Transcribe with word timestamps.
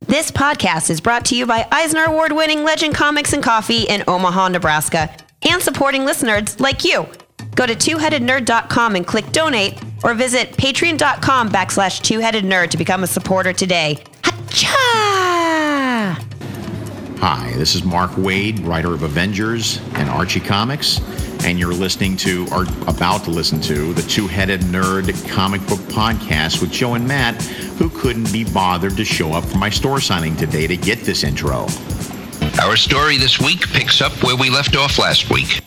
This 0.00 0.30
podcast 0.30 0.90
is 0.90 1.00
brought 1.00 1.24
to 1.26 1.36
you 1.36 1.46
by 1.46 1.66
Eisner 1.72 2.04
Award 2.04 2.32
winning 2.32 2.62
Legend 2.62 2.94
Comics 2.94 3.32
and 3.32 3.42
Coffee 3.42 3.84
in 3.84 4.04
Omaha, 4.06 4.48
Nebraska, 4.48 5.14
and 5.48 5.60
supporting 5.62 6.04
listeners 6.04 6.60
like 6.60 6.84
you. 6.84 7.06
Go 7.54 7.66
to 7.66 7.74
twoheadednerd.com 7.74 8.94
and 8.96 9.06
click 9.06 9.32
donate, 9.32 9.80
or 10.04 10.14
visit 10.14 10.52
patreon.com 10.52 11.48
backslash 11.48 12.02
twoheadednerd 12.02 12.68
to 12.70 12.76
become 12.76 13.02
a 13.02 13.06
supporter 13.06 13.52
today. 13.54 14.04
Hacha! 14.22 14.76
Hi, 17.18 17.52
this 17.56 17.74
is 17.74 17.82
Mark 17.82 18.10
Waid, 18.12 18.64
writer 18.66 18.92
of 18.92 19.02
Avengers 19.02 19.80
and 19.94 20.10
Archie 20.10 20.40
Comics, 20.40 21.00
and 21.44 21.58
you're 21.58 21.74
listening 21.74 22.16
to, 22.18 22.46
or 22.52 22.62
about 22.86 23.24
to 23.24 23.30
listen 23.30 23.60
to, 23.62 23.92
the 23.92 24.02
Two 24.02 24.26
Headed 24.26 24.60
Nerd 24.62 25.28
comic 25.28 25.60
book 25.66 25.80
podcast 25.80 26.60
with 26.60 26.70
Joe 26.70 26.94
and 26.94 27.06
Matt, 27.06 27.40
who 27.78 27.90
couldn't 27.90 28.32
be 28.32 28.44
bothered 28.44 28.96
to 28.96 29.04
show 29.04 29.32
up 29.32 29.44
for 29.44 29.58
my 29.58 29.70
store 29.70 30.00
signing 30.00 30.36
today 30.36 30.66
to 30.66 30.76
get 30.76 31.00
this 31.00 31.24
intro. 31.24 31.66
Our 32.60 32.76
story 32.76 33.18
this 33.18 33.38
week 33.40 33.68
picks 33.68 34.00
up 34.00 34.12
where 34.22 34.36
we 34.36 34.50
left 34.50 34.76
off 34.76 34.98
last 34.98 35.30
week. 35.30 35.60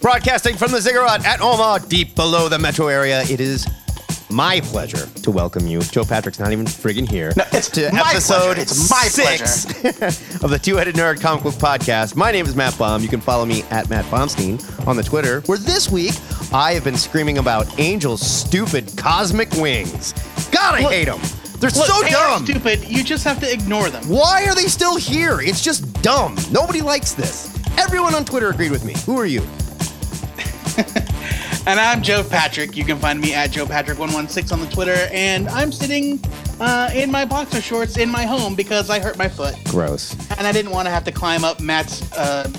Broadcasting 0.00 0.56
from 0.56 0.72
the 0.72 0.80
Ziggurat 0.80 1.26
at 1.26 1.40
Omaha, 1.40 1.78
deep 1.88 2.14
below 2.14 2.48
the 2.48 2.58
metro 2.58 2.88
area, 2.88 3.22
it 3.22 3.40
is 3.40 3.66
my 4.30 4.60
pleasure 4.60 5.06
to 5.22 5.30
welcome 5.30 5.66
you. 5.66 5.80
Joe 5.80 6.04
Patrick's 6.04 6.38
not 6.38 6.52
even 6.52 6.64
friggin' 6.66 7.08
here. 7.08 7.32
No, 7.36 7.44
it's 7.52 7.68
to 7.70 7.90
my 7.92 8.10
episode 8.10 8.54
pleasure. 8.54 8.60
It's 8.62 8.90
my 8.90 9.02
six 9.04 9.64
of 10.44 10.50
the 10.50 10.58
Two 10.58 10.76
Headed 10.76 10.94
Nerd 10.94 11.20
Comic 11.20 11.42
Book 11.42 11.54
Podcast. 11.54 12.16
My 12.16 12.30
name 12.30 12.46
is 12.46 12.54
Matt 12.54 12.76
Baum. 12.78 13.02
You 13.02 13.08
can 13.08 13.20
follow 13.20 13.44
me 13.44 13.62
at 13.70 13.88
Matt 13.90 14.04
Baumstein 14.06 14.86
on 14.86 14.96
the 14.96 15.02
Twitter, 15.02 15.40
where 15.46 15.58
this 15.58 15.90
week 15.90 16.14
I 16.52 16.72
have 16.72 16.84
been 16.84 16.96
screaming 16.96 17.38
about 17.38 17.78
Angel's 17.78 18.20
stupid 18.20 18.92
cosmic 18.96 19.50
wings. 19.52 20.12
God, 20.50 20.74
I 20.74 20.82
hate 20.82 21.06
them. 21.06 21.20
They're 21.58 21.70
Look, 21.70 21.86
so 21.86 22.02
they 22.02 22.10
dumb. 22.10 22.44
stupid. 22.46 22.88
You 22.88 23.04
just 23.04 23.22
have 23.24 23.38
to 23.40 23.52
ignore 23.52 23.90
them. 23.90 24.02
Why 24.08 24.46
are 24.46 24.54
they 24.54 24.66
still 24.66 24.96
here? 24.96 25.40
It's 25.40 25.62
just 25.62 26.02
dumb. 26.02 26.36
Nobody 26.50 26.80
likes 26.80 27.12
this. 27.12 27.54
Everyone 27.78 28.14
on 28.14 28.24
Twitter 28.24 28.48
agreed 28.48 28.70
with 28.70 28.84
me. 28.84 28.94
Who 29.04 29.18
are 29.18 29.26
you? 29.26 29.42
And 31.66 31.78
I'm 31.78 32.02
Joe 32.02 32.24
Patrick. 32.24 32.74
You 32.74 32.84
can 32.84 32.98
find 32.98 33.20
me 33.20 33.34
at 33.34 33.50
Joe 33.50 33.66
Patrick116 33.66 34.50
on 34.50 34.60
the 34.60 34.66
Twitter. 34.66 35.08
And 35.12 35.46
I'm 35.48 35.70
sitting 35.70 36.18
uh, 36.58 36.90
in 36.94 37.10
my 37.10 37.26
boxer 37.26 37.60
shorts 37.60 37.98
in 37.98 38.08
my 38.08 38.24
home 38.24 38.54
because 38.54 38.88
I 38.88 38.98
hurt 38.98 39.18
my 39.18 39.28
foot. 39.28 39.54
Gross. 39.64 40.14
And 40.38 40.46
I 40.46 40.52
didn't 40.52 40.70
want 40.70 40.86
to 40.86 40.90
have 40.90 41.04
to 41.04 41.12
climb 41.12 41.44
up 41.44 41.60
Matt's 41.60 42.10
uh, 42.12 42.50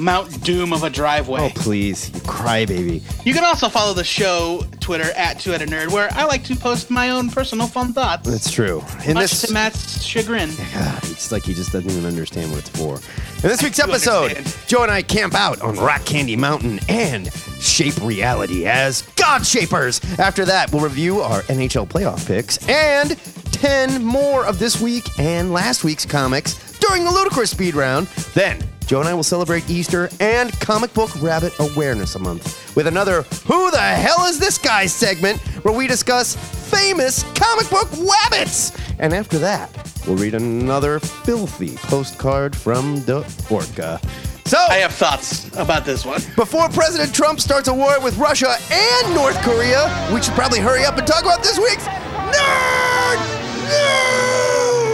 Mount 0.00 0.42
Doom 0.42 0.72
of 0.72 0.82
a 0.82 0.90
driveway. 0.90 1.42
Oh, 1.42 1.50
please, 1.54 2.08
you 2.12 2.20
crybaby. 2.20 3.24
You 3.24 3.34
can 3.34 3.44
also 3.44 3.68
follow 3.68 3.94
the 3.94 4.04
show 4.04 4.64
Twitter 4.80 5.10
at 5.12 5.38
Two 5.38 5.50
Headed 5.50 5.68
Nerd, 5.68 5.92
where 5.92 6.08
I 6.12 6.24
like 6.24 6.42
to 6.44 6.56
post 6.56 6.90
my 6.90 7.10
own 7.10 7.30
personal 7.30 7.66
fun 7.66 7.92
thoughts. 7.92 8.28
That's 8.28 8.50
true. 8.50 8.82
In 9.04 9.14
much 9.14 9.30
this, 9.30 9.42
to 9.42 9.52
Matt's 9.52 10.02
chagrin. 10.02 10.50
God, 10.74 10.98
it's 11.04 11.30
like 11.30 11.44
he 11.44 11.54
just 11.54 11.72
doesn't 11.72 11.90
even 11.90 12.06
understand 12.06 12.50
what 12.50 12.60
it's 12.60 12.70
for. 12.70 12.96
In 13.42 13.48
this 13.48 13.62
week's 13.62 13.78
episode, 13.78 14.32
understand. 14.32 14.68
Joe 14.68 14.82
and 14.82 14.90
I 14.90 15.02
camp 15.02 15.34
out 15.34 15.60
on 15.60 15.76
Rock 15.76 16.04
Candy 16.04 16.36
Mountain 16.36 16.80
and 16.88 17.32
shape 17.60 17.96
reality 18.02 18.66
as 18.66 19.02
God 19.16 19.46
Shapers. 19.46 20.00
After 20.18 20.44
that, 20.46 20.72
we'll 20.72 20.82
review 20.82 21.20
our 21.20 21.42
NHL 21.42 21.86
playoff 21.88 22.26
picks 22.26 22.66
and 22.68 23.16
10 23.52 24.02
more 24.04 24.46
of 24.46 24.58
this 24.58 24.80
week 24.80 25.06
and 25.18 25.52
last 25.52 25.84
week's 25.84 26.06
comics 26.06 26.78
during 26.78 27.04
the 27.04 27.10
Ludicrous 27.10 27.50
Speed 27.50 27.74
Round. 27.74 28.06
Then, 28.34 28.62
Joe 28.90 28.98
and 28.98 29.08
I 29.08 29.14
will 29.14 29.22
celebrate 29.22 29.70
Easter 29.70 30.10
and 30.18 30.52
Comic 30.58 30.92
Book 30.94 31.10
Rabbit 31.22 31.52
Awareness 31.60 32.18
Month 32.18 32.74
with 32.74 32.88
another 32.88 33.22
Who 33.46 33.70
the 33.70 33.78
Hell 33.78 34.24
is 34.24 34.40
This 34.40 34.58
Guy 34.58 34.86
segment 34.86 35.40
where 35.64 35.72
we 35.72 35.86
discuss 35.86 36.34
famous 36.68 37.22
comic 37.34 37.70
book 37.70 37.86
wabbits. 37.90 38.76
And 38.98 39.14
after 39.14 39.38
that, 39.38 39.70
we'll 40.08 40.16
read 40.16 40.34
another 40.34 40.98
filthy 40.98 41.76
postcard 41.76 42.56
from 42.56 43.04
the 43.04 43.18
Orca. 43.48 44.00
So, 44.44 44.58
I 44.58 44.78
have 44.78 44.92
thoughts 44.92 45.56
about 45.56 45.84
this 45.84 46.04
one. 46.04 46.22
before 46.34 46.68
President 46.68 47.14
Trump 47.14 47.38
starts 47.38 47.68
a 47.68 47.72
war 47.72 48.00
with 48.00 48.18
Russia 48.18 48.56
and 48.72 49.14
North 49.14 49.40
Korea, 49.42 50.10
we 50.12 50.20
should 50.20 50.34
probably 50.34 50.58
hurry 50.58 50.84
up 50.84 50.98
and 50.98 51.06
talk 51.06 51.22
about 51.22 51.44
this 51.44 51.60
week's 51.60 51.84
Nerd 51.84 53.20
News! 53.68 54.89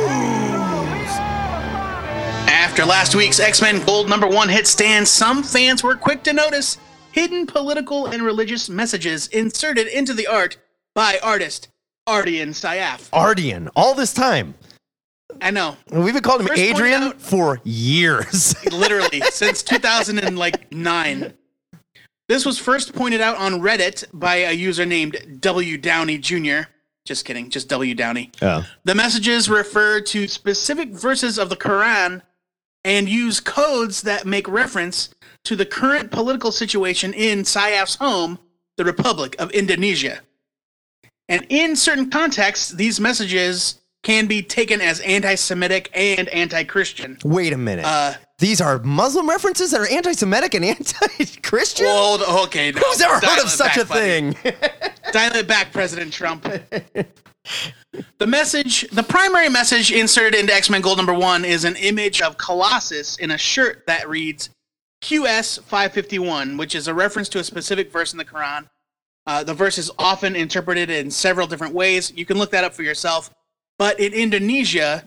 After 2.57 2.85
last 2.85 3.15
week's 3.15 3.39
X 3.39 3.61
Men 3.63 3.85
Gold 3.85 4.09
number 4.09 4.27
one 4.27 4.49
hit 4.49 4.67
stand, 4.67 5.07
some 5.07 5.43
fans 5.43 5.83
were 5.83 5.95
quick 5.95 6.23
to 6.25 6.33
notice 6.33 6.79
hidden 7.13 7.47
political 7.47 8.07
and 8.07 8.23
religious 8.23 8.69
messages 8.69 9.29
inserted 9.29 9.87
into 9.87 10.13
the 10.13 10.27
art 10.27 10.57
by 10.95 11.19
artist 11.23 11.69
Ardian 12.09 12.49
Syaf. 12.49 13.09
Ardian, 13.11 13.69
all 13.77 13.95
this 13.95 14.13
time. 14.13 14.55
I 15.41 15.51
know, 15.51 15.77
We've 15.91 16.15
been 16.15 16.23
calling 16.23 16.41
him 16.43 16.49
First 16.49 16.61
Adrian 16.61 17.03
out- 17.03 17.21
for 17.21 17.61
years. 17.65 18.55
literally 18.73 19.21
since 19.31 19.63
2009. 19.63 21.35
This 22.29 22.45
was 22.47 22.59
first 22.59 22.95
pointed 22.95 23.21
out 23.21 23.37
on 23.37 23.61
Reddit 23.61 24.05
by 24.13 24.37
a 24.37 24.53
user 24.53 24.87
named 24.87 25.39
W 25.41 25.77
Downey 25.79 26.19
Jr. 26.19 26.69
Just 27.05 27.25
kidding, 27.25 27.51
just 27.51 27.69
W 27.69 27.95
Downey. 27.95 28.33
oh. 28.43 28.67
The 28.85 28.95
messages 28.95 29.49
refer 29.49 30.01
to 30.01 30.27
specific 30.27 30.91
verses 30.91 31.39
of 31.39 31.51
the 31.51 31.57
Quran 31.57 32.23
and 32.87 33.09
use 33.09 33.41
codes 33.41 34.03
that 34.03 34.25
make 34.25 34.47
reference 34.47 35.11
to 35.43 35.57
the 35.57 35.67
current 35.67 36.13
political 36.13 36.53
situation 36.53 37.13
in 37.13 37.41
Syaf's 37.43 37.97
home, 37.97 38.39
the 38.77 38.85
Republic 38.85 39.35
of 39.41 39.51
Indonesia. 39.51 40.21
And 41.29 41.45
in 41.49 41.75
certain 41.75 42.11
contexts, 42.11 42.71
these 42.71 43.01
messages 43.01 43.81
can 44.05 44.29
be 44.29 44.41
taken 44.41 44.81
as 44.81 45.01
anti 45.01 45.35
Semitic 45.35 45.91
and 45.93 46.29
anti 46.29 46.63
Christian. 46.63 47.19
Wait 47.25 47.53
a 47.53 47.59
minute. 47.59 47.85
Uh, 47.85 48.15
These 48.39 48.61
are 48.61 48.79
Muslim 48.81 49.29
references 49.29 49.71
that 49.71 49.81
are 49.81 49.89
anti 49.89 50.13
Semitic 50.13 50.55
and 50.55 50.65
anti 50.65 51.25
Christian? 51.43 51.87
well, 51.87 52.45
okay. 52.45 52.71
No, 52.71 52.81
Who's 52.81 53.01
ever 53.01 53.19
dial 53.21 53.31
heard 53.37 53.45
of 53.45 53.51
such 53.51 53.77
back, 53.77 53.85
a 53.85 53.85
buddy. 53.87 54.33
thing? 54.33 54.53
Dial 55.13 55.35
it 55.37 55.49
back, 55.49 55.73
President 55.73 56.13
Trump. 56.13 56.43
the 58.19 58.27
message, 58.27 58.83
the 58.91 59.03
primary 59.03 59.49
message 59.49 59.91
inserted 59.91 60.39
into 60.39 60.53
X 60.53 60.69
Men 60.69 60.81
Gold 60.83 60.99
number 60.99 61.15
one 61.15 61.45
is 61.45 61.65
an 61.65 61.77
image 61.77 62.21
of 62.21 62.37
Colossus 62.37 63.17
in 63.19 63.31
a 63.31 63.39
shirt 63.39 63.85
that 63.87 64.09
reads 64.09 64.51
QS 65.03 65.61
551, 65.63 66.57
which 66.57 66.75
is 66.75 66.89
a 66.89 66.95
reference 66.95 67.29
to 67.31 67.39
a 67.39 67.45
specific 67.45 67.91
verse 67.91 68.13
in 68.13 68.19
the 68.19 68.25
Quran. 68.25 68.69
Uh, 69.27 69.43
the 69.45 69.55
verse 69.55 69.79
is 69.79 69.91
often 69.99 70.37
interpreted 70.37 70.91
in 70.91 71.11
several 71.11 71.47
different 71.47 71.75
ways. 71.75 72.13
You 72.15 72.27
can 72.27 72.39
look 72.39 72.51
that 72.51 72.65
up 72.65 72.75
for 72.75 72.83
yourself. 72.83 73.31
But 73.79 73.99
in 74.01 74.13
Indonesia, 74.13 75.05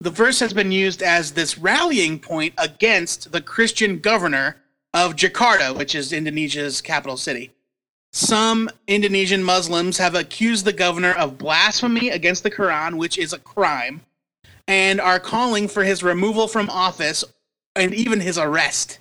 the 0.00 0.10
verse 0.10 0.40
has 0.40 0.52
been 0.52 0.72
used 0.72 1.02
as 1.02 1.32
this 1.32 1.58
rallying 1.58 2.18
point 2.18 2.54
against 2.56 3.32
the 3.32 3.42
Christian 3.42 3.98
governor 3.98 4.56
of 4.94 5.14
Jakarta, 5.14 5.76
which 5.76 5.94
is 5.94 6.12
Indonesia's 6.12 6.80
capital 6.80 7.16
city. 7.16 7.52
Some 8.12 8.70
Indonesian 8.88 9.42
Muslims 9.44 9.98
have 9.98 10.14
accused 10.14 10.64
the 10.64 10.72
governor 10.72 11.12
of 11.12 11.38
blasphemy 11.38 12.08
against 12.08 12.42
the 12.42 12.50
Quran, 12.50 12.96
which 12.96 13.18
is 13.18 13.32
a 13.32 13.38
crime, 13.38 14.00
and 14.66 15.00
are 15.00 15.20
calling 15.20 15.68
for 15.68 15.84
his 15.84 16.02
removal 16.02 16.48
from 16.48 16.70
office 16.70 17.22
and 17.76 17.94
even 17.94 18.20
his 18.20 18.38
arrest. 18.38 18.98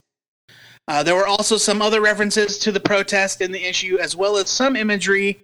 Uh, 0.87 1.01
there 1.01 1.15
were 1.15 1.27
also 1.27 1.57
some 1.57 1.81
other 1.81 2.01
references 2.01 2.57
to 2.59 2.71
the 2.71 2.79
protest 2.79 3.41
in 3.41 3.51
the 3.51 3.63
issue, 3.63 3.97
as 3.99 4.15
well 4.15 4.37
as 4.37 4.49
some 4.49 4.75
imagery 4.75 5.39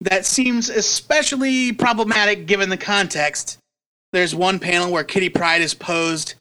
that 0.00 0.26
seems 0.26 0.68
especially 0.68 1.72
problematic 1.72 2.46
given 2.46 2.68
the 2.68 2.76
context. 2.76 3.58
There's 4.12 4.34
one 4.34 4.58
panel 4.58 4.90
where 4.90 5.04
Kitty 5.04 5.28
Pryde 5.28 5.60
is 5.60 5.74
posed 5.74 6.34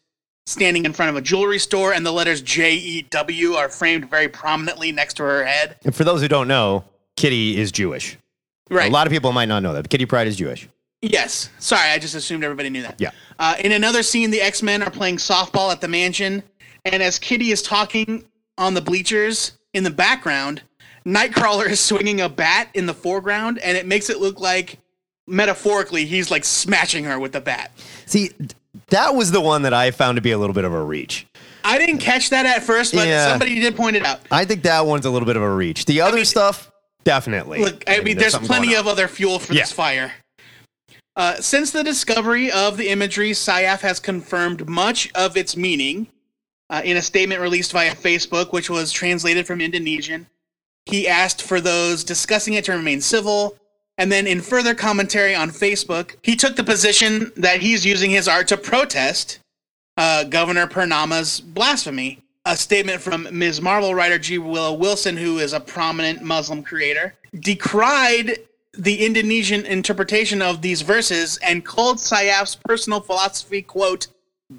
standing 0.45 0.85
in 0.85 0.93
front 0.93 1.09
of 1.09 1.15
a 1.17 1.21
jewelry 1.21 1.59
store, 1.59 1.93
and 1.93 2.05
the 2.05 2.11
letters 2.11 2.41
J 2.41 2.75
E 2.75 3.01
W 3.09 3.53
are 3.53 3.67
framed 3.69 4.09
very 4.09 4.29
prominently 4.29 4.91
next 4.91 5.15
to 5.15 5.23
her 5.23 5.45
head. 5.45 5.75
and 5.83 5.93
for 5.93 6.03
those 6.05 6.21
who 6.21 6.27
don't 6.27 6.47
know, 6.47 6.85
Kitty 7.17 7.57
is 7.59 7.71
Jewish. 7.71 8.17
Right. 8.69 8.89
A 8.89 8.93
lot 8.93 9.07
of 9.07 9.13
people 9.13 9.31
might 9.33 9.47
not 9.49 9.63
know 9.63 9.73
that, 9.73 9.83
but 9.83 9.89
Kitty 9.89 10.05
Pryde 10.05 10.27
is 10.27 10.37
Jewish. 10.37 10.67
Yes. 11.01 11.49
Sorry, 11.59 11.89
I 11.89 11.99
just 11.99 12.15
assumed 12.15 12.43
everybody 12.43 12.69
knew 12.69 12.81
that. 12.81 12.95
Yeah. 12.99 13.11
Uh, 13.37 13.55
in 13.59 13.71
another 13.73 14.01
scene, 14.03 14.31
the 14.31 14.41
X 14.41 14.63
Men 14.63 14.81
are 14.81 14.89
playing 14.89 15.17
softball 15.17 15.71
at 15.71 15.81
the 15.81 15.87
mansion, 15.87 16.43
and 16.85 17.03
as 17.03 17.19
Kitty 17.19 17.51
is 17.51 17.61
talking 17.61 18.25
on 18.57 18.73
the 18.73 18.81
bleachers 18.81 19.53
in 19.73 19.83
the 19.83 19.91
background, 19.91 20.61
Nightcrawler 21.05 21.65
is 21.69 21.79
swinging 21.79 22.21
a 22.21 22.29
bat 22.29 22.69
in 22.73 22.85
the 22.85 22.93
foreground, 22.93 23.59
and 23.59 23.77
it 23.77 23.85
makes 23.85 24.09
it 24.09 24.19
look 24.19 24.39
like, 24.39 24.79
metaphorically, 25.27 26.05
he's 26.05 26.31
like 26.31 26.43
smashing 26.45 27.03
her 27.03 27.19
with 27.19 27.33
the 27.33 27.41
bat. 27.41 27.71
See, 28.05 28.31
that 28.87 29.13
was 29.13 29.31
the 29.31 29.41
one 29.41 29.61
that 29.63 29.73
I 29.73 29.91
found 29.91 30.15
to 30.15 30.21
be 30.21 30.31
a 30.31 30.37
little 30.37 30.53
bit 30.53 30.63
of 30.65 30.73
a 30.73 30.83
reach. 30.83 31.27
I 31.63 31.77
didn't 31.77 31.97
catch 31.97 32.29
that 32.29 32.45
at 32.45 32.63
first, 32.63 32.93
but 32.93 33.07
Yeah. 33.07 33.27
somebody 33.29 33.59
did 33.59 33.75
point 33.75 33.95
it 33.97 34.05
out. 34.05 34.21
I 34.31 34.45
think 34.45 34.63
that 34.63 34.85
one's 34.85 35.05
a 35.05 35.09
little 35.09 35.25
bit 35.25 35.35
of 35.35 35.41
a 35.43 35.49
reach. 35.53 35.85
The 35.85 35.99
other 36.01 36.17
mean- 36.17 36.25
stuff, 36.25 36.71
definitely. 37.03 37.59
Look, 37.59 37.83
I 37.87 37.99
mean, 37.99 38.17
there's 38.17 38.31
something 38.33 38.47
plenty 38.47 38.75
of 38.75 38.87
other 38.87 39.07
fuel 39.07 39.39
for 39.39 39.53
Yeah. 39.53 39.63
this 39.63 39.71
fire. 39.73 40.13
Uh, 41.17 41.35
since 41.41 41.71
the 41.71 41.83
discovery 41.83 42.51
of 42.51 42.77
the 42.77 42.89
imagery, 42.89 43.31
Syaf 43.31 43.81
has 43.81 43.99
confirmed 43.99 44.69
much 44.69 45.11
of 45.15 45.35
its 45.35 45.57
meaning 45.57 46.07
uh, 46.69 46.81
in 46.83 46.95
a 46.97 47.01
statement 47.01 47.41
released 47.41 47.71
via 47.71 47.95
Facebook, 47.95 48.51
which 48.51 48.69
was 48.69 48.91
translated 48.91 49.47
from 49.47 49.59
Indonesian. 49.61 50.27
He 50.85 51.07
asked 51.07 51.41
for 51.41 51.59
those 51.59 52.03
discussing 52.03 52.53
it 52.53 52.65
to 52.65 52.73
remain 52.73 53.01
civil, 53.01 53.57
And 53.97 54.11
then 54.11 54.27
in 54.27 54.41
further 54.41 54.75
commentary 54.75 55.33
on 55.33 55.49
Facebook, 55.49 56.15
he 56.21 56.35
took 56.35 56.55
the 56.55 56.63
position 56.63 57.31
that 57.35 57.61
he's 57.61 57.85
using 57.85 58.11
his 58.11 58.27
art 58.27 58.47
to 58.49 58.57
protest 58.57 59.39
uh, 59.97 60.23
Governor 60.23 60.67
Purnama's 60.67 61.39
blasphemy. 61.41 62.21
A 62.45 62.55
statement 62.55 63.01
from 63.01 63.27
Ms. 63.29 63.61
Marvel 63.61 63.93
writer 63.93 64.17
G. 64.17 64.37
Willow 64.37 64.71
Wilson, 64.71 65.17
who 65.17 65.39
is 65.39 65.51
a 65.51 65.59
prominent 65.59 66.21
Muslim 66.21 66.63
creator, 66.63 67.15
decried 67.37 68.39
the 68.77 69.05
Indonesian 69.05 69.65
interpretation 69.65 70.41
of 70.41 70.61
these 70.61 70.81
verses 70.81 71.37
and 71.43 71.65
called 71.65 71.97
Syaf's 71.97 72.55
personal 72.55 73.01
philosophy, 73.01 73.61
quote, 73.61 74.07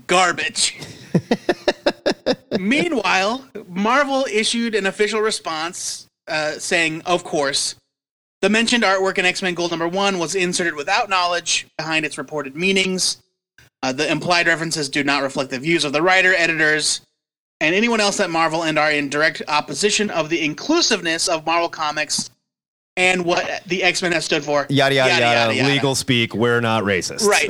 garbage. 0.06 0.78
Meanwhile, 2.58 3.48
Marvel 3.68 4.26
issued 4.30 4.74
an 4.74 4.84
official 4.84 5.20
response 5.20 6.08
uh, 6.26 6.52
saying, 6.58 7.00
of 7.06 7.24
course, 7.24 7.76
the 8.40 8.48
mentioned 8.48 8.84
artwork 8.84 9.18
in 9.18 9.24
X 9.24 9.42
Men 9.42 9.54
Gold 9.54 9.70
number 9.70 9.88
one 9.88 10.18
was 10.18 10.34
inserted 10.34 10.74
without 10.74 11.08
knowledge 11.08 11.66
behind 11.76 12.04
its 12.04 12.18
reported 12.18 12.54
meanings. 12.56 13.22
Uh, 13.82 13.92
the 13.92 14.10
implied 14.10 14.46
references 14.46 14.88
do 14.88 15.04
not 15.04 15.22
reflect 15.22 15.50
the 15.50 15.58
views 15.58 15.84
of 15.84 15.92
the 15.92 16.02
writer, 16.02 16.34
editors, 16.34 17.00
and 17.60 17.74
anyone 17.74 18.00
else 18.00 18.20
at 18.20 18.30
Marvel 18.30 18.64
and 18.64 18.78
are 18.78 18.90
in 18.90 19.08
direct 19.08 19.42
opposition 19.48 20.10
of 20.10 20.28
the 20.28 20.44
inclusiveness 20.44 21.28
of 21.28 21.46
Marvel 21.46 21.68
Comics 21.68 22.30
and 22.96 23.24
what 23.24 23.62
the 23.66 23.84
X 23.84 24.02
Men 24.02 24.10
have 24.12 24.24
stood 24.24 24.44
for. 24.44 24.66
Yada 24.68 24.96
yada, 24.96 25.20
yada 25.20 25.68
Legal 25.68 25.94
speak. 25.94 26.34
We're 26.34 26.60
not 26.60 26.82
racist. 26.82 27.24
Right. 27.24 27.48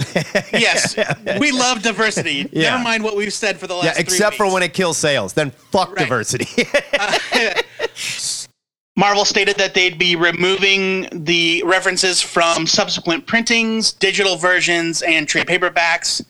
yes. 0.53 0.95
We 1.41 1.53
love 1.53 1.83
diversity. 1.83 2.49
Yeah. 2.53 2.73
Never 2.73 2.83
mind 2.85 3.03
what 3.03 3.17
we've 3.17 3.33
said 3.33 3.59
for 3.59 3.67
the 3.67 3.75
last. 3.75 3.85
Yeah, 3.85 3.95
except 3.97 4.37
for 4.37 4.53
when 4.53 4.63
it 4.63 4.75
kills 4.75 4.99
sales. 4.99 5.33
Then 5.33 5.51
fuck 5.51 5.89
Right. 5.89 5.99
diversity. 6.01 6.65
Marvel 8.99 9.25
stated 9.25 9.55
that 9.59 9.75
they'd 9.75 9.97
be 9.97 10.17
removing 10.17 11.07
the 11.13 11.63
references 11.65 12.21
from 12.21 12.67
subsequent 12.67 13.29
printings, 13.29 13.93
digital 13.93 14.37
versions, 14.37 15.03
and 15.03 15.29
trade 15.29 15.47
paperbacks, 15.47 16.21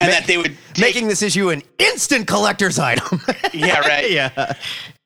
and 0.00 0.12
that 0.12 0.24
they 0.28 0.36
would 0.36 0.56
take, 0.74 0.78
Making 0.94 1.08
this 1.08 1.22
issue 1.22 1.50
an 1.50 1.60
instant 1.80 2.28
collector's 2.28 2.78
item. 2.78 3.20
yeah 3.52 3.80
right. 3.80 4.08
yeah. 4.08 4.54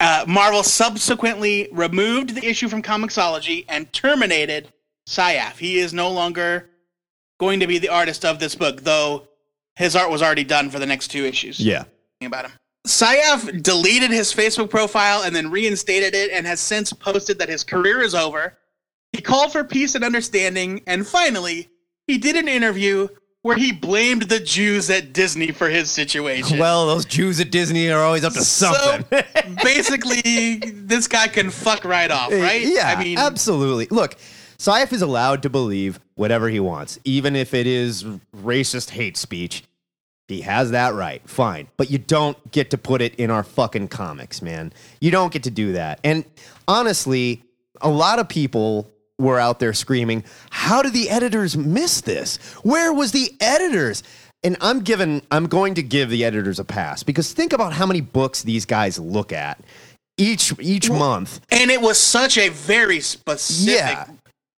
Uh, 0.00 0.26
Marvel 0.28 0.62
subsequently 0.62 1.67
removed 1.73 2.34
the 2.34 2.44
issue 2.46 2.69
from 2.69 2.82
Comixology 2.82 3.64
and 3.70 3.90
terminated 3.94 4.70
Syaf. 5.08 5.56
He 5.56 5.78
is 5.78 5.94
no 5.94 6.11
longer 6.11 6.69
going 7.40 7.61
to 7.61 7.67
be 7.67 7.78
the 7.78 7.88
artist 7.88 8.23
of 8.23 8.38
this 8.38 8.55
book, 8.55 8.82
though 8.82 9.28
his 9.76 9.96
art 9.96 10.11
was 10.11 10.23
already 10.23 10.44
done 10.44 10.69
for 10.69 10.78
the 10.78 10.87
next 10.87 11.08
two 11.08 11.25
issues. 11.25 11.58
Yeah. 11.58 11.84
about 12.20 12.50
him. 12.50 12.52
Syaf 12.87 13.62
deleted 13.62 14.11
his 14.11 14.33
Facebook 14.33 14.71
profile 14.71 15.23
and 15.23 15.35
then 15.35 15.50
reinstated 15.50 16.15
it 16.15 16.31
and 16.31 16.47
has 16.47 16.61
since 16.61 16.93
posted 16.93 17.38
that 17.41 17.49
his 17.49 17.65
career 17.65 18.00
is 18.00 18.15
over. 18.15 18.56
He 19.12 19.21
called 19.21 19.53
for 19.53 19.65
peace 19.65 19.94
and 19.94 20.05
understanding, 20.05 20.83
and 20.87 21.06
finally, 21.06 21.69
he 22.06 22.19
did 22.19 22.37
an 22.37 22.49
interview 22.49 23.09
where 23.43 23.56
he 23.56 23.73
blamed 23.73 24.23
the 24.23 24.41
Jews 24.41 24.91
at 24.91 25.12
Disney 25.12 25.53
for 25.53 25.69
his 25.69 25.91
situation. 25.91 26.59
Well, 26.59 26.87
those 26.87 27.05
Jews 27.05 27.38
at 27.38 27.50
Disney 27.50 27.88
are 27.91 28.03
always 28.03 28.25
up 28.25 28.33
to 28.33 28.43
something. 28.43 29.05
So 29.11 29.43
basically, 29.62 30.59
this 30.75 31.06
guy 31.06 31.29
can 31.29 31.50
fuck 31.50 31.85
right 31.85 32.11
off, 32.11 32.33
eh, 32.33 32.43
right? 32.43 32.62
Yeah, 32.62 32.94
I 32.97 33.03
mean, 33.03 33.19
absolutely. 33.19 33.87
Look, 33.91 34.17
Syaf 34.59 34.93
is 34.93 35.03
allowed 35.03 35.43
to 35.43 35.50
believe 35.50 36.00
whatever 36.17 36.49
he 36.49 36.61
wants, 36.61 36.99
even 37.05 37.37
if 37.37 37.55
it 37.55 37.67
is 37.67 38.05
racist 38.37 38.91
hate 38.91 39.17
speech. 39.17 39.62
He 40.28 40.40
has 40.40 40.73
that 40.73 40.94
right. 40.94 41.23
Fine. 41.28 41.69
But 41.76 41.90
you 41.90 41.99
don't 41.99 42.50
get 42.50 42.70
to 42.70 42.78
put 42.78 43.00
it 43.00 43.14
in 43.14 43.31
our 43.31 43.44
fucking 43.44 43.88
comics, 43.88 44.43
man. 44.43 44.73
You 45.00 45.11
don't 45.11 45.32
get 45.32 45.44
to 45.44 45.50
do 45.50 45.73
that. 45.73 46.00
And 46.02 46.25
honestly, 46.67 47.43
a 47.81 47.88
lot 47.88 48.19
of 48.19 48.28
people 48.28 48.90
were 49.19 49.38
out 49.38 49.61
there 49.61 49.73
screaming, 49.73 50.25
How 50.50 50.82
did 50.82 50.93
the 50.93 51.08
editors 51.11 51.56
miss 51.56 52.00
this? 52.00 52.38
Where 52.62 52.93
was 52.93 53.12
the 53.12 53.32
editors? 53.40 54.02
And 54.43 54.56
I'm 54.61 54.81
giving 54.81 55.23
I'm 55.31 55.46
going 55.46 55.75
to 55.75 55.82
give 55.82 56.11
the 56.11 56.25
editors 56.25 56.58
a 56.58 56.64
pass 56.64 57.02
because 57.02 57.32
think 57.32 57.52
about 57.52 57.73
how 57.73 57.87
many 57.87 58.00
books 58.00 58.43
these 58.43 58.64
guys 58.67 58.99
look 58.99 59.32
at 59.32 59.61
each 60.19 60.52
each 60.61 60.90
month. 60.90 61.40
and 61.50 61.70
it 61.70 61.81
was 61.81 61.99
such 61.99 62.37
a 62.38 62.49
very 62.50 63.00
specific. 63.00 63.75
Yeah. 63.81 64.06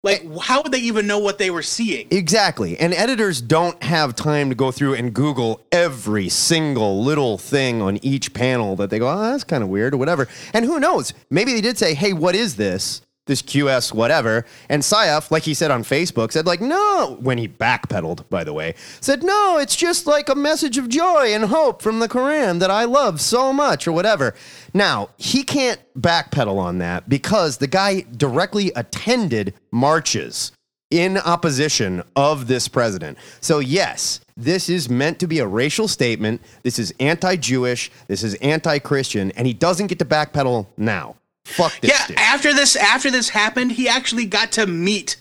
Like, 0.04 0.24
how 0.42 0.62
would 0.62 0.70
they 0.70 0.78
even 0.78 1.08
know 1.08 1.18
what 1.18 1.38
they 1.38 1.50
were 1.50 1.62
seeing? 1.62 2.06
Exactly. 2.12 2.78
And 2.78 2.94
editors 2.94 3.40
don't 3.40 3.82
have 3.82 4.14
time 4.14 4.48
to 4.48 4.54
go 4.54 4.70
through 4.70 4.94
and 4.94 5.12
Google 5.12 5.60
every 5.72 6.28
single 6.28 7.02
little 7.02 7.36
thing 7.36 7.82
on 7.82 7.98
each 8.04 8.32
panel 8.32 8.76
that 8.76 8.90
they 8.90 9.00
go, 9.00 9.08
oh, 9.08 9.32
that's 9.32 9.42
kind 9.42 9.64
of 9.64 9.68
weird 9.68 9.94
or 9.94 9.96
whatever. 9.96 10.28
And 10.52 10.64
who 10.64 10.78
knows? 10.78 11.12
Maybe 11.30 11.52
they 11.52 11.60
did 11.60 11.78
say, 11.78 11.94
hey, 11.94 12.12
what 12.12 12.36
is 12.36 12.54
this? 12.54 13.02
This 13.28 13.42
QS 13.42 13.94
whatever. 13.94 14.44
And 14.68 14.82
Syaf, 14.82 15.30
like 15.30 15.44
he 15.44 15.54
said 15.54 15.70
on 15.70 15.84
Facebook, 15.84 16.32
said, 16.32 16.46
like, 16.46 16.60
no, 16.60 17.16
when 17.20 17.38
he 17.38 17.46
backpedaled, 17.46 18.28
by 18.28 18.42
the 18.42 18.52
way, 18.52 18.74
said, 19.00 19.22
no, 19.22 19.58
it's 19.58 19.76
just 19.76 20.08
like 20.08 20.28
a 20.28 20.34
message 20.34 20.78
of 20.78 20.88
joy 20.88 21.32
and 21.32 21.44
hope 21.44 21.80
from 21.80 22.00
the 22.00 22.08
Quran 22.08 22.58
that 22.58 22.70
I 22.70 22.84
love 22.84 23.20
so 23.20 23.52
much 23.52 23.86
or 23.86 23.92
whatever. 23.92 24.34
Now, 24.74 25.10
he 25.16 25.44
can't 25.44 25.80
backpedal 25.96 26.58
on 26.58 26.78
that 26.78 27.08
because 27.08 27.58
the 27.58 27.68
guy 27.68 28.00
directly 28.16 28.72
attended 28.74 29.54
marches 29.70 30.50
in 30.90 31.18
opposition 31.18 32.02
of 32.16 32.46
this 32.46 32.66
president. 32.66 33.18
So, 33.40 33.58
yes, 33.58 34.20
this 34.36 34.68
is 34.68 34.88
meant 34.88 35.18
to 35.20 35.26
be 35.26 35.38
a 35.40 35.46
racial 35.46 35.88
statement. 35.88 36.40
This 36.62 36.78
is 36.78 36.94
anti 36.98 37.36
Jewish. 37.36 37.90
This 38.06 38.22
is 38.22 38.34
anti 38.36 38.78
Christian. 38.78 39.30
And 39.32 39.46
he 39.46 39.52
doesn't 39.52 39.88
get 39.88 39.98
to 39.98 40.04
backpedal 40.04 40.66
now. 40.76 41.16
Fuck 41.56 41.80
this 41.80 41.90
yeah 41.90 42.06
dude. 42.06 42.18
after 42.18 42.52
this 42.54 42.76
after 42.76 43.10
this 43.10 43.28
happened 43.28 43.72
he 43.72 43.88
actually 43.88 44.26
got 44.26 44.52
to 44.52 44.66
meet 44.66 45.16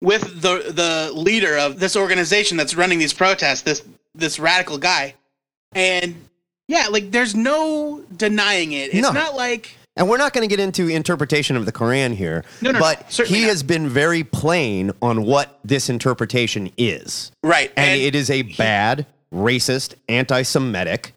with 0.00 0.40
the 0.42 0.72
the 0.72 1.10
leader 1.14 1.56
of 1.56 1.78
this 1.80 1.96
organization 1.96 2.56
that's 2.56 2.74
running 2.74 2.98
these 2.98 3.12
protests 3.12 3.62
this 3.62 3.82
this 4.14 4.38
radical 4.38 4.78
guy 4.78 5.14
and 5.74 6.14
yeah 6.68 6.86
like 6.90 7.10
there's 7.10 7.34
no 7.34 8.02
denying 8.16 8.72
it 8.72 8.92
it's 8.92 9.02
No. 9.02 9.12
not 9.12 9.34
like 9.34 9.74
And 9.96 10.08
we're 10.08 10.18
not 10.18 10.32
going 10.32 10.48
to 10.48 10.54
get 10.54 10.60
into 10.62 10.88
interpretation 10.88 11.56
of 11.56 11.66
the 11.66 11.72
Quran 11.72 12.14
here, 12.14 12.44
No, 12.62 12.70
no, 12.70 12.78
no, 12.78 12.80
but 12.80 13.10
certainly 13.12 13.40
he 13.40 13.44
not. 13.44 13.50
has 13.50 13.62
been 13.62 13.88
very 13.88 14.24
plain 14.24 14.90
on 15.02 15.24
what 15.24 15.58
this 15.64 15.88
interpretation 15.90 16.70
is. 16.78 17.30
right 17.42 17.70
And, 17.76 18.00
it 18.00 18.14
is 18.14 18.30
a 18.30 18.42
bad, 18.42 19.06
racist, 19.34 19.94
anti-Semitic, 20.08 21.12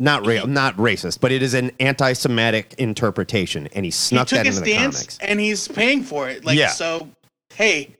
not 0.00 0.26
ra- 0.26 0.44
not 0.46 0.76
racist, 0.76 1.20
but 1.20 1.32
it 1.32 1.42
is 1.42 1.54
an 1.54 1.70
anti-Semitic 1.80 2.74
interpretation, 2.78 3.66
and 3.74 3.84
he 3.84 3.88
he 3.88 3.90
snuck 3.90 4.28
took 4.28 4.38
that 4.38 4.46
into 4.46 4.60
the 4.60 4.74
comics. 4.74 5.18
and 5.20 5.40
he's 5.40 5.66
paying 5.68 6.02
for 6.02 6.28
it 6.28 6.44
like 6.44 6.56
Yeah. 6.58 6.68
so 6.68 7.08
hey 7.54 7.94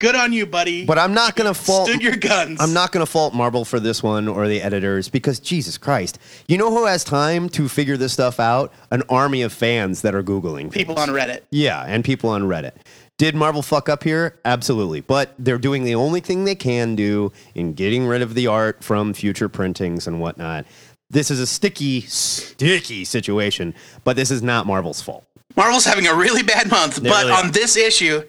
good 0.00 0.14
on 0.16 0.32
you 0.32 0.44
buddy 0.46 0.84
But 0.84 0.98
I'm 0.98 1.14
not 1.14 1.36
going 1.36 1.52
to 1.52 1.58
fault. 1.58 1.88
stood 1.88 2.02
your 2.02 2.16
guns 2.16 2.60
I'm 2.60 2.72
not 2.72 2.92
going 2.92 3.04
to 3.04 3.10
fault 3.10 3.34
Marvel 3.34 3.64
for 3.64 3.78
this 3.80 4.02
one 4.02 4.28
or 4.28 4.48
the 4.48 4.60
editors 4.62 5.08
because 5.08 5.38
Jesus 5.40 5.78
Christ, 5.78 6.18
you 6.48 6.58
know 6.58 6.70
who 6.70 6.86
has 6.86 7.04
time 7.04 7.48
to 7.50 7.68
figure 7.68 7.96
this 7.96 8.12
stuff 8.12 8.38
out? 8.40 8.72
An 8.90 9.02
army 9.08 9.42
of 9.42 9.52
fans 9.52 10.02
that 10.02 10.14
are 10.14 10.22
googling 10.22 10.70
people 10.70 10.94
things. 10.96 11.08
on 11.08 11.14
reddit 11.14 11.40
Yeah, 11.50 11.82
and 11.86 12.04
people 12.04 12.30
on 12.30 12.42
Reddit. 12.44 12.72
Did 13.16 13.36
Marvel 13.36 13.62
fuck 13.62 13.88
up 13.88 14.02
here? 14.02 14.36
Absolutely. 14.44 15.00
But 15.00 15.34
they're 15.38 15.56
doing 15.56 15.84
the 15.84 15.94
only 15.94 16.18
thing 16.18 16.44
they 16.44 16.56
can 16.56 16.96
do 16.96 17.30
in 17.54 17.72
getting 17.74 18.06
rid 18.08 18.22
of 18.22 18.34
the 18.34 18.48
art 18.48 18.82
from 18.82 19.14
future 19.14 19.48
printings 19.48 20.08
and 20.08 20.20
whatnot. 20.20 20.66
This 21.10 21.30
is 21.30 21.38
a 21.40 21.46
sticky, 21.46 22.00
sticky 22.02 23.04
situation, 23.04 23.74
but 24.04 24.16
this 24.16 24.30
is 24.30 24.42
not 24.42 24.66
Marvel's 24.66 25.00
fault. 25.02 25.24
Marvel's 25.56 25.84
having 25.84 26.06
a 26.06 26.14
really 26.14 26.42
bad 26.42 26.70
month, 26.70 26.96
They 26.96 27.08
but 27.08 27.24
really 27.26 27.32
on 27.32 27.46
are. 27.46 27.50
this 27.52 27.76
issue, 27.76 28.22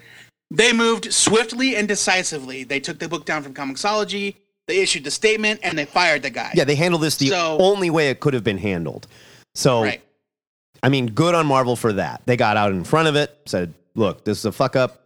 they 0.52 0.74
moved 0.74 1.12
swiftly 1.12 1.76
and 1.76 1.88
decisively. 1.88 2.64
They 2.64 2.80
took 2.80 3.00
the 3.00 3.08
book 3.10 3.26
down 3.26 3.42
from 3.44 3.54
Comixology, 3.54 4.36
they 4.68 4.80
issued 4.80 5.04
the 5.04 5.12
statement, 5.12 5.60
and 5.64 5.78
they 5.78 5.86
fired 5.86 6.22
the 6.24 6.30
guy. 6.30 6.52
Yeah, 6.54 6.66
they 6.66 6.76
handled 6.76 7.02
this 7.02 7.18
the 7.18 7.30
So- 7.30 7.58
only 7.60 7.90
way 7.90 8.10
it 8.10 8.20
could 8.20 8.34
have 8.34 8.44
been 8.44 8.58
handled. 8.58 9.08
So, 9.56 9.84
right. 9.84 10.02
I 10.84 10.90
mean, 10.90 11.08
good 11.08 11.34
on 11.34 11.48
Marvel 11.48 11.76
for 11.76 11.94
that. 11.94 12.22
They 12.26 12.38
got 12.38 12.58
out 12.58 12.72
in 12.72 12.84
front 12.84 13.08
of 13.08 13.16
it, 13.16 13.36
said, 13.46 13.74
look, 13.96 14.24
this 14.26 14.38
is 14.40 14.46
a 14.46 14.52
fuck 14.52 14.76
up. 14.76 15.02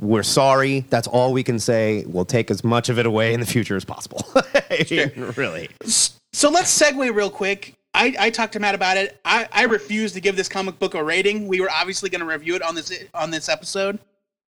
We're 0.00 0.22
sorry. 0.24 0.80
That's 0.90 1.06
all 1.06 1.32
we 1.32 1.44
can 1.44 1.60
say. 1.60 2.04
We'll 2.08 2.24
take 2.24 2.50
as 2.50 2.64
much 2.64 2.88
of 2.88 2.98
it 2.98 3.06
away 3.06 3.32
in 3.32 3.38
the 3.40 3.46
future 3.46 3.76
as 3.76 3.84
possible. 3.84 4.26
really. 5.36 5.68
So 6.34 6.50
let's 6.50 6.76
segue 6.76 7.14
real 7.14 7.30
quick. 7.30 7.76
I, 7.94 8.14
I 8.18 8.30
talked 8.30 8.54
to 8.54 8.60
Matt 8.60 8.74
about 8.74 8.96
it. 8.96 9.20
I, 9.24 9.46
I 9.52 9.64
refuse 9.66 10.12
to 10.14 10.20
give 10.20 10.34
this 10.34 10.48
comic 10.48 10.80
book 10.80 10.94
a 10.94 11.02
rating. 11.02 11.46
We 11.46 11.60
were 11.60 11.70
obviously 11.70 12.10
going 12.10 12.22
to 12.22 12.26
review 12.26 12.56
it 12.56 12.62
on 12.62 12.74
this 12.74 12.92
on 13.14 13.30
this 13.30 13.48
episode. 13.48 14.00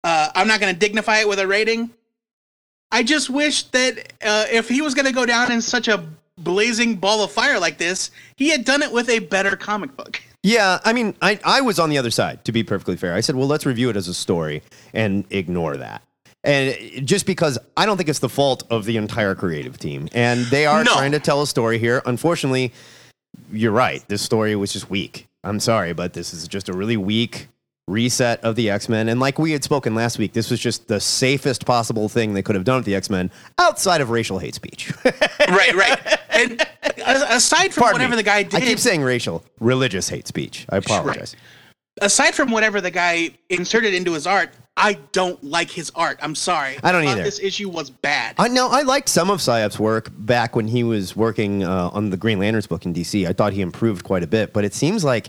Uh, 0.03 0.29
I'm 0.35 0.49
not 0.49 0.59
going 0.59 0.75
to 0.75 0.79
dignify 0.79 1.21
it 1.21 1.29
with 1.29 1.39
a 1.39 1.47
rating. 1.47 1.91
I 2.91 3.05
just 3.05 3.31
wish 3.31 3.63
that 3.65 4.13
uh, 4.25 4.47
if 4.51 4.69
he 4.69 4.83
was 4.83 4.95
going 4.95 5.07
to 5.07 5.13
go 5.13 5.25
down 5.25 5.53
in 5.53 5.63
such 5.63 5.87
a 5.87 6.05
blazing 6.37 6.97
ball 6.97 7.23
of 7.23 7.31
fire 7.31 7.61
like 7.61 7.79
this, 7.79 8.11
he 8.35 8.49
had 8.49 8.65
done 8.65 8.83
it 8.83 8.91
with 8.91 9.09
a 9.09 9.21
better 9.21 9.57
comic 9.57 9.97
book. 9.97 10.21
Yeah, 10.45 10.79
I 10.85 10.93
mean, 10.93 11.17
I, 11.21 11.41
I 11.45 11.61
was 11.63 11.81
on 11.81 11.91
the 11.91 11.99
other 11.99 12.13
side, 12.13 12.45
to 12.45 12.53
be 12.53 12.63
perfectly 12.63 12.97
fair. 12.97 13.13
I 13.13 13.21
said, 13.21 13.35
well, 13.35 13.49
let's 13.49 13.67
review 13.67 13.91
it 13.91 13.97
as 13.97 14.07
a 14.07 14.15
story 14.15 14.63
and 14.95 15.25
ignore 15.31 15.77
that. 15.77 16.01
And 16.45 17.07
just 17.07 17.27
because 17.27 17.59
I 17.77 17.85
don't 17.87 17.97
think 17.97 18.09
it's 18.09 18.21
the 18.21 18.29
fault 18.29 18.63
of 18.71 18.85
the 18.85 18.97
entire 18.97 19.35
creative 19.35 19.79
team. 19.79 20.09
And 20.13 20.45
they 20.47 20.67
are 20.67 20.85
No. 20.85 20.93
trying 20.93 21.13
to 21.13 21.21
tell 21.21 21.43
a 21.43 21.47
story 21.47 21.79
here. 21.79 22.01
Unfortunately, 22.07 22.73
you're 23.53 23.73
right. 23.73 24.03
This 24.09 24.23
story 24.23 24.55
was 24.57 24.73
just 24.73 24.89
weak. 24.89 25.27
I'm 25.45 25.61
sorry, 25.61 25.93
but 25.93 26.13
this 26.13 26.33
is 26.33 26.47
just 26.49 26.69
a 26.69 26.73
really 26.73 26.97
weak 26.97 27.49
reset 27.89 28.43
of 28.45 28.55
the 28.55 28.71
X 28.71 28.89
Men. 28.89 29.09
And 29.09 29.19
like 29.19 29.39
we 29.39 29.53
had 29.53 29.65
spoken 29.65 29.95
last 29.95 30.19
week, 30.19 30.33
this 30.33 30.51
was 30.51 30.61
just 30.61 30.89
the 30.89 31.01
safest 31.01 31.65
possible 31.67 32.09
thing 32.09 32.35
they 32.35 32.43
could 32.43 32.55
have 32.55 32.65
done 32.65 32.77
with 32.77 32.85
the 32.87 32.95
X 32.95 33.09
Men 33.11 33.31
outside 33.59 34.01
of 34.01 34.11
racial 34.11 34.39
hate 34.39 34.55
speech. 34.55 34.93
right, 35.05 35.75
right. 35.75 36.19
And 36.31 36.65
aside 37.07 37.73
from 37.73 37.83
Pardon 37.83 37.95
whatever 37.95 38.11
me. 38.13 38.17
the 38.17 38.23
guy 38.25 38.43
did, 38.45 38.55
I 38.55 38.61
keep 38.61 38.79
saying 38.79 39.03
racial, 39.03 39.43
religious 39.61 40.09
hate 40.09 40.29
speech. 40.29 40.67
I 40.71 40.77
apologize. 40.77 41.35
aside 42.01 42.35
from 42.35 42.51
whatever 42.51 42.81
the 42.81 42.91
guy 42.91 43.31
inserted 43.49 43.95
into 43.95 44.13
his 44.13 44.27
art, 44.27 44.51
I 44.79 44.95
don't 45.13 45.43
like 45.43 45.71
his 45.71 45.91
art. 45.95 46.19
I'm 46.23 46.35
sorry. 46.35 46.77
I 46.83 46.93
don't 46.93 47.05
thought 47.05 47.11
either. 47.13 47.25
This 47.25 47.41
issue 47.41 47.69
was 47.69 47.91
bad. 47.91 48.37
I 48.39 48.49
know 48.49 48.69
I 48.69 48.83
liked 48.83 49.09
some 49.09 49.29
of 49.31 49.41
Syaf's 49.41 49.79
work 49.79 50.09
back 50.17 50.55
when 50.57 50.69
he 50.69 50.85
was 50.85 51.17
working 51.17 51.65
uh, 51.65 51.91
on 51.93 52.11
the 52.11 52.17
Green 52.17 52.39
Lanterns 52.39 52.67
book 52.67 52.87
in 52.87 52.95
DC. 52.95 53.27
I 53.27 53.33
thought 53.33 53.53
he 53.53 53.61
improved 53.61 54.05
quite 54.05 54.23
a 54.23 54.27
bit, 54.27 54.53
but 54.53 54.65
it 54.65 54.73
seems 54.75 55.05
like 55.05 55.29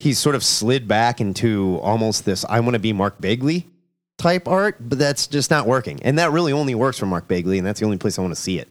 he's 0.00 0.18
sort 0.18 0.34
of 0.34 0.42
slid 0.42 0.88
back 0.88 1.20
into 1.20 1.78
almost 1.82 2.24
this 2.24 2.44
I 2.48 2.60
want 2.60 2.74
to 2.74 2.80
be 2.80 2.92
Mark 2.92 3.20
Bagley 3.20 3.68
type 4.18 4.48
art, 4.48 4.76
but 4.80 4.98
that's 4.98 5.26
just 5.26 5.50
not 5.50 5.66
working. 5.66 6.00
And 6.02 6.18
that 6.18 6.32
really 6.32 6.52
only 6.52 6.74
works 6.74 6.98
for 6.98 7.06
Mark 7.06 7.28
Bagley, 7.28 7.58
and 7.58 7.66
that's 7.66 7.80
the 7.80 7.86
only 7.86 7.96
place 7.98 8.18
I 8.18 8.22
want 8.22 8.34
to 8.34 8.40
see 8.40 8.58
it. 8.58 8.68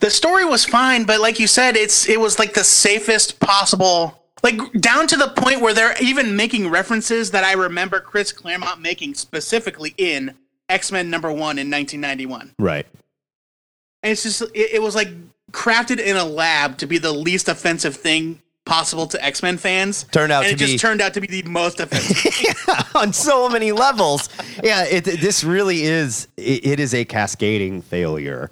the 0.00 0.10
story 0.10 0.44
was 0.44 0.64
fine, 0.64 1.04
but 1.04 1.20
like 1.20 1.38
you 1.40 1.46
said, 1.46 1.76
it's 1.76 2.08
it 2.08 2.20
was 2.20 2.38
like 2.38 2.54
the 2.54 2.64
safest 2.64 3.40
possible. 3.40 4.21
Like 4.42 4.72
down 4.72 5.06
to 5.06 5.16
the 5.16 5.28
point 5.28 5.60
where 5.60 5.72
they're 5.72 5.94
even 6.02 6.36
making 6.36 6.68
references 6.68 7.30
that 7.30 7.44
I 7.44 7.52
remember 7.52 8.00
Chris 8.00 8.32
Claremont 8.32 8.80
making 8.80 9.14
specifically 9.14 9.94
in 9.96 10.34
X 10.68 10.90
Men 10.90 11.10
number 11.10 11.30
one 11.30 11.58
in 11.58 11.70
1991. 11.70 12.54
Right. 12.58 12.86
And 14.02 14.10
it's 14.10 14.22
just 14.24 14.42
it, 14.42 14.74
it 14.74 14.82
was 14.82 14.94
like 14.94 15.08
crafted 15.52 16.00
in 16.00 16.16
a 16.16 16.24
lab 16.24 16.78
to 16.78 16.86
be 16.86 16.98
the 16.98 17.12
least 17.12 17.48
offensive 17.48 17.94
thing 17.94 18.42
possible 18.64 19.06
to 19.06 19.24
X 19.24 19.42
Men 19.42 19.58
fans. 19.58 20.04
Turned 20.04 20.32
out 20.32 20.44
and 20.44 20.58
to 20.58 20.64
it 20.64 20.66
be- 20.66 20.72
just 20.72 20.82
turned 20.82 21.00
out 21.00 21.14
to 21.14 21.20
be 21.20 21.28
the 21.28 21.42
most 21.48 21.78
offensive. 21.80 22.56
on 22.94 23.12
so 23.12 23.48
many 23.48 23.72
levels. 23.72 24.28
Yeah, 24.62 24.84
it, 24.84 25.04
this 25.04 25.44
really 25.44 25.82
is. 25.82 26.28
It, 26.36 26.66
it 26.66 26.80
is 26.80 26.94
a 26.94 27.04
cascading 27.04 27.82
failure, 27.82 28.50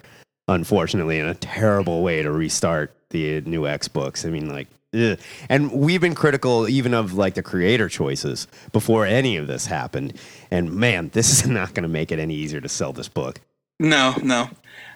unfortunately, 0.48 1.18
and 1.18 1.28
a 1.28 1.34
terrible 1.34 2.02
way 2.02 2.22
to 2.22 2.30
restart 2.30 2.94
the 3.10 3.40
new 3.42 3.66
X 3.66 3.88
books. 3.88 4.24
I 4.24 4.30
mean, 4.30 4.48
like, 4.48 4.68
ugh. 4.94 5.18
and 5.48 5.72
we've 5.72 6.00
been 6.00 6.14
critical 6.14 6.68
even 6.68 6.94
of 6.94 7.14
like 7.14 7.34
the 7.34 7.42
creator 7.42 7.88
choices 7.88 8.46
before 8.72 9.06
any 9.06 9.36
of 9.36 9.46
this 9.46 9.66
happened. 9.66 10.14
And 10.50 10.72
man, 10.72 11.10
this 11.12 11.30
is 11.30 11.46
not 11.48 11.74
going 11.74 11.82
to 11.82 11.88
make 11.88 12.12
it 12.12 12.18
any 12.18 12.34
easier 12.34 12.60
to 12.60 12.68
sell 12.68 12.92
this 12.92 13.08
book. 13.08 13.40
no, 13.78 14.14
no. 14.22 14.48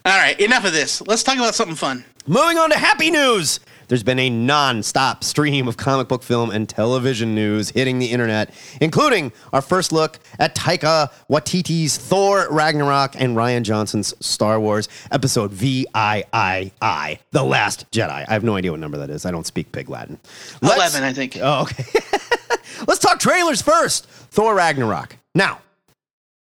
All 0.06 0.18
right, 0.18 0.38
enough 0.38 0.64
of 0.66 0.72
this. 0.72 1.00
Let's 1.00 1.22
talk 1.22 1.36
about 1.36 1.54
something 1.54 1.76
fun. 1.76 2.04
Moving 2.26 2.58
on 2.58 2.70
to 2.70 2.78
happy 2.78 3.10
news. 3.10 3.58
There's 3.88 4.02
been 4.02 4.18
a 4.18 4.30
non-stop 4.30 5.22
stream 5.24 5.68
of 5.68 5.76
comic 5.76 6.08
book 6.08 6.22
film 6.22 6.50
and 6.50 6.68
television 6.68 7.34
news 7.34 7.70
hitting 7.70 7.98
the 7.98 8.06
internet, 8.06 8.50
including 8.80 9.32
our 9.52 9.60
first 9.60 9.92
look 9.92 10.18
at 10.38 10.54
Taika 10.54 11.10
Waititi's 11.30 11.96
Thor 11.96 12.46
Ragnarok 12.50 13.14
and 13.20 13.36
Rian 13.36 13.62
Johnson's 13.62 14.14
Star 14.24 14.58
Wars 14.60 14.88
episode 15.10 15.52
VIII, 15.52 15.92
The 15.92 17.44
Last 17.44 17.90
Jedi. 17.90 18.24
I 18.28 18.32
have 18.32 18.44
no 18.44 18.56
idea 18.56 18.70
what 18.70 18.80
number 18.80 18.98
that 18.98 19.10
is. 19.10 19.26
I 19.26 19.30
don't 19.30 19.46
speak 19.46 19.72
pig 19.72 19.88
Latin. 19.88 20.18
Let's- 20.62 20.76
Eleven, 20.76 21.02
I 21.02 21.12
think. 21.12 21.38
Oh, 21.40 21.62
okay. 21.62 21.84
Let's 22.88 23.00
talk 23.00 23.18
trailers 23.20 23.62
first. 23.62 24.06
Thor 24.06 24.54
Ragnarok. 24.54 25.16
Now, 25.34 25.60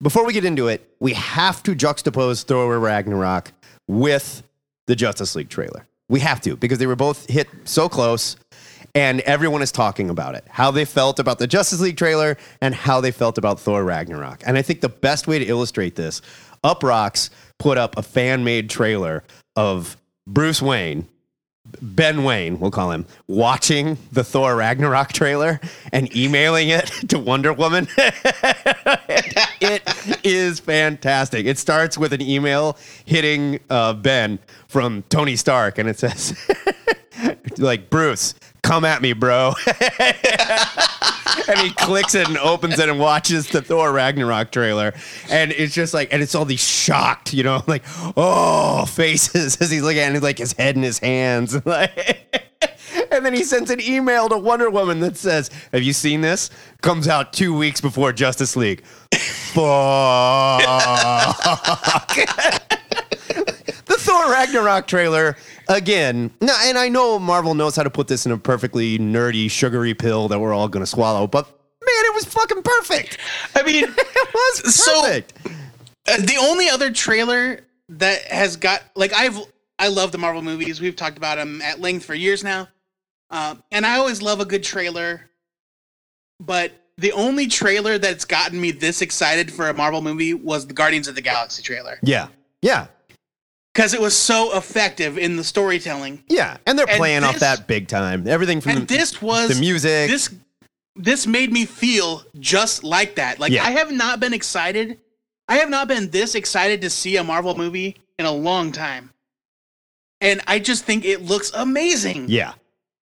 before 0.01 0.25
we 0.25 0.34
get 0.34 0.46
into 0.46 0.67
it, 0.67 0.88
we 1.00 1.13
have 1.13 1.63
to 1.63 1.75
juxtapose 1.75 2.44
Thor 2.44 2.77
Ragnarok 2.79 3.51
with 3.88 4.44
the 4.88 4.96
Justice 4.96 5.36
League 5.36 5.50
trailer. 5.50 5.88
We 6.10 6.20
have 6.22 6.42
to 6.42 6.56
because 6.56 6.80
they 6.80 6.88
were 6.88 6.96
both 6.96 7.30
hit 7.30 7.48
so 7.66 7.90
close 7.90 8.38
and 8.96 9.22
everyone 9.22 9.62
is 9.62 9.72
talking 9.72 10.10
about 10.10 10.36
it. 10.36 10.46
How 10.50 10.72
they 10.72 10.86
felt 10.86 11.20
about 11.20 11.40
the 11.40 11.48
Justice 11.48 11.82
League 11.82 11.98
trailer 11.98 12.38
and 12.62 12.74
how 12.74 13.02
they 13.02 13.12
felt 13.12 13.38
about 13.38 13.60
Thor 13.60 13.84
Ragnarok. 13.84 14.42
And 14.46 14.58
I 14.58 14.62
think 14.62 14.82
the 14.82 14.90
best 14.90 15.28
way 15.28 15.38
to 15.38 15.46
illustrate 15.46 15.96
this, 15.96 16.22
Uproxx 16.64 17.30
put 17.60 17.78
up 17.78 17.98
a 17.98 18.02
fan-made 18.02 18.70
trailer 18.70 19.24
of 19.56 19.98
Bruce 20.26 20.62
Wayne 20.62 21.08
Ben 21.82 22.24
Wayne, 22.24 22.60
we'll 22.60 22.72
call 22.72 22.92
him, 22.92 23.06
watching 23.28 23.98
the 24.12 24.24
Thor 24.24 24.56
Ragnarok 24.56 25.14
trailer 25.14 25.60
and 25.92 26.14
emailing 26.16 26.70
it 26.70 26.86
to 27.10 27.20
Wonder 27.20 27.54
Woman. 27.54 27.88
is 30.24 30.60
fantastic. 30.60 31.46
It 31.46 31.58
starts 31.58 31.98
with 31.98 32.14
an 32.14 32.22
email 32.22 32.78
hitting 33.06 33.60
uh, 33.70 33.94
Ben 33.94 34.40
from 34.68 35.04
Tony 35.10 35.36
Stark, 35.36 35.78
and 35.78 35.90
it 35.90 36.00
says, 36.00 36.38
like, 37.58 37.90
Bruce, 37.90 38.36
come 38.62 38.86
at 38.86 39.02
me, 39.02 39.14
bro. 39.14 39.54
and 41.48 41.60
he 41.60 41.70
clicks 41.72 42.15
it 42.15 42.27
and 42.27 42.38
opens 42.38 42.79
it 42.79 42.89
and 42.89 43.00
watches 43.00 43.48
the 43.48 43.62
Thor 43.62 43.91
Ragnarok 43.91 44.51
trailer. 44.51 44.94
And 45.29 45.51
it's 45.51 45.74
just 45.74 45.94
like, 45.94 46.13
and 46.13 46.22
it's 46.22 46.36
all 46.36 46.46
these 46.46 46.63
shocked, 46.63 47.34
you 47.34 47.44
know, 47.44 47.63
like, 47.67 47.84
oh, 48.15 48.86
faces 48.86 49.58
as 49.62 49.72
he's 49.72 49.82
looking 49.82 50.00
at 50.00 50.15
it, 50.15 50.24
like 50.24 50.38
his 50.38 50.53
head 50.53 50.75
in 50.75 50.84
his 50.84 51.00
hands. 51.00 51.56
and 51.56 51.65
then 53.22 53.34
he 53.34 53.44
sends 53.44 53.70
an 53.70 53.82
email 53.82 54.29
to 54.29 54.38
Wonder 54.38 54.70
Woman 54.70 55.00
that 55.01 55.17
says, 55.17 55.50
Have 55.72 55.84
you 55.84 55.94
seen 55.94 56.22
this? 56.22 56.50
Comes 56.82 57.08
out 57.08 57.34
two 57.34 57.56
weeks 57.56 57.82
before 57.82 58.13
Justice 58.13 58.56
League. 58.56 58.84
Fuck. 59.53 59.63
The 64.08 64.12
Thor 64.14 64.32
Ragnarok 64.32 64.88
trailer 64.88 65.36
again. 65.68 66.32
No, 66.42 66.54
and 66.64 66.78
I 66.78 66.90
know 66.90 67.20
Marvel 67.20 67.54
knows 67.54 67.76
how 67.76 67.84
to 67.84 67.90
put 67.90 68.08
this 68.08 68.26
in 68.26 68.32
a 68.32 68.38
perfectly 68.38 68.98
nerdy, 68.98 69.50
sugary 69.52 69.94
pill 69.94 70.28
that 70.30 70.40
we're 70.40 70.54
all 70.54 70.68
going 70.68 70.84
to 70.84 70.90
swallow, 70.90 71.28
but 71.28 71.46
man, 71.48 72.06
it 72.06 72.16
was 72.16 72.26
fucking 72.26 72.64
perfect. 72.64 73.18
I 73.56 73.64
mean, 73.64 73.84
It 73.98 74.34
was 74.34 74.76
So- 74.76 75.02
perfect. 75.02 75.34
Uh, 76.10 76.18
the 76.22 76.38
only 76.40 76.70
other 76.70 76.90
trailer 76.90 77.60
that 77.90 78.22
has 78.32 78.56
got 78.56 78.82
like 78.96 79.12
I've 79.14 79.38
I 79.78 79.90
love 79.90 80.14
the 80.14 80.18
Marvel 80.18 80.42
movies. 80.42 80.80
We've 80.80 80.96
talked 80.96 81.18
about 81.18 81.38
them 81.38 81.62
at 81.62 81.82
length 81.82 82.06
for 82.06 82.14
years 82.16 82.46
now, 82.46 82.70
uh, 83.30 83.56
and 83.74 83.86
I 83.86 83.98
always 83.98 84.22
love 84.22 84.40
a 84.40 84.46
good 84.46 84.64
trailer. 84.64 85.30
But 86.40 86.72
the 86.98 87.12
only 87.12 87.48
trailer 87.48 87.98
that's 87.98 88.24
gotten 88.24 88.60
me 88.60 88.72
this 88.72 89.02
excited 89.02 89.52
for 89.52 89.68
a 89.68 89.74
Marvel 89.74 90.02
movie 90.02 90.34
was 90.34 90.66
the 90.66 90.74
Guardians 90.74 91.10
of 91.10 91.16
the 91.16 91.22
Galaxy 91.22 91.62
trailer 91.62 92.00
yeah, 92.02 92.28
yeah, 92.62 92.88
because 93.77 93.93
it 93.93 94.01
was 94.01 94.17
so 94.17 94.57
effective 94.57 95.19
in 95.19 95.38
the 95.38 95.43
storytelling. 95.43 96.24
yeah. 96.27 96.57
And 96.65 96.79
they're 96.79 96.89
And 96.89 96.98
playing 96.98 97.24
off 97.24 97.38
that 97.39 97.67
big 97.67 97.88
time. 97.88 98.27
Everything 98.27 98.60
from 98.60 98.72
And 98.72 98.88
the, 98.88 98.98
this 98.98 99.22
was 99.22 99.50
the 99.50 99.60
music. 99.60 100.10
This 100.10 100.34
this 100.96 101.27
made 101.27 101.53
me 101.53 101.65
feel 101.65 102.24
just 102.39 102.84
like 102.84 103.15
that. 103.15 103.38
Like 103.39 103.51
Yeah. 103.51 103.63
I 103.63 103.72
have 103.72 103.91
not 103.91 104.19
been 104.19 104.34
excited. 104.34 105.00
I 105.48 105.57
have 105.57 105.69
not 105.69 105.88
been 105.88 106.10
this 106.10 106.34
excited 106.34 106.81
to 106.81 106.89
see 106.89 107.17
a 107.17 107.24
Marvel 107.24 107.55
movie 107.55 107.98
in 108.17 108.25
a 108.25 108.31
long 108.31 108.72
time. 108.72 109.12
And 110.22 110.41
I 110.48 110.57
just 110.57 110.84
think 110.84 111.05
it 111.05 111.22
looks 111.22 111.51
amazing. 111.53 112.29
yeah. 112.29 112.53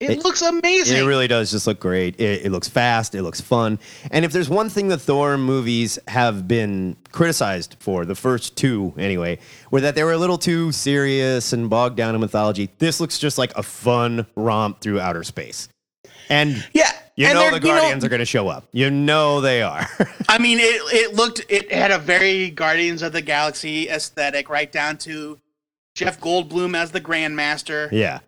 It, 0.02 0.10
It- 0.10 0.24
looks 0.25 0.42
amazing. 0.42 0.98
It 0.98 1.06
really 1.08 1.28
does 1.28 1.52
just 1.52 1.68
look 1.68 1.80
great. 1.80 2.20
It, 2.20 2.46
it 2.46 2.52
looks 2.52 2.68
fast. 2.68 3.16
It 3.16 3.24
looks 3.24 3.40
fun. 3.40 3.80
And 4.12 4.25
if 4.25 4.34
there's 4.34 4.50
one 4.50 4.70
thing 4.70 4.90
the 4.90 4.98
Thor 4.98 5.38
movies 5.38 5.98
have 6.10 6.48
been 6.50 6.98
criticized 7.14 7.78
for, 7.80 8.04
the 8.06 8.16
first 8.16 8.58
two 8.58 8.94
anyway, 8.98 9.40
were 9.72 9.80
that 9.82 9.96
they 9.96 10.04
were 10.04 10.12
a 10.12 10.18
little 10.18 10.38
too 10.38 10.74
serious 10.74 11.54
and 11.54 11.70
bogged 11.70 11.96
down 11.96 12.14
in 12.14 12.20
mythology. 12.20 12.70
This 12.80 13.00
looks 13.00 13.18
just 13.20 13.38
like 13.38 13.56
a 13.58 13.64
fun 13.64 14.25
romp 14.36 14.82
through 14.82 15.00
outer 15.00 15.24
space. 15.24 15.70
And 16.28 16.68
yeah. 16.74 16.92
you 17.16 17.28
and 17.28 17.36
know 17.36 17.52
the 17.52 17.60
Guardians 17.62 18.04
are 18.04 18.10
going 18.10 18.20
to 18.20 18.25
show 18.25 18.50
up. 18.50 18.68
You 18.74 18.90
know 18.90 19.40
they 19.40 19.62
are. 19.62 19.88
I 20.28 20.40
mean, 20.40 20.58
it 20.60 20.82
it 20.94 21.16
looked 21.16 21.46
it 21.48 21.72
had 21.72 21.92
a 21.92 22.00
very 22.00 22.50
Guardians 22.50 23.02
of 23.02 23.14
the 23.14 23.22
Galaxy 23.22 23.88
aesthetic, 23.90 24.50
right 24.50 24.72
down 24.72 24.98
to 25.00 25.40
Jeff 25.94 26.20
Goldblum 26.20 26.75
as 26.75 26.92
the 26.92 27.00
Grandmaster. 27.00 27.90
yeah. 27.92 28.20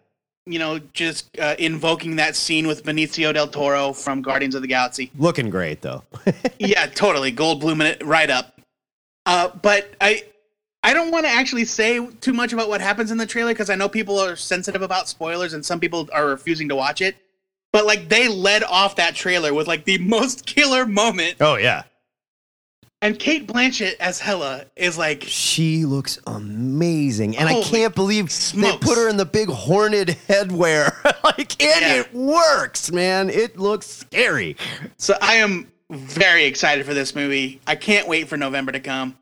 You 0.47 0.59
know, 0.59 0.79
just 0.93 1.37
uh, 1.39 1.55
invoking 1.59 2.15
that 2.15 2.35
scene 2.35 2.67
with 2.67 2.83
Benicio 2.83 3.33
del 3.33 3.47
Toro 3.47 3.93
from 3.93 4.21
Guardians 4.21 4.55
of 4.55 4.61
the 4.61 4.67
Galaxy. 4.67 5.11
Looking 5.17 5.49
great, 5.49 5.81
though. 5.81 6.03
yeah, 6.59 6.85
totally. 6.87 7.31
Gold 7.31 7.59
blooming 7.59 7.87
it 7.87 8.03
right 8.03 8.29
up. 8.29 8.59
Uh, 9.25 9.49
but 9.61 9.93
I 9.99 10.23
I 10.83 10.93
don't 10.93 11.11
want 11.11 11.25
to 11.25 11.29
actually 11.29 11.65
say 11.65 12.05
too 12.21 12.33
much 12.33 12.53
about 12.53 12.69
what 12.69 12.79
happens 12.79 13.11
in 13.11 13.17
the 13.17 13.25
trailer 13.25 13.51
because 13.51 13.69
I 13.69 13.75
know 13.75 13.89
people 13.89 14.17
are 14.19 14.37
sensitive 14.37 14.81
about 14.81 15.09
spoilers 15.09 15.53
and 15.53 15.65
some 15.65 15.81
people 15.81 16.07
are 16.13 16.27
refusing 16.27 16.69
to 16.69 16.75
watch 16.75 17.01
it. 17.01 17.17
But 17.73 17.85
like 17.85 18.07
they 18.07 18.29
led 18.29 18.63
off 18.63 18.95
that 18.95 19.13
trailer 19.13 19.53
with 19.53 19.67
like 19.67 19.83
the 19.83 19.97
most 19.99 20.45
killer 20.45 20.85
moment, 20.85 21.35
oh, 21.41 21.55
yeah. 21.55 21.83
And 23.03 23.19
Cate 23.19 23.47
Blanchett 23.47 23.93
as 23.99 24.19
Hela 24.19 24.65
is 24.75 24.97
like, 24.97 25.23
She 25.23 25.85
looks 25.85 26.17
amazing, 26.25 27.37
and 27.37 27.47
I 27.47 27.61
can't 27.61 27.93
believe 27.93 28.31
smokes. 28.31 28.71
they 28.73 28.77
put 28.79 28.97
her 28.97 29.07
in 29.07 29.17
the 29.17 29.25
big 29.25 29.49
horned 29.49 29.93
headwear. 30.27 30.91
like, 31.23 31.61
and 31.61 31.81
Yeah. 31.81 31.93
it 32.01 32.13
works, 32.13 32.91
man. 32.91 33.29
It 33.29 33.57
looks 33.59 33.85
scary. 33.85 34.57
so 34.97 35.15
I 35.21 35.35
am 35.35 35.71
very 35.91 36.45
excited 36.45 36.85
for 36.87 36.95
this 36.95 37.13
movie. 37.13 37.61
I 37.67 37.75
can't 37.75 38.07
wait 38.07 38.27
for 38.27 38.35
November 38.35 38.71
to 38.71 38.79
come. 38.79 39.15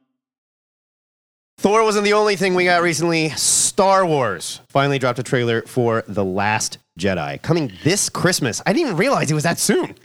Thor 1.58 1.84
wasn't 1.84 2.05
the 2.05 2.13
only 2.13 2.36
thing 2.38 2.55
we 2.55 2.65
got 2.65 2.82
recently. 2.82 3.29
Star 3.32 4.05
Wars 4.05 4.62
finally 4.70 5.00
dropped 5.00 5.20
a 5.20 5.24
trailer 5.24 5.62
for 5.63 6.03
The 6.08 6.24
Last 6.24 6.77
Jedi, 7.00 7.41
coming 7.41 7.72
this 7.84 8.08
Christmas. 8.10 8.62
I 8.65 8.72
didn't 8.74 8.88
even 8.88 8.98
realize 8.98 9.32
it 9.32 9.36
was 9.36 9.44
that 9.44 9.60
soon. 9.60 9.96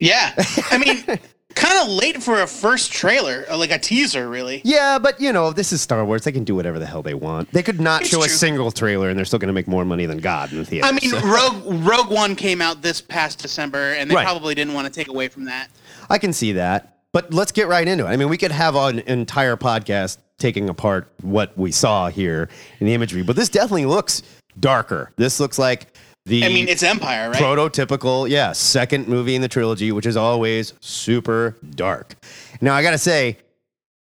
Yeah, 0.00 0.32
I 0.70 0.78
mean, 0.78 1.18
kind 1.54 1.78
of 1.82 1.88
late 1.88 2.22
for 2.22 2.40
a 2.42 2.46
first 2.46 2.92
trailer, 2.92 3.44
uh, 3.50 3.56
like 3.56 3.70
a 3.70 3.78
teaser, 3.78 4.28
really. 4.28 4.60
Yeah, 4.64 4.98
but 4.98 5.20
you 5.20 5.32
know, 5.32 5.52
this 5.52 5.72
is 5.72 5.80
Star 5.80 6.04
Wars. 6.04 6.22
They 6.24 6.32
can 6.32 6.44
do 6.44 6.54
whatever 6.54 6.78
the 6.78 6.86
hell 6.86 7.02
they 7.02 7.14
want. 7.14 7.50
They 7.52 7.62
could 7.62 7.80
not 7.80 8.02
It's 8.02 8.10
show 8.10 8.22
a 8.22 8.26
true. 8.26 8.34
single 8.36 8.70
trailer 8.70 9.08
and 9.08 9.18
they're 9.18 9.24
still 9.24 9.38
going 9.38 9.48
to 9.48 9.52
make 9.54 9.68
more 9.68 9.84
money 9.84 10.06
than 10.06 10.18
God 10.18 10.52
in 10.52 10.58
the 10.58 10.64
theater. 10.64 10.86
I 10.86 10.92
mean, 10.92 11.10
so- 11.10 11.20
Rogue 11.20 11.86
Rogue 11.86 12.10
One 12.10 12.36
came 12.36 12.60
out 12.62 12.82
this 12.82 13.00
past 13.00 13.38
December, 13.40 13.92
and 13.94 14.10
they 14.10 14.14
Right. 14.14 14.24
probably 14.24 14.54
didn't 14.54 14.74
want 14.74 14.86
to 14.86 14.92
take 14.92 15.08
away 15.08 15.28
from 15.28 15.44
that. 15.46 15.68
I 16.10 16.18
can 16.18 16.32
see 16.32 16.52
that. 16.52 16.96
But 17.12 17.34
let's 17.34 17.52
get 17.52 17.68
right 17.68 17.86
into 17.86 18.06
it. 18.06 18.08
I 18.08 18.16
mean, 18.16 18.30
we 18.30 18.38
could 18.38 18.52
have 18.52 18.74
an 18.74 19.00
entire 19.00 19.56
podcast 19.56 20.16
taking 20.38 20.70
apart 20.70 21.12
what 21.20 21.56
we 21.58 21.70
saw 21.70 22.08
here 22.08 22.48
in 22.80 22.86
the 22.86 22.94
imagery, 22.94 23.22
but 23.22 23.36
this 23.36 23.50
definitely 23.50 23.84
looks 23.84 24.22
darker. 24.58 25.12
This 25.16 25.38
looks 25.38 25.58
like 25.58 25.91
the 26.24 26.44
I 26.44 26.48
mean, 26.48 26.68
it's 26.68 26.82
Empire, 26.82 27.30
right? 27.30 27.42
prototypical, 27.42 28.28
yeah, 28.28 28.52
second 28.52 29.08
movie 29.08 29.34
in 29.34 29.42
the 29.42 29.48
trilogy, 29.48 29.90
which 29.92 30.06
is 30.06 30.16
always 30.16 30.72
super 30.80 31.56
dark. 31.74 32.14
Now, 32.60 32.74
I 32.74 32.82
got 32.82 32.92
to 32.92 32.98
say, 32.98 33.38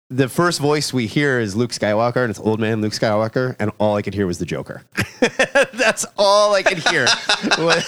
the 0.10 0.28
first 0.28 0.60
voice 0.60 0.92
we 0.92 1.06
hear 1.08 1.40
is 1.40 1.56
Luke 1.56 1.70
Skywalker, 1.72 2.18
and 2.18 2.30
it's 2.32 2.40
old 2.40 2.60
man 2.60 2.82
Luke 2.82 2.94
Skywalker, 2.94 3.56
and 3.60 3.72
all 3.78 3.96
I 3.96 4.02
could 4.02 4.14
hear 4.14 4.28
was 4.28 4.38
the 4.40 4.46
Joker. 4.46 4.82
That's 5.74 6.06
all 6.18 6.54
I 6.56 6.64
could 6.64 6.80
hear. 6.80 7.04
was, 7.60 7.88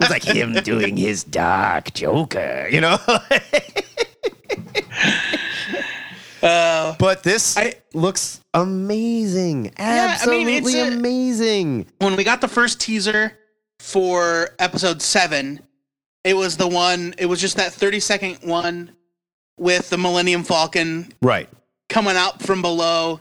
was 0.00 0.10
like 0.10 0.24
him 0.24 0.52
doing 0.64 0.96
his 0.96 1.24
dark 1.24 1.94
Joker, 1.94 2.68
you 2.70 2.80
know? 2.80 2.98
Uh, 6.42 6.94
but 6.98 7.22
this 7.22 7.56
I- 7.56 7.72
looks 7.94 8.40
amazing. 8.52 9.72
Yeah, 9.78 10.18
I 10.20 10.26
mean, 10.28 10.46
Absolutely 10.46 10.72
it's 10.72 10.74
a- 10.74 10.96
amazing. 10.98 11.86
when 12.00 12.16
we 12.16 12.24
got 12.24 12.42
the 12.42 12.48
first 12.48 12.78
teaser 12.82 13.38
for 13.78 14.50
episode 14.58 15.02
seven, 15.02 15.60
it 16.24 16.34
was 16.34 16.56
the 16.56 16.68
one. 16.68 17.14
It 17.18 17.26
was 17.26 17.40
just 17.40 17.56
that 17.56 17.72
thirty 17.72 18.00
second 18.00 18.38
one 18.42 18.92
with 19.58 19.90
the 19.90 19.98
Millennium 19.98 20.42
Falcon 20.42 21.12
Right. 21.22 21.48
coming 21.88 22.16
out 22.16 22.42
from 22.42 22.60
below 22.62 23.20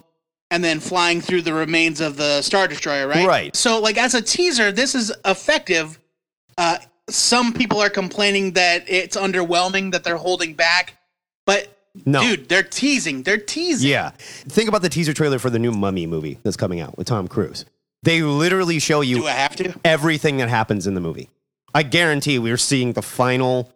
and 0.49 0.63
then 0.63 0.79
flying 0.79 1.21
through 1.21 1.41
the 1.43 1.53
remains 1.53 1.99
of 2.01 2.17
the 2.17 2.41
Star 2.41 2.67
Destroyer, 2.67 3.07
right? 3.07 3.27
Right. 3.27 3.55
So, 3.55 3.79
like, 3.79 3.97
as 3.97 4.13
a 4.13 4.21
teaser, 4.21 4.71
this 4.71 4.93
is 4.95 5.11
effective. 5.25 5.99
Uh, 6.57 6.77
some 7.09 7.53
people 7.53 7.81
are 7.81 7.89
complaining 7.89 8.53
that 8.53 8.83
it's 8.87 9.17
underwhelming, 9.17 9.91
that 9.91 10.03
they're 10.03 10.17
holding 10.17 10.53
back. 10.53 10.93
But, 11.45 11.75
No. 12.05 12.21
dude, 12.21 12.49
they're 12.49 12.61
teasing. 12.63 13.23
They're 13.23 13.37
teasing. 13.37 13.89
Yeah. 13.89 14.11
Think 14.19 14.69
about 14.69 14.81
the 14.83 14.89
teaser 14.89 15.13
trailer 15.13 15.39
for 15.39 15.49
the 15.49 15.59
new 15.59 15.71
Mummy 15.71 16.05
movie 16.07 16.39
that's 16.43 16.57
coming 16.57 16.79
out 16.79 16.97
with 16.97 17.07
Tom 17.07 17.27
Cruise. 17.27 17.65
They 18.03 18.21
literally 18.21 18.79
show 18.79 19.01
you 19.01 19.17
Do 19.21 19.27
I 19.27 19.31
have 19.31 19.55
to? 19.57 19.73
everything 19.83 20.37
that 20.37 20.49
happens 20.49 20.85
in 20.87 20.93
the 20.93 21.01
movie. 21.01 21.29
I 21.73 21.83
guarantee 21.83 22.37
we're 22.39 22.57
seeing 22.57 22.93
the 22.93 23.01
final 23.01 23.71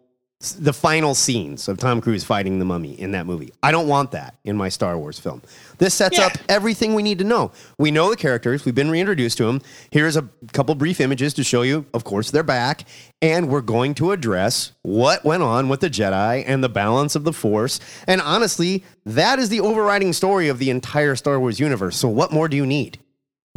the 0.60 0.72
final 0.72 1.16
scenes 1.16 1.66
of 1.66 1.78
Tom 1.78 2.00
Cruise 2.00 2.22
fighting 2.22 2.60
the 2.60 2.64
mummy 2.64 2.92
in 2.92 3.10
that 3.10 3.26
movie. 3.26 3.50
I 3.60 3.72
don't 3.72 3.88
want 3.88 4.12
that 4.12 4.36
in 4.44 4.56
my 4.56 4.68
Star 4.68 4.96
Wars 4.96 5.18
film. 5.18 5.42
This 5.78 5.94
sets 5.94 6.16
Yeah. 6.16 6.26
up 6.26 6.38
everything 6.48 6.94
we 6.94 7.02
need 7.02 7.18
to 7.18 7.24
know. 7.24 7.50
We 7.76 7.90
know 7.90 8.08
the 8.08 8.14
characters, 8.16 8.64
we've 8.64 8.72
been 8.72 8.88
reintroduced 8.88 9.36
to 9.38 9.46
them. 9.46 9.60
Here's 9.90 10.16
a 10.16 10.28
couple 10.52 10.76
brief 10.76 11.00
images 11.00 11.34
to 11.34 11.42
show 11.42 11.62
you, 11.62 11.86
of 11.92 12.04
course, 12.04 12.30
they're 12.30 12.44
back, 12.44 12.84
and 13.20 13.48
we're 13.48 13.62
going 13.62 13.94
to 13.94 14.12
address 14.12 14.70
what 14.82 15.24
went 15.24 15.42
on 15.42 15.68
with 15.68 15.80
the 15.80 15.90
Jedi 15.90 16.44
and 16.46 16.62
the 16.62 16.68
balance 16.68 17.16
of 17.16 17.24
the 17.24 17.32
Force. 17.32 17.80
And 18.06 18.20
honestly, 18.20 18.84
that 19.04 19.40
is 19.40 19.48
the 19.48 19.58
overriding 19.58 20.12
story 20.12 20.46
of 20.46 20.60
the 20.60 20.70
entire 20.70 21.16
Star 21.16 21.40
Wars 21.40 21.58
universe. 21.58 21.96
So 21.96 22.06
what 22.06 22.30
more 22.30 22.46
do 22.46 22.56
you 22.56 22.64
need? 22.64 23.00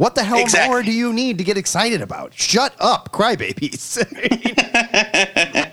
What 0.02 0.16
the 0.16 0.24
hell 0.24 0.40
Exactly. 0.40 0.68
more 0.68 0.82
do 0.82 0.90
you 0.90 1.12
need 1.12 1.38
to 1.38 1.44
get 1.44 1.56
excited 1.56 2.02
about? 2.02 2.34
Shut 2.34 2.74
up, 2.80 3.12
crybabies. 3.12 4.02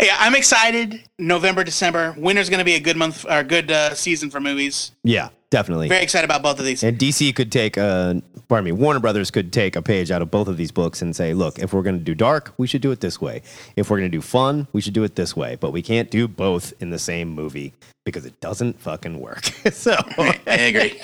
Yeah, 0.00 0.16
I'm 0.18 0.34
excited. 0.34 1.02
November, 1.18 1.62
December. 1.62 2.14
Winter's 2.16 2.48
going 2.48 2.58
to 2.58 2.64
be 2.64 2.74
a 2.74 2.80
good 2.80 2.96
month, 2.96 3.26
or 3.28 3.42
good 3.42 3.70
uh, 3.70 3.94
season 3.94 4.30
for 4.30 4.40
movies. 4.40 4.92
yeah, 5.02 5.28
definitely. 5.50 5.88
Very 5.88 6.02
excited 6.02 6.24
about 6.24 6.42
both 6.42 6.58
of 6.58 6.64
these. 6.64 6.82
And 6.82 6.98
DC 6.98 7.34
could 7.34 7.52
take 7.52 7.76
a, 7.76 8.22
pardon 8.48 8.64
me, 8.64 8.72
Warner 8.72 9.00
Brothers 9.00 9.30
could 9.30 9.52
take 9.52 9.76
a 9.76 9.82
page 9.82 10.10
out 10.10 10.22
of 10.22 10.30
both 10.30 10.48
of 10.48 10.56
these 10.56 10.72
books 10.72 11.02
and 11.02 11.14
say, 11.14 11.34
look, 11.34 11.58
if 11.58 11.74
we're 11.74 11.82
going 11.82 11.98
to 11.98 12.04
do 12.04 12.14
dark, 12.14 12.54
we 12.56 12.66
should 12.66 12.80
do 12.80 12.90
it 12.92 13.00
this 13.00 13.20
way. 13.20 13.42
If 13.76 13.90
we're 13.90 13.98
going 13.98 14.10
to 14.10 14.16
do 14.16 14.22
fun, 14.22 14.66
we 14.72 14.80
should 14.80 14.94
do 14.94 15.04
it 15.04 15.16
this 15.16 15.36
way. 15.36 15.56
But 15.56 15.72
we 15.72 15.82
can't 15.82 16.10
do 16.10 16.26
both 16.26 16.72
in 16.80 16.88
the 16.90 16.98
same 16.98 17.28
movie 17.28 17.74
because 18.04 18.24
it 18.24 18.40
doesn't 18.40 18.80
fucking 18.80 19.20
work. 19.20 19.44
so, 19.72 19.92
I 20.18 20.38
agree. 20.46 20.98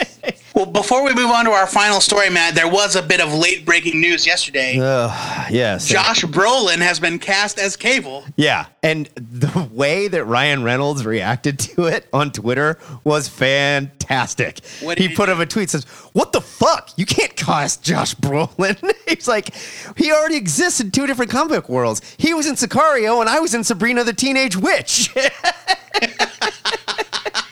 Before 0.72 1.05
we 1.05 1.14
move 1.14 1.31
on 1.31 1.44
to 1.44 1.50
our 1.50 1.66
final 1.66 2.00
story, 2.00 2.31
Matt, 2.31 2.55
there 2.55 2.68
was 2.68 2.96
a 2.96 3.02
bit 3.02 3.20
of 3.20 3.33
late 3.33 3.64
breaking 3.64 4.00
news 4.00 4.26
yesterday. 4.26 4.74
yes. 4.76 5.88
Josh 5.88 6.24
Brolin 6.24 6.79
has 6.79 7.00
been 7.00 7.18
cast 7.18 7.59
as 7.59 7.76
Cable. 7.76 8.24
Yeah. 8.37 8.66
And 8.83 9.07
the 9.16 9.68
way 9.72 10.09
that 10.09 10.24
Ryan 10.24 10.62
Reynolds 10.62 11.05
reacted 11.05 11.59
to 11.61 11.87
it 11.87 12.09
on 12.12 12.33
Twitter 12.33 12.79
was 13.05 13.29
fantastic. 13.29 14.61
He 14.96 15.14
put 15.14 15.29
up 15.29 15.38
a 15.38 15.46
tweet 15.46 15.70
says, 15.70 15.85
What 16.12 16.33
the 16.33 16.40
fuck? 16.40 16.90
You 16.96 17.07
can't 17.07 17.35
cast 17.37 17.83
Josh 17.83 18.14
Brolin. 18.14 18.92
He's 19.09 19.29
like, 19.29 19.55
he 19.96 20.12
already 20.12 20.37
exists 20.37 20.81
in 20.81 20.90
two 20.90 21.07
different 21.07 21.31
comic 21.31 21.68
worlds. 21.68 22.02
He 22.18 22.35
was 22.35 22.46
in 22.46 22.55
Sicario 22.55 23.20
and 23.20 23.29
I 23.29 23.40
was 23.40 23.55
in 23.55 23.64
Sabrina 23.64 24.05
the 24.05 24.12
Teenage 24.12 24.57
Witch. 24.57 25.14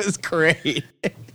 was 0.06 0.16
great. 0.16 0.84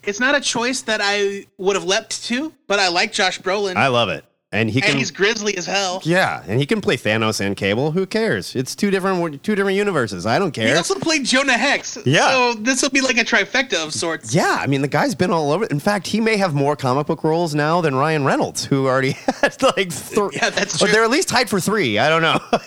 It's 0.03 0.19
not 0.19 0.35
a 0.35 0.41
choice 0.41 0.81
that 0.83 0.99
I 1.03 1.45
would 1.57 1.75
have 1.75 1.85
leapt 1.85 2.23
to, 2.25 2.53
but 2.67 2.79
I 2.79 2.89
like 2.89 3.11
Josh 3.11 3.39
Brolin. 3.41 3.75
I 3.75 3.87
love 3.87 4.09
it. 4.09 4.23
And 4.51 4.69
he 4.69 4.81
and 4.83 4.97
he's 4.97 5.11
grizzly 5.11 5.57
as 5.57 5.65
hell. 5.65 6.01
Yeah, 6.05 6.41
and 6.47 6.61
he 6.61 6.65
can 6.65 6.79
play 6.79 6.95
Thanos 6.95 7.41
and 7.41 7.57
Cable. 7.57 7.91
Who 7.91 8.05
cares? 8.05 8.55
It's 8.55 8.73
two 8.73 8.89
different 8.89 9.43
two 9.43 9.53
different 9.53 9.75
universes. 9.75 10.25
I 10.25 10.39
don't 10.39 10.51
care. 10.51 10.67
He 10.69 10.73
also 10.75 10.95
played 10.95 11.25
Jonah 11.25 11.57
Hex. 11.57 11.97
Yeah. 12.05 12.29
So 12.29 12.53
this 12.53 12.81
will 12.81 12.91
be 12.91 13.01
like 13.01 13.17
a 13.17 13.25
trifecta 13.25 13.83
of 13.83 13.93
sorts. 13.93 14.33
Yeah, 14.33 14.57
I 14.61 14.67
mean 14.67 14.81
the 14.81 14.87
guy's 14.87 15.13
been 15.13 15.31
all 15.31 15.51
over. 15.51 15.65
In 15.65 15.79
fact, 15.81 16.07
he 16.07 16.21
may 16.21 16.37
have 16.37 16.53
more 16.53 16.77
comic 16.77 17.07
book 17.07 17.25
roles 17.25 17.53
now 17.53 17.81
than 17.81 17.95
Ryan 17.95 18.23
Reynolds, 18.23 18.63
who 18.63 18.87
already 18.87 19.11
has 19.41 19.61
like 19.61 19.91
three. 19.91 20.29
Yeah, 20.33 20.51
that's 20.51 20.75
Or 20.75 20.85
true. 20.85 20.93
they're 20.93 21.03
at 21.03 21.09
least 21.09 21.27
tied 21.27 21.49
for 21.49 21.59
three. 21.59 21.97
I 21.99 22.07
don't 22.07 22.21
know. 22.21 22.39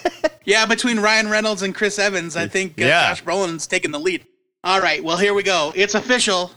Yeah, 0.45 0.65
between 0.65 0.99
Ryan 0.99 1.29
Reynolds 1.29 1.61
and 1.61 1.75
Chris 1.75 1.99
Evans, 1.99 2.35
I 2.35 2.49
think 2.49 2.81
uh, 2.81 2.87
Yeah. 2.87 3.09
Josh 3.11 3.23
Brolin's 3.23 3.67
taking 3.67 3.91
the 3.91 4.01
lead. 4.01 4.25
All 4.65 4.81
right, 4.81 5.03
well, 5.03 5.17
here 5.17 5.35
we 5.35 5.43
go. 5.45 5.73
It's 5.77 5.95
official, 5.95 6.51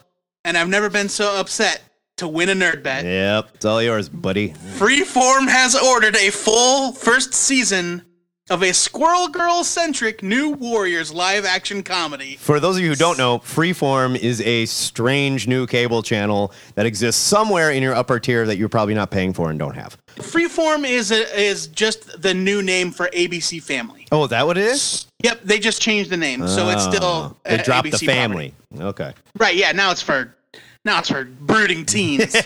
and 0.44 0.58
I've 0.58 0.70
never 0.70 0.90
been 0.90 1.08
so 1.08 1.40
upset 1.40 1.84
to 2.18 2.28
win 2.28 2.50
a 2.50 2.54
nerd 2.54 2.84
bet. 2.84 3.06
yep, 3.06 3.50
it's 3.54 3.66
all 3.66 3.82
yours, 3.82 4.10
buddy. 4.10 4.50
Freeform 4.50 5.48
has 5.48 5.76
ordered 5.76 6.16
a 6.16 6.32
full 6.32 6.94
first 6.94 7.34
season 7.34 8.04
of 8.52 8.64
a 8.64 8.74
Squirrel 8.74 9.30
Girl 9.30 9.64
centric 9.64 10.22
New 10.22 10.50
Warriors 10.50 11.14
live 11.14 11.46
action 11.46 11.82
comedy. 11.84 12.36
For 12.36 12.60
those 12.60 12.76
of 12.76 12.84
you 12.84 12.90
who 12.90 12.96
don't 12.96 13.18
know, 13.18 13.40
Freeform 13.40 14.18
is 14.20 14.42
a 14.42 14.66
strange 14.66 15.48
new 15.48 15.66
cable 15.66 16.04
channel 16.04 16.52
that 16.76 16.86
exists 16.86 17.22
somewhere 17.22 17.72
in 17.72 17.82
your 17.82 17.96
upper 17.96 18.20
tier 18.20 18.46
that 18.46 18.58
you're 18.58 18.68
probably 18.68 18.94
not 18.94 19.10
paying 19.10 19.32
for 19.32 19.50
and 19.50 19.58
don't 19.58 19.76
have. 19.76 19.98
Freeform 20.18 20.86
is 20.86 21.12
a, 21.12 21.34
is 21.42 21.68
just 21.68 22.22
the 22.22 22.34
new 22.34 22.62
name 22.62 22.92
for 22.92 23.08
ABC 23.14 23.64
Family. 23.64 24.06
Oh, 24.12 24.26
is 24.26 24.32
that 24.32 24.46
what 24.46 24.58
it 24.58 24.66
is? 24.66 25.08
Yep, 25.24 25.44
they 25.46 25.58
just 25.58 25.82
changed 25.82 26.10
the 26.10 26.18
name, 26.18 26.46
so 26.46 26.68
it's 26.72 26.84
still 26.84 27.02
Oh, 27.04 27.38
they 27.46 27.58
uh, 27.58 27.64
dropped 27.64 27.88
ABC 27.88 28.00
the 28.00 28.06
family. 28.06 28.54
Okay. 28.78 29.14
Right? 29.38 29.56
Yeah, 29.56 29.72
now 29.72 29.92
it's 29.92 30.02
for 30.02 30.36
now 30.84 31.00
it's 31.00 31.08
for 31.10 31.24
brooding 31.24 31.86
teens. 31.86 32.36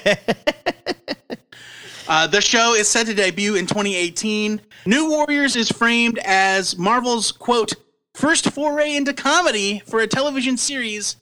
Uh, 2.08 2.28
the 2.28 2.42
show 2.42 2.74
is 2.76 2.88
set 2.88 3.08
to 3.08 3.14
debut 3.14 3.56
in 3.56 3.66
2018. 3.66 4.62
New 4.86 5.10
Warriors 5.10 5.56
is 5.56 5.72
framed 5.72 6.20
as 6.20 6.78
Marvel's 6.78 7.32
quote 7.32 7.74
first 8.14 8.52
foray 8.52 8.96
into 8.96 9.14
comedy 9.14 9.82
for 9.86 10.00
a 10.02 10.08
television 10.08 10.58
series. 10.58 11.18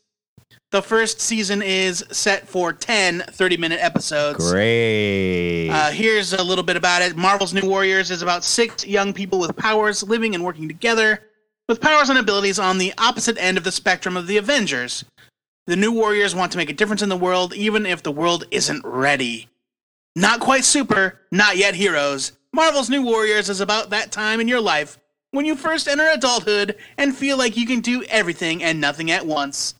The 0.71 0.81
first 0.81 1.21
season 1.21 1.61
is 1.61 2.03
set 2.11 2.47
for 2.47 2.73
10 2.73 3.23
30 3.29 3.57
minute 3.57 3.79
episodes. 3.79 4.51
Great. 4.51 5.69
Uh, 5.69 5.91
here's 5.91 6.33
a 6.33 6.43
little 6.43 6.63
bit 6.63 6.75
about 6.75 7.01
it. 7.01 7.15
Marvel's 7.15 7.53
New 7.53 7.69
Warriors 7.69 8.11
is 8.11 8.21
about 8.21 8.43
six 8.43 8.85
young 8.85 9.13
people 9.13 9.39
with 9.39 9.55
powers 9.55 10.03
living 10.03 10.35
and 10.35 10.43
working 10.43 10.67
together, 10.67 11.21
with 11.69 11.79
powers 11.79 12.09
and 12.09 12.17
abilities 12.17 12.59
on 12.59 12.77
the 12.77 12.91
opposite 12.97 13.37
end 13.37 13.57
of 13.57 13.63
the 13.63 13.71
spectrum 13.71 14.17
of 14.17 14.27
the 14.27 14.37
Avengers. 14.37 15.05
The 15.67 15.75
New 15.75 15.93
Warriors 15.93 16.35
want 16.35 16.51
to 16.51 16.57
make 16.57 16.69
a 16.69 16.73
difference 16.73 17.01
in 17.01 17.09
the 17.09 17.15
world, 17.15 17.53
even 17.53 17.85
if 17.85 18.03
the 18.03 18.11
world 18.11 18.45
isn't 18.51 18.83
ready. 18.83 19.47
Not 20.15 20.39
quite 20.39 20.63
super, 20.63 21.21
not 21.31 21.57
yet 21.57 21.73
heroes. 21.73 22.33
Marvel's 22.53 22.89
New 22.89 23.01
Warriors 23.01 23.49
is 23.49 23.61
about 23.61 23.89
that 23.89 24.11
time 24.11 24.39
in 24.39 24.47
your 24.47 24.61
life 24.61 24.99
when 25.31 25.43
you 25.43 25.55
first 25.55 25.87
enter 25.87 26.07
adulthood 26.07 26.75
and 26.99 27.17
feel 27.17 27.35
like 27.35 27.57
you 27.57 27.65
can 27.65 27.79
do 27.79 28.03
everything 28.03 28.63
and 28.63 28.79
nothing 28.79 29.09
at 29.09 29.25
once. 29.25 29.73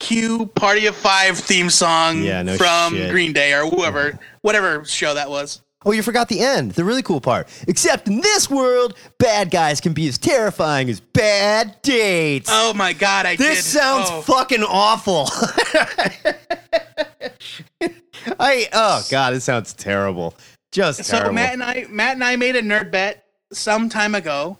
Cue 0.00 0.46
Party 0.46 0.86
of 0.86 0.96
Five 0.96 1.38
theme 1.38 1.70
song 1.70 2.22
Yeah, 2.22 2.42
no 2.42 2.56
from 2.56 2.94
shit. 2.94 3.12
Green 3.12 3.32
Day 3.32 3.52
or 3.52 3.66
whoever, 3.68 4.18
whatever 4.42 4.84
show 4.84 5.14
that 5.14 5.30
was. 5.30 5.60
Oh, 5.84 5.92
you 5.92 6.02
forgot 6.02 6.28
the 6.28 6.40
end, 6.40 6.72
the 6.72 6.84
really 6.84 7.02
cool 7.02 7.20
part. 7.20 7.46
Except 7.68 8.08
in 8.08 8.20
this 8.20 8.50
world, 8.50 8.96
bad 9.18 9.52
guys 9.52 9.80
can 9.80 9.92
be 9.92 10.08
as 10.08 10.18
terrifying 10.18 10.90
as 10.90 10.98
bad 10.98 11.80
dates. 11.82 12.50
Oh 12.52 12.74
my 12.74 12.92
god, 12.92 13.26
I 13.26 13.36
did. 13.36 13.46
this 13.46 13.64
sounds 13.64 14.08
oh. 14.10 14.22
fucking 14.22 14.64
awful. 14.64 15.28
I 18.40 18.68
oh 18.72 19.04
god, 19.10 19.34
it 19.34 19.40
sounds 19.40 19.72
terrible. 19.74 20.34
Just 20.72 21.04
So 21.04 21.16
terrible. 21.18 21.34
Matt 21.34 21.52
and 21.54 21.62
I, 21.62 21.86
Matt 21.88 22.14
and 22.14 22.24
I 22.24 22.36
made 22.36 22.56
a 22.56 22.62
nerd 22.62 22.90
bet 22.90 23.24
some 23.52 23.88
time 23.88 24.14
ago 24.14 24.58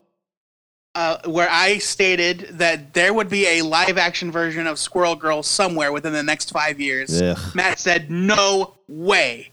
uh, 0.95 1.19
where 1.27 1.49
I 1.51 1.79
stated 1.79 2.49
that 2.53 2.95
there 2.95 3.13
would 3.13 3.29
be 3.29 3.47
a 3.47 3.63
live 3.63 3.99
action 3.99 4.33
version 4.33 4.67
of 4.67 4.79
Squirrel 4.79 5.15
Girl 5.17 5.43
somewhere 5.43 5.93
within 5.93 6.13
the 6.13 6.23
next 6.23 6.51
five 6.51 6.81
years. 6.81 7.21
Ugh. 7.21 7.39
Matt 7.55 7.79
said, 7.79 8.11
"No 8.11 8.75
way," 8.89 9.53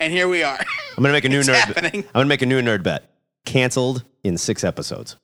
and 0.00 0.12
here 0.12 0.28
we 0.28 0.42
are. 0.44 0.58
I'm 0.96 1.02
gonna 1.02 1.12
make 1.12 1.24
a 1.24 1.28
new 1.28 1.40
nerd. 1.42 1.54
happening. 1.54 2.04
I'm 2.08 2.12
gonna 2.14 2.26
make 2.26 2.42
a 2.42 2.46
new 2.46 2.60
nerd 2.62 2.82
bet. 2.82 3.10
Canceled 3.44 4.04
in 4.24 4.38
six 4.38 4.64
episodes. 4.64 5.16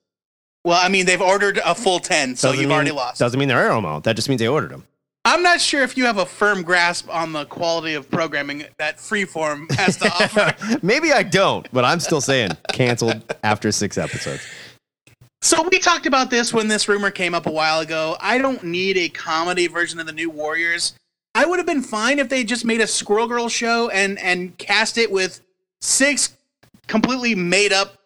well, 0.64 0.78
I 0.80 0.88
mean, 0.88 1.06
they've 1.06 1.20
ordered 1.20 1.58
a 1.64 1.74
full 1.74 1.98
ten, 2.00 2.36
so 2.36 2.48
Doesn't 2.48 2.60
you've 2.60 2.68
mean- 2.68 2.74
already 2.76 2.90
lost. 2.92 3.18
Doesn't 3.20 3.38
mean 3.38 3.48
they're 3.48 3.58
arrow 3.58 3.80
mount. 3.80 4.04
That 4.04 4.16
just 4.16 4.28
means 4.28 4.40
they 4.40 4.48
ordered 4.48 4.70
them. 4.70 4.86
I'm 5.24 5.42
not 5.42 5.60
sure 5.60 5.82
if 5.82 5.96
you 5.96 6.04
have 6.06 6.18
a 6.18 6.26
firm 6.26 6.62
grasp 6.62 7.08
on 7.08 7.32
the 7.32 7.44
quality 7.44 7.94
of 7.94 8.10
programming 8.10 8.64
that 8.78 8.96
Freeform 8.96 9.70
has 9.72 9.96
to 9.98 10.06
offer. 10.12 10.78
Maybe 10.82 11.12
I 11.12 11.22
don't, 11.22 11.70
but 11.72 11.84
I'm 11.84 12.00
still 12.00 12.20
saying 12.20 12.50
canceled 12.72 13.22
after 13.44 13.70
six 13.70 13.98
episodes. 13.98 14.42
So 15.40 15.68
we 15.68 15.78
talked 15.78 16.06
about 16.06 16.30
this 16.30 16.52
when 16.52 16.68
this 16.68 16.88
rumor 16.88 17.10
came 17.10 17.34
up 17.34 17.46
a 17.46 17.50
while 17.50 17.80
ago. 17.80 18.16
I 18.20 18.38
don't 18.38 18.64
need 18.64 18.96
a 18.96 19.08
comedy 19.08 19.68
version 19.68 20.00
of 20.00 20.06
the 20.06 20.12
New 20.12 20.30
Warriors. 20.30 20.94
I 21.34 21.46
would 21.46 21.58
have 21.58 21.66
been 21.66 21.82
fine 21.82 22.18
if 22.18 22.28
they 22.28 22.44
just 22.44 22.64
made 22.64 22.80
a 22.80 22.86
Squirrel 22.86 23.26
Girl 23.26 23.48
show 23.48 23.88
and 23.90 24.18
and 24.18 24.56
cast 24.58 24.98
it 24.98 25.10
with 25.10 25.40
six 25.80 26.36
completely 26.88 27.34
made 27.34 27.72
up 27.72 27.96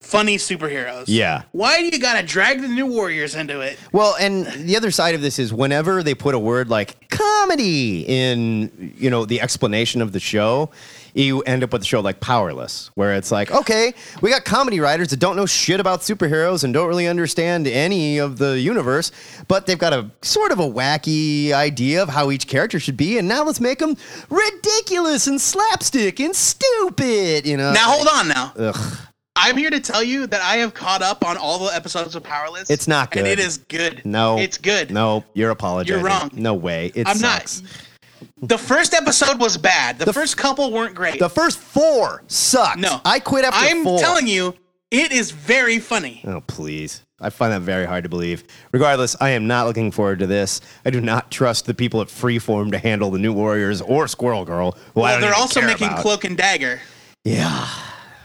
funny 0.00 0.36
superheroes. 0.36 1.04
Yeah. 1.06 1.42
Why 1.52 1.78
do 1.78 1.84
you 1.84 1.98
gotta 1.98 2.26
drag 2.26 2.60
the 2.62 2.68
New 2.68 2.86
Warriors 2.86 3.34
into 3.34 3.60
it? 3.60 3.78
Well, 3.92 4.16
and 4.18 4.46
the 4.46 4.76
other 4.76 4.90
side 4.90 5.14
of 5.14 5.20
this 5.22 5.38
is 5.38 5.52
whenever 5.52 6.02
they 6.02 6.14
put 6.14 6.34
a 6.34 6.38
word 6.38 6.68
like 6.68 7.08
comedy 7.10 8.04
in, 8.06 8.94
you 8.96 9.10
know, 9.10 9.24
the 9.24 9.40
explanation 9.40 10.00
of 10.00 10.12
the 10.12 10.20
show, 10.20 10.70
you 11.14 11.42
end 11.42 11.64
up 11.64 11.72
with 11.72 11.82
a 11.82 11.84
show 11.84 12.00
like 12.00 12.20
Powerless, 12.20 12.90
where 12.94 13.14
it's 13.14 13.32
like, 13.32 13.50
okay, 13.50 13.92
we 14.22 14.30
got 14.30 14.44
comedy 14.44 14.78
writers 14.78 15.08
that 15.08 15.18
don't 15.18 15.34
know 15.36 15.46
shit 15.46 15.80
about 15.80 16.00
superheroes 16.00 16.62
and 16.62 16.72
don't 16.72 16.88
really 16.88 17.08
understand 17.08 17.66
any 17.66 18.18
of 18.18 18.38
the 18.38 18.58
universe, 18.60 19.10
but 19.48 19.66
they've 19.66 19.78
got 19.78 19.92
a 19.92 20.08
sort 20.22 20.52
of 20.52 20.60
a 20.60 20.68
wacky 20.68 21.52
idea 21.52 22.02
of 22.02 22.08
how 22.08 22.30
each 22.30 22.46
character 22.46 22.78
should 22.78 22.96
be, 22.96 23.18
and 23.18 23.26
now 23.26 23.42
let's 23.42 23.60
make 23.60 23.80
them 23.80 23.96
ridiculous 24.30 25.26
and 25.26 25.40
slapstick 25.40 26.20
and 26.20 26.36
stupid, 26.36 27.46
you 27.46 27.56
know? 27.56 27.72
Now 27.72 27.90
hold 27.90 28.08
on 28.08 28.28
now. 28.28 28.52
Ugh. 28.56 28.98
I'm 29.40 29.56
here 29.56 29.70
to 29.70 29.80
tell 29.80 30.02
you 30.02 30.26
that 30.26 30.40
I 30.40 30.56
have 30.56 30.74
caught 30.74 31.00
up 31.02 31.24
on 31.24 31.36
all 31.36 31.58
the 31.58 31.74
episodes 31.74 32.14
of 32.14 32.22
Powerless. 32.22 32.68
It's 32.70 32.88
not 32.88 33.10
good. 33.10 33.20
And 33.20 33.28
it 33.28 33.38
is 33.38 33.58
good. 33.58 34.02
No. 34.04 34.38
It's 34.38 34.58
good. 34.58 34.90
No, 34.90 35.24
you're 35.34 35.50
apologizing. 35.50 36.00
You're 36.00 36.08
wrong. 36.10 36.30
No 36.34 36.54
way. 36.54 36.90
It 36.94 37.06
I'm 37.08 37.16
sucks. 37.16 37.62
not. 37.62 37.70
The 38.42 38.58
first 38.58 38.94
episode 38.94 39.40
was 39.40 39.56
bad. 39.56 39.98
The, 39.98 40.12
first 40.12 40.36
couple 40.36 40.72
weren't 40.72 40.94
great. 40.94 41.18
The 41.20 41.28
first 41.30 41.58
four 41.58 42.22
sucked. 42.26 42.78
no. 42.78 43.00
I 43.04 43.20
quit 43.20 43.44
after 43.44 43.58
I'm 43.64 43.84
four. 43.84 43.98
telling 44.00 44.26
you, 44.26 44.54
it 44.90 45.12
is 45.12 45.30
very 45.30 45.78
funny. 45.78 46.22
Oh, 46.26 46.40
please. 46.40 47.02
I 47.20 47.30
find 47.30 47.52
that 47.52 47.60
very 47.62 47.84
hard 47.84 48.04
to 48.04 48.08
believe. 48.08 48.44
Regardless, 48.72 49.16
I 49.20 49.30
am 49.30 49.46
not 49.48 49.66
looking 49.66 49.90
forward 49.90 50.20
to 50.20 50.26
this. 50.26 50.60
I 50.84 50.90
do 50.90 51.00
not 51.00 51.30
trust 51.32 51.66
the 51.66 51.74
people 51.74 52.00
at 52.00 52.06
Freeform 52.08 52.70
to 52.70 52.78
handle 52.78 53.10
the 53.10 53.18
New 53.18 53.32
Warriors 53.32 53.80
or 53.82 54.06
Squirrel 54.06 54.44
Girl. 54.44 54.76
Well, 54.94 55.20
they're 55.20 55.34
also 55.34 55.60
making 55.60 55.88
about. 55.88 56.00
Cloak 56.00 56.24
and 56.24 56.36
Dagger, 56.36 56.80
Yeah. 57.24 57.68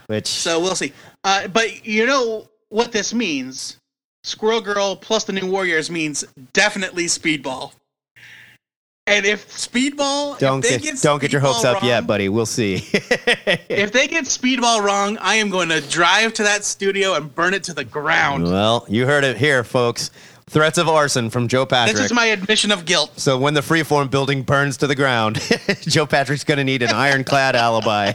Which 0.06 0.26
so 0.26 0.60
we'll 0.60 0.74
see. 0.74 0.92
Uh, 1.22 1.48
but 1.48 1.86
you 1.86 2.06
know 2.06 2.48
what 2.68 2.92
this 2.92 3.14
means? 3.14 3.78
Squirrel 4.22 4.60
Girl 4.60 4.96
plus 4.96 5.24
the 5.24 5.32
New 5.32 5.50
Warriors 5.50 5.90
means 5.90 6.24
definitely 6.52 7.04
Speedball. 7.06 7.72
And 9.06 9.26
if 9.26 9.50
Speedball, 9.50 10.38
don't 10.38 10.64
if 10.64 10.70
they 10.70 10.78
get, 10.78 11.02
don't 11.02 11.20
get 11.20 11.30
your 11.30 11.42
hopes 11.42 11.58
Speedball 11.58 11.76
up 11.76 11.82
yet, 11.82 12.06
buddy. 12.06 12.30
We'll 12.30 12.46
see. 12.46 12.88
If 13.68 13.92
they 13.92 14.08
get 14.08 14.24
Speedball 14.24 14.82
wrong, 14.82 15.18
I 15.18 15.34
am 15.36 15.50
going 15.50 15.68
to 15.68 15.80
drive 15.82 16.32
to 16.34 16.42
that 16.44 16.64
studio 16.64 17.14
and 17.14 17.34
burn 17.34 17.52
it 17.52 17.64
to 17.64 17.74
the 17.74 17.84
ground. 17.84 18.44
well, 18.44 18.86
you 18.88 19.04
heard 19.04 19.24
it 19.24 19.36
here, 19.36 19.62
folks. 19.62 20.10
Threats 20.46 20.78
of 20.78 20.88
arson 20.88 21.30
from 21.30 21.48
Joe 21.48 21.66
Patrick. 21.66 21.96
This 21.96 22.06
is 22.06 22.12
my 22.12 22.26
admission 22.26 22.70
of 22.70 22.84
guilt. 22.84 23.12
so 23.18 23.38
when 23.38 23.54
the 23.54 23.60
Freeform 23.60 24.10
building 24.10 24.42
burns 24.42 24.76
to 24.78 24.86
the 24.86 24.94
ground, 24.94 25.40
Joe 25.82 26.06
Patrick's 26.06 26.44
going 26.44 26.58
to 26.58 26.64
need 26.64 26.82
an 26.82 26.90
ironclad 26.90 27.56
alibi. 27.56 28.12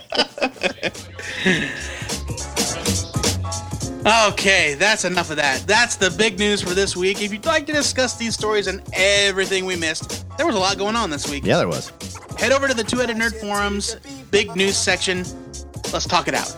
Okay, 4.06 4.76
that's 4.76 5.04
enough 5.06 5.30
of 5.30 5.36
that. 5.38 5.62
That's 5.68 5.98
the 5.98 6.10
big 6.12 6.40
news 6.40 6.62
for 6.62 6.70
this 6.70 6.96
week. 6.96 7.22
If 7.22 7.34
you'd 7.34 7.46
like 7.46 7.66
to 7.66 7.74
discuss 7.74 8.16
these 8.16 8.34
stories 8.34 8.68
and 8.68 8.82
everything 8.94 9.66
we 9.66 9.76
missed, 9.76 10.26
there 10.38 10.46
was 10.46 10.56
a 10.56 10.60
lot 10.60 10.78
going 10.78 10.96
on 10.96 11.10
this 11.10 11.30
week. 11.30 11.46
Yeah, 11.46 11.58
there 11.58 11.68
was. 11.68 11.92
Head 12.38 12.54
over 12.54 12.68
to 12.68 12.74
the 12.74 12.84
Two 12.84 12.98
Headed 12.98 13.18
Nerd 13.18 13.40
Forums, 13.42 13.96
big 14.32 14.56
news 14.56 14.78
section. 14.78 15.26
Let's 15.92 16.08
talk 16.08 16.28
it 16.30 16.34
out. 16.34 16.56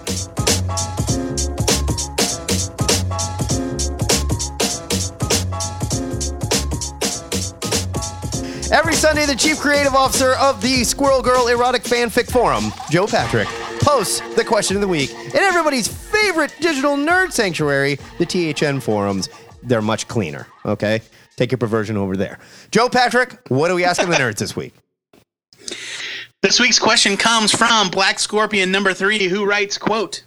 Every 8.72 8.94
Sunday, 8.94 9.26
the 9.26 9.36
chief 9.36 9.60
creative 9.60 9.94
officer 9.94 10.32
of 10.36 10.62
the 10.62 10.86
Squirrel 10.86 11.22
Girl 11.22 11.48
Erotic 11.48 11.84
Fanfic 11.84 12.32
Forum, 12.32 12.72
Joe 12.90 13.06
Patrick, 13.06 13.50
posts 13.82 14.22
the 14.36 14.46
question 14.46 14.78
of 14.78 14.82
the 14.82 14.88
week 14.88 15.12
in 15.12 15.36
everybody's 15.36 15.90
favorite 15.90 16.56
digital 16.62 16.96
nerd 16.96 17.34
sanctuary, 17.34 18.00
the 18.18 18.26
THN 18.26 18.80
forums. 18.80 19.28
They're 19.62 19.82
much 19.82 20.08
cleaner, 20.08 20.48
okay? 20.66 21.02
Take 21.36 21.52
your 21.52 21.58
perversion 21.58 21.98
over 21.98 22.16
there. 22.16 22.40
Joe 22.72 22.88
Patrick, 22.88 23.38
what 23.50 23.70
are 23.70 23.76
we 23.76 23.84
asking 23.84 24.10
the 24.10 24.16
nerds 24.16 24.38
this 24.38 24.56
week? 24.56 24.74
This 26.42 26.58
week's 26.58 26.80
question 26.80 27.18
comes 27.18 27.52
from 27.52 27.90
Black 27.90 28.20
Scorpion 28.20 28.72
number 28.72 28.94
three, 28.94 29.28
who 29.28 29.46
writes, 29.46 29.78
quote, 29.78 30.24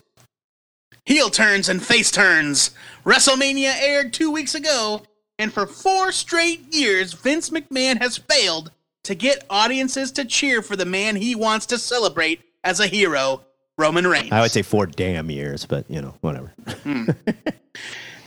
Heel 1.06 1.30
turns 1.30 1.70
and 1.70 1.82
face 1.82 2.10
turns. 2.10 2.72
WrestleMania 3.06 3.72
aired 3.80 4.12
two 4.12 4.30
weeks 4.30 4.54
ago, 4.54 5.02
and 5.38 5.52
for 5.52 5.66
four 5.66 6.12
straight 6.12 6.74
years, 6.74 7.12
Vince 7.12 7.50
McMahon 7.50 8.00
has 8.00 8.18
failed 8.18 8.70
to 9.04 9.14
get 9.14 9.44
audiences 9.50 10.12
to 10.12 10.24
cheer 10.24 10.62
for 10.62 10.76
the 10.76 10.84
man 10.84 11.16
he 11.16 11.34
wants 11.34 11.66
to 11.66 11.78
celebrate 11.78 12.40
as 12.62 12.80
a 12.80 12.86
hero, 12.86 13.42
Roman 13.76 14.06
Reigns. 14.06 14.32
I 14.32 14.40
would 14.40 14.50
say 14.50 14.62
four 14.62 14.86
damn 14.86 15.30
years, 15.30 15.66
but 15.66 15.90
you 15.90 16.00
know, 16.00 16.14
whatever. 16.20 16.54
Hmm. 16.82 17.10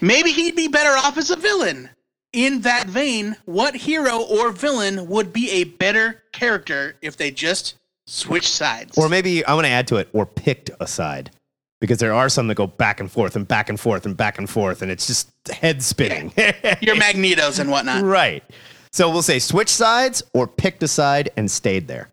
Maybe 0.02 0.32
he'd 0.32 0.56
be 0.56 0.68
better 0.68 0.92
off 0.92 1.18
as 1.18 1.32
a 1.32 1.36
villain. 1.36 1.90
In 2.34 2.62
that 2.62 2.88
vein, 2.88 3.36
what 3.46 3.76
hero 3.76 4.22
or 4.22 4.52
villain 4.52 5.08
would 5.08 5.34
be 5.34 5.50
a 5.50 5.64
better 5.64 6.24
character 6.34 6.96
if 7.02 7.18
they 7.18 7.32
just 7.32 7.76
switched 8.06 8.50
sides? 8.50 8.98
Or 8.98 9.10
maybe 9.10 9.44
I 9.46 9.56
want 9.56 9.66
to 9.66 9.72
add 9.72 9.88
to 9.88 9.96
it, 9.96 10.10
or 10.14 10.26
picked 10.26 10.70
a 10.80 10.86
side. 10.86 11.32
Because 11.80 12.00
there 12.00 12.14
are 12.14 12.28
some 12.28 12.48
that 12.48 12.56
go 12.56 12.66
back 12.66 13.00
and 13.00 13.12
forth 13.12 13.36
and 13.36 13.48
back 13.48 13.70
and 13.70 13.80
forth 13.80 14.06
and 14.06 14.18
back 14.18 14.40
and 14.40 14.50
forth, 14.50 14.82
and 14.82 14.92
it's 14.92 15.06
just 15.06 15.32
head 15.52 15.84
spinning. 15.84 16.34
your 16.82 16.96
magnetos 16.96 17.60
and 17.60 17.70
whatnot. 17.70 18.04
Right. 18.04 18.44
So 18.92 19.10
we'll 19.12 19.22
say 19.22 19.38
switch 19.38 19.70
sides 19.70 20.24
or 20.34 20.48
picked 20.48 20.82
a 20.82 20.88
side 20.88 21.30
and 21.38 21.52
stayed 21.52 21.88
there. 21.88 22.10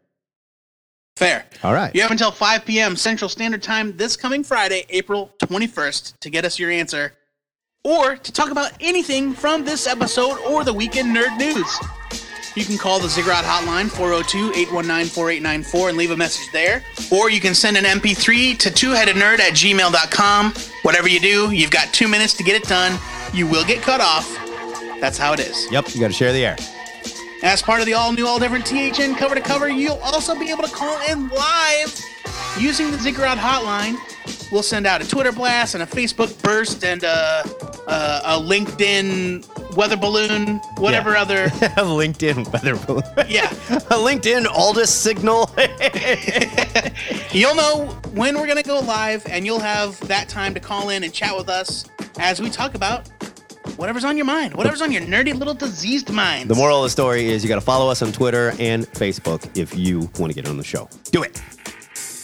Fair. 1.16 1.46
All 1.62 1.72
right. 1.72 1.94
You 1.94 2.02
have 2.02 2.10
until 2.10 2.30
5 2.30 2.64
p.m. 2.66 2.96
Central 2.96 3.28
Standard 3.28 3.62
Time 3.62 3.96
this 3.96 4.16
coming 4.16 4.42
Friday, 4.42 4.84
April 4.90 5.32
21st, 5.40 6.18
to 6.18 6.28
get 6.28 6.44
us 6.44 6.58
your 6.58 6.70
answer 6.70 7.14
or 7.84 8.16
to 8.16 8.32
talk 8.32 8.50
about 8.50 8.72
anything 8.80 9.32
from 9.32 9.64
this 9.64 9.86
episode 9.86 10.38
or 10.40 10.64
the 10.64 10.72
weekend 10.74 11.14
nerd 11.14 11.38
news. 11.38 11.78
You 12.54 12.64
can 12.64 12.78
call 12.78 13.00
the 13.00 13.08
Ziggurat 13.08 13.44
hotline 13.44 13.88
402-819-4894 13.88 15.88
and 15.88 15.98
leave 15.98 16.12
a 16.12 16.16
message 16.16 16.52
there. 16.52 16.84
Or 17.10 17.28
you 17.28 17.40
can 17.40 17.52
send 17.52 17.76
an 17.76 17.82
MP3 17.82 18.56
to 18.58 18.70
twoheadednerd 18.70 19.40
at 19.40 19.54
gmail.com. 19.54 20.54
Whatever 20.82 21.08
you 21.08 21.18
do, 21.18 21.50
you've 21.50 21.72
got 21.72 21.92
two 21.92 22.06
minutes 22.06 22.32
to 22.34 22.44
get 22.44 22.54
it 22.54 22.62
done. 22.68 22.96
You 23.32 23.48
will 23.48 23.64
get 23.64 23.82
cut 23.82 24.00
off. 24.00 24.32
That's 25.00 25.18
how 25.18 25.32
it 25.32 25.40
is. 25.40 25.66
Yep, 25.72 25.94
you 25.94 26.00
got 26.00 26.06
to 26.08 26.12
share 26.12 26.32
the 26.32 26.46
air. 26.46 26.56
As 27.42 27.60
part 27.60 27.80
of 27.80 27.86
the 27.86 27.94
all 27.94 28.12
new, 28.12 28.24
all 28.26 28.38
different 28.38 28.64
THN 28.64 29.16
cover 29.16 29.34
to 29.34 29.40
cover, 29.40 29.68
you'll 29.68 29.98
also 29.98 30.38
be 30.38 30.50
able 30.50 30.62
to 30.62 30.70
call 30.70 30.96
in 31.10 31.28
live 31.30 32.00
using 32.58 32.92
the 32.92 32.98
Ziggurat 32.98 33.36
hotline. 33.36 33.96
We'll 34.54 34.62
send 34.62 34.86
out 34.86 35.02
a 35.02 35.08
Twitter 35.08 35.32
blast 35.32 35.74
and 35.74 35.82
a 35.82 35.86
Facebook 35.86 36.40
burst 36.40 36.84
and 36.84 37.02
a, 37.02 37.42
a, 37.88 38.20
a 38.24 38.40
LinkedIn 38.40 39.74
weather 39.76 39.96
balloon, 39.96 40.58
whatever 40.76 41.14
Yeah. 41.14 41.22
other. 41.22 41.46
LinkedIn 41.48 42.52
weather 42.52 42.76
balloon. 42.76 43.02
Yeah. 43.28 43.50
a 43.68 43.98
LinkedIn 43.98 44.46
Aldous 44.46 44.94
signal. 44.94 45.50
You'll 47.32 47.56
know 47.56 47.86
when 48.12 48.36
we're 48.38 48.46
going 48.46 48.58
to 48.58 48.62
go 48.62 48.78
live, 48.78 49.26
and 49.26 49.44
you'll 49.44 49.58
have 49.58 49.98
that 50.06 50.28
time 50.28 50.54
to 50.54 50.60
call 50.60 50.90
in 50.90 51.02
and 51.02 51.12
chat 51.12 51.36
with 51.36 51.48
us 51.48 51.86
as 52.20 52.40
we 52.40 52.48
talk 52.48 52.76
about 52.76 53.08
whatever's 53.74 54.04
on 54.04 54.16
your 54.16 54.24
mind, 54.26 54.54
whatever's 54.54 54.80
on 54.82 54.92
your 54.92 55.02
nerdy 55.02 55.34
little 55.34 55.54
diseased 55.54 56.10
mind. 56.10 56.48
the 56.48 56.54
moral 56.54 56.78
of 56.78 56.84
the 56.84 56.90
story 56.90 57.28
is 57.28 57.42
you 57.42 57.48
got 57.48 57.56
to 57.56 57.60
follow 57.60 57.90
us 57.90 58.02
on 58.02 58.12
Twitter 58.12 58.52
and 58.60 58.86
Facebook 58.92 59.50
if 59.58 59.76
you 59.76 60.08
want 60.20 60.32
to 60.32 60.34
get 60.40 60.48
on 60.48 60.56
the 60.58 60.62
show. 60.62 60.88
Do 61.10 61.24
it. 61.24 61.42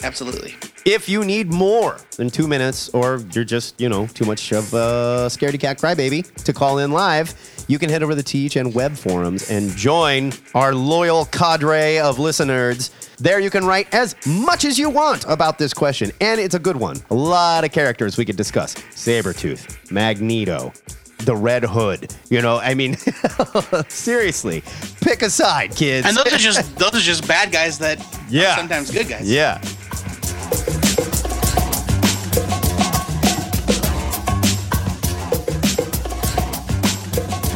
Absolutely. 0.02 0.54
If 0.86 1.08
you 1.08 1.24
need 1.24 1.52
more 1.52 1.98
than 2.16 2.30
two 2.30 2.48
minutes, 2.48 2.88
or 2.90 3.22
you're 3.32 3.44
just, 3.44 3.78
you 3.80 3.88
know, 3.88 4.06
too 4.06 4.24
much 4.24 4.50
of 4.52 4.72
a 4.72 5.26
scaredy 5.28 5.60
cat 5.60 5.78
crybaby 5.78 6.32
to 6.44 6.52
call 6.52 6.78
in 6.78 6.90
live, 6.90 7.34
you 7.68 7.78
can 7.78 7.90
head 7.90 8.02
over 8.02 8.14
to 8.14 8.22
the 8.22 8.48
THN 8.48 8.72
web 8.72 8.96
forums 8.96 9.50
and 9.50 9.70
join 9.76 10.32
our 10.54 10.74
loyal 10.74 11.26
cadre 11.26 11.98
of 11.98 12.18
listeners 12.18 12.90
There 13.18 13.38
you 13.38 13.50
can 13.50 13.66
write 13.66 13.92
as 13.94 14.16
much 14.26 14.64
as 14.64 14.78
you 14.78 14.88
want 14.88 15.24
about 15.28 15.58
this 15.58 15.74
question, 15.74 16.10
and 16.22 16.40
it's 16.40 16.54
a 16.54 16.58
good 16.58 16.76
one. 16.76 16.96
A 17.10 17.14
lot 17.14 17.64
of 17.64 17.70
characters 17.72 18.16
we 18.16 18.24
could 18.24 18.36
discuss 18.36 18.74
Sabretooth, 18.74 19.90
Magneto, 19.92 20.72
the 21.18 21.36
Red 21.36 21.62
Hood. 21.64 22.16
You 22.30 22.40
know, 22.40 22.56
I 22.58 22.72
mean, 22.72 22.96
seriously, 23.88 24.62
pick 25.02 25.20
a 25.22 25.30
side, 25.30 25.74
kids. 25.76 26.06
And 26.06 26.16
those 26.16 26.32
are 26.32 26.38
just 26.38 26.76
those 26.78 26.94
are 26.94 27.00
just 27.00 27.28
bad 27.28 27.52
guys 27.52 27.78
that 27.78 27.98
Yeah. 28.30 28.54
are 28.54 28.56
sometimes 28.58 28.90
good 28.90 29.08
guys. 29.08 29.30
yeah. 29.30 29.60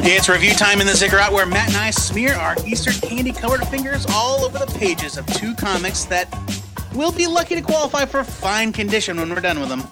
It's 0.07 0.29
review 0.29 0.55
time 0.55 0.81
in 0.81 0.87
the 0.87 0.95
Ziggurat 0.95 1.33
where 1.33 1.45
Matt 1.45 1.69
and 1.69 1.77
I 1.77 1.91
smear 1.91 2.35
our 2.35 2.57
Easter 2.65 2.93
candy 3.07 3.33
colored 3.33 3.67
fingers 3.69 4.07
all 4.11 4.45
over 4.45 4.59
the 4.59 4.67
pages 4.79 5.19
of 5.19 5.27
two 5.27 5.55
comics 5.55 6.05
that 6.05 6.35
we'll 6.95 7.13
be 7.13 7.27
lucky 7.27 7.55
to 7.57 7.61
qualify 7.61 8.07
for 8.07 8.25
fine 8.25 8.73
condition 8.73 9.19
when 9.19 9.29
we're 9.29 9.43
done 9.43 9.61
with 9.61 9.69
them. 9.69 9.83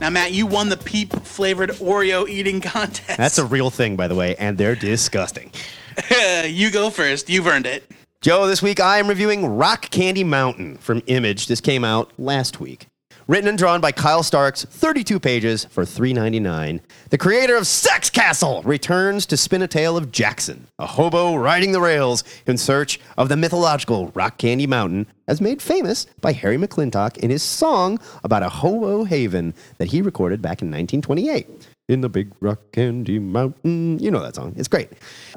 Now, 0.00 0.10
Matt, 0.10 0.32
you 0.32 0.46
won 0.46 0.68
the 0.68 0.76
peep 0.76 1.12
flavored 1.12 1.70
Oreo 1.70 2.28
eating 2.28 2.60
contest. 2.62 3.16
That's 3.18 3.38
a 3.38 3.44
real 3.44 3.70
thing, 3.70 3.94
by 3.94 4.08
the 4.08 4.14
way, 4.14 4.34
and 4.36 4.58
they're 4.58 4.74
disgusting. 4.74 5.52
you 6.44 6.70
go 6.70 6.90
first. 6.90 7.30
You've 7.30 7.46
earned 7.46 7.66
it. 7.66 7.88
Joe, 8.26 8.48
this 8.48 8.60
week 8.60 8.80
I 8.80 8.98
am 8.98 9.06
reviewing 9.06 9.46
Rock 9.46 9.88
Candy 9.90 10.24
Mountain 10.24 10.78
from 10.78 11.00
Image. 11.06 11.46
This 11.46 11.60
came 11.60 11.84
out 11.84 12.10
last 12.18 12.58
week. 12.58 12.88
Written 13.28 13.48
and 13.48 13.56
drawn 13.56 13.80
by 13.80 13.92
Kyle 13.92 14.24
Starks, 14.24 14.64
32 14.64 15.20
pages 15.20 15.64
for 15.66 15.84
$3.99. 15.84 16.80
The 17.10 17.18
creator 17.18 17.56
of 17.56 17.68
Sex 17.68 18.10
Castle 18.10 18.62
returns 18.64 19.26
to 19.26 19.36
spin 19.36 19.62
a 19.62 19.68
tale 19.68 19.96
of 19.96 20.10
Jackson, 20.10 20.66
a 20.80 20.88
hobo 20.88 21.36
riding 21.36 21.70
the 21.70 21.80
rails 21.80 22.24
in 22.48 22.58
search 22.58 22.98
of 23.16 23.28
the 23.28 23.36
mythological 23.36 24.10
Rock 24.16 24.38
Candy 24.38 24.66
Mountain, 24.66 25.06
as 25.28 25.40
made 25.40 25.62
famous 25.62 26.06
by 26.20 26.32
Harry 26.32 26.56
McClintock 26.56 27.16
in 27.18 27.30
his 27.30 27.44
song 27.44 28.00
about 28.24 28.42
a 28.42 28.48
hobo 28.48 29.04
haven 29.04 29.54
that 29.78 29.86
he 29.86 30.02
recorded 30.02 30.42
back 30.42 30.62
in 30.62 30.66
1928 30.66 31.68
in 31.88 32.00
the 32.00 32.08
big 32.08 32.32
rock 32.40 32.60
candy 32.72 33.18
mountain. 33.18 33.98
You 33.98 34.10
know 34.10 34.20
that 34.20 34.34
song. 34.34 34.54
It's 34.56 34.68
great. 34.68 34.90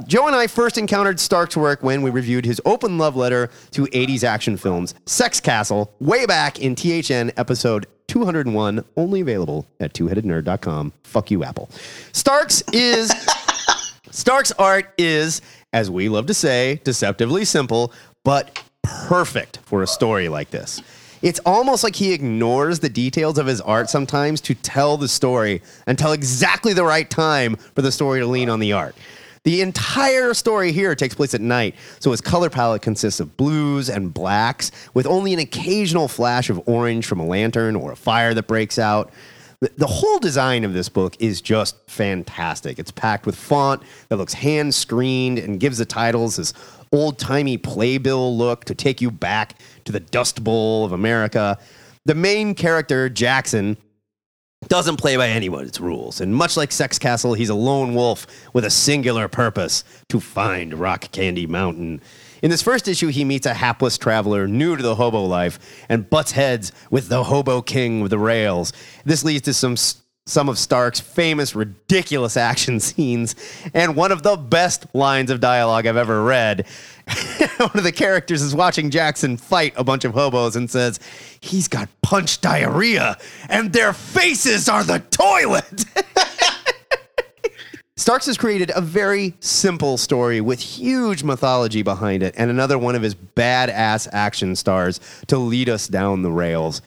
Joe 0.08 0.28
and 0.28 0.36
I 0.36 0.48
first 0.48 0.78
encountered 0.78 1.20
Starks' 1.20 1.56
work 1.56 1.84
when 1.84 2.02
we 2.02 2.10
reviewed 2.10 2.46
his 2.46 2.62
open 2.66 2.98
love 2.98 3.16
letter 3.16 3.50
to 3.72 3.86
80s 3.86 4.24
action 4.24 4.58
films, 4.58 4.96
Sex 5.06 5.40
Castle, 5.40 5.94
way 6.00 6.26
back 6.26 6.60
in 6.60 6.76
THN 6.76 7.32
episode 7.38 7.86
201, 8.08 8.84
only 8.98 9.22
available 9.22 9.68
at 9.80 9.94
twoheadednerd.com. 9.94 10.94
Fuck 11.04 11.32
you, 11.32 11.44
Apple. 11.44 11.70
Starks' 12.12 12.64
is 12.74 13.12
Starks' 14.12 14.52
art 14.54 14.92
is, 14.98 15.42
as 15.72 15.92
we 15.92 16.10
love 16.10 16.26
to 16.26 16.34
say, 16.34 16.82
deceptively 16.84 17.46
simple, 17.46 17.94
but 18.24 18.64
perfect 18.82 19.60
for 19.64 19.84
a 19.84 19.88
story 19.88 20.30
like 20.30 20.50
this. 20.50 20.82
It's 21.22 21.40
almost 21.46 21.84
like 21.84 21.96
he 21.96 22.14
ignores 22.14 22.80
the 22.80 22.90
details 22.90 23.38
of 23.38 23.46
his 23.46 23.60
art 23.62 23.90
sometimes 23.90 24.40
to 24.42 24.56
tell 24.56 24.96
the 24.96 25.08
story 25.08 25.62
until 25.86 26.14
exactly 26.14 26.74
the 26.74 26.86
right 26.86 27.10
time 27.10 27.56
for 27.56 27.82
the 27.82 27.92
story 27.92 28.22
to 28.22 28.26
lean 28.26 28.50
on 28.50 28.60
the 28.60 28.74
art. 28.74 28.96
The 29.44 29.62
entire 29.62 30.34
story 30.34 30.72
here 30.72 30.96
takes 30.96 31.16
place 31.16 31.34
at 31.34 31.42
night, 31.42 31.76
so 32.00 32.12
his 32.12 32.22
color 32.22 32.50
palette 32.50 32.82
consists 32.82 33.20
of 33.20 33.38
blues 33.38 33.90
and 33.90 34.14
blacks, 34.14 34.72
with 34.94 35.08
only 35.08 35.34
an 35.34 35.40
occasional 35.40 36.08
flash 36.08 36.50
of 36.50 36.62
orange 36.68 37.06
from 37.06 37.20
a 37.20 37.26
lantern 37.26 37.76
or 37.76 37.94
a 37.94 37.96
fire 37.96 38.34
that 38.34 38.48
breaks 38.48 38.78
out. 38.78 39.12
The, 39.62 39.88
whole 39.88 40.20
design 40.20 40.64
of 40.64 40.74
this 40.74 40.88
book 40.88 41.18
is 41.20 41.42
just 41.42 41.76
fantastic. 41.88 42.80
It's 42.80 42.92
packed 42.92 43.26
with 43.26 43.36
font 43.36 43.84
that 44.08 44.16
looks 44.16 44.34
hand 44.34 44.74
screened 44.74 45.38
and 45.38 45.60
gives 45.60 45.80
the 45.80 45.86
titles 45.86 46.38
this 46.38 46.54
old 46.92 47.18
timey 47.18 47.58
playbill 47.58 48.38
look 48.38 48.66
to 48.66 48.76
take 48.76 49.02
you 49.02 49.12
back 49.12 49.60
to 49.86 49.92
the 49.92 50.00
Dust 50.00 50.44
Bowl 50.44 50.86
of 50.86 50.92
America. 50.92 51.58
The 52.06 52.16
main 52.16 52.56
character, 52.56 53.10
Jackson, 53.10 53.78
doesn't 54.68 54.98
play 54.98 55.16
by 55.16 55.30
anyone's 55.30 55.80
rules. 55.80 56.20
And 56.20 56.36
much 56.36 56.58
like 56.58 56.72
Sex 56.72 57.00
Castle, 57.00 57.34
he's 57.34 57.50
a 57.50 57.56
lone 57.56 57.96
wolf 57.96 58.28
with 58.54 58.66
a 58.66 58.70
singular 58.70 59.28
purpose 59.28 59.84
to 60.10 60.20
find 60.20 60.74
Rock 60.74 61.12
Candy 61.12 61.48
Mountain. 61.48 62.02
In 62.42 62.50
this 62.50 62.62
first 62.62 62.88
issue, 62.88 63.08
he 63.08 63.24
meets 63.24 63.46
a 63.46 63.54
hapless 63.54 63.98
traveler 63.98 64.48
new 64.48 64.76
to 64.76 64.84
the 64.84 64.96
hobo 64.96 65.24
life 65.26 65.86
and 65.90 66.10
butts 66.10 66.32
heads 66.32 66.72
with 66.92 67.10
the 67.10 67.26
hobo 67.26 67.62
king 67.62 68.02
of 68.02 68.10
the 68.10 68.20
rails. 68.20 68.74
This 69.06 69.24
leads 69.24 69.44
to 69.44 69.54
some 69.54 69.76
some 70.30 70.48
of 70.48 70.60
Starks' 70.60 71.00
famous 71.00 71.56
ridiculous 71.56 72.38
action 72.38 72.80
scenes 72.80 73.36
and 73.74 73.96
one 73.96 74.12
of 74.12 74.24
the 74.24 74.38
best 74.38 74.86
lines 74.94 75.32
of 75.32 75.40
dialogue 75.40 75.88
I've 75.88 75.98
ever 75.98 76.24
read. 76.24 76.68
one 77.58 77.72
of 77.74 77.84
the 77.84 77.92
characters 77.92 78.42
is 78.42 78.54
watching 78.54 78.92
Jackson 78.92 79.36
fight 79.38 79.74
a 79.76 79.84
bunch 79.84 80.06
of 80.06 80.14
hobos 80.14 80.56
and 80.56 80.70
says, 80.70 81.00
"He's 81.40 81.68
got 81.68 81.90
punch 82.04 82.40
diarrhea 82.42 83.18
and 83.50 83.74
their 83.74 83.94
faces 83.94 84.70
are 84.70 84.84
the 84.84 85.00
toilet." 85.00 85.86
Starks 87.96 88.28
has 88.28 88.38
created 88.38 88.72
a 88.74 88.82
very 88.82 89.34
simple 89.42 89.98
story 89.98 90.40
with 90.40 90.60
huge 90.62 91.22
mythology 91.22 91.82
behind 91.82 92.24
it 92.24 92.34
and 92.38 92.50
another 92.50 92.78
one 92.78 92.96
of 92.96 93.02
his 93.02 93.14
badass 93.14 94.08
action 94.14 94.56
stars 94.56 95.02
to 95.28 95.38
lead 95.38 95.68
us 95.68 95.88
down 95.88 96.22
the 96.22 96.32
rails. 96.32 96.82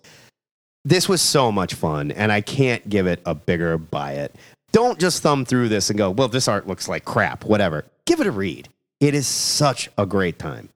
This 0.85 1.09
was 1.09 1.23
so 1.23 1.53
much 1.53 1.75
fun, 1.75 2.11
and 2.11 2.33
I 2.33 2.40
can't 2.40 2.88
give 2.88 3.07
it 3.07 3.21
a 3.25 3.35
bigger 3.35 3.79
buy 3.79 4.14
it. 4.14 4.35
Don't 4.73 4.99
just 4.99 5.23
thumb 5.23 5.45
through 5.45 5.68
this 5.68 5.90
and 5.90 5.99
go, 5.99 6.11
well, 6.11 6.29
this 6.29 6.49
art 6.49 6.66
looks 6.66 6.88
like 6.88 7.05
crap, 7.05 7.45
whatever. 7.45 7.85
Give 8.05 8.21
it 8.21 8.27
a 8.27 8.33
read. 8.33 8.68
It 9.01 9.14
is 9.14 9.27
such 9.27 9.90
a 9.97 10.07
great 10.07 10.38
time. 10.38 10.71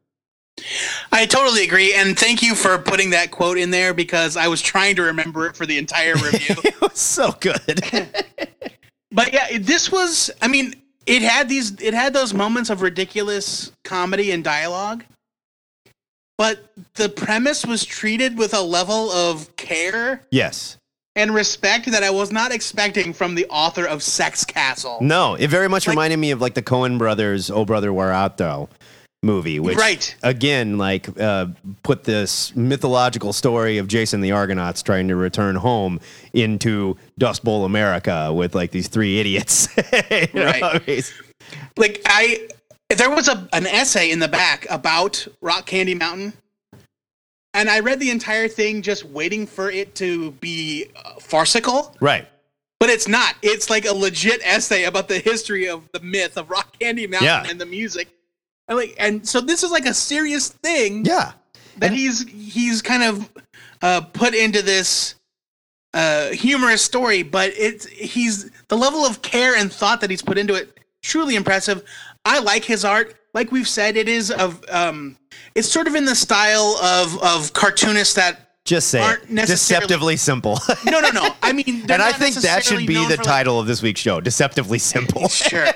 I 1.12 1.26
totally 1.26 1.64
agree, 1.64 1.94
and 1.94 2.18
thank 2.18 2.42
you 2.42 2.54
for 2.54 2.78
putting 2.78 3.10
that 3.10 3.30
quote 3.30 3.58
in 3.58 3.70
there 3.70 3.92
because 3.92 4.36
I 4.36 4.48
was 4.48 4.62
trying 4.62 4.96
to 4.96 5.02
remember 5.02 5.46
it 5.46 5.56
for 5.56 5.66
the 5.66 5.78
entire 5.78 6.14
review. 6.22 6.56
It 6.64 6.80
was 6.80 6.98
so 6.98 7.32
good. 7.40 7.80
but 9.12 9.32
yeah, 9.32 9.58
this 9.58 9.90
was. 9.90 10.30
I 10.40 10.48
mean, 10.48 10.74
it 11.06 11.22
had 11.22 11.48
these. 11.48 11.80
It 11.80 11.94
had 11.94 12.12
those 12.12 12.32
moments 12.32 12.70
of 12.70 12.80
ridiculous 12.80 13.72
comedy 13.84 14.30
and 14.30 14.42
dialogue, 14.42 15.04
but 16.38 16.72
the 16.94 17.08
premise 17.08 17.64
was 17.64 17.84
treated 17.84 18.36
with 18.38 18.52
a 18.54 18.60
level 18.60 19.10
of 19.10 19.54
care 19.56 20.22
yes. 20.30 20.76
and 21.14 21.32
respect 21.34 21.90
that 21.90 22.02
I 22.02 22.10
was 22.10 22.30
not 22.32 22.52
expecting 22.52 23.12
from 23.12 23.34
the 23.34 23.46
author 23.48 23.86
of 23.86 24.02
Sex 24.02 24.44
Castle. 24.44 24.98
No, 25.00 25.34
it 25.34 25.48
very 25.48 25.68
much 25.68 25.86
Like- 25.86 25.94
reminded 25.94 26.18
me 26.18 26.30
of 26.30 26.40
like 26.40 26.54
the 26.54 26.62
Coen 26.62 26.98
brothers, 26.98 27.50
Oh 27.50 27.64
Brother 27.64 27.92
Where 27.92 28.12
Art 28.12 28.36
Thou 28.36 28.68
movie, 29.22 29.58
which 29.58 29.76
Right. 29.78 30.14
again, 30.22 30.78
like 30.78 31.08
uh, 31.18 31.46
put 31.82 32.04
this 32.04 32.54
mythological 32.54 33.32
story 33.32 33.78
of 33.78 33.88
Jason 33.88 34.20
the 34.20 34.30
Argonauts 34.32 34.82
trying 34.82 35.08
to 35.08 35.16
return 35.16 35.56
home 35.56 36.00
into 36.34 36.96
Dust 37.18 37.42
Bowl 37.42 37.64
America 37.64 38.32
with 38.32 38.54
like 38.54 38.70
these 38.70 38.88
three 38.88 39.18
idiots. 39.18 39.68
Right. 40.34 40.62
I 40.62 40.80
mean, 40.86 41.02
Like 41.76 42.02
I, 42.06 42.46
there 42.88 43.10
was 43.10 43.28
a 43.28 43.48
an 43.52 43.66
essay 43.66 44.10
in 44.10 44.18
the 44.18 44.28
back 44.28 44.66
about 44.70 45.26
Rock 45.40 45.66
Candy 45.66 45.94
Mountain, 45.94 46.32
and 47.54 47.68
I 47.68 47.80
read 47.80 47.98
the 48.00 48.10
entire 48.10 48.48
thing 48.48 48.82
just 48.82 49.04
waiting 49.04 49.46
for 49.46 49.70
it 49.70 49.94
to 49.96 50.30
be 50.32 50.86
uh, 50.96 51.14
farcical. 51.20 51.94
right. 52.00 52.28
But 52.78 52.90
it's 52.90 53.08
not. 53.08 53.36
It's 53.40 53.70
like 53.70 53.86
a 53.86 53.92
legit 53.94 54.42
essay 54.44 54.84
about 54.84 55.08
the 55.08 55.18
history 55.18 55.66
of 55.66 55.88
the 55.92 56.00
myth 56.00 56.36
of 56.36 56.50
Rock 56.50 56.78
Candy 56.78 57.06
Mountain 57.06 57.24
Yeah. 57.26 57.46
and 57.48 57.58
the 57.58 57.64
music. 57.64 58.08
And 58.68 58.76
like, 58.76 58.94
and 58.98 59.26
so 59.26 59.40
this 59.40 59.62
is 59.62 59.70
like 59.70 59.86
a 59.86 59.94
serious 59.94 60.48
thing 60.50 61.02
Yeah. 61.06 61.32
that 61.78 61.90
he's 61.92 62.28
he's 62.28 62.82
kind 62.82 63.02
of 63.02 63.30
uh, 63.80 64.02
put 64.02 64.34
into 64.34 64.60
this 64.60 65.14
uh, 65.94 66.28
humorous 66.32 66.82
story. 66.82 67.22
But 67.22 67.54
it's 67.56 67.86
he's 67.86 68.50
the 68.68 68.76
level 68.76 69.06
of 69.06 69.22
care 69.22 69.56
and 69.56 69.72
thought 69.72 70.02
that 70.02 70.10
he's 70.10 70.22
put 70.22 70.36
into 70.36 70.52
it 70.52 70.78
truly 71.02 71.34
impressive. 71.34 71.82
I 72.26 72.40
like 72.40 72.64
his 72.64 72.84
art. 72.84 73.14
Like 73.32 73.52
we've 73.52 73.68
said, 73.68 73.96
it 73.96 74.08
is 74.08 74.30
of 74.30 74.64
um, 74.68 75.16
it's 75.54 75.70
sort 75.70 75.86
of 75.86 75.94
in 75.94 76.04
the 76.04 76.14
style 76.14 76.76
of 76.82 77.22
of 77.22 77.52
cartoonists 77.52 78.14
that 78.14 78.50
Just 78.64 78.88
say 78.88 79.00
Aren't 79.00 79.30
it. 79.30 79.46
Deceptively 79.46 80.16
simple. 80.16 80.58
no 80.84 81.00
no 81.00 81.10
no. 81.10 81.34
I 81.42 81.52
mean, 81.52 81.82
and 81.88 82.02
I 82.02 82.12
think 82.12 82.34
that 82.36 82.64
should 82.64 82.86
be 82.86 82.94
the 82.94 83.02
for, 83.02 83.16
like, 83.16 83.22
title 83.22 83.60
of 83.60 83.66
this 83.66 83.80
week's 83.80 84.00
show. 84.00 84.20
Deceptively 84.20 84.78
simple. 84.78 85.28
sure. 85.28 85.66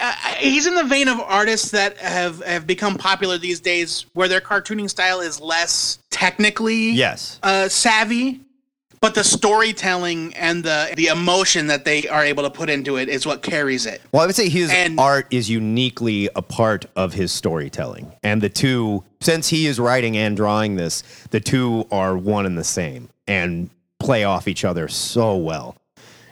Uh, 0.00 0.12
he's 0.36 0.66
in 0.66 0.74
the 0.74 0.84
vein 0.84 1.08
of 1.08 1.18
artists 1.20 1.70
that 1.70 1.96
have, 1.96 2.44
have 2.44 2.66
become 2.66 2.96
popular 2.98 3.38
these 3.38 3.60
days, 3.60 4.04
where 4.12 4.28
their 4.28 4.40
cartooning 4.40 4.88
style 4.88 5.20
is 5.20 5.40
less 5.40 5.98
technically 6.10 6.90
yes. 6.90 7.40
uh, 7.42 7.66
savvy, 7.68 8.42
but 9.00 9.14
the 9.14 9.24
storytelling 9.24 10.34
and 10.34 10.62
the 10.62 10.92
the 10.96 11.06
emotion 11.06 11.66
that 11.68 11.84
they 11.84 12.06
are 12.08 12.24
able 12.24 12.42
to 12.42 12.50
put 12.50 12.68
into 12.68 12.96
it 12.96 13.08
is 13.08 13.24
what 13.26 13.42
carries 13.42 13.86
it. 13.86 14.00
Well, 14.12 14.22
I 14.22 14.26
would 14.26 14.36
say 14.36 14.48
his 14.48 14.70
And- 14.70 15.00
art 15.00 15.26
is 15.30 15.48
uniquely 15.48 16.28
a 16.36 16.42
part 16.42 16.86
of 16.96 17.14
his 17.14 17.32
storytelling. 17.32 18.12
And 18.22 18.42
the 18.42 18.48
two, 18.50 19.04
since 19.20 19.48
he 19.48 19.66
is 19.66 19.80
writing 19.80 20.16
and 20.16 20.36
drawing 20.36 20.76
this, 20.76 21.02
the 21.30 21.40
two 21.40 21.86
are 21.90 22.16
one 22.16 22.44
and 22.46 22.58
the 22.58 22.64
same 22.64 23.08
and 23.26 23.70
play 23.98 24.24
off 24.24 24.46
each 24.48 24.64
other 24.64 24.88
so 24.88 25.36
well. 25.36 25.76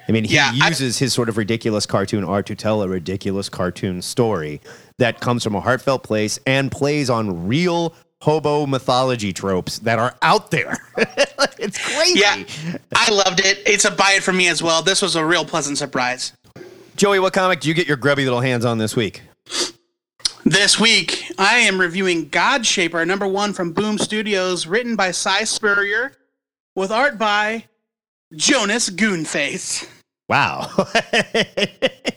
I 0.08 0.12
mean, 0.12 0.24
he 0.24 0.34
Yeah, 0.34 0.52
I- 0.62 0.68
uses 0.68 0.98
his 0.98 1.12
sort 1.12 1.28
of 1.28 1.36
ridiculous 1.36 1.84
cartoon 1.86 2.24
art 2.24 2.46
to 2.46 2.54
tell 2.54 2.82
a 2.82 2.88
ridiculous 2.88 3.48
cartoon 3.50 4.00
story 4.02 4.60
that 4.98 5.20
comes 5.20 5.44
from 5.44 5.54
a 5.54 5.60
heartfelt 5.60 6.02
place 6.02 6.38
and 6.46 6.70
plays 6.72 7.08
on 7.10 7.46
real 7.46 7.94
hobo 8.20 8.66
mythology 8.66 9.32
tropes 9.32 9.78
that 9.80 9.98
are 9.98 10.16
out 10.22 10.50
there. 10.50 10.76
it's 11.58 11.78
crazy. 11.78 12.20
Yeah, 12.20 12.42
I 12.94 13.10
loved 13.10 13.40
it. 13.40 13.62
It's 13.66 13.84
a 13.84 13.90
buy 13.90 14.12
it 14.12 14.22
for 14.22 14.32
me 14.32 14.48
as 14.48 14.62
well. 14.62 14.82
This 14.82 15.02
was 15.02 15.16
a 15.16 15.24
real 15.24 15.44
pleasant 15.44 15.78
surprise. 15.78 16.32
Joey, 16.96 17.20
what 17.20 17.32
comic 17.32 17.60
do 17.60 17.68
you 17.68 17.74
get 17.74 17.86
your 17.86 17.96
grubby 17.96 18.24
little 18.24 18.40
hands 18.40 18.64
on 18.64 18.78
this 18.78 18.96
week? 18.96 19.22
This 20.44 20.80
week, 20.80 21.30
I 21.38 21.58
am 21.58 21.80
reviewing 21.80 22.28
God 22.28 22.64
Shaper, 22.64 23.04
number 23.04 23.26
one 23.26 23.52
from 23.52 23.72
Boom 23.72 23.98
Studios, 23.98 24.66
written 24.66 24.96
by 24.96 25.10
Si 25.10 25.44
Spurrier, 25.44 26.12
with 26.74 26.90
art 26.90 27.18
by 27.18 27.64
Jonas 28.34 28.88
Goonface. 28.90 29.86
Wow. 30.28 30.70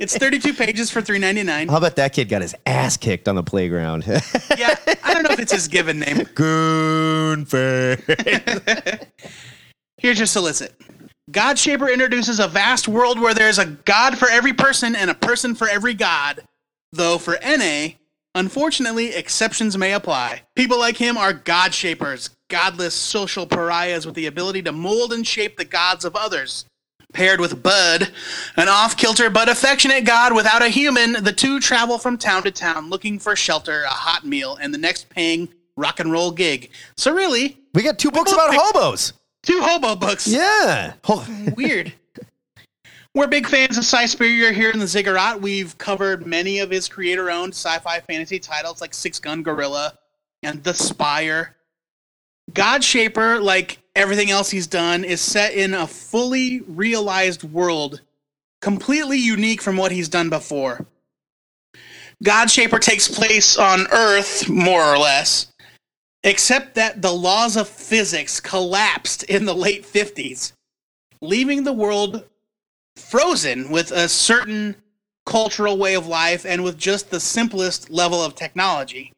It's 0.02 0.18
32 0.18 0.56
pages 0.56 0.90
for 0.90 1.00
3.99. 1.00 1.70
How 1.70 1.78
about 1.78 1.96
that 1.98 2.14
kid 2.14 2.28
got 2.28 2.42
his 2.42 2.56
ass 2.66 2.98
kicked 2.98 3.28
on 3.28 3.36
the 3.36 3.44
playground? 3.44 4.04
Yeah, 4.58 4.76
I 5.04 5.14
don't 5.14 5.22
know 5.22 5.30
if 5.30 5.40
it's 5.40 5.52
his 5.52 5.68
given 5.68 6.00
name. 6.00 6.18
Goonface. 6.34 8.02
Here's 9.98 10.18
your 10.18 10.26
solicit. 10.26 10.74
God 11.30 11.60
Shaper 11.60 11.88
introduces 11.88 12.40
a 12.40 12.48
vast 12.48 12.88
world 12.88 13.20
where 13.20 13.36
there's 13.36 13.60
a 13.60 13.66
god 13.66 14.18
for 14.18 14.28
every 14.28 14.54
person 14.54 14.96
and 14.96 15.12
a 15.12 15.16
person 15.16 15.54
for 15.54 15.70
every 15.70 15.94
god. 15.94 16.42
Though 16.92 17.20
for 17.20 17.36
Ennay, 17.36 17.98
unfortunately, 18.34 19.14
exceptions 19.14 19.78
may 19.78 19.94
apply. 19.94 20.42
People 20.56 20.80
like 20.80 20.98
him 20.98 21.16
are 21.16 21.32
God 21.34 21.76
Shapers, 21.76 22.32
godless 22.50 22.96
social 22.96 23.46
pariahs 23.46 24.08
with 24.08 24.16
the 24.16 24.26
ability 24.26 24.64
to 24.64 24.72
mold 24.72 25.14
and 25.14 25.26
shape 25.28 25.58
the 25.58 25.66
gods 25.66 26.06
of 26.06 26.16
others. 26.16 26.66
Paired 27.14 27.40
with 27.42 27.62
Bud, 27.62 28.12
an 28.56 28.70
off 28.70 28.96
kilter 28.96 29.30
but 29.30 29.50
affectionate 29.50 30.06
god 30.06 30.34
without 30.34 30.62
a 30.62 30.70
human, 30.70 31.24
the 31.24 31.34
two 31.34 31.60
travel 31.60 31.98
from 31.98 32.18
town 32.18 32.44
to 32.44 32.52
town 32.52 32.90
looking 32.90 33.20
for 33.20 33.36
shelter, 33.36 33.84
a 33.84 33.90
hot 33.90 34.26
meal, 34.26 34.58
and 34.62 34.74
the 34.74 34.78
next 34.78 35.10
paying 35.10 35.50
rock 35.76 36.00
and 36.00 36.12
roll 36.12 36.32
gig. 36.32 36.72
So, 36.96 37.14
really, 37.14 37.58
we 37.74 37.84
got 37.84 38.00
two 38.00 38.12
books 38.12 38.32
about 38.32 38.54
hobos. 38.54 39.14
two 39.44 39.60
hobo 39.62 39.96
books. 39.96 40.28
Yeah. 40.28 40.94
Weird. 41.56 41.94
We're 43.14 43.28
big 43.28 43.46
fans 43.46 43.78
of 43.78 43.84
Si 43.84 44.08
Spurrier 44.08 44.54
here 44.54 44.72
in 44.72 44.80
the 44.80 44.88
Ziggurat. 44.88 45.42
We've 45.42 45.78
covered 45.78 46.26
many 46.26 46.60
of 46.60 46.70
his 46.70 46.88
creator 46.88 47.30
owned 47.30 47.54
sci 47.54 47.78
fi 47.80 48.00
fantasy 48.00 48.40
titles 48.40 48.80
like 48.80 48.94
Six 48.94 49.20
Gun 49.20 49.44
Gorilla 49.44 49.98
and 50.44 50.64
The 50.64 50.74
Spire. 50.74 51.58
God 52.54 52.84
Shaper, 52.84 53.40
like 53.40 53.80
everything 53.96 54.32
else 54.32 54.50
he's 54.50 54.68
done, 54.68 55.04
is 55.04 55.22
set 55.22 55.54
in 55.54 55.74
a 55.74 55.88
fully 55.88 56.62
realized 56.62 57.44
world, 57.44 58.02
completely 58.62 59.18
unique 59.18 59.62
from 59.62 59.78
what 59.78 59.92
he's 59.92 60.10
done 60.10 60.30
before. 60.30 60.86
God 62.24 62.52
Shaper 62.52 62.80
takes 62.80 63.08
place 63.08 63.58
on 63.58 63.88
Earth, 63.92 64.48
more 64.48 64.84
or 64.84 64.98
less, 64.98 65.52
except 66.24 66.76
that 66.76 67.02
the 67.02 67.12
laws 67.14 67.56
of 67.56 67.68
physics 67.68 68.40
collapsed 68.40 69.24
in 69.24 69.46
the 69.46 69.56
late 69.56 69.84
50s, 69.84 70.54
leaving 71.22 71.64
the 71.64 71.74
world 71.74 72.26
frozen 72.96 73.70
with 73.70 73.92
a 73.92 74.08
certain 74.08 74.76
cultural 75.26 75.78
way 75.78 75.96
of 75.96 76.08
life 76.08 76.46
and 76.46 76.64
with 76.64 76.78
just 76.78 77.10
the 77.10 77.20
simplest 77.20 77.90
level 77.90 78.24
of 78.24 78.36
technology. 78.36 79.14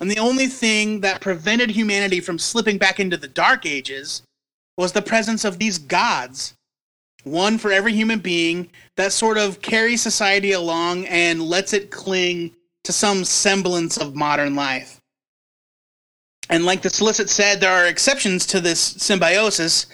And 0.00 0.10
the 0.10 0.18
only 0.18 0.46
thing 0.46 1.00
that 1.00 1.20
prevented 1.20 1.70
humanity 1.70 2.20
from 2.20 2.38
slipping 2.38 2.78
back 2.78 3.00
into 3.00 3.16
the 3.16 3.28
dark 3.28 3.64
ages 3.64 4.22
was 4.76 4.92
the 4.92 5.02
presence 5.02 5.44
of 5.44 5.58
these 5.58 5.78
gods. 5.78 6.54
One 7.24 7.58
for 7.58 7.72
every 7.72 7.92
human 7.92 8.20
being 8.20 8.70
that 8.96 9.12
sort 9.12 9.38
of 9.38 9.62
carries 9.62 10.02
society 10.02 10.52
along 10.52 11.06
and 11.06 11.42
lets 11.42 11.72
it 11.72 11.90
cling 11.90 12.54
to 12.84 12.92
some 12.92 13.24
semblance 13.24 13.96
of 13.96 14.14
modern 14.14 14.54
life. 14.54 15.00
And 16.48 16.64
like 16.64 16.82
the 16.82 16.90
solicit 16.90 17.28
said, 17.28 17.60
there 17.60 17.72
are 17.72 17.86
exceptions 17.86 18.46
to 18.46 18.60
this 18.60 18.80
symbiosis. 18.80 19.86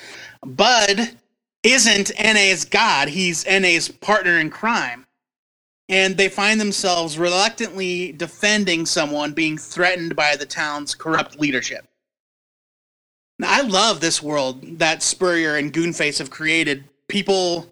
Bud 0.45 1.17
isn't 1.63 2.11
Ennay's 2.17 2.65
god, 2.65 3.09
he's 3.09 3.45
Ennay's 3.45 3.89
partner 3.89 4.39
in 4.39 4.51
crime. 4.51 5.07
And 5.93 6.17
they 6.17 6.31
find 6.31 6.59
themselves 6.59 7.19
reluctantly 7.19 8.13
defending 8.13 8.87
someone 8.87 9.35
being 9.35 9.59
threatened 9.59 10.17
by 10.17 10.37
the 10.37 10.47
town's 10.47 10.95
corrupt 10.95 11.39
leadership. 11.39 11.87
Now, 13.39 13.49
I 13.51 13.61
love 13.61 14.01
this 14.01 14.23
world 14.23 14.79
that 14.79 15.03
Spurrier 15.03 15.57
and 15.57 15.71
Goonface 15.71 16.19
have 16.19 16.31
created. 16.31 16.85
People 17.09 17.71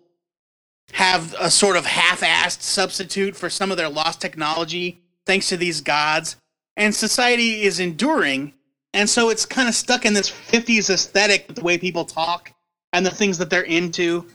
have 0.93 1.35
a 1.41 1.51
sort 1.51 1.77
of 1.77 1.87
half 1.87 2.21
assed 2.21 2.61
substitute 2.61 3.35
for 3.35 3.49
some 3.49 3.71
of 3.71 3.79
their 3.79 3.89
lost 3.89 4.21
technology 4.21 5.01
thanks 5.25 5.49
to 5.49 5.57
these 5.57 5.81
gods. 5.81 6.37
And 6.77 6.95
society 6.95 7.63
is 7.63 7.81
enduring. 7.81 8.53
And 8.93 9.09
so 9.09 9.31
it's 9.31 9.47
kind 9.47 9.67
of 9.67 9.75
stuck 9.75 10.05
in 10.05 10.13
this 10.13 10.31
50s 10.31 10.91
aesthetic 10.91 11.47
with 11.49 11.57
the 11.57 11.65
way 11.65 11.79
people 11.79 12.05
talk 12.05 12.53
and 12.93 13.07
the 13.07 13.11
things 13.11 13.39
that 13.39 13.49
they're 13.49 13.63
into. 13.63 14.27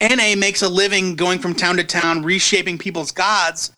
Ennay 0.00 0.36
makes 0.38 0.62
a 0.62 0.68
living 0.68 1.14
going 1.16 1.38
from 1.38 1.54
town 1.54 1.76
to 1.76 1.84
town, 1.84 2.22
reshaping 2.22 2.78
people's 2.78 3.12
gods, 3.12 3.72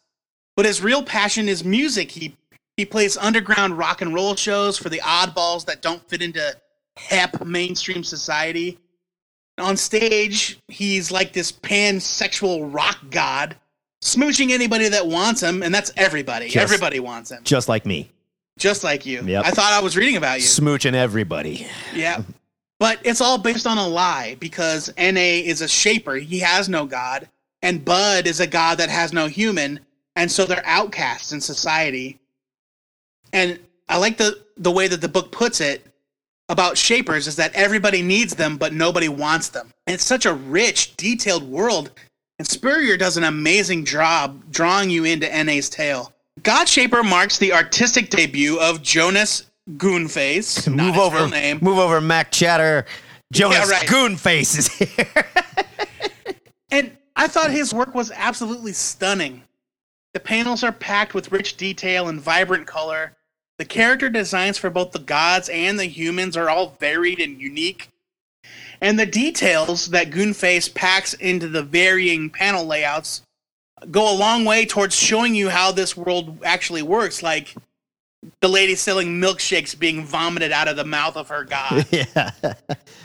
but 0.56 0.64
his 0.66 0.82
real 0.82 1.02
passion 1.02 1.48
is 1.48 1.64
music. 1.64 2.10
He 2.10 2.36
he 2.76 2.84
plays 2.84 3.16
underground 3.18 3.76
rock 3.76 4.00
and 4.00 4.14
roll 4.14 4.34
shows 4.34 4.78
for 4.78 4.88
the 4.88 5.00
oddballs 5.00 5.66
that 5.66 5.82
don't 5.82 6.06
fit 6.08 6.22
into 6.22 6.54
hep 6.96 7.44
mainstream 7.44 8.02
society. 8.02 8.78
On 9.58 9.76
stage, 9.76 10.58
he's 10.68 11.10
like 11.10 11.32
this 11.34 11.52
pansexual 11.52 12.72
rock 12.72 12.98
god, 13.10 13.56
smooching 14.02 14.50
anybody 14.50 14.88
that 14.88 15.06
wants 15.06 15.42
him, 15.42 15.62
and 15.62 15.74
that's 15.74 15.92
everybody. 15.96 16.48
Just- 16.48 16.62
everybody 16.62 17.00
wants 17.00 17.30
him, 17.30 17.44
Just 17.44 17.68
like 17.68 17.84
me. 17.84 18.10
just 18.58 18.82
like 18.82 19.04
you. 19.04 19.22
Yep. 19.22 19.44
I 19.44 19.50
thought 19.50 19.72
I 19.72 19.80
was 19.80 19.96
reading 19.96 20.16
about 20.16 20.38
you. 20.40 20.46
Smooching 20.46 20.94
everybody. 20.94 21.66
Yeah. 21.94 22.22
But 22.82 22.98
it's 23.04 23.20
all 23.20 23.38
based 23.38 23.64
on 23.64 23.78
a 23.78 23.86
lie 23.86 24.36
because 24.40 24.88
Ennay 24.98 25.44
is 25.44 25.60
a 25.60 25.68
shaper. 25.68 26.16
He 26.16 26.40
has 26.40 26.68
no 26.68 26.84
god. 26.84 27.28
And 27.62 27.84
Bud 27.84 28.26
is 28.26 28.40
a 28.40 28.46
god 28.48 28.78
that 28.78 28.88
has 28.88 29.12
no 29.12 29.28
human. 29.28 29.78
And 30.16 30.28
so 30.28 30.44
they're 30.46 30.66
outcasts 30.66 31.30
in 31.30 31.40
society. 31.40 32.18
And 33.32 33.60
I 33.88 33.98
like 33.98 34.16
the, 34.16 34.42
the 34.56 34.72
way 34.72 34.88
that 34.88 35.00
the 35.00 35.06
book 35.06 35.30
puts 35.30 35.60
it 35.60 35.86
about 36.48 36.76
shapers 36.76 37.28
is 37.28 37.36
that 37.36 37.54
everybody 37.54 38.02
needs 38.02 38.34
them, 38.34 38.56
but 38.56 38.74
nobody 38.74 39.08
wants 39.08 39.48
them. 39.50 39.72
And 39.86 39.94
it's 39.94 40.04
such 40.04 40.26
a 40.26 40.34
rich, 40.34 40.96
detailed 40.96 41.44
world. 41.44 41.92
And 42.40 42.48
Spurrier 42.48 42.96
does 42.96 43.16
an 43.16 43.22
amazing 43.22 43.84
job 43.84 44.42
drawing 44.50 44.90
you 44.90 45.04
into 45.04 45.28
Ennay's 45.28 45.70
tale. 45.70 46.12
God 46.42 46.68
Shaper 46.68 47.04
marks 47.04 47.38
the 47.38 47.52
artistic 47.52 48.10
debut 48.10 48.58
of 48.58 48.82
Jonas 48.82 49.51
Goonface. 49.70 50.72
move 50.74 50.96
over. 50.96 51.28
name. 51.28 51.58
Move 51.60 51.78
over, 51.78 52.00
Mac 52.00 52.30
Chatter. 52.30 52.84
Jonas 53.32 53.70
right. 53.70 53.86
Goonface 53.88 54.58
is 54.58 54.68
here. 54.68 55.26
And 56.72 56.96
I 57.14 57.28
thought 57.28 57.50
his 57.50 57.74
work 57.74 57.94
was 57.94 58.10
absolutely 58.14 58.72
stunning. 58.72 59.42
The 60.14 60.20
panels 60.20 60.64
are 60.64 60.72
packed 60.72 61.12
with 61.12 61.30
rich 61.30 61.58
detail 61.58 62.08
and 62.08 62.18
vibrant 62.18 62.66
color. 62.66 63.14
The 63.58 63.66
character 63.66 64.08
designs 64.08 64.56
for 64.56 64.70
both 64.70 64.92
the 64.92 64.98
gods 64.98 65.50
and 65.50 65.78
the 65.78 65.84
humans 65.84 66.34
are 66.34 66.48
all 66.48 66.74
varied 66.80 67.20
and 67.20 67.38
unique. 67.38 67.90
And 68.80 68.98
the 68.98 69.06
details 69.06 69.88
that 69.90 70.10
Goonface 70.10 70.72
packs 70.74 71.12
into 71.12 71.46
the 71.46 71.62
varying 71.62 72.30
panel 72.30 72.64
layouts 72.64 73.20
go 73.90 74.10
a 74.10 74.16
long 74.16 74.46
way 74.46 74.64
towards 74.64 74.96
showing 74.96 75.34
you 75.34 75.50
how 75.50 75.72
this 75.72 75.94
world 75.94 76.38
actually 76.42 76.82
works, 76.82 77.22
like 77.22 77.54
the 78.40 78.48
lady 78.48 78.74
selling 78.74 79.20
milkshakes 79.20 79.78
being 79.78 80.04
vomited 80.04 80.52
out 80.52 80.68
of 80.68 80.76
the 80.76 80.84
mouth 80.84 81.16
of 81.16 81.28
her 81.28 81.44
guy. 81.44 81.84
yeah. 81.90 82.30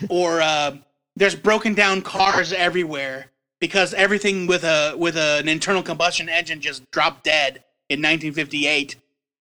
or 0.09 0.41
uh, 0.41 0.77
there's 1.15 1.35
broken 1.35 1.73
down 1.73 2.01
cars 2.01 2.53
everywhere 2.53 3.31
because 3.59 3.93
everything 3.93 4.47
with 4.47 4.63
a 4.63 4.95
with 4.97 5.17
a, 5.17 5.39
an 5.39 5.47
internal 5.47 5.81
combustion 5.81 6.29
engine 6.29 6.61
just 6.61 6.89
dropped 6.91 7.23
dead 7.23 7.63
in 7.89 7.99
1958. 7.99 8.95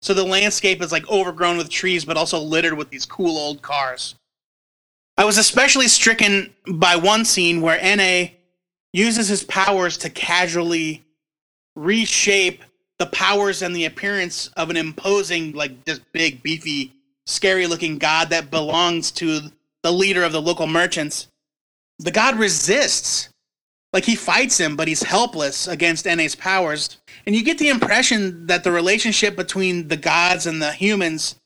So 0.01 0.13
the 0.13 0.23
landscape 0.23 0.81
is 0.81 0.91
like 0.91 1.07
overgrown 1.09 1.57
with 1.57 1.69
trees, 1.69 2.05
but 2.05 2.17
also 2.17 2.39
littered 2.39 2.73
with 2.73 2.89
these 2.89 3.05
cool 3.05 3.37
old 3.37 3.61
cars. 3.61 4.15
I 5.17 5.25
was 5.25 5.37
especially 5.37 5.87
stricken 5.87 6.53
by 6.67 6.95
one 6.95 7.25
scene 7.25 7.61
where 7.61 7.77
Ennay 7.77 8.31
uses 8.93 9.27
his 9.27 9.43
powers 9.43 9.97
to 9.99 10.09
casually 10.09 11.03
reshape 11.75 12.63
the 13.01 13.07
powers 13.07 13.63
and 13.63 13.75
the 13.75 13.85
appearance 13.85 14.49
of 14.57 14.69
an 14.69 14.77
imposing, 14.77 15.53
like 15.53 15.85
this 15.85 15.99
big, 16.11 16.43
beefy, 16.43 16.93
scary 17.25 17.65
looking 17.65 17.97
god 17.97 18.29
that 18.29 18.51
belongs 18.51 19.09
to 19.09 19.39
the 19.81 19.91
leader 19.91 20.23
of 20.23 20.31
the 20.31 20.41
local 20.41 20.67
merchants. 20.67 21.27
The 21.97 22.11
god 22.11 22.37
resists. 22.37 23.29
Like 23.91 24.05
he 24.05 24.15
fights 24.15 24.59
him, 24.59 24.75
but 24.75 24.87
he's 24.87 25.01
helpless 25.01 25.67
against 25.67 26.05
Ennay's 26.05 26.35
powers. 26.35 26.99
And 27.25 27.35
you 27.35 27.43
get 27.43 27.57
the 27.57 27.69
impression 27.69 28.45
that 28.45 28.63
the 28.63 28.71
relationship 28.71 29.35
between 29.35 29.87
the 29.87 29.97
gods 29.97 30.45
and 30.45 30.61
the 30.61 30.71
humans 30.71 31.37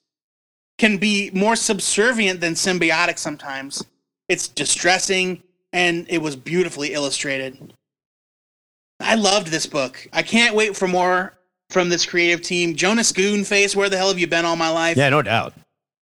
can 0.77 0.97
be 0.97 1.31
more 1.33 1.55
subservient 1.55 2.41
than 2.41 2.53
symbiotic 2.55 3.17
sometimes. 3.17 3.81
It's 4.27 4.49
distressing 4.49 5.41
and 5.71 6.05
it 6.09 6.21
was 6.21 6.35
beautifully 6.35 6.91
illustrated. 6.91 7.73
I 8.99 9.15
loved 9.15 9.47
this 9.47 9.65
book. 9.65 10.05
I 10.11 10.21
can't 10.21 10.53
wait 10.53 10.75
for 10.75 10.87
more 10.89 11.34
from 11.69 11.89
this 11.89 12.05
creative 12.05 12.41
team. 12.41 12.75
Jonas 12.75 13.11
Goonface, 13.11 13.75
where 13.75 13.89
the 13.89 13.97
hell 13.97 14.09
have 14.09 14.19
you 14.19 14.27
been 14.27 14.45
all 14.45 14.55
my 14.55 14.69
life? 14.69 14.97
Yeah, 14.97 15.09
no 15.09 15.21
doubt. 15.21 15.53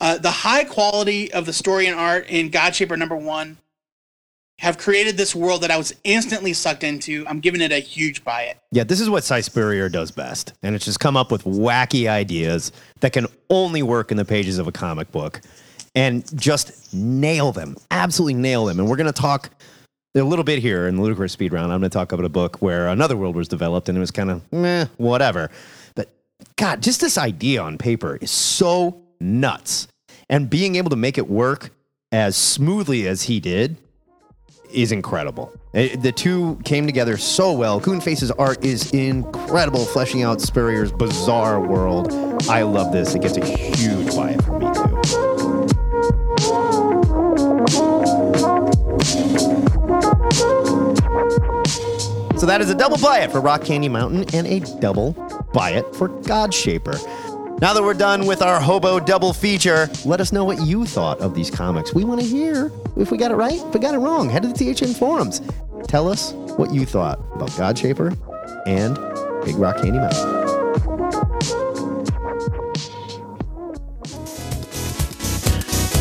Uh, 0.00 0.18
the 0.18 0.30
high 0.30 0.64
quality 0.64 1.32
of 1.32 1.46
the 1.46 1.52
story 1.52 1.86
and 1.86 1.98
art 1.98 2.26
in 2.28 2.50
God 2.50 2.72
Godshaper 2.72 2.98
number 2.98 3.16
one 3.16 3.56
have 4.58 4.78
created 4.78 5.16
this 5.16 5.34
world 5.34 5.62
that 5.62 5.70
I 5.70 5.76
was 5.76 5.92
instantly 6.04 6.52
sucked 6.52 6.84
into. 6.84 7.24
I'm 7.26 7.40
giving 7.40 7.60
it 7.60 7.72
a 7.72 7.78
huge 7.78 8.22
buy 8.22 8.42
it. 8.42 8.58
Yeah, 8.70 8.84
this 8.84 9.00
is 9.00 9.10
what 9.10 9.24
Si 9.24 9.42
Spurrier 9.42 9.88
does 9.88 10.10
best. 10.10 10.52
And 10.62 10.74
it's 10.74 10.84
just 10.84 11.00
come 11.00 11.16
up 11.16 11.32
with 11.32 11.44
wacky 11.44 12.08
ideas 12.08 12.70
that 13.00 13.12
can 13.12 13.26
only 13.50 13.82
work 13.82 14.10
in 14.10 14.16
the 14.16 14.24
pages 14.24 14.58
of 14.58 14.68
a 14.68 14.72
comic 14.72 15.10
book 15.10 15.40
and 15.94 16.24
just 16.38 16.94
nail 16.94 17.52
them, 17.52 17.76
absolutely 17.90 18.34
nail 18.34 18.64
them. 18.64 18.78
And 18.78 18.88
we're 18.88 18.96
going 18.96 19.12
to 19.12 19.20
talk 19.20 19.50
a 20.14 20.22
little 20.22 20.44
bit 20.44 20.58
here 20.58 20.86
in 20.88 20.96
the 20.96 21.02
Ludicrous 21.02 21.32
Speed 21.32 21.52
Round. 21.52 21.72
I'm 21.72 21.80
going 21.80 21.90
to 21.90 21.94
talk 21.94 22.12
about 22.12 22.26
a 22.26 22.30
book 22.30 22.56
where 22.60 22.88
another 22.88 23.16
world 23.16 23.34
was 23.34 23.48
developed 23.48 23.88
and 23.88 23.96
it 23.96 24.00
was 24.00 24.10
kind 24.10 24.30
of 24.30 24.42
meh, 24.52 24.86
whatever. 24.98 25.50
But 25.94 26.12
God, 26.56 26.82
just 26.82 27.00
this 27.00 27.16
idea 27.16 27.62
on 27.62 27.78
paper 27.78 28.16
is 28.20 28.30
so 28.30 29.02
nuts. 29.20 29.88
And 30.28 30.50
being 30.50 30.76
able 30.76 30.90
to 30.90 30.96
make 30.96 31.16
it 31.16 31.28
work 31.28 31.70
as 32.10 32.36
smoothly 32.36 33.08
as 33.08 33.22
he 33.22 33.40
did 33.40 33.76
is 34.70 34.92
incredible. 34.92 35.52
Uh, 35.74 35.88
The 35.98 36.12
two 36.12 36.60
came 36.64 36.86
together 36.86 37.16
so 37.16 37.52
well. 37.52 37.80
Goonface's 37.80 38.30
art 38.32 38.62
is 38.64 38.92
incredible, 38.92 39.84
fleshing 39.86 40.22
out 40.22 40.40
Spurrier's 40.40 40.92
bizarre 40.92 41.60
world. 41.60 42.12
I 42.50 42.62
love 42.62 42.92
this. 42.92 43.14
It 43.14 43.22
gets 43.22 43.36
a 43.38 43.44
huge 43.44 44.14
buy 44.14 44.30
it 44.30 44.42
from 44.42 44.58
me 44.58 44.71
So 52.42 52.46
that 52.46 52.60
is 52.60 52.70
a 52.70 52.74
double 52.74 52.98
buy 52.98 53.20
it 53.20 53.30
for 53.30 53.40
Rock 53.40 53.62
Candy 53.62 53.88
Mountain 53.88 54.24
and 54.34 54.48
a 54.48 54.58
double 54.80 55.12
buy 55.54 55.74
it 55.74 55.94
for 55.94 56.08
Godshaper. 56.08 56.98
Now 57.60 57.72
that 57.72 57.80
we're 57.80 57.94
done 57.94 58.26
with 58.26 58.42
our 58.42 58.60
hobo 58.60 58.98
double 58.98 59.32
feature, 59.32 59.88
let 60.04 60.20
us 60.20 60.32
know 60.32 60.44
what 60.44 60.60
you 60.60 60.84
thought 60.84 61.20
of 61.20 61.36
these 61.36 61.52
comics. 61.52 61.94
We 61.94 62.02
want 62.02 62.20
to 62.20 62.26
hear 62.26 62.72
if 62.96 63.12
we 63.12 63.16
got 63.16 63.30
it 63.30 63.36
right, 63.36 63.60
if 63.60 63.72
we 63.72 63.78
got 63.78 63.94
it 63.94 63.98
wrong. 63.98 64.28
Head 64.28 64.42
to 64.42 64.48
the 64.48 64.74
THN 64.74 64.92
forums. 64.92 65.40
Tell 65.86 66.08
us 66.08 66.32
what 66.32 66.74
you 66.74 66.84
thought 66.84 67.20
about 67.32 67.50
Godshaper 67.50 68.18
and 68.66 68.96
Big 69.44 69.54
Rock 69.54 69.76
Candy 69.76 69.98
Mountain. 70.00 70.42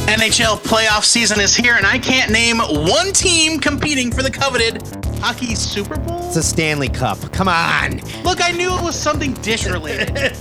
NHL 0.08 0.58
playoff 0.64 1.04
season 1.04 1.40
is 1.40 1.56
here, 1.56 1.76
and 1.76 1.86
I 1.86 2.00
can't 2.00 2.32
name 2.32 2.58
one 2.58 3.14
team 3.14 3.60
competing 3.60 4.12
for 4.12 4.24
the 4.24 4.32
coveted 4.32 5.01
Hockey 5.22 5.54
Super 5.54 5.98
Bowl. 5.98 6.28
It's 6.28 6.36
a 6.36 6.42
Stanley 6.42 6.90
Cup. 6.90 7.20
Come 7.32 7.48
on. 7.48 8.02
Look, 8.24 8.42
I 8.42 8.52
knew 8.52 8.76
it 8.76 8.82
was 8.82 9.00
something 9.00 9.34
dish 9.36 9.68
related. 9.68 10.36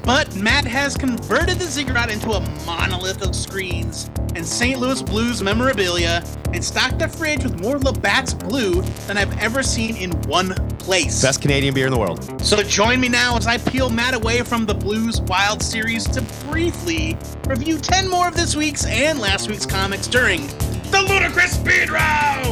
but 0.02 0.34
Matt 0.34 0.64
has 0.64 0.96
converted 0.96 1.60
the 1.60 1.64
ziggurat 1.64 2.10
into 2.10 2.32
a 2.32 2.40
monolith 2.66 3.22
of 3.22 3.36
screens 3.36 4.10
and 4.34 4.44
St. 4.44 4.80
Louis 4.80 5.00
Blues 5.00 5.42
memorabilia 5.42 6.24
and 6.52 6.62
stocked 6.64 6.98
the 6.98 7.06
fridge 7.06 7.44
with 7.44 7.60
more 7.60 7.78
Labatt's 7.78 8.34
Blue 8.34 8.82
than 9.06 9.16
I've 9.16 9.38
ever 9.38 9.62
seen 9.62 9.96
in 9.96 10.10
one 10.22 10.54
place. 10.78 11.22
Best 11.22 11.40
Canadian 11.40 11.72
beer 11.72 11.86
in 11.86 11.92
the 11.92 11.98
world. 11.98 12.44
So 12.44 12.62
join 12.64 13.00
me 13.00 13.08
now 13.08 13.36
as 13.36 13.46
I 13.46 13.58
peel 13.58 13.90
Matt 13.90 14.14
away 14.14 14.42
from 14.42 14.66
the 14.66 14.74
Blues 14.74 15.20
Wild 15.22 15.62
series 15.62 16.04
to 16.08 16.20
briefly 16.50 17.16
review 17.46 17.78
10 17.78 18.08
more 18.08 18.26
of 18.26 18.34
this 18.34 18.56
week's 18.56 18.84
and 18.86 19.20
last 19.20 19.48
week's 19.48 19.66
comics 19.66 20.08
during 20.08 20.48
the 20.90 21.04
Ludicrous 21.08 21.52
Speed 21.52 21.90
Round! 21.90 22.45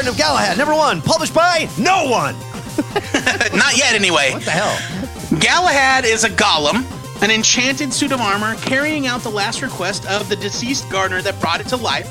Garden 0.00 0.14
of 0.14 0.18
Galahad, 0.18 0.56
number 0.56 0.74
one, 0.74 1.02
published 1.02 1.34
by 1.34 1.68
no 1.78 2.08
one. 2.08 2.34
Not 3.54 3.76
yet, 3.76 3.94
anyway. 3.94 4.32
What 4.32 4.46
the 4.46 4.50
hell? 4.50 5.38
Galahad 5.40 6.06
is 6.06 6.24
a 6.24 6.30
golem, 6.30 6.86
an 7.22 7.30
enchanted 7.30 7.92
suit 7.92 8.10
of 8.10 8.18
armor 8.18 8.54
carrying 8.62 9.06
out 9.06 9.20
the 9.20 9.30
last 9.30 9.60
request 9.60 10.06
of 10.06 10.26
the 10.30 10.36
deceased 10.36 10.88
gardener 10.88 11.20
that 11.20 11.38
brought 11.38 11.60
it 11.60 11.66
to 11.66 11.76
life. 11.76 12.08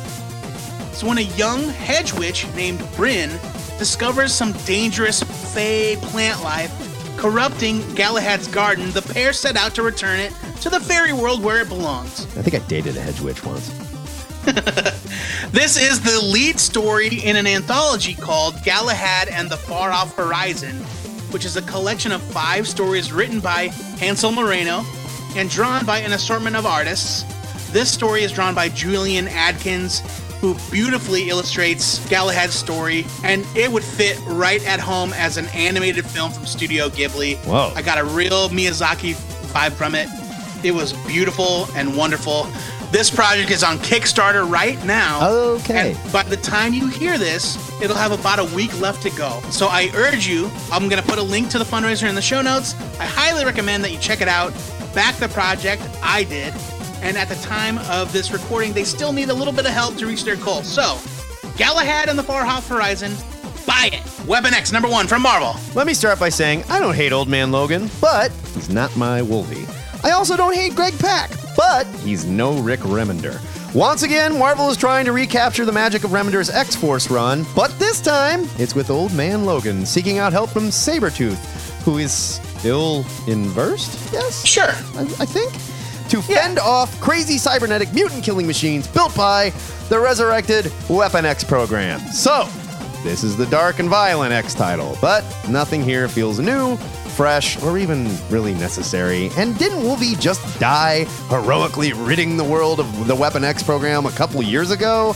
So 0.94 1.08
when 1.08 1.18
a 1.18 1.22
young 1.22 1.64
hedge 1.64 2.14
witch 2.14 2.46
named 2.54 2.88
Bryn 2.96 3.32
discovers 3.80 4.36
some 4.36 4.52
dangerous 4.68 5.24
fey 5.24 5.96
plant 6.00 6.44
life 6.44 6.72
corrupting 7.18 7.82
Galahad's 7.96 8.48
garden, 8.48 8.92
the 8.92 9.02
pair 9.02 9.34
set 9.34 9.58
out 9.58 9.74
to 9.74 9.82
return 9.82 10.20
it 10.20 10.32
to 10.62 10.70
the 10.70 10.80
fairy 10.80 11.12
world 11.12 11.44
where 11.44 11.60
it 11.60 11.70
belongs. 11.70 12.26
I 12.38 12.44
think 12.44 12.54
I 12.54 12.60
dated 12.68 12.98
a 12.98 13.02
hedge 13.02 13.20
witch 13.20 13.44
once. 13.44 13.89
This 15.52 15.78
is 15.78 16.00
the 16.00 16.24
lead 16.24 16.60
story 16.60 17.08
in 17.08 17.36
an 17.36 17.48
anthology 17.48 18.14
called 18.14 18.64
Galahad 18.64 19.30
and 19.30 19.50
the 19.50 19.58
Far 19.58 19.92
Off 19.92 20.16
Horizon, 20.16 20.76
which 21.32 21.44
is 21.44 21.58
a 21.58 21.64
collection 21.64 22.12
of 22.12 22.22
five 22.22 22.68
stories 22.68 23.12
written 23.12 23.40
by 23.40 23.70
Hansel 23.98 24.32
Moreno 24.32 24.86
and 25.36 25.50
drawn 25.50 25.88
by 25.88 26.00
an 26.00 26.14
assortment 26.14 26.56
of 26.56 26.68
artists. 26.68 27.24
This 27.72 27.92
story 27.92 28.22
is 28.22 28.32
drawn 28.32 28.54
by 28.54 28.70
Julian 28.70 29.28
Adkins, 29.28 30.02
who 30.40 30.56
beautifully 30.70 31.30
illustrates 31.30 32.08
Galahad's 32.10 32.54
story, 32.54 33.06
and 33.24 33.44
it 33.56 33.72
would 33.72 33.84
fit 33.84 34.20
right 34.28 34.64
at 34.68 34.80
home 34.80 35.14
as 35.14 35.38
an 35.38 35.48
animated 35.48 36.06
film 36.06 36.32
from 36.32 36.46
Studio 36.46 36.90
Ghibli. 36.90 37.38
Whoa. 37.46 37.74
I 37.76 37.82
got 37.82 37.98
a 37.98 38.04
real 38.04 38.50
Miyazaki 38.50 39.16
vibe 39.52 39.72
from 39.72 39.96
it. 39.96 40.08
It 40.64 40.72
was 40.72 40.94
beautiful 41.08 41.68
and 41.76 41.98
wonderful. 41.98 42.48
This 42.92 43.12
project 43.12 43.52
is 43.52 43.64
on 43.64 43.78
Kickstarter 43.78 44.50
right 44.50 44.84
now. 44.84 45.30
Okay. 45.30 45.94
And 45.94 46.12
by 46.12 46.24
the 46.24 46.38
time 46.38 46.74
you 46.74 46.88
hear 46.88 47.20
this, 47.20 47.56
it'll 47.82 47.96
have 47.96 48.12
about 48.12 48.40
a 48.40 48.56
week 48.56 48.80
left 48.82 49.04
to 49.04 49.12
go. 49.12 49.42
So 49.52 49.68
I 49.68 49.92
urge 49.94 50.28
you, 50.28 50.50
I'm 50.72 50.90
going 50.90 51.02
to 51.02 51.08
put 51.08 51.20
a 51.20 51.24
link 51.24 51.50
to 51.52 51.60
the 51.60 51.64
fundraiser 51.66 52.10
in 52.10 52.16
the 52.16 52.22
show 52.22 52.42
notes. 52.42 52.74
I 53.00 53.06
highly 53.06 53.46
recommend 53.46 53.84
that 53.84 53.92
you 53.92 54.00
check 54.00 54.22
it 54.22 54.28
out. 54.28 54.54
Back 54.96 55.16
the 55.18 55.30
project, 55.30 55.84
I 56.02 56.24
did. 56.24 56.52
And 57.04 57.16
at 57.16 57.30
the 57.30 57.36
time 57.36 57.78
of 57.90 58.12
this 58.12 58.32
recording, 58.32 58.74
they 58.74 58.84
still 58.84 59.14
need 59.14 59.30
a 59.30 59.34
little 59.36 59.54
bit 59.54 59.68
of 59.68 59.72
help 59.72 59.96
to 59.98 60.08
reach 60.08 60.24
their 60.24 60.36
goal. 60.38 60.64
So, 60.64 60.98
Galahad 61.58 62.10
and 62.10 62.18
the 62.18 62.24
Far 62.24 62.44
Off 62.44 62.68
Horizon, 62.68 63.14
buy 63.68 63.92
it. 63.94 64.28
Weapon 64.28 64.54
X 64.56 64.72
number 64.72 64.90
one 64.90 65.06
from 65.06 65.22
Marvel. 65.22 65.56
Let 65.76 65.86
me 65.86 65.94
start 65.94 66.20
by 66.20 66.30
saying 66.30 66.64
I 66.70 66.80
don't 66.80 66.96
hate 66.96 67.12
Old 67.12 67.30
Man 67.30 67.52
Logan, 67.52 67.88
but 68.02 68.32
he's 68.56 68.70
not 68.70 68.96
my 68.98 69.22
Wolvie. 69.22 69.68
I 70.04 70.12
also 70.12 70.38
don't 70.38 70.56
hate 70.56 70.76
Greg 70.76 70.98
Pak, 71.00 71.32
but 71.56 71.86
he's 72.04 72.26
no 72.26 72.58
Rick 72.60 72.82
Remender. 72.82 73.40
Once 73.76 74.04
again, 74.04 74.38
Marvel 74.40 74.70
is 74.70 74.78
trying 74.78 75.06
to 75.06 75.12
recapture 75.12 75.66
the 75.66 75.72
magic 75.72 76.04
of 76.04 76.12
Remender's 76.12 76.50
X 76.50 76.76
Force 76.76 77.12
run, 77.12 77.46
but 77.56 77.78
this 77.78 78.02
time 78.02 78.48
it's 78.58 78.74
with 78.74 78.90
Old 78.90 79.14
Man 79.14 79.46
Logan 79.46 79.86
seeking 79.86 80.18
out 80.18 80.34
help 80.34 80.50
from 80.50 80.64
Sabretooth, 80.70 81.38
who 81.84 81.98
is 81.98 82.12
still 82.12 83.06
inversed, 83.28 84.12
yes? 84.12 84.46
Sure. 84.46 84.72
I, 84.96 85.02
I 85.20 85.26
think, 85.26 85.52
to 86.10 86.22
fend 86.22 86.58
off 86.58 87.00
crazy 87.00 87.38
cybernetic 87.38 87.94
mutant 87.94 88.24
killing 88.24 88.48
machines 88.48 88.88
built 88.88 89.16
by 89.16 89.52
the 89.90 90.00
resurrected 90.00 90.72
Weapon 90.90 91.26
X 91.26 91.44
program. 91.44 92.00
So, 92.12 92.50
this 93.04 93.24
is 93.24 93.38
the 93.38 93.46
dark 93.46 93.80
and 93.80 93.88
violent 93.88 94.34
X 94.34 94.54
title, 94.54 94.98
but 95.00 95.24
nothing 95.48 95.84
here 95.84 96.08
feels 96.08 96.40
new, 96.40 96.78
fresh, 97.20 97.62
or 97.64 97.78
even 97.78 98.08
really 98.30 98.54
necessary. 98.54 99.30
And 99.36 99.58
didn't 99.58 99.84
Wolvie 99.84 100.16
just 100.16 100.40
die 100.58 101.04
heroically 101.28 101.92
ridding 101.92 102.38
the 102.38 102.46
world 102.46 102.80
of 102.80 103.08
the 103.08 103.14
Weapon 103.14 103.44
X 103.44 103.62
program 103.62 104.06
a 104.06 104.12
couple 104.12 104.42
years 104.42 104.72
ago? 104.72 105.14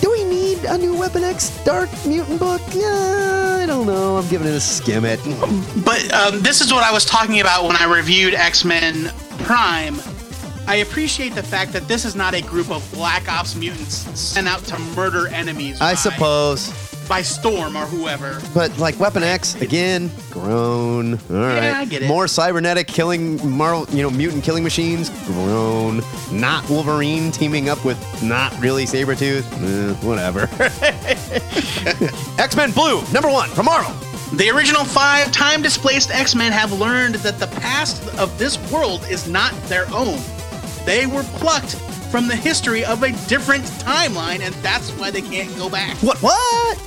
Do 0.00 0.10
we 0.10 0.24
need 0.24 0.64
a 0.64 0.76
new 0.76 0.98
Weapon 0.98 1.22
X 1.22 1.62
Dark 1.64 1.88
Mutant 2.04 2.40
book? 2.40 2.60
Yeah, 2.72 3.60
I 3.62 3.66
don't 3.66 3.86
know. 3.86 4.16
I'm 4.16 4.28
giving 4.28 4.48
it 4.48 4.54
a 4.54 4.60
skim 4.60 5.04
it. 5.04 5.20
But 5.84 6.12
um, 6.12 6.42
this 6.42 6.60
is 6.60 6.72
what 6.72 6.82
I 6.82 6.90
was 6.90 7.04
talking 7.04 7.40
about 7.40 7.62
when 7.68 7.76
I 7.76 7.84
reviewed 7.84 8.34
X 8.34 8.64
Men 8.64 9.12
Prime. 9.44 10.00
I 10.66 10.76
appreciate 10.76 11.36
the 11.36 11.42
fact 11.44 11.72
that 11.74 11.86
this 11.86 12.04
is 12.04 12.16
not 12.16 12.34
a 12.34 12.42
group 12.42 12.68
of 12.72 12.84
Black 12.92 13.30
Ops 13.30 13.54
mutants 13.54 13.94
sent 14.18 14.48
out 14.48 14.64
to 14.64 14.78
murder 14.96 15.28
enemies. 15.28 15.80
I 15.80 15.92
by- 15.92 15.94
suppose. 15.94 16.95
By 17.08 17.22
Storm 17.22 17.76
or 17.76 17.86
whoever. 17.86 18.40
But 18.54 18.76
like 18.78 18.98
Weapon 18.98 19.22
X 19.22 19.60
again, 19.60 20.10
grown. 20.30 21.14
All 21.14 21.36
right, 21.36 21.62
yeah, 21.62 21.78
I 21.78 21.84
get 21.84 22.02
it. 22.02 22.08
More 22.08 22.28
cybernetic 22.28 22.86
killing, 22.86 23.36
Marvel, 23.48 23.86
you 23.94 24.02
know, 24.02 24.10
mutant 24.10 24.44
killing 24.44 24.64
machines, 24.64 25.10
grown. 25.26 26.02
Not 26.32 26.68
Wolverine 26.68 27.30
teaming 27.30 27.68
up 27.68 27.84
with 27.84 27.98
not 28.22 28.58
really 28.60 28.84
Sabretooth. 28.84 29.44
Eh, 29.62 29.94
whatever. 30.06 30.48
X 32.40 32.56
Men 32.56 32.72
Blue, 32.72 33.02
number 33.12 33.30
one 33.30 33.48
from 33.50 33.66
Marvel. 33.66 33.94
The 34.36 34.50
original 34.50 34.84
five 34.84 35.30
time 35.32 35.62
displaced 35.62 36.10
X 36.10 36.34
Men 36.34 36.52
have 36.52 36.72
learned 36.72 37.16
that 37.16 37.38
the 37.38 37.46
past 37.46 38.02
of 38.18 38.36
this 38.38 38.58
world 38.72 39.04
is 39.08 39.28
not 39.28 39.52
their 39.68 39.86
own. 39.94 40.18
They 40.84 41.06
were 41.06 41.22
plucked 41.34 41.76
from 42.10 42.28
the 42.28 42.36
history 42.36 42.84
of 42.84 43.02
a 43.02 43.12
different 43.28 43.64
timeline, 43.64 44.40
and 44.40 44.54
that's 44.56 44.90
why 44.92 45.10
they 45.10 45.22
can't 45.22 45.54
go 45.56 45.68
back. 45.68 45.96
What? 45.98 46.18
What? 46.22 46.78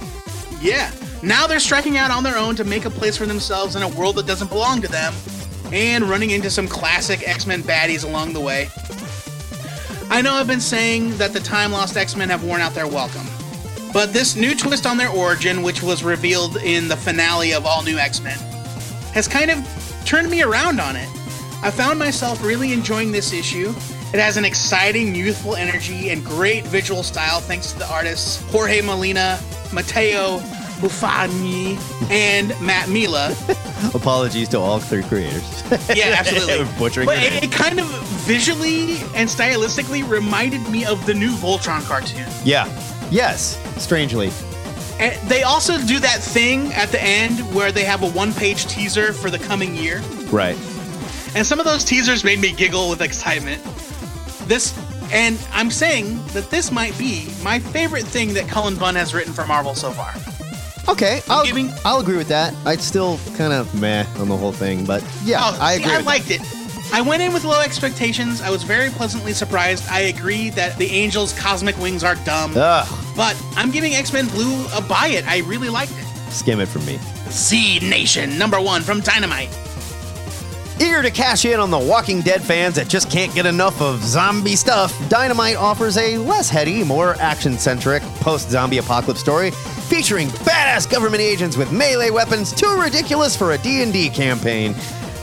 Yeah. 0.61 0.91
Now 1.21 1.47
they're 1.47 1.59
striking 1.59 1.97
out 1.97 2.11
on 2.11 2.23
their 2.23 2.37
own 2.37 2.55
to 2.55 2.63
make 2.63 2.85
a 2.85 2.89
place 2.89 3.17
for 3.17 3.25
themselves 3.25 3.75
in 3.75 3.83
a 3.83 3.89
world 3.89 4.15
that 4.15 4.25
doesn't 4.27 4.49
belong 4.49 4.81
to 4.81 4.87
them, 4.87 5.13
and 5.71 6.05
running 6.05 6.31
into 6.31 6.49
some 6.49 6.67
classic 6.67 7.27
X 7.27 7.45
Men 7.45 7.61
baddies 7.61 8.03
along 8.03 8.33
the 8.33 8.39
way. 8.39 8.69
I 10.09 10.21
know 10.21 10.33
I've 10.33 10.47
been 10.47 10.61
saying 10.61 11.17
that 11.17 11.33
the 11.33 11.39
time 11.39 11.71
lost 11.71 11.97
X 11.97 12.15
Men 12.15 12.29
have 12.29 12.43
worn 12.43 12.61
out 12.61 12.73
their 12.73 12.87
welcome, 12.87 13.27
but 13.93 14.13
this 14.13 14.35
new 14.35 14.55
twist 14.55 14.85
on 14.85 14.97
their 14.97 15.09
origin, 15.09 15.61
which 15.61 15.83
was 15.83 16.03
revealed 16.03 16.57
in 16.57 16.87
the 16.87 16.97
finale 16.97 17.53
of 17.53 17.65
All 17.65 17.83
New 17.83 17.97
X 17.97 18.21
Men, 18.21 18.37
has 19.13 19.27
kind 19.27 19.51
of 19.51 19.57
turned 20.05 20.29
me 20.29 20.41
around 20.41 20.79
on 20.79 20.95
it. 20.95 21.09
I 21.61 21.69
found 21.69 21.99
myself 21.99 22.43
really 22.43 22.71
enjoying 22.71 23.11
this 23.11 23.33
issue. 23.33 23.69
It 24.11 24.19
has 24.19 24.37
an 24.37 24.45
exciting, 24.45 25.13
youthful 25.13 25.55
energy 25.55 26.09
and 26.09 26.25
great 26.25 26.65
visual 26.65 27.03
style 27.03 27.41
thanks 27.41 27.73
to 27.73 27.79
the 27.79 27.91
artists 27.91 28.41
Jorge 28.51 28.81
Molina, 28.81 29.39
Matteo 29.73 30.39
Buffagni, 30.79 31.77
and 32.09 32.49
Matt 32.61 32.87
Milla. 32.89 33.35
Apologies 33.93 34.47
to 34.49 34.59
all 34.59 34.79
three 34.79 35.03
creators. 35.03 35.63
Yeah, 35.93 36.15
absolutely. 36.17 36.65
Butchering 36.79 37.05
but 37.05 37.17
it, 37.17 37.43
it 37.43 37.51
kind 37.51 37.79
of 37.79 37.87
visually 38.25 38.91
and 39.13 39.27
stylistically 39.29 40.07
reminded 40.07 40.67
me 40.69 40.85
of 40.85 41.05
the 41.05 41.13
new 41.13 41.31
Voltron 41.31 41.83
cartoon. 41.85 42.25
Yeah. 42.45 42.65
Yes. 43.11 43.59
Strangely. 43.81 44.31
And 44.99 45.15
they 45.29 45.43
also 45.43 45.77
do 45.85 45.99
that 45.99 46.19
thing 46.21 46.73
at 46.73 46.89
the 46.89 47.01
end 47.01 47.39
where 47.53 47.71
they 47.71 47.83
have 47.83 48.03
a 48.03 48.09
one-page 48.09 48.67
teaser 48.67 49.11
for 49.13 49.29
the 49.29 49.39
coming 49.39 49.75
year. 49.75 49.99
Right. 50.31 50.57
And 51.35 51.45
some 51.45 51.59
of 51.59 51.65
those 51.65 51.83
teasers 51.83 52.23
made 52.23 52.39
me 52.39 52.53
giggle 52.53 52.89
with 52.89 53.01
excitement. 53.01 53.61
This, 54.47 54.73
and 55.11 55.37
I'm 55.51 55.71
saying 55.71 56.19
that 56.33 56.49
this 56.49 56.71
might 56.71 56.97
be 56.97 57.27
my 57.43 57.59
favorite 57.59 58.05
thing 58.05 58.33
that 58.35 58.47
Cullen 58.47 58.75
Bunn 58.75 58.95
has 58.95 59.13
written 59.13 59.33
for 59.33 59.45
Marvel 59.45 59.75
so 59.75 59.91
far. 59.91 60.13
Okay, 60.91 61.21
I'll, 61.29 61.45
giving- 61.45 61.71
I'll 61.85 61.99
agree 61.99 62.17
with 62.17 62.29
that. 62.29 62.53
I'd 62.65 62.81
still 62.81 63.19
kind 63.35 63.53
of 63.53 63.73
meh 63.79 64.05
on 64.17 64.27
the 64.27 64.35
whole 64.37 64.51
thing, 64.51 64.85
but 64.85 65.03
yeah, 65.23 65.37
Oh, 65.41 65.57
I 65.61 65.75
see, 65.77 65.83
agree. 65.83 65.95
I 65.95 65.99
liked 66.01 66.31
it. 66.31 66.41
I 66.91 67.01
went 67.01 67.21
in 67.21 67.31
with 67.33 67.43
low 67.43 67.61
expectations. 67.61 68.41
I 68.41 68.49
was 68.49 68.63
very 68.63 68.89
pleasantly 68.89 69.33
surprised. 69.33 69.87
I 69.89 69.99
agree 70.01 70.49
that 70.51 70.75
the 70.79 70.87
Angels' 70.89 71.37
cosmic 71.37 71.77
wings 71.77 72.03
are 72.03 72.15
dumb. 72.25 72.53
Ugh, 72.55 72.87
but 73.15 73.39
I'm 73.55 73.69
giving 73.69 73.93
X 73.93 74.11
Men 74.11 74.27
Blue 74.29 74.65
a 74.73 74.81
buy 74.81 75.07
it. 75.09 75.27
I 75.27 75.39
really 75.41 75.69
liked 75.69 75.91
it. 75.91 76.05
skim 76.31 76.59
it 76.59 76.67
from 76.67 76.83
me. 76.87 76.97
Z 77.29 77.79
Nation, 77.87 78.39
number 78.39 78.59
one 78.59 78.81
from 78.81 79.01
Dynamite. 79.01 79.49
Eager 80.81 81.01
to 81.01 81.11
cash 81.11 81.43
in 81.43 81.59
on 81.59 81.71
the 81.71 81.77
Walking 81.77 82.21
Dead 82.21 82.41
fans 82.41 82.75
that 82.75 82.87
just 82.87 83.11
can't 83.11 83.33
get 83.35 83.45
enough 83.45 83.81
of 83.81 84.01
zombie 84.01 84.55
stuff, 84.55 84.97
Dynamite 85.09 85.57
offers 85.57 85.97
a 85.97 86.17
less 86.17 86.49
heady, 86.49 86.85
more 86.85 87.15
action-centric 87.19 88.01
post-zombie 88.21 88.77
apocalypse 88.77 89.19
story 89.19 89.51
featuring 89.51 90.29
badass 90.29 90.89
government 90.89 91.21
agents 91.21 91.57
with 91.57 91.71
melee 91.73 92.11
weapons 92.11 92.53
too 92.53 92.79
ridiculous 92.79 93.35
for 93.35 93.51
a 93.51 93.57
D&D 93.57 94.09
campaign. 94.11 94.73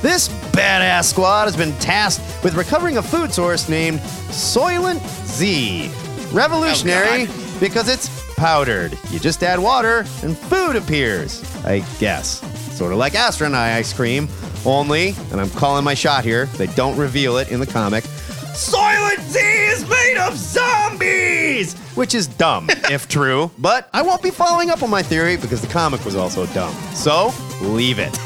This 0.03 0.29
badass 0.53 1.05
squad 1.05 1.45
has 1.47 1.57
been 1.57 1.73
tasked 1.79 2.45
with 2.45 2.55
recovering 2.55 2.99
a 2.99 3.03
food 3.03 3.33
source 3.33 3.67
named 3.69 4.01
Soylent 4.29 5.01
Z. 5.25 5.91
Revolutionary 6.33 7.27
Oh, 7.29 7.57
because 7.61 7.89
it's 7.89 8.11
powdered. 8.35 8.99
You 9.11 9.19
just 9.19 9.43
add 9.43 9.59
water 9.59 10.05
and 10.23 10.37
food 10.37 10.77
appears. 10.77 11.43
I 11.65 11.79
guess. 11.99 12.41
Sort 12.77 12.93
of 12.93 12.99
like 12.99 13.15
astronaut 13.15 13.55
ice 13.73 13.95
cream, 13.95 14.29
only, 14.67 15.15
and 15.31 15.41
I'm 15.41 15.51
calling 15.51 15.85
my 15.85 15.95
shot 15.95 16.25
here, 16.25 16.47
they 16.47 16.67
don't 16.69 16.97
reveal 16.97 17.39
it 17.39 17.51
in 17.51 17.61
the 17.61 17.67
comic. 17.67 18.05
Soylent 18.05 19.21
Z 19.21 19.39
is 19.39 19.89
made 19.89 20.17
of 20.19 20.37
zombies! 20.37 21.75
Which 21.95 22.15
is 22.15 22.27
dumb, 22.27 22.69
if 22.91 23.07
true, 23.09 23.51
but 23.59 23.89
I 23.93 24.03
won't 24.03 24.23
be 24.23 24.31
following 24.31 24.71
up 24.71 24.83
on 24.83 24.91
my 24.91 25.03
theory 25.03 25.37
because 25.37 25.61
the 25.61 25.69
comic 25.69 26.05
was 26.05 26.17
also 26.17 26.47
dumb. 26.47 26.75
So, 26.95 27.33
leave 27.63 27.99
it. 27.99 28.19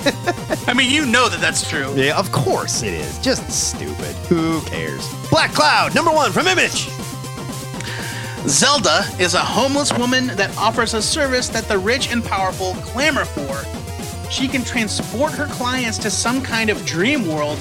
I 0.68 0.74
mean, 0.74 0.90
you 0.90 1.04
know 1.06 1.28
that 1.28 1.40
that's 1.40 1.68
true. 1.68 1.92
yeah, 1.94 2.18
of 2.18 2.30
course 2.32 2.82
it 2.82 2.94
is. 2.94 3.18
Just 3.18 3.48
stupid. 3.50 4.14
Who 4.28 4.60
cares? 4.62 5.06
Black 5.30 5.52
Cloud, 5.52 5.94
number 5.94 6.10
one 6.10 6.32
from 6.32 6.46
Image. 6.46 6.88
Zelda 8.48 9.04
is 9.18 9.34
a 9.34 9.38
homeless 9.38 9.92
woman 9.98 10.28
that 10.28 10.56
offers 10.56 10.94
a 10.94 11.02
service 11.02 11.48
that 11.50 11.64
the 11.64 11.78
rich 11.78 12.10
and 12.10 12.24
powerful 12.24 12.72
clamor 12.76 13.24
for. 13.26 13.62
She 14.30 14.46
can 14.46 14.64
transport 14.64 15.32
her 15.32 15.46
clients 15.46 15.98
to 15.98 16.10
some 16.10 16.40
kind 16.40 16.70
of 16.70 16.86
dream 16.86 17.26
world 17.26 17.58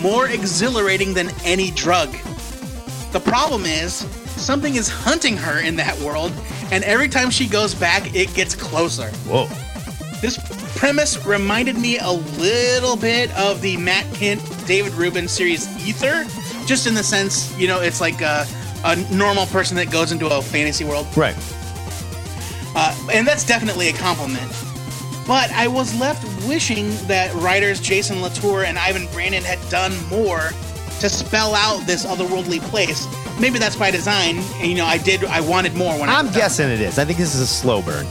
more 0.00 0.28
exhilarating 0.28 1.14
than 1.14 1.30
any 1.44 1.70
drug. 1.70 2.10
The 3.12 3.20
problem 3.20 3.64
is, 3.64 3.94
something 4.36 4.74
is 4.74 4.88
hunting 4.88 5.36
her 5.36 5.60
in 5.60 5.76
that 5.76 5.98
world, 6.00 6.32
and 6.70 6.84
every 6.84 7.08
time 7.08 7.30
she 7.30 7.46
goes 7.46 7.74
back, 7.74 8.14
it 8.14 8.34
gets 8.34 8.54
closer. 8.54 9.08
Whoa. 9.28 9.48
This 10.20 10.38
premise 10.76 11.24
reminded 11.24 11.78
me 11.78 11.98
a 11.98 12.10
little 12.10 12.96
bit 12.96 13.34
of 13.38 13.60
the 13.60 13.76
Matt 13.76 14.04
Kindt, 14.14 14.66
David 14.66 14.92
Rubin 14.94 15.28
series 15.28 15.68
Ether, 15.86 16.24
just 16.66 16.86
in 16.86 16.94
the 16.94 17.02
sense, 17.02 17.56
you 17.56 17.68
know, 17.68 17.80
it's 17.80 18.00
like 18.00 18.20
a, 18.20 18.44
a 18.84 18.96
normal 19.14 19.46
person 19.46 19.76
that 19.76 19.90
goes 19.90 20.10
into 20.10 20.26
a 20.26 20.42
fantasy 20.42 20.84
world. 20.84 21.06
Right. 21.16 21.36
Uh, 22.74 23.08
and 23.12 23.26
that's 23.26 23.44
definitely 23.44 23.88
a 23.88 23.92
compliment. 23.92 24.52
But 25.28 25.52
I 25.52 25.68
was 25.68 25.94
left 26.00 26.24
wishing 26.48 26.88
that 27.06 27.32
writers 27.34 27.80
Jason 27.80 28.22
Latour 28.22 28.64
and 28.64 28.78
Ivan 28.78 29.06
Brandon 29.12 29.44
had 29.44 29.58
done 29.68 29.92
more 30.08 30.50
to 31.00 31.08
spell 31.08 31.54
out 31.54 31.86
this 31.86 32.04
otherworldly 32.06 32.60
place. 32.62 33.06
Maybe 33.38 33.58
that's 33.58 33.76
by 33.76 33.90
design. 33.90 34.40
You 34.60 34.74
know, 34.74 34.86
I 34.86 34.96
did. 34.98 35.24
I 35.26 35.40
wanted 35.42 35.74
more 35.76 35.92
when 36.00 36.08
I 36.08 36.14
I'm 36.18 36.24
was 36.24 36.34
done. 36.34 36.42
guessing 36.42 36.70
it 36.70 36.80
is. 36.80 36.98
I 36.98 37.04
think 37.04 37.18
this 37.18 37.34
is 37.34 37.42
a 37.42 37.46
slow 37.46 37.82
burn. 37.82 38.06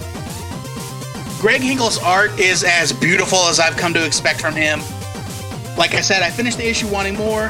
Greg 1.40 1.62
Hinkle's 1.62 1.98
art 1.98 2.40
is 2.40 2.64
as 2.64 2.94
beautiful 2.94 3.40
as 3.40 3.60
I've 3.60 3.76
come 3.78 3.94
to 3.96 4.06
expect 4.06 4.40
from 4.40 4.56
him. 4.56 4.80
Like 5.76 5.94
I 5.96 6.02
said, 6.02 6.22
I 6.24 6.30
finished 6.30 6.58
the 6.58 6.68
issue 6.70 6.88
wanting 6.88 7.16
more. 7.16 7.50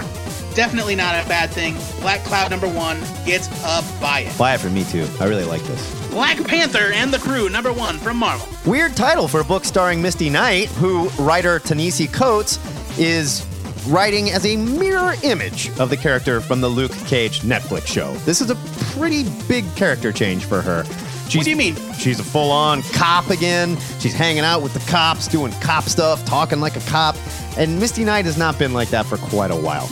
Definitely 0.55 0.95
not 0.95 1.13
a 1.23 1.27
bad 1.27 1.51
thing. 1.51 1.75
Black 2.01 2.23
Cloud 2.23 2.49
number 2.51 2.67
one 2.67 2.99
gets 3.25 3.47
a 3.63 3.83
buy 4.01 4.21
it. 4.21 4.37
Buy 4.37 4.55
it 4.55 4.59
for 4.61 4.69
me 4.69 4.85
too. 4.85 5.07
I 5.19 5.25
really 5.25 5.45
like 5.45 5.61
this. 5.63 6.06
Black 6.17 6.43
Panther 6.47 6.91
and 6.93 7.13
the 7.13 7.19
Crew 7.19 7.47
number 7.47 7.71
one 7.71 7.99
from 7.99 8.17
Marvel. 8.17 8.47
Weird 8.65 8.95
title 8.95 9.27
for 9.27 9.41
a 9.41 9.43
book 9.43 9.63
starring 9.63 10.01
Misty 10.01 10.31
Knight, 10.31 10.67
who 10.69 11.09
writer 11.09 11.59
Ta-Nehisi 11.59 12.11
Coates 12.11 12.57
is 12.97 13.45
writing 13.87 14.31
as 14.31 14.43
a 14.43 14.55
mirror 14.57 15.13
image 15.21 15.69
of 15.77 15.91
the 15.91 15.95
character 15.95 16.41
from 16.41 16.59
the 16.59 16.67
Luke 16.67 16.91
Cage 17.05 17.41
Netflix 17.41 17.85
show. 17.85 18.15
This 18.25 18.41
is 18.41 18.49
a 18.49 18.55
pretty 18.95 19.25
big 19.47 19.63
character 19.75 20.11
change 20.11 20.45
for 20.45 20.59
her. 20.59 20.85
She's, 21.29 21.43
do 21.43 21.51
you 21.51 21.55
mean? 21.55 21.75
She's 21.93 22.19
a 22.19 22.23
full 22.23 22.49
on 22.49 22.81
cop 22.93 23.29
again. 23.29 23.77
She's 23.99 24.15
hanging 24.15 24.43
out 24.43 24.63
with 24.63 24.73
the 24.73 24.91
cops, 24.91 25.27
doing 25.27 25.51
cop 25.61 25.83
stuff, 25.83 26.25
talking 26.25 26.59
like 26.59 26.75
a 26.77 26.89
cop. 26.89 27.15
And 27.59 27.79
Misty 27.79 28.03
Knight 28.03 28.25
has 28.25 28.39
not 28.39 28.57
been 28.57 28.73
like 28.73 28.89
that 28.89 29.05
for 29.05 29.17
quite 29.17 29.51
a 29.51 29.55
while. 29.55 29.87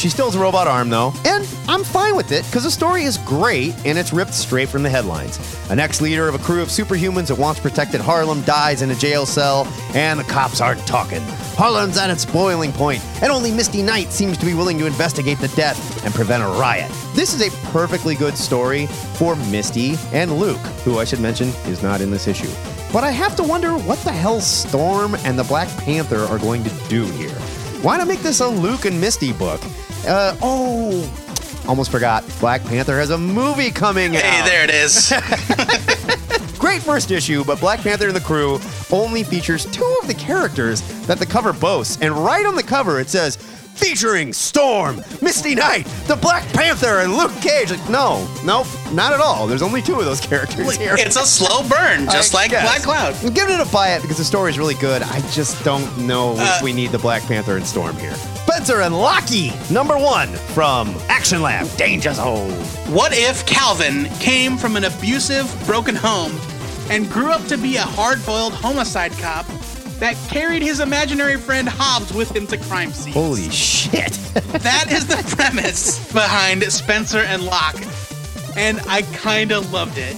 She 0.00 0.08
still 0.08 0.30
has 0.30 0.34
a 0.34 0.38
robot 0.38 0.66
arm, 0.66 0.88
though, 0.88 1.12
and 1.26 1.46
I'm 1.68 1.84
fine 1.84 2.16
with 2.16 2.32
it 2.32 2.46
because 2.46 2.64
the 2.64 2.70
story 2.70 3.02
is 3.02 3.18
great 3.18 3.74
and 3.84 3.98
it's 3.98 4.14
ripped 4.14 4.32
straight 4.32 4.70
from 4.70 4.82
the 4.82 4.88
headlines. 4.88 5.38
An 5.68 5.78
ex 5.78 6.00
leader 6.00 6.26
of 6.26 6.34
a 6.34 6.38
crew 6.38 6.62
of 6.62 6.68
superhumans 6.68 7.26
that 7.26 7.34
once 7.34 7.60
protected 7.60 8.00
Harlem 8.00 8.40
dies 8.44 8.80
in 8.80 8.90
a 8.90 8.94
jail 8.94 9.26
cell, 9.26 9.70
and 9.92 10.18
the 10.18 10.24
cops 10.24 10.62
aren't 10.62 10.80
talking. 10.86 11.20
Harlem's 11.54 11.98
at 11.98 12.08
its 12.08 12.24
boiling 12.24 12.72
point, 12.72 13.04
and 13.20 13.30
only 13.30 13.50
Misty 13.50 13.82
Knight 13.82 14.10
seems 14.10 14.38
to 14.38 14.46
be 14.46 14.54
willing 14.54 14.78
to 14.78 14.86
investigate 14.86 15.38
the 15.38 15.48
death 15.48 16.02
and 16.02 16.14
prevent 16.14 16.42
a 16.42 16.46
riot. 16.46 16.90
This 17.14 17.34
is 17.34 17.42
a 17.46 17.54
perfectly 17.66 18.14
good 18.14 18.38
story 18.38 18.86
for 18.86 19.36
Misty 19.36 19.96
and 20.14 20.38
Luke, 20.38 20.64
who 20.82 20.98
I 20.98 21.04
should 21.04 21.20
mention 21.20 21.48
is 21.66 21.82
not 21.82 22.00
in 22.00 22.10
this 22.10 22.26
issue. 22.26 22.50
But 22.90 23.04
I 23.04 23.10
have 23.10 23.36
to 23.36 23.42
wonder 23.42 23.76
what 23.76 23.98
the 23.98 24.12
hell 24.12 24.40
Storm 24.40 25.14
and 25.26 25.38
the 25.38 25.44
Black 25.44 25.68
Panther 25.84 26.24
are 26.24 26.38
going 26.38 26.64
to 26.64 26.70
do 26.88 27.04
here. 27.04 27.38
Why 27.82 27.98
not 27.98 28.08
make 28.08 28.20
this 28.20 28.40
a 28.40 28.48
Luke 28.48 28.86
and 28.86 28.98
Misty 28.98 29.34
book? 29.34 29.60
Uh, 30.06 30.36
oh, 30.42 31.64
almost 31.68 31.90
forgot. 31.90 32.24
Black 32.40 32.62
Panther 32.64 32.98
has 32.98 33.10
a 33.10 33.18
movie 33.18 33.70
coming 33.70 34.16
out. 34.16 34.22
Hey, 34.22 34.48
there 34.48 34.64
it 34.64 34.70
is. 34.70 35.12
Great 36.58 36.82
first 36.82 37.10
issue, 37.10 37.42
but 37.44 37.58
Black 37.60 37.80
Panther 37.80 38.06
and 38.08 38.16
the 38.16 38.20
crew 38.20 38.60
only 38.92 39.22
features 39.22 39.64
two 39.66 39.96
of 40.02 40.06
the 40.08 40.14
characters 40.14 40.82
that 41.06 41.18
the 41.18 41.26
cover 41.26 41.52
boasts. 41.52 41.98
And 42.02 42.14
right 42.14 42.44
on 42.44 42.54
the 42.54 42.62
cover, 42.62 43.00
it 43.00 43.08
says, 43.08 43.36
featuring 43.36 44.30
Storm, 44.32 44.96
Misty 45.22 45.54
Knight, 45.54 45.86
the 46.06 46.16
Black 46.16 46.46
Panther, 46.52 46.98
and 47.00 47.16
Luke 47.16 47.32
Cage. 47.40 47.70
Like, 47.70 47.88
no, 47.88 48.28
nope, 48.44 48.66
not 48.92 49.14
at 49.14 49.20
all. 49.20 49.46
There's 49.46 49.62
only 49.62 49.80
two 49.80 49.98
of 49.98 50.04
those 50.04 50.20
characters 50.20 50.76
here. 50.76 50.96
it's 50.98 51.16
a 51.16 51.24
slow 51.24 51.66
burn, 51.66 52.04
just 52.06 52.34
I 52.34 52.38
like 52.38 52.50
guess. 52.50 52.62
Black 52.62 52.82
Cloud. 52.82 53.14
I'm 53.24 53.32
giving 53.32 53.54
it 53.58 53.66
a 53.66 53.72
buy 53.72 53.94
it 53.94 54.02
because 54.02 54.18
the 54.18 54.24
story 54.24 54.50
is 54.50 54.58
really 54.58 54.74
good. 54.74 55.00
I 55.02 55.20
just 55.30 55.64
don't 55.64 56.06
know 56.06 56.34
Uh, 56.36 56.56
if 56.56 56.62
we 56.62 56.74
need 56.74 56.90
the 56.90 56.98
Black 56.98 57.22
Panther 57.22 57.56
and 57.56 57.66
Storm 57.66 57.96
here. 57.96 58.14
Spencer 58.50 58.80
and 58.80 58.98
Locke, 58.98 59.70
number 59.70 59.96
one 59.96 60.28
from 60.54 60.92
Action 61.08 61.40
Lab, 61.40 61.68
Danger 61.76 62.12
Zone. 62.12 62.50
What 62.92 63.12
if 63.14 63.46
Calvin 63.46 64.06
came 64.18 64.56
from 64.56 64.74
an 64.74 64.82
abusive, 64.82 65.48
broken 65.66 65.94
home 65.94 66.32
and 66.90 67.08
grew 67.08 67.30
up 67.30 67.46
to 67.46 67.56
be 67.56 67.76
a 67.76 67.82
hard 67.82 68.18
boiled 68.26 68.52
homicide 68.52 69.12
cop 69.12 69.46
that 70.00 70.16
carried 70.28 70.62
his 70.62 70.80
imaginary 70.80 71.36
friend 71.36 71.68
Hobbes 71.68 72.12
with 72.12 72.34
him 72.34 72.48
to 72.48 72.56
crime 72.56 72.90
scenes? 72.90 73.14
Holy 73.14 73.48
shit. 73.50 74.18
That 74.62 74.90
is 74.90 75.06
the 75.06 75.22
premise 75.36 76.12
behind 76.12 76.64
Spencer 76.64 77.20
and 77.20 77.44
Locke, 77.44 77.80
and 78.56 78.80
I 78.88 79.02
kind 79.12 79.52
of 79.52 79.72
loved 79.72 79.96
it. 79.96 80.16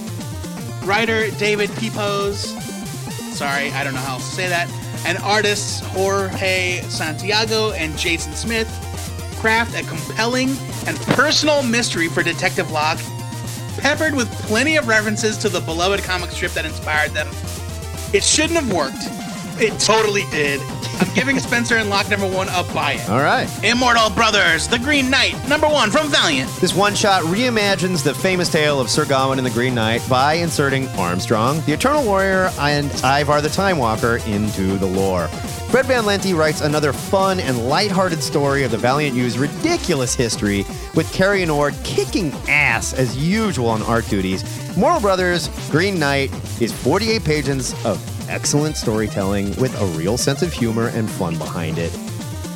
Writer 0.87 1.29
David 1.37 1.69
Pepose, 1.75 2.49
sorry, 3.37 3.69
I 3.71 3.83
don't 3.83 3.93
know 3.93 3.99
how 3.99 4.15
else 4.15 4.27
to 4.27 4.35
say 4.35 4.49
that, 4.49 4.67
and 5.05 5.17
artists 5.19 5.79
Jorge 5.79 6.81
Santiago 6.83 7.71
and 7.71 7.97
Jason 7.97 8.33
Smith 8.33 8.67
craft 9.39 9.75
a 9.75 9.83
compelling 9.83 10.49
and 10.87 10.97
personal 11.17 11.61
mystery 11.63 12.07
for 12.07 12.23
Detective 12.23 12.71
Locke, 12.71 12.99
peppered 13.77 14.15
with 14.15 14.31
plenty 14.43 14.77
of 14.77 14.87
references 14.87 15.37
to 15.39 15.49
the 15.49 15.59
beloved 15.59 16.01
comic 16.03 16.31
strip 16.31 16.53
that 16.53 16.65
inspired 16.65 17.11
them. 17.11 17.27
It 18.13 18.23
shouldn't 18.23 18.53
have 18.53 18.71
worked, 18.71 19.03
It 19.59 19.79
totally 19.79 20.23
did. 20.31 20.61
I'm 20.99 21.13
giving 21.15 21.39
Spencer 21.39 21.77
and 21.77 21.89
Locke 21.89 22.09
number 22.09 22.27
one 22.29 22.47
a 22.49 22.63
buy 22.73 22.93
it. 22.93 23.09
All 23.09 23.19
right. 23.19 23.47
Immortal 23.63 24.09
Brothers, 24.11 24.67
The 24.67 24.79
Green 24.79 25.09
Knight, 25.09 25.35
number 25.47 25.67
one 25.67 25.91
from 25.91 26.07
Valiant. 26.09 26.49
This 26.61 26.73
one 26.75 26.95
shot 26.95 27.23
reimagines 27.23 28.03
the 28.03 28.13
famous 28.13 28.49
tale 28.49 28.79
of 28.79 28.89
Sir 28.89 29.05
Gawain 29.05 29.39
and 29.39 29.45
the 29.45 29.51
Green 29.51 29.75
Knight 29.75 30.01
by 30.09 30.35
inserting 30.35 30.87
Armstrong, 30.89 31.61
the 31.65 31.73
Eternal 31.73 32.03
Warrior, 32.03 32.51
and 32.59 32.91
Ivar 33.03 33.41
the 33.41 33.49
Time 33.49 33.77
Walker 33.77 34.17
into 34.27 34.77
the 34.77 34.85
lore. 34.85 35.27
Fred 35.73 35.87
Van 35.87 36.03
Lente 36.03 36.37
writes 36.37 36.61
another 36.61 36.93
fun 36.93 37.39
and 37.39 37.67
lighthearted 37.67 38.21
story 38.21 38.63
of 38.63 38.69
the 38.69 38.77
Valiant 38.77 39.15
U's 39.15 39.39
ridiculous 39.39 40.13
history, 40.13 40.65
with 40.93 41.11
Cary 41.11 41.43
Nord 41.45 41.73
kicking 41.83 42.31
ass 42.47 42.93
as 42.93 43.17
usual 43.17 43.69
on 43.69 43.81
art 43.83 44.07
duties. 44.07 44.43
Mortal 44.77 45.01
Brothers 45.01 45.49
Green 45.71 45.97
Knight 45.97 46.31
is 46.61 46.71
48 46.71 47.23
pages 47.23 47.73
of 47.85 47.99
excellent 48.29 48.77
storytelling 48.77 49.47
with 49.55 49.79
a 49.79 49.85
real 49.97 50.17
sense 50.17 50.41
of 50.41 50.51
humor 50.53 50.87
and 50.89 51.09
fun 51.09 51.37
behind 51.37 51.77
it. 51.77 51.91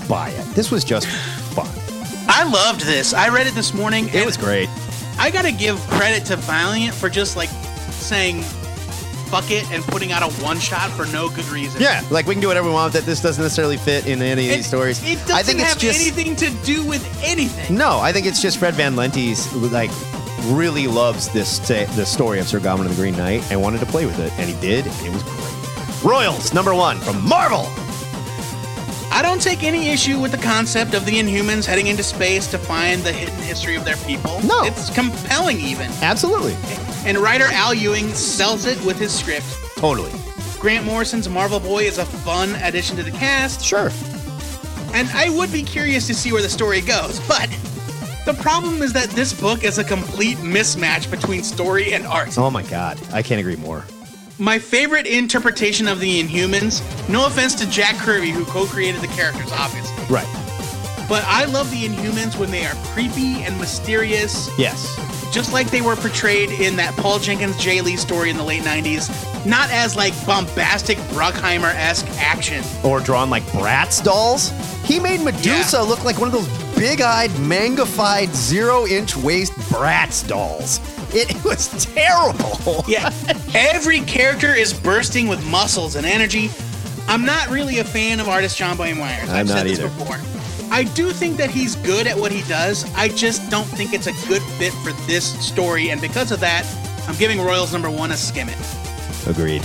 Buy 0.07 0.29
it. 0.29 0.45
This 0.55 0.71
was 0.71 0.83
just 0.83 1.07
fun. 1.07 1.67
I 2.29 2.43
loved 2.49 2.81
this. 2.81 3.13
I 3.13 3.29
read 3.29 3.47
it 3.47 3.53
this 3.55 3.73
morning. 3.73 4.09
It 4.13 4.25
was 4.25 4.37
great. 4.37 4.69
I 5.19 5.31
gotta 5.31 5.51
give 5.51 5.77
credit 5.87 6.25
to 6.27 6.35
Valiant 6.35 6.93
for 6.93 7.09
just 7.09 7.35
like 7.35 7.49
saying 7.91 8.41
fuck 9.31 9.51
it 9.51 9.69
and 9.71 9.83
putting 9.83 10.13
out 10.13 10.21
a 10.23 10.33
one 10.41 10.57
shot 10.57 10.89
for 10.91 11.05
no 11.07 11.27
good 11.29 11.45
reason. 11.49 11.81
Yeah, 11.81 12.01
like 12.09 12.25
we 12.27 12.33
can 12.33 12.41
do 12.41 12.47
whatever 12.47 12.67
we 12.69 12.73
want. 12.73 12.93
That 12.93 13.03
this 13.03 13.21
doesn't 13.21 13.41
necessarily 13.43 13.75
fit 13.77 14.07
in 14.07 14.21
any 14.21 14.47
of 14.47 14.53
It, 14.53 14.57
these 14.57 14.67
stories. 14.67 15.01
it 15.03 15.15
doesn't 15.19 15.35
I 15.35 15.43
think 15.43 15.59
it's 15.59 15.69
have 15.73 15.77
just 15.79 15.99
anything 15.99 16.35
to 16.37 16.49
do 16.65 16.85
with 16.85 17.03
anything. 17.23 17.75
no. 17.75 17.99
I 17.99 18.13
think 18.13 18.25
it's 18.25 18.41
just 18.41 18.57
Fred 18.57 18.73
Van 18.75 18.95
Lente's 18.95 19.51
like 19.55 19.91
really 20.51 20.87
loves 20.87 21.27
this 21.29 21.59
ta- 21.59 21.91
the 21.95 22.05
story 22.05 22.39
of 22.39 22.47
Sir 22.47 22.59
Gawain 22.59 22.81
and 22.85 22.91
the 22.91 22.95
Green 22.95 23.17
Knight 23.17 23.43
and 23.51 23.61
wanted 23.61 23.79
to 23.81 23.85
play 23.87 24.05
with 24.05 24.19
it, 24.19 24.31
and 24.37 24.49
he 24.49 24.59
did, 24.61 24.85
and 24.87 25.07
it 25.07 25.11
was 25.11 25.23
great. 25.23 25.43
Royals 26.03 26.53
number 26.53 26.73
one 26.73 26.99
from 26.99 27.27
Marvel. 27.27 27.65
I 29.11 29.21
don't 29.23 29.41
take 29.41 29.63
any 29.63 29.89
issue 29.89 30.19
with 30.19 30.31
the 30.31 30.37
concept 30.37 30.93
of 30.93 31.05
the 31.05 31.13
Inhumans 31.13 31.65
heading 31.65 31.87
into 31.87 32.03
space 32.03 32.45
to 32.47 32.57
find 32.57 33.01
the 33.01 33.11
hidden 33.11 33.35
history 33.41 33.75
of 33.75 33.83
their 33.83 33.97
people. 33.97 34.39
No. 34.43 34.63
It's 34.63 34.93
compelling, 34.93 35.59
even. 35.59 35.89
Absolutely, 36.01 36.55
And 37.05 37.17
writer 37.17 37.45
Al 37.45 37.73
Ewing 37.73 38.09
sells 38.13 38.65
it 38.65 38.79
with 38.85 38.99
his 38.99 39.17
script. 39.17 39.45
totally, 39.77 40.11
Grant 40.59 40.85
Morrison's 40.85 41.27
Marvel 41.27 41.59
Boy 41.59 41.83
is 41.83 41.97
a 41.97 42.05
fun 42.05 42.53
addition 42.63 42.95
to 42.97 43.03
the 43.03 43.11
cast, 43.11 43.63
sure. 43.65 43.89
and 44.93 45.09
I 45.09 45.29
would 45.35 45.51
be 45.51 45.63
curious 45.63 46.05
to 46.07 46.13
see 46.13 46.31
where 46.31 46.41
the 46.41 46.49
story 46.49 46.81
goes, 46.81 47.19
but 47.27 47.49
the 48.25 48.37
problem 48.39 48.81
is 48.83 48.93
that 48.93 49.09
this 49.11 49.33
book 49.39 49.63
is 49.63 49.77
a 49.79 49.83
complete 49.83 50.37
mismatch 50.39 51.09
between 51.09 51.41
story 51.43 51.93
and 51.93 52.05
art. 52.05 52.37
Oh 52.37 52.51
my 52.51 52.63
God, 52.63 52.99
I 53.13 53.21
can't 53.23 53.39
agree 53.39 53.55
more. 53.55 53.83
My 54.39 54.59
favorite 54.59 55.07
interpretation 55.07 55.87
of 55.87 55.99
the 55.99 56.21
Inhumans, 56.21 56.81
no 57.09 57.25
offense 57.25 57.55
to 57.55 57.69
Jack 57.69 57.95
Kirby, 57.95 58.29
who 58.29 58.45
co 58.45 58.65
created 58.65 59.01
the 59.01 59.07
characters, 59.07 59.51
obviously, 59.51 59.95
Right. 60.09 60.27
but 61.09 61.23
I 61.25 61.45
love 61.45 61.71
the 61.71 61.87
Inhumans 61.87 62.37
when 62.37 62.51
they 62.51 62.65
are 62.65 62.75
creepy 62.93 63.41
and 63.43 63.59
mysterious, 63.59 64.47
Yes. 64.59 64.95
just 65.33 65.53
like 65.53 65.71
they 65.71 65.81
were 65.81 65.95
portrayed 65.95 66.51
in 66.51 66.75
that 66.75 66.95
Paul 66.97 67.17
Jenkins 67.17 67.57
Jay 67.57 67.81
Lee 67.81 67.97
story 67.97 68.29
in 68.29 68.37
the 68.37 68.43
late 68.43 68.63
90s, 68.63 69.09
not 69.43 69.71
as 69.71 69.95
like 69.95 70.13
bombastic 70.27 70.99
Bruckheimer 71.13 71.73
esque 71.73 72.05
action. 72.19 72.63
Or 72.83 72.99
drawn 72.99 73.31
like 73.31 73.43
Bratz 73.47 74.03
dolls. 74.03 74.51
He 74.83 74.99
made 74.99 75.21
Medusa 75.21 75.77
Yeah. 75.77 75.81
look 75.81 76.03
like 76.05 76.19
one 76.19 76.27
of 76.27 76.33
those 76.33 76.47
big-eyed, 76.77 77.31
mangified, 77.31 78.35
zero-inch 78.35 79.15
waist 79.17 79.53
Bratz 79.71 80.27
dolls. 80.27 80.79
It 81.13 81.43
was 81.43 81.85
terrible. 81.85 82.83
Yeah. 82.87 83.11
Every 83.55 84.01
character 84.01 84.53
is 84.53 84.73
bursting 84.73 85.27
with 85.27 85.43
muscles 85.47 85.95
and 85.95 86.05
energy. 86.05 86.49
I'm 87.07 87.25
not 87.25 87.47
really 87.49 87.79
a 87.79 87.83
fan 87.83 88.19
of 88.19 88.27
artist 88.27 88.57
John 88.57 88.75
Boy 88.77 88.93
Myers. 88.93 89.29
I'm 89.29 89.35
I've 89.37 89.47
not 89.47 89.57
said 89.59 89.67
this 89.67 89.79
either. 89.79 89.87
before. 89.89 90.17
I 90.69 90.83
do 90.83 91.11
think 91.11 91.37
that 91.37 91.49
he's 91.49 91.77
good 91.77 92.07
at 92.07 92.17
what 92.17 92.31
he 92.31 92.41
does. 92.49 92.83
I 92.93 93.07
just 93.07 93.49
don't 93.49 93.63
think 93.65 93.93
it's 93.93 94.07
a 94.07 94.27
good 94.27 94.41
fit 94.59 94.73
for 94.83 94.91
this 95.07 95.25
story, 95.45 95.91
and 95.91 96.01
because 96.01 96.31
of 96.33 96.41
that, 96.41 96.65
I'm 97.07 97.15
giving 97.15 97.39
Royals 97.39 97.71
number 97.71 97.89
one 97.89 98.11
a 98.11 98.17
skim 98.17 98.49
it. 98.49 98.57
Agreed. 99.27 99.63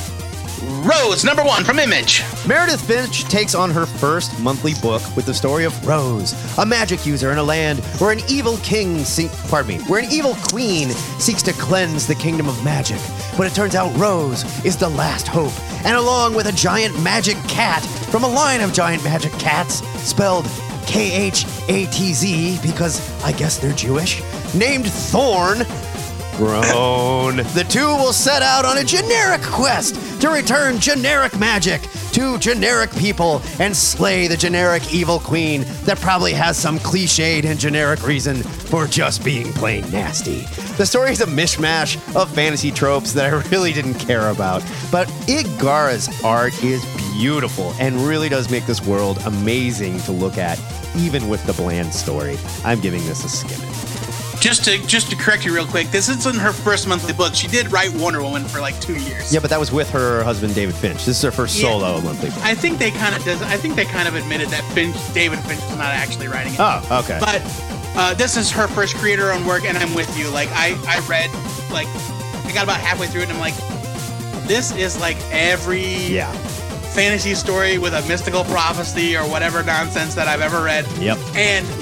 Rose 0.63 1.25
number 1.25 1.43
one 1.43 1.65
from 1.65 1.81
Image. 1.81 2.23
Meredith 2.47 2.81
Finch 2.87 3.25
takes 3.25 3.55
on 3.55 3.71
her 3.71 3.85
first 3.85 4.39
monthly 4.41 4.75
book 4.75 5.03
with 5.17 5.27
the 5.27 5.35
story 5.35 5.65
of 5.65 5.87
Rose, 5.87 6.35
a 6.59 6.65
magic 6.65 7.05
user 7.05 7.33
in 7.33 7.39
a 7.39 7.43
land 7.43 7.81
where 7.99 8.13
an 8.13 8.21
evil 8.29 8.57
king, 8.59 9.01
se- 9.01 9.31
pardon 9.49 9.77
me, 9.79 9.85
where 9.85 10.01
an 10.01 10.11
evil 10.13 10.37
queen 10.49 10.91
seeks 11.19 11.43
to 11.43 11.53
cleanse 11.55 12.07
the 12.07 12.15
kingdom 12.15 12.49
of 12.49 12.63
magic. 12.65 13.01
But 13.37 13.49
it 13.49 13.55
turns 13.55 13.75
out 13.75 13.97
Rose 13.97 14.45
is 14.65 14.77
the 14.77 14.89
last 14.89 15.27
hope, 15.27 15.53
and 15.85 15.97
along 15.97 16.35
with 16.35 16.47
a 16.47 16.53
giant 16.53 17.01
magic 17.03 17.37
cat 17.49 17.83
from 18.13 18.23
a 18.23 18.29
line 18.29 18.61
of 18.61 18.73
giant 18.73 19.03
magic 19.03 19.33
cats, 19.33 19.85
spelled 20.09 20.47
K 20.87 21.13
H 21.27 21.45
A 21.69 21.87
T 21.87 22.13
Z 22.13 22.61
because 22.63 23.01
I 23.25 23.33
guess 23.33 23.59
they're 23.59 23.73
Jewish, 23.73 24.23
named 24.55 24.87
Thorn. 24.87 25.59
Groan. 26.37 27.37
the 27.37 27.67
two 27.69 27.87
will 27.87 28.13
set 28.13 28.43
out 28.43 28.65
on 28.65 28.79
a 28.79 28.85
generic 28.85 29.43
quest 29.43 30.21
to 30.21 30.31
return 30.31 30.79
generic 30.79 31.39
magic 31.39 31.83
to 32.13 32.39
generic 32.39 32.91
people 32.93 33.43
and 33.59 33.77
slay 33.77 34.27
the 34.27 34.37
generic 34.37 34.93
evil 34.93 35.19
queen 35.19 35.65
that 35.85 35.99
probably 36.01 36.33
has 36.33 36.57
some 36.57 36.79
cliched 36.79 37.45
and 37.45 37.59
generic 37.59 38.07
reason 38.07 38.43
for 38.43 38.87
just 38.87 39.25
being 39.25 39.53
plain 39.55 39.89
nasty. 39.91 40.41
The 40.77 40.87
story 40.87 41.13
is 41.13 41.21
a 41.21 41.27
mishmash 41.27 41.97
of 42.15 42.31
fantasy 42.35 42.71
tropes 42.71 43.13
that 43.15 43.33
I 43.33 43.49
really 43.51 43.73
didn't 43.73 43.95
care 43.95 44.29
about, 44.29 44.63
but 44.91 45.09
Igara's 45.27 46.09
art 46.23 46.63
is 46.63 46.85
beautiful 47.15 47.75
and 47.79 47.97
really 47.97 48.29
does 48.29 48.51
make 48.51 48.67
this 48.67 48.85
world 48.85 49.19
amazing 49.25 49.99
to 50.01 50.13
look 50.13 50.39
at, 50.39 50.61
even 50.97 51.29
with 51.29 51.45
the 51.47 51.53
bland 51.55 51.93
story. 51.95 52.39
I'm 52.65 52.81
giving 52.81 53.05
this 53.07 53.25
a 53.25 53.29
skim 53.29 53.61
it. 53.61 53.92
Just 54.43 54.65
to 54.65 54.77
just 54.89 55.09
to 55.11 55.15
correct 55.17 55.45
you 55.45 55.55
real 55.55 55.65
quick, 55.65 55.87
this 55.93 56.09
isn't 56.09 56.35
her 56.35 56.53
first 56.53 56.89
monthly 56.89 57.13
book. 57.13 57.33
She 57.33 57.47
did 57.47 57.71
write 57.71 57.95
Wonder 57.95 58.21
Woman 58.21 58.43
for 58.43 58.61
like 58.61 58.79
two 58.81 58.99
years. 58.99 59.33
Yeah, 59.33 59.39
but 59.39 59.51
that 59.51 59.61
was 59.61 59.71
with 59.71 59.89
her 59.91 60.25
husband 60.25 60.53
David 60.53 60.75
Finch. 60.75 61.05
This 61.05 61.17
is 61.19 61.23
her 61.23 61.31
first 61.31 61.57
Yeah. 61.57 61.71
solo 61.71 62.01
monthly 62.01 62.31
book. 62.31 62.45
I 62.45 62.57
think 62.57 62.79
they 62.81 62.91
kind 62.91 63.15
of 63.15 63.23
does. 63.25 63.41
I 63.43 63.57
think 63.57 63.77
they 63.77 63.85
kind 63.85 64.09
of 64.09 64.17
admitted 64.17 64.49
that 64.49 64.65
Finch, 64.73 64.97
David 65.15 65.39
Finch, 65.45 65.63
is 65.63 65.77
not 65.79 65.95
actually 65.95 66.27
writing 66.27 66.55
it. 66.55 66.59
Oh, 66.59 66.83
okay. 67.05 67.19
But 67.21 67.41
uh, 67.95 68.15
this 68.15 68.37
is 68.37 68.51
her 68.51 68.67
first 68.67 68.97
creator-owned 68.97 69.47
work, 69.47 69.65
and 69.65 69.79
I'm 69.79 69.95
with 69.95 70.19
you. 70.19 70.29
Like 70.29 70.49
I, 70.51 70.77
I 70.89 70.99
read, 71.07 71.31
like 71.71 71.87
I 72.45 72.51
got 72.53 72.65
about 72.65 72.81
halfway 72.81 73.07
through 73.07 73.21
it, 73.21 73.29
and 73.29 73.35
I'm 73.35 73.39
like, 73.39 73.55
this 74.49 74.73
is 74.73 74.99
like 74.99 75.19
every 75.31 75.87
yeah. 75.87 76.33
fantasy 76.97 77.37
story 77.37 77.79
with 77.79 77.95
a 77.95 78.03
mystical 78.09 78.43
prophecy 78.43 79.17
or 79.17 79.23
whatever 79.23 79.63
nonsense 79.63 80.17
that 80.17 80.27
I've 80.27 80.41
ever 80.41 80.65
read. 80.65 80.85
Yep. 80.99 81.19
And 81.37 81.82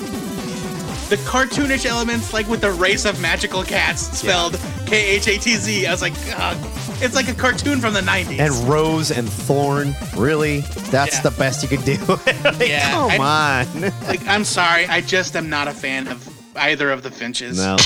the 1.10 1.16
cartoonish 1.16 1.84
elements, 1.86 2.32
like 2.32 2.46
with 2.48 2.60
the 2.60 2.70
race 2.70 3.04
of 3.04 3.20
magical 3.20 3.62
cats 3.64 4.16
spelled 4.16 4.58
K 4.86 5.16
H 5.16 5.26
A 5.28 5.38
T 5.38 5.56
Z, 5.56 5.86
I 5.86 5.90
was 5.90 6.02
like, 6.02 6.12
Ugh. 6.36 6.56
it's 7.02 7.14
like 7.16 7.28
a 7.28 7.34
cartoon 7.34 7.80
from 7.80 7.94
the 7.94 8.00
90s. 8.00 8.38
And 8.38 8.52
Rose 8.68 9.10
and 9.10 9.28
Thorn, 9.28 9.94
really? 10.16 10.60
That's 10.90 11.16
Yeah. 11.16 11.22
the 11.22 11.30
best 11.32 11.62
you 11.62 11.68
could 11.68 11.84
do. 11.84 11.96
Like, 12.06 12.68
Yeah, 12.68 12.90
Come 12.92 13.20
on. 13.20 13.80
like, 14.06 14.26
I'm 14.28 14.44
sorry, 14.44 14.86
I 14.86 15.00
just 15.00 15.34
am 15.36 15.50
not 15.50 15.66
a 15.68 15.72
fan 15.72 16.06
of 16.08 16.26
either 16.56 16.90
of 16.90 17.02
the 17.02 17.10
Finches. 17.10 17.58
no. 17.58 17.76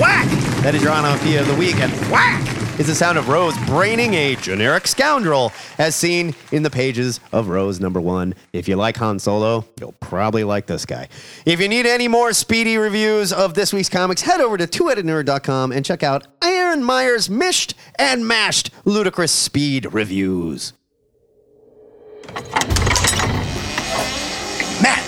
Whack! 0.00 0.26
That 0.62 0.74
is 0.74 0.82
your 0.82 0.92
onomatopoeia 0.92 1.40
of 1.40 1.48
the 1.48 1.54
week, 1.56 1.76
and 1.80 1.92
whack 2.10 2.42
is 2.78 2.86
the 2.86 2.94
sound 2.94 3.18
of 3.18 3.28
Rose 3.28 3.58
braining 3.66 4.14
a 4.14 4.36
generic 4.36 4.86
scoundrel, 4.86 5.52
as 5.78 5.96
seen 5.96 6.34
in 6.52 6.62
the 6.62 6.70
pages 6.70 7.18
of 7.32 7.48
Rose 7.48 7.80
number 7.80 8.00
one. 8.00 8.34
If 8.52 8.68
you 8.68 8.76
like 8.76 8.96
Han 8.98 9.18
Solo, 9.18 9.64
you'll 9.80 9.92
probably 10.00 10.44
like 10.44 10.66
this 10.66 10.86
guy. 10.86 11.08
If 11.44 11.60
you 11.60 11.68
need 11.68 11.86
any 11.86 12.06
more 12.06 12.32
speedy 12.32 12.76
reviews 12.76 13.32
of 13.32 13.54
this 13.54 13.72
week's 13.72 13.88
comics, 13.88 14.22
head 14.22 14.40
over 14.40 14.56
to 14.56 14.66
twoheadednerd.com 14.66 15.72
and 15.72 15.84
check 15.84 16.04
out 16.04 16.28
Aaron 16.42 16.84
Meyer's 16.84 17.28
mished 17.28 17.74
and 17.96 18.26
mashed 18.28 18.70
ludicrous 18.84 19.32
speed 19.32 19.92
reviews. 19.92 20.72
Matt, 24.80 25.04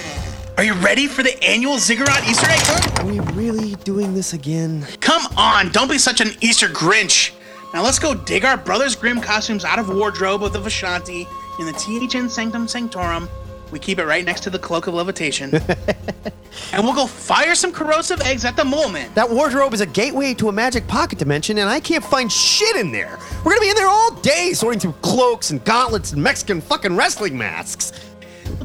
are 0.57 0.65
you 0.65 0.75
ready 0.75 1.07
for 1.07 1.23
the 1.23 1.41
annual 1.45 1.79
Ziggurat 1.79 2.29
Easter 2.29 2.51
egg 2.51 2.59
hunt? 2.63 3.01
Are 3.01 3.07
we 3.07 3.21
really 3.35 3.77
doing 3.77 4.13
this 4.13 4.33
again? 4.33 4.85
Come 5.01 5.23
on, 5.37 5.71
don't 5.71 5.89
be 5.89 5.99
such 5.99 6.21
an 6.21 6.31
Easter 6.41 6.67
Grinch. 6.67 7.31
Now 7.73 7.85
let's 7.85 8.01
go 8.01 8.15
dig 8.15 8.45
our 8.45 8.57
Brothers 8.57 8.97
Grimm 8.97 9.21
costumes 9.21 9.65
out 9.65 9.79
of 9.79 9.89
wardrobe 9.89 10.43
of 10.43 10.53
the 10.53 10.59
Vishanti 10.59 11.29
in 11.61 11.67
the 11.67 11.73
THN 11.73 12.29
Sanctum 12.29 12.67
Sanctorum. 12.67 13.29
We 13.71 13.79
keep 13.79 14.01
it 14.01 14.07
right 14.07 14.25
next 14.25 14.41
to 14.41 14.51
the 14.51 14.59
Cloak 14.59 14.89
of 14.89 14.95
Levitation. 14.95 15.55
and 16.73 16.83
we'll 16.83 16.95
go 16.95 17.07
fire 17.07 17.55
some 17.55 17.71
corrosive 17.71 18.21
eggs 18.23 18.45
at 18.45 18.57
the 18.57 18.65
moment. 18.65 19.15
That 19.15 19.31
wardrobe 19.31 19.73
is 19.73 19.81
a 19.81 19.87
gateway 19.87 20.35
to 20.35 20.49
a 20.49 20.53
magic 20.53 20.89
pocket 20.89 21.21
dimension, 21.21 21.59
and 21.59 21.69
I 21.69 21.79
can't 21.79 22.03
find 22.03 22.31
shit 22.33 22.75
in 22.75 22.91
there. 22.91 23.17
We're 23.45 23.53
gonna 23.53 23.61
be 23.61 23.71
in 23.71 23.77
there 23.77 23.89
all 23.89 24.11
day 24.17 24.53
sorting 24.53 24.81
through 24.81 24.95
cloaks 25.03 25.51
and 25.51 25.65
gauntlets 25.65 26.13
and 26.13 26.21
Mexican 26.21 26.61
fucking 26.61 26.97
wrestling 26.97 27.39
masks. 27.39 27.93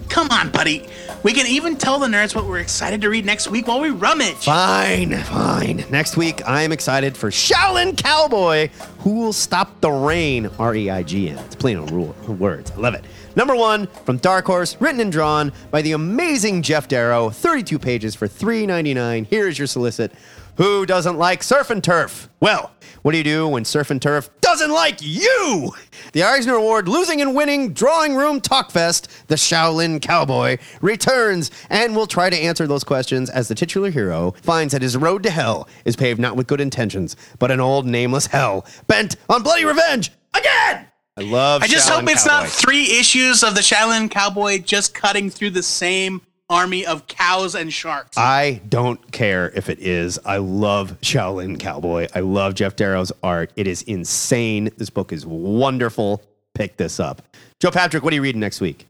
Come 0.09 0.29
on, 0.31 0.49
buddy. 0.49 0.87
We 1.25 1.33
can 1.33 1.47
even 1.47 1.75
tell 1.75 1.97
the 1.97 2.05
nerds 2.05 2.35
what 2.35 2.45
we're 2.45 2.59
excited 2.59 3.01
to 3.01 3.09
read 3.09 3.25
next 3.25 3.49
week 3.49 3.67
while 3.67 3.79
we 3.79 3.89
rummage. 3.89 4.45
Fine, 4.45 5.17
fine. 5.23 5.83
Next 5.89 6.17
week, 6.17 6.47
I 6.47 6.61
am 6.61 6.71
excited 6.71 7.17
for 7.17 7.31
Shaolin 7.31 7.97
Cowboy, 7.97 8.69
Who 8.99 9.15
Will 9.15 9.33
Stop 9.33 9.81
the 9.81 9.89
Rain, 9.89 10.51
R 10.59 10.75
E 10.75 10.91
I 10.91 11.01
G 11.01 11.31
N. 11.31 11.39
It's 11.39 11.55
plain 11.55 11.77
on 11.77 11.87
rule, 11.87 12.15
words. 12.27 12.69
I 12.69 12.75
love 12.75 12.93
it. 12.93 13.05
Number 13.35 13.55
one 13.55 13.87
from 14.05 14.17
Dark 14.17 14.45
Horse, 14.45 14.79
written 14.79 15.01
and 15.01 15.11
drawn 15.11 15.51
by 15.71 15.81
the 15.81 15.93
amazing 15.93 16.61
Geof 16.61 16.87
Darrow, 16.87 17.31
32 17.31 17.79
pages 17.79 18.13
for 18.13 18.27
$3.99. 18.27 19.25
Here's 19.25 19.57
your 19.57 19.65
solicit. 19.67 20.11
Who 20.57 20.85
doesn't 20.85 21.17
like 21.17 21.43
surf 21.43 21.69
and 21.69 21.83
turf? 21.83 22.29
Well, 22.39 22.71
what 23.01 23.11
do 23.11 23.17
you 23.17 23.23
do 23.25 23.47
when 23.47 23.65
surf 23.65 23.91
and 23.91 24.01
turf 24.01 24.29
doesn't 24.39 24.71
like 24.71 24.99
you? 25.01 25.71
The 26.13 26.23
Eisner 26.23 26.53
Award 26.55 26.87
losing 26.87 27.21
and 27.21 27.35
winning 27.35 27.73
drawing 27.73 28.15
room 28.15 28.39
talk 28.39 28.71
fest, 28.71 29.09
the 29.27 29.35
Shaolin 29.35 30.01
Cowboy, 30.01 30.57
returns 30.81 31.51
and 31.69 31.93
will 31.93 32.07
try 32.07 32.29
to 32.29 32.37
answer 32.37 32.67
those 32.67 32.85
questions 32.85 33.29
as 33.29 33.49
the 33.49 33.55
titular 33.55 33.89
hero 33.89 34.31
finds 34.43 34.71
that 34.71 34.81
his 34.81 34.95
road 34.95 35.23
to 35.23 35.29
hell 35.29 35.67
is 35.83 35.97
paved 35.97 36.21
not 36.21 36.37
with 36.37 36.47
good 36.47 36.61
intentions, 36.61 37.17
but 37.37 37.51
an 37.51 37.59
old 37.59 37.85
nameless 37.85 38.27
hell 38.27 38.65
bent 38.87 39.17
on 39.29 39.43
bloody 39.43 39.65
revenge 39.65 40.11
again. 40.33 40.87
I 41.17 41.21
love. 41.21 41.63
I 41.63 41.67
just 41.67 41.89
Shaolin 41.89 42.01
hope 42.01 42.09
it's 42.09 42.23
Cowboy. 42.27 42.43
not 42.43 42.49
three 42.49 42.83
issues 42.97 43.43
of 43.43 43.55
the 43.55 43.61
Shaolin 43.61 44.09
Cowboy 44.09 44.59
just 44.59 44.93
cutting 44.93 45.29
through 45.29 45.51
the 45.51 45.63
same 45.63 46.21
army 46.49 46.85
of 46.85 47.07
cows 47.07 47.55
and 47.55 47.71
sharks. 47.71 48.17
I 48.17 48.61
don't 48.69 49.11
care 49.11 49.51
if 49.55 49.69
it 49.69 49.79
is. 49.79 50.19
I 50.25 50.37
love 50.37 50.99
Shaolin 51.01 51.59
Cowboy. 51.59 52.07
I 52.13 52.19
love 52.19 52.53
Geof 52.53 52.75
Darrow's 52.75 53.11
art. 53.23 53.51
It 53.55 53.67
is 53.67 53.81
insane. 53.83 54.69
This 54.77 54.89
book 54.89 55.11
is 55.11 55.25
wonderful. 55.25 56.21
Pick 56.53 56.77
this 56.77 56.99
up. 56.99 57.21
Joe 57.59 57.71
Patrick, 57.71 58.03
what 58.03 58.13
are 58.13 58.15
you 58.15 58.21
reading 58.21 58.41
next 58.41 58.61
week? 58.61 58.87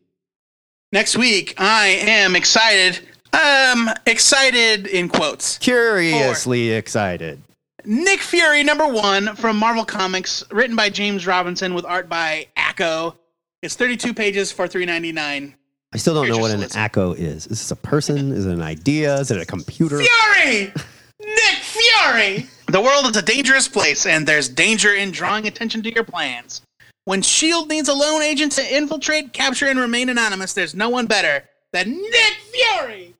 Next 0.92 1.18
week, 1.18 1.56
I 1.58 1.88
am 1.88 2.36
excited. 2.36 3.00
Um, 3.34 3.90
excited 4.06 4.88
in 4.88 5.10
quotes. 5.10 5.58
Curiously 5.58 6.72
excited. 6.72 7.42
Nick 7.84 8.22
Fury 8.22 8.64
number 8.64 8.88
one 8.88 9.36
from 9.36 9.58
Marvel 9.58 9.86
Comics, 9.86 10.44
written 10.52 10.76
by 10.76 10.90
James 10.90 11.28
Robinson 11.28 11.74
with 11.74 11.86
art 11.86 12.10
by 12.10 12.48
ACO. 12.58 13.16
It's 13.62 13.76
32 13.76 14.14
pages 14.14 14.52
for 14.52 14.68
3.99. 14.68 15.54
I 15.96 15.98
still 15.98 16.14
don't 16.14 16.26
Here's 16.26 16.36
know 16.36 16.44
your 16.44 16.50
what 16.50 16.52
an 16.52 16.70
solicit. 16.70 16.78
ACO 16.78 17.14
is. 17.14 17.48
Is 17.48 17.60
this 17.60 17.72
a 17.72 17.76
person? 17.78 18.34
Is 18.34 18.46
it 18.46 18.52
an 18.52 18.62
idea? 18.62 19.16
Is 19.16 19.32
it 19.32 19.42
a 19.42 19.46
computer? 19.46 20.02
Fury! 20.02 20.74
Nick 21.22 21.58
Fury! 21.62 22.50
The 22.68 22.82
world 22.82 23.06
is 23.06 23.16
a 23.16 23.22
dangerous 23.22 23.70
place, 23.70 24.06
and 24.06 24.28
there's 24.28 24.50
danger 24.50 24.94
in 24.94 25.12
drawing 25.12 25.48
attention 25.48 25.82
to 25.84 25.94
your 25.94 26.04
plans. 26.04 26.62
When 27.06 27.20
S.H.I.E.L.D. 27.20 27.74
Needs 27.74 27.88
a 27.88 27.94
lone 27.94 28.22
agent 28.22 28.52
to 28.52 28.76
infiltrate, 28.76 29.32
capture, 29.32 29.68
and 29.68 29.80
remain 29.80 30.10
anonymous, 30.10 30.52
there's 30.52 30.76
no 30.76 30.90
one 30.90 31.06
better 31.06 31.46
than 31.72 31.92
Nick 31.92 32.34
Fury! 32.52 33.16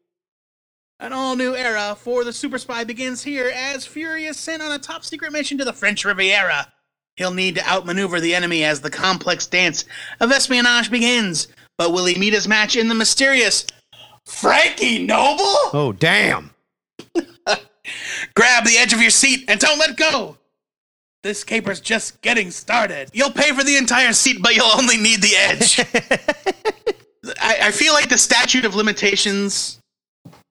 An 1.00 1.14
all 1.14 1.38
new 1.38 1.56
era 1.56 1.96
for 1.98 2.26
the 2.26 2.34
super 2.34 2.58
spy 2.58 2.84
begins 2.84 3.24
here 3.24 3.54
as 3.56 3.86
Fury 3.86 4.26
is 4.26 4.36
sent 4.36 4.62
on 4.62 4.74
a 4.74 4.80
top 4.80 5.06
secret 5.06 5.32
mission 5.32 5.58
to 5.60 5.64
the 5.64 5.72
French 5.72 6.04
Riviera. 6.04 6.74
He'll 7.16 7.34
need 7.34 7.56
to 7.56 7.66
outmaneuver 7.70 8.20
the 8.20 8.36
enemy 8.36 8.66
as 8.66 8.82
the 8.82 8.92
complex 8.92 9.48
dance 9.48 9.86
of 10.20 10.30
espionage 10.34 10.92
begins. 10.92 11.48
But 11.78 11.92
will 11.92 12.06
he 12.06 12.18
meet 12.18 12.34
his 12.34 12.48
match 12.48 12.76
in 12.76 12.88
the 12.88 12.96
mysterious 12.96 13.66
Frankie 14.26 15.06
Noble? 15.06 15.44
Oh, 15.74 15.94
damn. 15.98 16.52
Grab 18.36 18.66
the 18.66 18.78
edge 18.78 18.94
of 18.94 19.02
your 19.02 19.10
seat 19.10 19.46
and 19.48 19.60
don't 19.60 19.78
let 19.80 19.98
go. 19.98 20.38
This 21.24 21.44
caper's 21.44 21.80
just 21.82 22.22
getting 22.22 22.52
started. 22.52 23.10
You'll 23.14 23.32
pay 23.32 23.52
for 23.52 23.64
the 23.64 23.78
entire 23.78 24.14
seat, 24.14 24.38
but 24.42 24.56
you'll 24.56 24.72
only 24.78 24.98
need 24.98 25.22
the 25.22 25.36
edge. 25.36 25.80
I, 27.42 27.58
I 27.64 27.72
feel 27.72 27.94
like 27.94 28.10
the 28.10 28.18
statute 28.18 28.64
of 28.66 28.76
limitations 28.76 29.80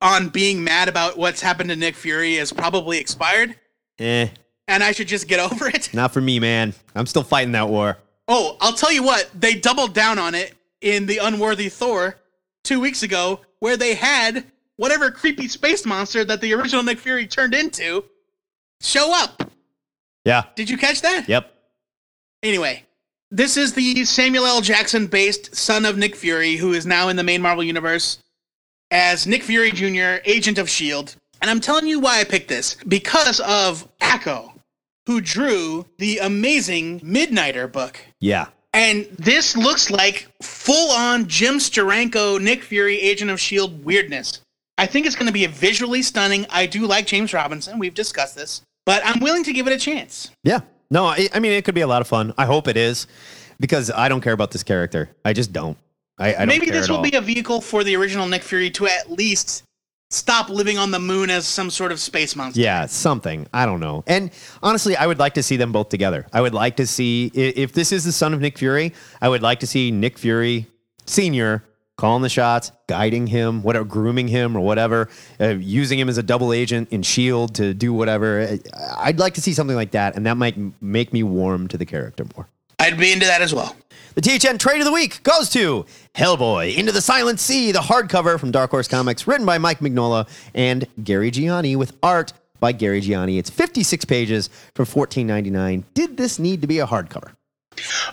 on 0.00 0.28
being 0.28 0.62
mad 0.64 0.88
about 0.88 1.16
what's 1.16 1.40
happened 1.40 1.70
to 1.70 1.76
Nick 1.76 1.94
Fury 1.94 2.34
is 2.34 2.52
probably 2.52 2.98
expired, 2.98 3.54
Eh, 4.00 4.28
and 4.66 4.82
I 4.82 4.90
should 4.90 5.06
just 5.06 5.28
get 5.28 5.38
over 5.38 5.68
it. 5.68 5.94
not 5.94 6.12
for 6.12 6.20
me, 6.20 6.40
man. 6.40 6.74
I'm 6.96 7.06
still 7.06 7.22
fighting 7.22 7.52
that 7.52 7.68
war. 7.68 7.96
Oh, 8.26 8.56
I'll 8.60 8.72
tell 8.72 8.90
you 8.92 9.04
what, 9.04 9.30
they 9.34 9.54
doubled 9.54 9.94
down 9.94 10.18
on 10.18 10.34
it 10.34 10.54
in 10.84 11.06
The 11.06 11.18
Unworthy 11.18 11.70
Thor 11.70 12.20
two 12.62 12.78
weeks 12.78 13.02
ago, 13.02 13.40
where 13.58 13.76
they 13.76 13.94
had 13.94 14.44
whatever 14.76 15.10
creepy 15.10 15.48
space 15.48 15.86
monster 15.86 16.24
that 16.24 16.40
the 16.40 16.52
original 16.52 16.82
Nick 16.82 16.98
Fury 16.98 17.26
turned 17.26 17.54
into 17.54 18.04
show 18.80 19.12
up. 19.14 19.50
Yeah. 20.24 20.44
Did 20.54 20.68
you 20.68 20.76
catch 20.76 21.00
that? 21.00 21.26
Yep. 21.26 21.52
Anyway, 22.42 22.84
this 23.30 23.56
is 23.56 23.72
the 23.72 24.04
Samuel 24.04 24.44
L. 24.44 24.60
Jackson 24.60 25.06
based 25.06 25.56
son 25.56 25.86
of 25.86 25.96
Nick 25.96 26.14
Fury, 26.14 26.56
who 26.56 26.74
is 26.74 26.84
now 26.84 27.08
in 27.08 27.16
the 27.16 27.22
main 27.22 27.40
Marvel 27.40 27.64
Universe 27.64 28.18
as 28.90 29.26
Nick 29.26 29.42
Fury 29.42 29.70
Jr., 29.70 30.22
agent 30.26 30.58
of 30.58 30.66
S.H.I.E.L.D. 30.66 31.14
And 31.40 31.50
I'm 31.50 31.60
telling 31.60 31.86
you 31.86 31.98
why 31.98 32.20
I 32.20 32.24
picked 32.24 32.48
this 32.48 32.76
because 32.86 33.40
of 33.40 33.88
ACO, 34.02 34.52
who 35.06 35.22
drew 35.22 35.86
the 35.98 36.18
amazing 36.18 37.00
Midnighter 37.00 37.70
book. 37.70 37.98
Yeah. 38.20 38.48
And 38.74 39.06
this 39.18 39.56
looks 39.56 39.88
like 39.88 40.26
full 40.42 40.90
on 40.90 41.28
Jim 41.28 41.54
Steranko, 41.58 42.40
Nick 42.40 42.64
Fury, 42.64 43.00
Agent 43.00 43.30
of 43.30 43.36
S.H.I.E.L.D. 43.36 43.82
weirdness. 43.84 44.40
I 44.76 44.86
think 44.86 45.06
it's 45.06 45.14
going 45.14 45.28
to 45.28 45.32
be 45.32 45.44
a 45.44 45.48
visually 45.48 46.02
stunning. 46.02 46.44
I 46.50 46.66
do 46.66 46.84
like 46.86 47.06
James 47.06 47.32
Robinson. 47.32 47.78
We've 47.78 47.94
discussed 47.94 48.34
this, 48.34 48.62
but 48.84 49.00
I'm 49.04 49.20
willing 49.20 49.44
to 49.44 49.52
give 49.52 49.68
it 49.68 49.72
a 49.72 49.78
chance. 49.78 50.32
Yeah. 50.42 50.60
No, 50.90 51.06
I, 51.06 51.28
I 51.32 51.38
mean, 51.38 51.52
it 51.52 51.64
could 51.64 51.76
be 51.76 51.82
a 51.82 51.86
lot 51.86 52.02
of 52.02 52.08
fun. 52.08 52.34
I 52.36 52.46
hope 52.46 52.66
it 52.66 52.76
is 52.76 53.06
because 53.60 53.90
I 53.92 54.08
don't 54.08 54.20
care 54.20 54.32
about 54.32 54.50
this 54.50 54.64
character. 54.64 55.08
I 55.24 55.32
just 55.32 55.52
don't. 55.52 55.78
I, 56.18 56.34
I 56.34 56.38
don't 56.38 56.48
Maybe 56.48 56.70
this 56.70 56.88
will 56.88 56.96
all. 56.96 57.02
be 57.02 57.14
a 57.14 57.20
vehicle 57.20 57.60
for 57.60 57.84
the 57.84 57.94
original 57.96 58.26
Nick 58.26 58.42
Fury 58.42 58.70
to 58.72 58.86
at 58.86 59.10
least 59.10 59.62
stop 60.14 60.48
living 60.48 60.78
on 60.78 60.90
the 60.90 60.98
moon 60.98 61.30
as 61.30 61.46
some 61.46 61.70
sort 61.70 61.92
of 61.92 62.00
space 62.00 62.36
monster. 62.36 62.60
Yeah, 62.60 62.86
something. 62.86 63.46
I 63.52 63.66
don't 63.66 63.80
know. 63.80 64.04
And 64.06 64.30
honestly, 64.62 64.96
I 64.96 65.06
would 65.06 65.18
like 65.18 65.34
to 65.34 65.42
see 65.42 65.56
them 65.56 65.72
both 65.72 65.88
together. 65.88 66.26
I 66.32 66.40
would 66.40 66.54
like 66.54 66.76
to 66.76 66.86
see 66.86 67.26
if 67.34 67.72
this 67.72 67.92
is 67.92 68.04
the 68.04 68.12
son 68.12 68.34
of 68.34 68.40
Nick 68.40 68.58
Fury. 68.58 68.92
I 69.20 69.28
would 69.28 69.42
like 69.42 69.60
to 69.60 69.66
see 69.66 69.90
Nick 69.90 70.18
Fury 70.18 70.66
Senior 71.06 71.64
calling 71.96 72.22
the 72.22 72.28
shots, 72.28 72.72
guiding 72.88 73.26
him, 73.26 73.62
whatever, 73.62 73.84
grooming 73.84 74.26
him 74.26 74.56
or 74.56 74.60
whatever, 74.60 75.08
uh, 75.40 75.50
using 75.50 75.98
him 75.98 76.08
as 76.08 76.18
a 76.18 76.22
double 76.22 76.52
agent 76.52 76.88
in 76.90 77.02
Shield 77.02 77.54
to 77.56 77.72
do 77.72 77.92
whatever. 77.92 78.58
I'd 78.96 79.18
like 79.18 79.34
to 79.34 79.40
see 79.40 79.52
something 79.52 79.76
like 79.76 79.92
that, 79.92 80.16
and 80.16 80.26
that 80.26 80.36
might 80.36 80.56
make 80.82 81.12
me 81.12 81.22
warm 81.22 81.68
to 81.68 81.78
the 81.78 81.86
character 81.86 82.24
more. 82.34 82.48
I'd 82.84 82.98
be 82.98 83.12
into 83.12 83.24
that 83.24 83.40
as 83.40 83.54
well. 83.54 83.74
The 84.14 84.20
THN 84.20 84.58
trade 84.58 84.78
of 84.80 84.84
the 84.84 84.92
week 84.92 85.22
goes 85.22 85.48
to 85.50 85.86
Hellboy 86.14 86.76
Into 86.76 86.92
the 86.92 87.00
Silent 87.00 87.40
Sea, 87.40 87.72
the 87.72 87.78
hardcover 87.78 88.38
from 88.38 88.50
Dark 88.50 88.72
Horse 88.72 88.86
Comics, 88.86 89.26
written 89.26 89.46
by 89.46 89.56
Mike 89.56 89.78
Mignola 89.78 90.28
and 90.54 90.86
Gary 91.02 91.30
Gianni 91.30 91.76
with 91.76 91.96
art 92.02 92.34
by 92.60 92.72
Gary 92.72 93.00
Gianni. 93.00 93.38
It's 93.38 93.48
56 93.48 94.04
pages 94.04 94.50
for 94.74 94.84
$14.99. 94.84 95.84
Did 95.94 96.18
this 96.18 96.38
need 96.38 96.60
to 96.60 96.66
be 96.66 96.78
a 96.78 96.86
hardcover? 96.86 97.32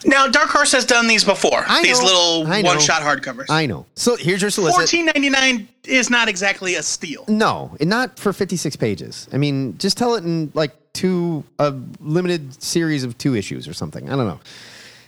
Now, 0.06 0.26
Dark 0.28 0.50
Horse 0.50 0.72
has 0.72 0.86
done 0.86 1.06
these 1.08 1.26
before. 1.26 1.66
I 1.68 1.84
these 1.84 2.00
know. 2.00 2.06
little 2.06 2.46
one-shot 2.64 3.02
hardcovers. 3.02 3.48
I 3.50 3.66
know. 3.66 3.86
So 3.96 4.16
here's 4.16 4.42
your 4.42 4.52
solicit. 4.52 4.78
Fourteen 4.80 5.06
ninety 5.06 5.30
nine 5.30 5.68
is 5.86 6.10
not 6.10 6.30
exactly 6.30 6.76
a 6.76 6.82
steal. 6.82 7.26
No, 7.28 7.76
and 7.80 7.90
not 7.90 8.18
for 8.18 8.34
56 8.34 8.76
pages. 8.78 9.28
I 9.34 9.38
mean, 9.38 9.78
just 9.78 9.98
tell 9.98 10.16
it 10.16 10.24
in 10.24 10.52
like 10.56 10.72
two, 10.94 11.44
a 11.60 11.74
limited 12.00 12.62
series 12.62 13.04
of 13.04 13.18
two 13.18 13.36
issues 13.36 13.68
or 13.68 13.74
something. 13.74 14.10
I 14.10 14.16
don't 14.16 14.28
know. 14.28 14.40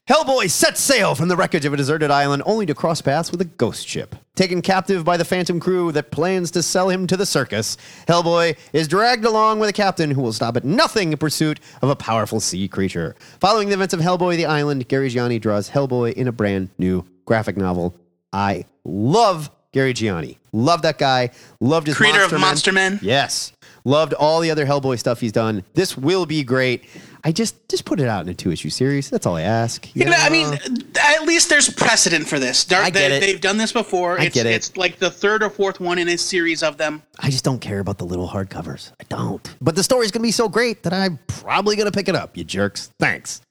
Hellboy 0.05 0.49
sets 0.49 0.81
sail 0.81 1.15
from 1.15 1.29
the 1.29 1.36
wreckage 1.38 1.63
of 1.63 1.71
a 1.71 1.77
deserted 1.77 2.11
island 2.11 2.43
only 2.45 2.65
to 2.65 2.75
cross 2.75 3.01
paths 3.01 3.31
with 3.31 3.39
a 3.39 3.45
ghost 3.45 3.88
ship. 3.88 4.17
Taken 4.36 4.61
captive 4.61 5.05
by 5.05 5.15
the 5.15 5.23
Phantom 5.23 5.61
crew 5.61 5.93
that 5.93 6.11
plans 6.11 6.51
to 6.51 6.61
sell 6.61 6.89
him 6.89 7.07
to 7.07 7.15
the 7.15 7.25
circus, 7.25 7.77
Hellboy 8.05 8.57
is 8.73 8.89
dragged 8.89 9.23
along 9.23 9.59
with 9.59 9.69
a 9.69 9.73
captain 9.73 10.11
who 10.11 10.21
will 10.21 10.34
stop 10.34 10.57
at 10.57 10.65
nothing 10.65 11.13
in 11.13 11.17
pursuit 11.17 11.61
of 11.81 11.89
a 11.89 11.95
powerful 11.95 12.41
sea 12.41 12.67
creature. 12.67 13.15
Following 13.39 13.69
the 13.69 13.75
events 13.75 13.93
of 13.93 14.01
Hellboy 14.01 14.36
the 14.36 14.45
Island, 14.45 14.89
Gary 14.89 15.07
Gianni 15.07 15.39
draws 15.39 15.69
Hellboy 15.69 16.11
in 16.13 16.27
a 16.27 16.34
brand 16.34 16.67
new 16.77 17.05
graphic 17.23 17.55
novel. 17.55 17.95
I 18.34 18.65
love 18.84 19.51
Gary 19.71 19.93
Gianni. 19.93 20.38
Love 20.51 20.81
that 20.81 20.97
guy. 20.97 21.29
Loved 21.61 21.88
his 21.88 21.95
Creator 21.95 22.23
of 22.23 22.31
Men. 22.31 22.41
Monster 22.41 22.73
Men. 22.73 22.99
Yes. 23.01 23.53
Loved 23.86 24.13
all 24.13 24.39
the 24.39 24.49
other 24.49 24.65
Hellboy 24.65 24.97
stuff 24.97 25.19
he's 25.19 25.31
done. 25.31 25.63
This 25.73 25.97
will 25.97 26.25
be 26.25 26.43
great. 26.43 26.86
I 27.25 27.31
just 27.31 27.67
just 27.69 27.86
put 27.86 27.99
it 27.99 28.07
out 28.07 28.23
in 28.23 28.29
a 28.29 28.34
two 28.34 28.51
issue 28.51 28.69
series. 28.69 29.09
That's 29.09 29.25
all 29.25 29.36
I 29.36 29.41
ask. 29.41 29.93
You 29.95 30.05
know, 30.05 30.15
I 30.15 30.29
mean, 30.29 30.53
at 30.99 31.23
least 31.23 31.49
there's 31.49 31.69
precedent 31.69 32.27
for 32.27 32.39
this. 32.39 32.65
Dark, 32.65 32.86
I 32.86 32.89
get 32.89 33.09
they, 33.09 33.17
it. 33.17 33.19
They've 33.21 33.41
done 33.41 33.57
this 33.57 33.71
before. 33.71 34.19
I 34.19 34.25
it's, 34.25 34.34
get 34.34 34.45
it. 34.45 34.53
It's 34.53 34.75
like 34.75 34.99
the 34.99 35.09
third 35.09 35.43
or 35.43 35.49
fourth 35.49 35.79
one 35.79 35.97
in 35.97 36.09
a 36.09 36.17
series 36.17 36.63
of 36.63 36.77
them. 36.77 37.01
I 37.19 37.29
just 37.29 37.45
don't 37.45 37.59
care 37.59 37.79
about 37.79 37.97
the 37.97 38.05
little 38.05 38.27
hardcovers. 38.27 38.91
I 38.99 39.05
don't. 39.07 39.55
But 39.61 39.75
the 39.75 39.84
story's 39.84 40.11
gonna 40.11 40.23
be 40.23 40.31
so 40.31 40.49
great 40.49 40.84
that 40.84 40.93
I'm 40.93 41.19
probably 41.27 41.75
gonna 41.75 41.91
pick 41.91 42.09
it 42.09 42.15
up. 42.15 42.38
You 42.38 42.43
jerks. 42.43 42.89
Thanks. 42.99 43.41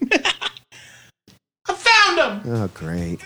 I 2.12 2.16
found 2.16 2.46
them. 2.46 2.54
Oh, 2.54 2.68
great. 2.74 3.20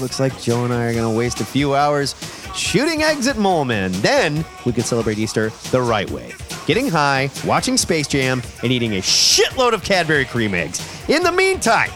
Looks 0.00 0.20
like 0.20 0.38
Joe 0.40 0.64
and 0.64 0.72
I 0.72 0.84
are 0.86 0.92
going 0.92 1.10
to 1.10 1.16
waste 1.16 1.40
a 1.40 1.44
few 1.44 1.74
hours 1.74 2.14
shooting 2.54 3.02
eggs 3.02 3.26
at 3.26 3.36
Mole 3.38 3.64
Men. 3.64 3.92
Then 3.92 4.44
we 4.64 4.72
could 4.72 4.84
celebrate 4.84 5.18
Easter 5.18 5.50
the 5.70 5.80
right 5.82 6.10
way 6.10 6.32
getting 6.66 6.88
high, 6.88 7.30
watching 7.44 7.76
Space 7.76 8.08
Jam, 8.08 8.42
and 8.64 8.72
eating 8.72 8.94
a 8.96 9.00
shitload 9.00 9.72
of 9.72 9.84
Cadbury 9.84 10.24
cream 10.24 10.52
eggs. 10.52 10.80
In 11.08 11.22
the 11.22 11.30
meantime, 11.30 11.90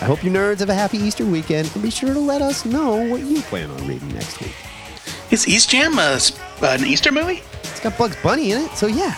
I 0.00 0.06
hope 0.06 0.24
you 0.24 0.30
nerds 0.30 0.60
have 0.60 0.70
a 0.70 0.74
happy 0.74 0.96
Easter 0.96 1.26
weekend 1.26 1.70
and 1.74 1.82
be 1.82 1.90
sure 1.90 2.14
to 2.14 2.18
let 2.20 2.40
us 2.40 2.64
know 2.64 3.06
what 3.06 3.20
you 3.20 3.42
plan 3.42 3.70
on 3.70 3.86
reading 3.86 4.08
next 4.14 4.40
week. 4.40 4.54
Is 5.30 5.46
East 5.46 5.68
Jam 5.68 5.98
a, 5.98 6.12
s- 6.14 6.40
an 6.62 6.86
Easter 6.86 7.12
movie? 7.12 7.42
It's 7.64 7.80
got 7.80 7.98
Bugs 7.98 8.16
Bunny 8.22 8.52
in 8.52 8.62
it, 8.62 8.70
so 8.70 8.86
yeah. 8.86 9.14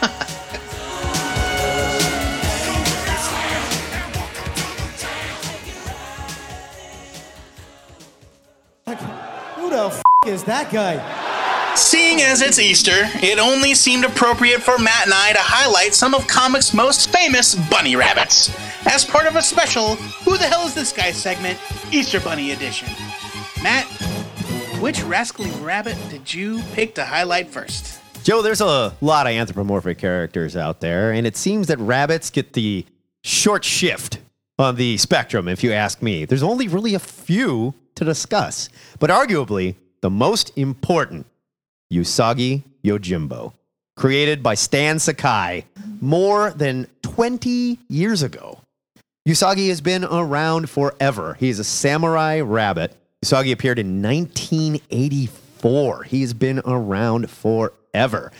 the 9.76 9.84
f- 9.88 10.02
is 10.26 10.42
that 10.44 10.72
guy? 10.72 10.96
Seeing 11.76 12.22
as 12.22 12.40
it's 12.40 12.58
Easter, 12.58 13.10
it 13.16 13.38
only 13.38 13.74
seemed 13.74 14.06
appropriate 14.06 14.62
for 14.62 14.78
Matt 14.78 15.04
and 15.04 15.12
I 15.12 15.34
to 15.34 15.38
highlight 15.38 15.92
some 15.92 16.14
of 16.14 16.26
comics' 16.26 16.72
most 16.72 17.10
famous 17.10 17.54
bunny 17.68 17.94
rabbits 17.94 18.56
as 18.86 19.04
part 19.04 19.26
of 19.26 19.36
a 19.36 19.42
special 19.42 19.96
Who 20.24 20.38
the 20.38 20.44
Hell 20.44 20.66
is 20.66 20.74
This 20.74 20.94
Guy 20.94 21.10
segment, 21.12 21.58
Easter 21.92 22.20
Bunny 22.20 22.52
Edition. 22.52 22.88
Matt, 23.62 23.84
which 24.80 25.02
rascally 25.02 25.50
rabbit 25.60 25.98
did 26.08 26.32
you 26.32 26.62
pick 26.72 26.94
to 26.94 27.04
highlight 27.04 27.48
first? 27.50 28.00
Joe, 28.24 28.40
there's 28.40 28.62
a 28.62 28.96
lot 29.02 29.26
of 29.26 29.32
anthropomorphic 29.32 29.98
characters 29.98 30.56
out 30.56 30.80
there, 30.80 31.12
and 31.12 31.26
it 31.26 31.36
seems 31.36 31.66
that 31.66 31.78
rabbits 31.78 32.30
get 32.30 32.54
the 32.54 32.86
short 33.24 33.62
shift 33.62 34.20
on 34.58 34.76
the 34.76 34.96
spectrum, 34.96 35.48
if 35.48 35.62
you 35.62 35.72
ask 35.72 36.00
me. 36.00 36.24
There's 36.24 36.42
only 36.42 36.66
really 36.66 36.94
a 36.94 36.98
few 36.98 37.74
to 37.96 38.04
discuss, 38.04 38.68
but 38.98 39.10
arguably 39.10 39.74
the 40.00 40.10
most 40.10 40.56
important 40.56 41.26
Usagi 41.92 42.62
Yojimbo, 42.84 43.52
created 43.96 44.42
by 44.42 44.54
Stan 44.54 44.98
Sakai 44.98 45.66
more 46.00 46.50
than 46.50 46.86
20 47.02 47.78
years 47.88 48.22
ago. 48.22 48.60
Usagi 49.26 49.68
has 49.68 49.80
been 49.80 50.04
around 50.04 50.70
forever. 50.70 51.36
He 51.40 51.48
is 51.48 51.58
a 51.58 51.64
samurai 51.64 52.40
rabbit. 52.40 52.96
Usagi 53.24 53.52
appeared 53.52 53.80
in 53.80 54.02
1984. 54.02 56.04
He's 56.04 56.32
been 56.32 56.60
around 56.64 57.28
forever. 57.28 58.30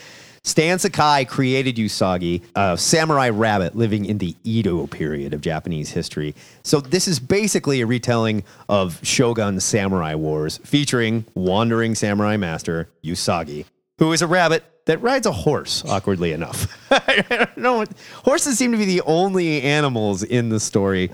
Stan 0.46 0.78
Sakai 0.78 1.24
created 1.24 1.74
Usagi, 1.74 2.40
a 2.54 2.78
samurai 2.78 3.30
rabbit 3.30 3.74
living 3.74 4.04
in 4.04 4.18
the 4.18 4.36
Edo 4.44 4.86
period 4.86 5.34
of 5.34 5.40
Japanese 5.40 5.90
history. 5.90 6.36
So 6.62 6.80
this 6.80 7.08
is 7.08 7.18
basically 7.18 7.80
a 7.80 7.86
retelling 7.86 8.44
of 8.68 9.00
Shogun 9.04 9.58
Samurai 9.58 10.14
Wars, 10.14 10.58
featuring 10.58 11.24
wandering 11.34 11.96
samurai 11.96 12.36
master 12.36 12.88
Usagi, 13.04 13.64
who 13.98 14.12
is 14.12 14.22
a 14.22 14.28
rabbit 14.28 14.62
that 14.86 15.02
rides 15.02 15.26
a 15.26 15.32
horse, 15.32 15.84
awkwardly 15.84 16.30
enough. 16.30 16.72
I. 16.92 17.86
Horses 18.22 18.56
seem 18.56 18.70
to 18.70 18.78
be 18.78 18.84
the 18.84 19.02
only 19.02 19.62
animals 19.62 20.22
in 20.22 20.48
the 20.50 20.60
story 20.60 21.10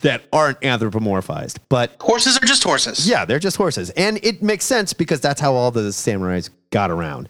that 0.00 0.22
aren't 0.32 0.60
anthropomorphized. 0.62 1.58
But 1.68 1.94
Horses 2.00 2.36
are 2.36 2.46
just 2.46 2.64
horses. 2.64 3.08
yeah, 3.08 3.24
they're 3.24 3.38
just 3.38 3.58
horses. 3.58 3.90
And 3.90 4.18
it 4.24 4.42
makes 4.42 4.64
sense 4.64 4.92
because 4.92 5.20
that's 5.20 5.40
how 5.40 5.54
all 5.54 5.70
the 5.70 5.82
samurais 5.92 6.50
got 6.70 6.90
around. 6.90 7.28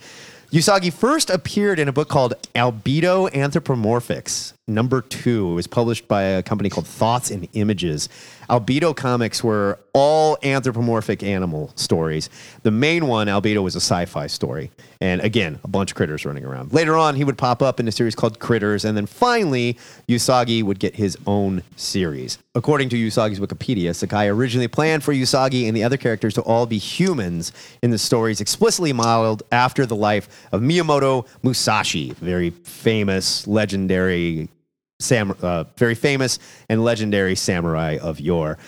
Usagi 0.52 0.92
first 0.92 1.30
appeared 1.30 1.78
in 1.78 1.86
a 1.86 1.92
book 1.92 2.08
called 2.08 2.34
Albedo 2.56 3.30
Anthropomorphics, 3.30 4.52
number 4.70 5.02
two. 5.02 5.52
It 5.52 5.54
was 5.54 5.66
published 5.66 6.08
by 6.08 6.22
a 6.22 6.42
company 6.42 6.70
called 6.70 6.86
Thoughts 6.86 7.30
and 7.30 7.48
Images. 7.52 8.08
Albedo 8.50 8.96
comics 8.96 9.44
were 9.44 9.78
all 9.92 10.36
anthropomorphic 10.42 11.22
animal 11.22 11.70
stories. 11.76 12.28
The 12.64 12.72
main 12.72 13.06
one, 13.06 13.28
Albedo, 13.28 13.62
was 13.62 13.76
a 13.76 13.80
sci 13.80 14.06
fi 14.06 14.26
story. 14.26 14.72
And 15.00 15.20
again, 15.20 15.60
a 15.62 15.68
bunch 15.68 15.92
of 15.92 15.96
critters 15.96 16.26
running 16.26 16.44
around. 16.44 16.72
Later 16.72 16.96
on, 16.96 17.14
he 17.14 17.22
would 17.22 17.38
pop 17.38 17.62
up 17.62 17.78
in 17.78 17.86
a 17.86 17.92
series 17.92 18.16
called 18.16 18.40
Critters. 18.40 18.84
And 18.84 18.96
then 18.96 19.06
finally, 19.06 19.78
Usagi 20.08 20.64
would 20.64 20.80
get 20.80 20.96
his 20.96 21.16
own 21.26 21.62
series. 21.76 22.38
According 22.56 22.88
to 22.88 22.96
Usagi's 22.96 23.38
Wikipedia, 23.38 23.94
Sakai 23.94 24.28
originally 24.28 24.68
planned 24.68 25.04
for 25.04 25.14
Usagi 25.14 25.68
and 25.68 25.76
the 25.76 25.84
other 25.84 25.96
characters 25.96 26.34
to 26.34 26.42
all 26.42 26.66
be 26.66 26.78
humans 26.78 27.52
in 27.82 27.90
the 27.92 27.98
stories 27.98 28.40
explicitly 28.40 28.92
modeled 28.92 29.44
after 29.52 29.86
the 29.86 29.96
life 29.96 30.48
of 30.50 30.60
Miyamoto 30.60 31.26
Musashi, 31.44 32.10
very 32.14 32.50
famous, 32.50 33.46
legendary 33.46 34.48
sam- 35.00 35.36
uh, 35.42 35.64
very 35.76 35.94
famous 35.94 36.38
and 36.68 36.84
legendary 36.84 37.34
samurai 37.34 37.98
of 38.00 38.20
yore. 38.20 38.58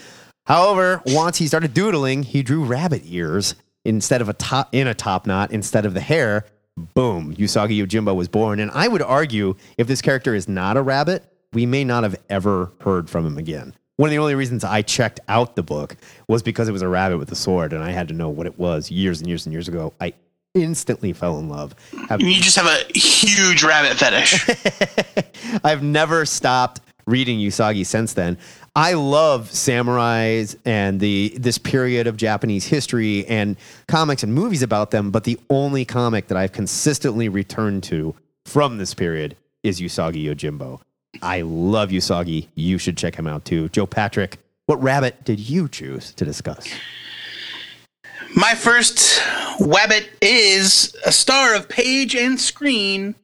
However, 0.47 1.03
once 1.07 1.39
he 1.39 1.47
started 1.47 1.73
doodling, 1.73 2.25
he 2.25 2.43
drew 2.43 2.65
rabbit 2.65 3.03
ears 3.05 3.55
instead 3.85 4.21
of 4.21 4.29
a 4.29 4.33
top 4.33 4.69
in 4.73 4.87
a 4.87 4.95
top 4.95 5.27
knot 5.27 5.53
instead 5.53 5.87
of 5.87 5.95
the 5.95 6.01
hair. 6.01 6.47
Boom, 6.95 7.35
Usagi 7.37 7.79
Yojimbo 7.85 8.15
was 8.15 8.29
born. 8.29 8.59
And 8.59 8.71
I 8.73 8.89
would 8.89 9.03
argue 9.03 9.55
if 9.77 9.87
this 9.87 10.03
character 10.03 10.35
is 10.35 10.49
not 10.49 10.77
a 10.77 10.83
rabbit, 10.83 11.25
we 11.53 11.67
may 11.67 11.85
not 11.85 12.03
have 12.03 12.17
ever 12.31 12.73
heard 12.81 13.11
from 13.11 13.27
him 13.27 13.39
again. 13.39 13.75
One 13.97 14.09
of 14.09 14.13
the 14.13 14.19
only 14.19 14.35
reasons 14.35 14.65
I 14.65 14.83
checked 14.83 15.21
out 15.29 15.55
the 15.55 15.63
book 15.63 15.97
was 16.27 16.43
because 16.43 16.67
it 16.67 16.73
was 16.73 16.83
a 16.83 16.89
rabbit 16.89 17.19
with 17.19 17.31
a 17.31 17.37
sword, 17.37 17.73
and 17.73 17.85
I 17.85 17.91
had 17.91 18.09
to 18.09 18.15
know 18.15 18.31
what 18.31 18.47
it 18.47 18.59
was 18.59 18.91
years 18.91 19.21
and 19.21 19.29
years 19.29 19.45
and 19.45 19.53
years 19.53 19.69
ago. 19.69 19.93
I 20.01 20.15
instantly 20.55 21.13
fell 21.13 21.39
in 21.39 21.49
love. 21.49 21.75
Have 22.09 22.21
You 22.21 22.35
just 22.41 22.57
have 22.57 22.67
a 22.67 22.99
huge 22.99 23.63
rabbit 23.63 23.97
fetish. 23.99 24.51
I've 25.65 25.83
never 25.83 26.27
stopped 26.27 26.81
reading 27.07 27.39
Usagi 27.39 27.87
since 27.87 28.13
then. 28.13 28.37
I 28.77 28.93
love 28.95 29.51
samurais 29.51 30.57
and 30.65 31.01
the 31.01 31.35
this 31.39 31.59
period 31.59 32.07
of 32.07 32.17
Japanese 32.17 32.67
history 32.67 33.27
and 33.27 33.57
comics 33.87 34.23
and 34.23 34.35
movies 34.35 34.63
about 34.63 34.91
them, 34.91 35.11
but 35.11 35.25
the 35.25 35.39
only 35.51 35.85
comic 35.85 36.29
that 36.29 36.39
I've 36.39 36.53
consistently 36.53 37.29
returned 37.29 37.83
to 37.85 38.15
from 38.45 38.79
this 38.79 38.95
period 38.95 39.37
is 39.63 39.81
Usagi 39.81 40.25
Yojimbo. 40.25 40.81
I 41.23 41.43
love 41.43 41.91
Usagi. 41.91 42.49
You 42.55 42.79
should 42.79 42.97
check 42.97 43.15
him 43.15 43.27
out 43.27 43.45
too. 43.45 43.69
Joe 43.71 43.87
Patrick, 43.87 44.39
what 44.67 44.83
rabbit 44.83 45.25
did 45.25 45.39
you 45.41 45.69
choose 45.69 46.13
to 46.15 46.25
discuss? 46.25 46.67
My 48.35 48.55
first 48.55 49.21
wabbit 49.59 50.09
is 50.23 50.97
a 51.05 51.13
star 51.13 51.55
of 51.55 51.69
page 51.69 52.17
and 52.17 52.41
screen. 52.41 53.15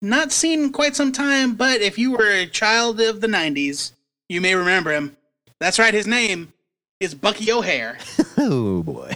Not 0.00 0.30
seen 0.30 0.64
in 0.64 0.72
quite 0.72 0.94
some 0.94 1.10
time, 1.10 1.54
but 1.54 1.80
if 1.80 1.98
you 1.98 2.12
were 2.12 2.30
a 2.30 2.46
child 2.46 3.00
of 3.00 3.20
the 3.20 3.26
90s, 3.26 3.92
you 4.28 4.40
may 4.40 4.54
remember 4.54 4.92
him. 4.92 5.16
That's 5.58 5.78
right, 5.80 5.92
his 5.92 6.06
name 6.06 6.52
is 7.00 7.14
Bucky 7.14 7.50
O'Hare, 7.50 7.98
Oh 8.38 8.82
boy. 8.84 9.14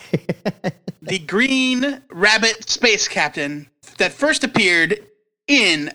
the 1.03 1.21
green 1.21 2.03
rabbit 2.11 2.69
space 2.69 3.07
captain 3.07 3.69
that 3.99 4.12
first 4.12 4.43
appeared 4.43 4.99
in 5.47 5.93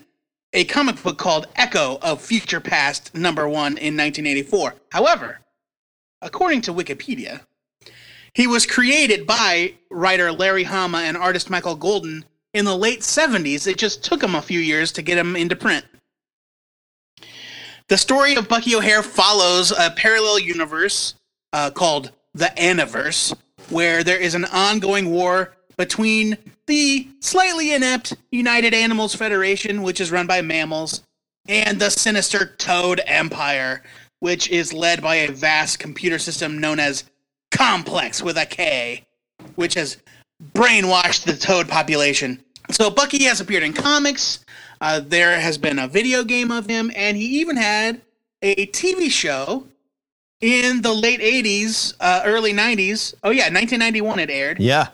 a 0.54 0.64
comic 0.66 1.02
book 1.04 1.18
called 1.18 1.48
Echo 1.58 1.98
of 2.02 2.22
Future 2.22 2.62
Past 2.62 3.14
number 3.14 3.48
one 3.50 3.78
in 3.78 3.98
1984. 3.98 4.76
However, 4.92 5.40
according 6.22 6.62
to 6.62 6.74
Wikipedia, 6.74 7.42
he 8.34 8.48
was 8.48 8.66
created 8.66 9.26
by 9.26 9.74
writer 9.90 10.32
Larry 10.32 10.64
Hama 10.64 11.00
and 11.00 11.18
artist 11.18 11.50
Michael 11.50 11.76
Golden 11.76 12.26
in 12.54 12.66
the 12.66 12.78
late 12.78 13.02
70s. 13.02 13.68
It 13.68 13.78
just 13.78 14.04
took 14.04 14.24
him 14.24 14.36
a 14.36 14.42
few 14.42 14.60
years 14.60 14.92
to 14.94 15.02
get 15.02 15.18
him 15.18 15.36
into 15.36 15.56
print. 15.56 15.86
The 17.88 17.98
story 17.98 18.36
of 18.36 18.48
Bucky 18.48 18.76
O'Hare 18.76 19.02
follows 19.02 19.72
a 19.72 19.92
parallel 19.92 20.40
universe 20.40 21.16
uh, 21.54 21.72
called 21.72 22.12
the 22.34 22.52
Aniverse, 22.58 23.36
where 23.70 24.04
there 24.04 24.20
is 24.20 24.36
an 24.36 24.46
ongoing 24.46 25.10
war 25.10 25.56
between 25.76 26.38
the 26.68 27.08
slightly 27.20 27.74
inept 27.74 28.16
United 28.32 28.74
Animals 28.74 29.16
Federation, 29.16 29.82
which 29.82 30.00
is 30.00 30.12
run 30.12 30.28
by 30.28 30.42
mammals, 30.42 31.04
and 31.48 31.80
the 31.80 31.90
sinister 31.90 32.54
Toad 32.58 33.02
Empire, 33.08 33.82
which 34.20 34.50
is 34.50 34.72
led 34.72 35.02
by 35.02 35.16
a 35.16 35.32
vast 35.32 35.80
computer 35.80 36.20
system 36.20 36.60
known 36.60 36.80
as 36.80 37.06
Complex 37.52 38.22
with 38.22 38.38
a 38.38 38.46
K, 38.46 39.06
which 39.56 39.74
has 39.76 39.98
brainwashed 40.54 41.24
the 41.24 41.36
Toad 41.36 41.68
population. 41.68 42.44
So 42.72 42.90
Bucky 42.90 43.24
has 43.24 43.42
appeared 43.42 43.64
in 43.64 43.74
comics. 43.74 44.46
Uh, 44.82 45.00
there 45.00 45.40
has 45.40 45.58
been 45.58 45.80
a 45.80 45.88
video 45.88 46.24
game 46.24 46.52
of 46.52 46.68
him, 46.68 46.92
and 46.96 47.18
he 47.18 47.40
even 47.40 47.58
had 47.58 48.02
a 48.42 48.68
TV 48.68 49.10
show 49.10 49.66
in 50.40 50.82
the 50.82 50.94
late 50.94 51.20
80s, 51.20 51.94
uh, 52.00 52.22
early 52.26 52.54
90s. 52.54 53.14
Oh, 53.24 53.32
yeah, 53.32 53.46
1991 53.46 54.20
it 54.20 54.30
aired. 54.30 54.60
yeah. 54.60 54.88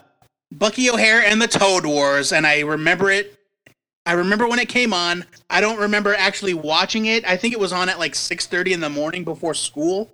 Bucky 0.52 0.90
O'Hare 0.90 1.22
and 1.22 1.42
the 1.42 1.48
Toad 1.48 1.86
Wars, 1.86 2.32
and 2.32 2.48
I 2.48 2.62
remember 2.62 3.12
it. 3.12 3.38
I 4.06 4.14
remember 4.14 4.48
when 4.48 4.60
it 4.60 4.70
came 4.70 4.94
on. 4.94 5.26
I 5.50 5.60
don't 5.60 5.80
remember 5.80 6.16
actually 6.16 6.54
watching 6.54 7.08
it. 7.08 7.26
I 7.26 7.36
think 7.36 7.54
it 7.54 7.60
was 7.60 7.74
on 7.74 7.90
at 7.90 8.00
like 8.00 8.14
6:30 8.14 8.72
in 8.72 8.80
the 8.80 8.90
morning 8.90 9.24
before 9.24 9.54
school. 9.54 10.14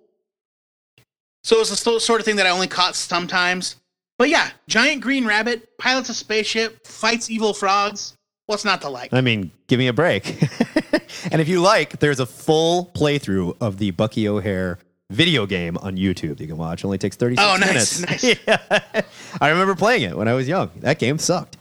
So 1.44 1.56
it 1.58 1.60
was 1.60 1.70
the 1.84 2.00
sort 2.00 2.20
of 2.22 2.26
thing 2.26 2.36
that 2.38 2.46
I 2.46 2.50
only 2.50 2.68
caught 2.68 2.96
sometimes. 2.96 3.78
But 4.18 4.30
yeah, 4.30 4.50
giant 4.68 5.02
green 5.02 5.26
rabbit 5.26 5.78
pilots 5.80 6.10
a 6.10 6.14
spaceship, 6.14 6.86
fights 6.86 7.30
evil 7.30 7.54
frogs. 7.54 8.14
What's 8.46 8.66
not 8.66 8.82
to 8.82 8.90
like? 8.90 9.14
I 9.14 9.22
mean, 9.22 9.52
give 9.68 9.80
me 9.80 9.88
a 9.88 9.94
break. 9.94 10.28
and 11.32 11.42
if 11.42 11.48
you 11.48 11.62
like, 11.62 12.00
there's 12.00 12.20
a 12.20 12.26
full 12.26 12.92
playthrough 12.94 13.56
of 13.62 13.78
the 13.78 13.92
Bucky 13.92 14.28
O'Hare 14.28 14.78
video 15.10 15.46
game 15.46 15.78
on 15.78 15.98
YouTube 15.98 16.40
you 16.40 16.48
can 16.48 16.58
watch. 16.58 16.84
It 16.84 16.86
only 16.86 16.98
takes 16.98 17.16
36 17.16 17.44
Oh, 17.46 17.58
nice, 17.58 18.00
minutes. 18.02 18.24
nice. 18.24 18.38
Yeah. 18.48 19.02
I 19.42 19.50
remember 19.50 19.76
playing 19.76 20.04
it 20.04 20.16
when 20.18 20.28
I 20.28 20.34
was 20.34 20.48
young. 20.48 20.70
That 20.78 21.00
game 21.00 21.18
sucked. 21.18 21.58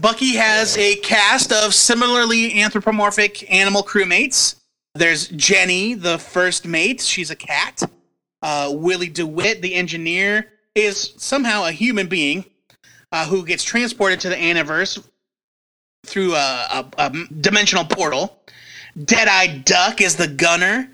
Bucky 0.00 0.34
has 0.36 0.76
a 0.78 0.96
cast 0.96 1.52
of 1.52 1.74
similarly 1.74 2.60
anthropomorphic 2.62 3.52
animal 3.52 3.82
crewmates. 3.82 4.56
There's 4.94 5.28
Jenny, 5.28 5.94
the 5.94 6.18
first 6.18 6.66
mate. 6.66 7.00
She's 7.00 7.30
a 7.30 7.36
cat. 7.36 7.82
Uh, 8.42 8.72
Willie 8.74 9.08
DeWitt, 9.08 9.62
the 9.62 9.74
engineer, 9.74 10.52
is 10.74 11.14
somehow 11.16 11.64
a 11.64 11.72
human 11.72 12.06
being 12.06 12.44
uh, 13.12 13.26
who 13.26 13.44
gets 13.44 13.64
transported 13.64 14.20
to 14.20 14.28
the 14.28 14.36
Aniverse 14.36 15.04
through 16.06 16.34
a, 16.34 16.38
a, 16.38 16.90
a 16.98 17.24
dimensional 17.40 17.84
portal. 17.84 18.42
Deadeye 19.04 19.58
Duck 19.58 20.00
is 20.00 20.16
the 20.16 20.28
gunner. 20.28 20.90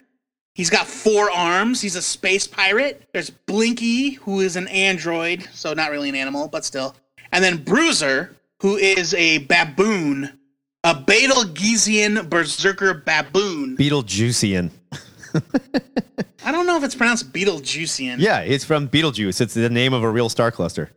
He's 0.55 0.70
got 0.70 0.86
four 0.86 1.30
arms. 1.30 1.80
He's 1.80 1.97
a 1.97 2.03
space 2.03 2.47
pirate. 2.47 3.09
There's 3.12 3.30
Blinky, 3.30 4.11
who 4.11 4.40
is 4.40 4.57
an 4.57 4.68
android, 4.68 5.49
so 5.53 5.72
not 5.74 5.90
really 5.90 6.09
an 6.09 6.14
animal, 6.14 6.49
but 6.49 6.64
still. 6.64 6.95
And 7.32 7.42
then 7.42 7.62
Bruiser, 7.64 8.36
who 8.61 8.76
is 8.76 9.14
a 9.14 9.38
baboon, 9.38 10.38
a 10.84 10.95
Betelgeuse 10.95 12.28
berserker 12.28 12.95
baboon. 12.95 13.76
Beetlejuician. 13.76 14.70
I 16.45 16.53
don't 16.53 16.66
know 16.66 16.76
if 16.76 16.85
it's 16.85 16.95
pronounced 16.95 17.32
Beetlejuician. 17.32 18.16
Yeah, 18.18 18.41
it's 18.41 18.64
from 18.64 18.89
Beetlejuice. 18.89 19.41
It's 19.41 19.55
the 19.55 19.70
name 19.70 19.93
of 19.95 20.03
a 20.03 20.11
real 20.11 20.28
star 20.28 20.51
cluster. 20.51 20.91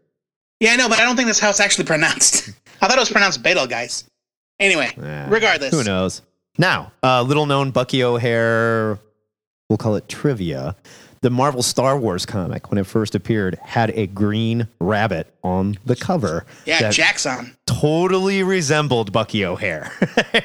Yeah, 0.59 0.71
I 0.73 0.75
know, 0.75 0.89
but 0.89 0.99
I 0.99 1.03
don't 1.05 1.15
think 1.15 1.27
that's 1.27 1.39
how 1.39 1.49
it's 1.49 1.59
actually 1.59 1.85
pronounced. 1.85 2.49
I 2.81 2.87
thought 2.87 2.97
it 2.97 3.01
was 3.01 3.11
pronounced 3.11 3.43
Betelgeuse. 3.43 4.05
Anyway, 4.59 4.91
Eh, 5.01 5.25
regardless. 5.29 5.71
Who 5.73 5.83
knows? 5.83 6.21
Now, 6.57 6.91
uh, 7.03 7.21
little 7.21 7.45
known 7.45 7.69
Bucky 7.71 8.03
O'Hare, 8.03 8.97
we'll 9.69 9.77
call 9.77 9.95
it 9.95 10.09
trivia. 10.09 10.75
The 11.21 11.29
Marvel 11.31 11.61
Star 11.63 11.97
Wars 11.97 12.25
comic, 12.25 12.69
when 12.71 12.77
it 12.77 12.85
first 12.87 13.15
appeared, 13.15 13.59
had 13.63 13.91
a 13.91 14.07
green 14.07 14.67
rabbit 14.79 15.31
on 15.43 15.77
the 15.85 15.95
cover. 15.95 16.45
Yeah, 16.65 16.89
Jackson. 16.91 17.55
totally 17.65 18.43
resembled 18.43 19.11
Bucky 19.11 19.43
O'Hare. 19.45 19.91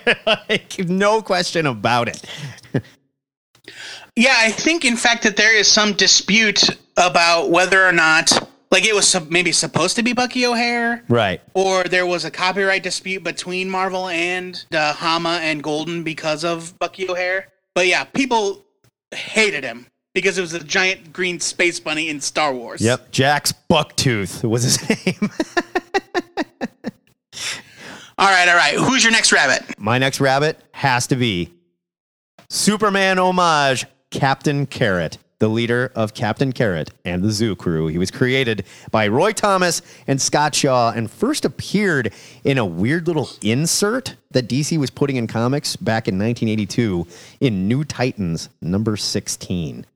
like, 0.27 0.79
no 0.79 1.21
question 1.23 1.67
about 1.67 2.09
it. 2.09 2.25
Yeah, 4.17 4.35
I 4.39 4.51
think 4.51 4.85
in 4.85 4.97
fact 4.97 5.23
that 5.23 5.37
there 5.37 5.57
is 5.57 5.67
some 5.69 5.93
dispute 5.95 6.69
about 6.99 7.51
whether 7.51 7.83
or 7.87 7.93
not, 7.93 8.31
like, 8.71 8.85
it 8.85 8.95
was 8.95 9.19
maybe 9.31 9.53
supposed 9.53 9.97
to 9.97 10.03
be 10.03 10.13
Bucky 10.13 10.45
O'Hare, 10.45 11.03
Right. 11.09 11.41
or 11.55 11.85
there 11.85 12.05
was 12.07 12.25
a 12.27 12.31
copyright 12.31 12.83
dispute 12.83 13.25
between 13.25 13.71
Marvel 13.71 14.09
and 14.09 14.63
uh, 14.73 14.93
Hama 14.93 15.39
and 15.43 15.63
Golden 15.63 16.03
because 16.03 16.45
of 16.45 16.79
Bucky 16.79 17.09
O'Hare. 17.09 17.49
But 17.75 17.87
yeah, 17.87 18.05
people 18.05 18.63
hated 19.15 19.65
him 19.65 19.87
because 20.15 20.37
it 20.37 20.43
was 20.43 20.53
a 20.53 20.63
giant 20.63 21.11
green 21.15 21.41
space 21.41 21.81
bunny 21.81 22.11
in 22.11 22.21
Star 22.21 22.53
Wars. 22.53 22.83
Yep. 22.83 23.13
Jack's 23.13 23.55
Bucktooth 23.71 24.47
was 24.47 24.63
his 24.65 24.89
name. 25.07 25.31
All 28.19 28.29
right, 28.31 28.47
all 28.47 28.57
right. 28.57 28.75
Who's 28.75 29.03
your 29.03 29.11
next 29.13 29.33
rabbit? 29.33 29.63
My 29.79 29.97
next 29.97 30.21
rabbit 30.21 30.61
has 30.73 31.07
to 31.09 31.17
be 31.17 31.51
Superman 32.51 33.19
homage 33.19 33.87
Captain 34.13 34.67
Carrot, 34.67 35.17
the 35.39 35.49
leader 35.49 35.91
of 35.97 36.13
Captain 36.13 36.53
Carrot 36.53 36.91
and 37.05 37.25
the 37.25 37.33
Zoo 37.33 37.57
Crew. 37.57 37.87
He 37.87 37.97
was 37.97 38.11
created 38.11 38.65
by 38.91 39.09
Roy 39.09 39.33
Thomas 39.33 39.81
and 40.07 40.21
Scott 40.21 40.55
Shaw 40.55 40.93
and 40.95 41.11
first 41.11 41.47
appeared 41.47 42.13
in 42.45 42.59
a 42.59 42.67
weird 42.67 43.09
little 43.09 43.31
insert 43.43 44.17
that 44.31 44.49
DC 44.49 44.79
was 44.79 44.91
putting 44.91 45.17
in 45.17 45.27
comics 45.27 45.77
back 45.77 46.09
in 46.09 46.19
1982 46.19 47.07
in 47.41 47.67
New 47.67 47.85
Titans 47.85 48.51
number 48.61 48.99
16. 48.99 49.87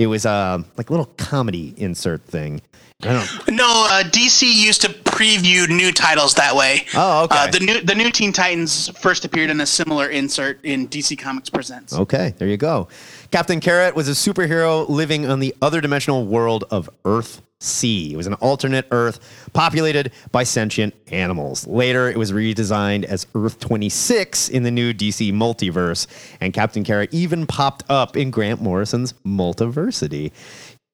It 0.00 0.06
was 0.06 0.24
a 0.24 0.64
like 0.78 0.88
a 0.88 0.92
little 0.94 1.12
comedy 1.18 1.74
insert 1.76 2.24
thing. 2.24 2.62
I 3.02 3.12
don't 3.12 3.54
No, 3.54 3.86
uh, 3.90 4.02
DC 4.02 4.50
used 4.50 4.80
to 4.80 4.88
preview 4.88 5.68
new 5.68 5.92
titles 5.92 6.34
that 6.36 6.56
way. 6.56 6.86
Oh, 6.94 7.24
okay. 7.24 7.36
Uh, 7.36 7.50
the 7.50 7.60
new 7.60 7.80
the 7.82 7.94
new 7.94 8.10
Teen 8.10 8.32
Titans 8.32 8.88
first 8.98 9.26
appeared 9.26 9.50
in 9.50 9.60
a 9.60 9.66
similar 9.66 10.08
insert 10.08 10.64
in 10.64 10.88
DC 10.88 11.18
Comics 11.18 11.50
Presents. 11.50 11.92
Okay, 11.92 12.32
there 12.38 12.48
you 12.48 12.56
go. 12.56 12.88
Captain 13.30 13.60
Carrot 13.60 13.94
was 13.94 14.08
a 14.08 14.12
superhero 14.12 14.88
living 14.88 15.26
on 15.26 15.38
the 15.38 15.54
other 15.60 15.82
dimensional 15.82 16.24
world 16.24 16.64
of 16.70 16.88
Earth 17.04 17.42
C. 17.60 18.12
It 18.12 18.16
was 18.16 18.26
an 18.26 18.34
alternate 18.34 18.86
Earth 18.90 19.20
populated 19.52 20.12
by 20.32 20.44
sentient 20.44 20.94
animals. 21.12 21.66
Later, 21.66 22.08
it 22.08 22.16
was 22.16 22.32
redesigned 22.32 23.04
as 23.04 23.26
Earth 23.34 23.60
26 23.60 24.48
in 24.48 24.62
the 24.62 24.70
new 24.70 24.92
DC 24.92 25.32
multiverse, 25.32 26.06
and 26.40 26.52
Captain 26.52 26.84
Carrot 26.84 27.12
even 27.12 27.46
popped 27.46 27.84
up 27.90 28.16
in 28.16 28.30
Grant 28.30 28.62
Morrison's 28.62 29.12
Multiversity. 29.24 30.32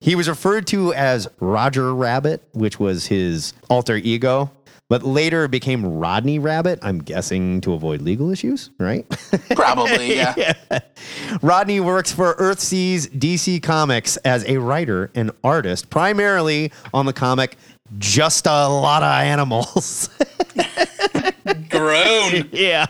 He 0.01 0.15
was 0.15 0.29
referred 0.29 0.67
to 0.69 0.93
as 0.93 1.27
Roger 1.41 1.95
Rabbit, 1.95 2.43
which 2.53 2.79
was 2.79 3.07
his 3.07 3.55
alter 3.71 3.97
ego, 3.97 4.51
but 4.89 5.03
later 5.03 5.49
became 5.49 5.85
Rodney 5.99 6.39
Rabbit, 6.39 6.79
I'm 6.83 6.99
guessing 7.03 7.61
to 7.63 7.73
avoid 7.73 8.03
legal 8.03 8.31
issues, 8.31 8.71
right? 8.79 9.05
Probably, 9.51 10.17
yeah. 10.17 10.55
Rodney 11.43 11.81
works 11.81 12.13
for 12.13 12.35
Earth 12.39 12.61
C's 12.61 13.09
DC 13.09 13.63
Comics 13.63 14.17
as 14.19 14.45
a 14.49 14.59
writer 14.59 15.11
and 15.15 15.33
artist, 15.43 15.91
primarily 15.91 16.73
on 16.95 17.07
the 17.07 17.13
comic 17.13 17.57
Just 17.99 18.47
a 18.47 18.69
Lot 18.69 19.03
of 19.03 19.11
Animals. 19.11 20.09
Grown. 21.71 22.49
yeah, 22.53 22.87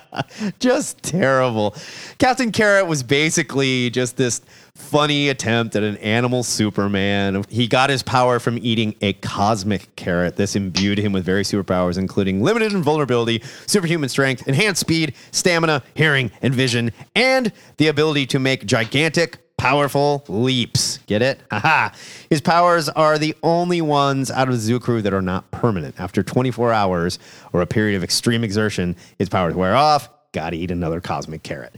just 0.61 1.03
terrible. 1.03 1.75
Captain 2.19 2.53
Carrot 2.53 2.87
was 2.87 3.03
basically 3.03 3.91
just 3.91 4.17
this 4.17 4.41
funny 4.77 5.29
attempt 5.29 5.75
at 5.75 5.83
an 5.83 5.97
animal 5.99 6.43
Superman. 6.43 7.45
He 7.49 7.67
got 7.67 7.91
his 7.91 8.03
power 8.03 8.39
from 8.39 8.59
eating 8.59 8.95
a 9.01 9.15
cosmic 9.15 9.95
carrot. 9.97 10.37
This 10.37 10.55
imbued 10.55 10.99
him 10.99 11.13
with 11.13 11.25
various 11.25 11.51
superpowers, 11.51 11.99
including 11.99 12.43
limited 12.43 12.73
invulnerability, 12.73 13.43
superhuman 13.67 14.09
strength, 14.09 14.47
enhanced 14.47 14.81
speed, 14.81 15.15
stamina, 15.33 15.83
hearing, 15.95 16.31
and 16.43 16.55
vision, 16.55 16.93
and 17.15 17.53
the 17.79 17.89
ability 17.89 18.27
to 18.27 18.39
make 18.39 18.67
gigantic, 18.67 19.39
powerful 19.57 20.25
leaps. 20.29 20.99
Get 21.07 21.23
it? 21.23 21.41
Haha. 21.51 21.91
His 22.31 22.41
powers 22.41 22.89
are 22.91 23.19
the 23.19 23.35
only 23.43 23.81
ones 23.81 24.31
out 24.31 24.49
of 24.49 24.55
the 24.55 24.61
zoo 24.61 24.79
crew 24.79 25.03
that 25.03 25.15
are 25.15 25.23
not 25.23 25.51
permanent. 25.51 25.99
After 25.99 26.23
24 26.23 26.73
hours 26.73 27.19
or 27.53 27.63
a 27.63 27.67
period 27.67 27.97
of 27.97 28.05
extreme 28.05 28.45
exertion, 28.45 28.97
his 29.19 29.29
powers 29.29 29.55
wear 29.55 29.75
off. 29.75 30.11
Gotta 30.33 30.57
eat 30.57 30.71
another 30.71 31.01
cosmic 31.01 31.43
carrot. 31.43 31.75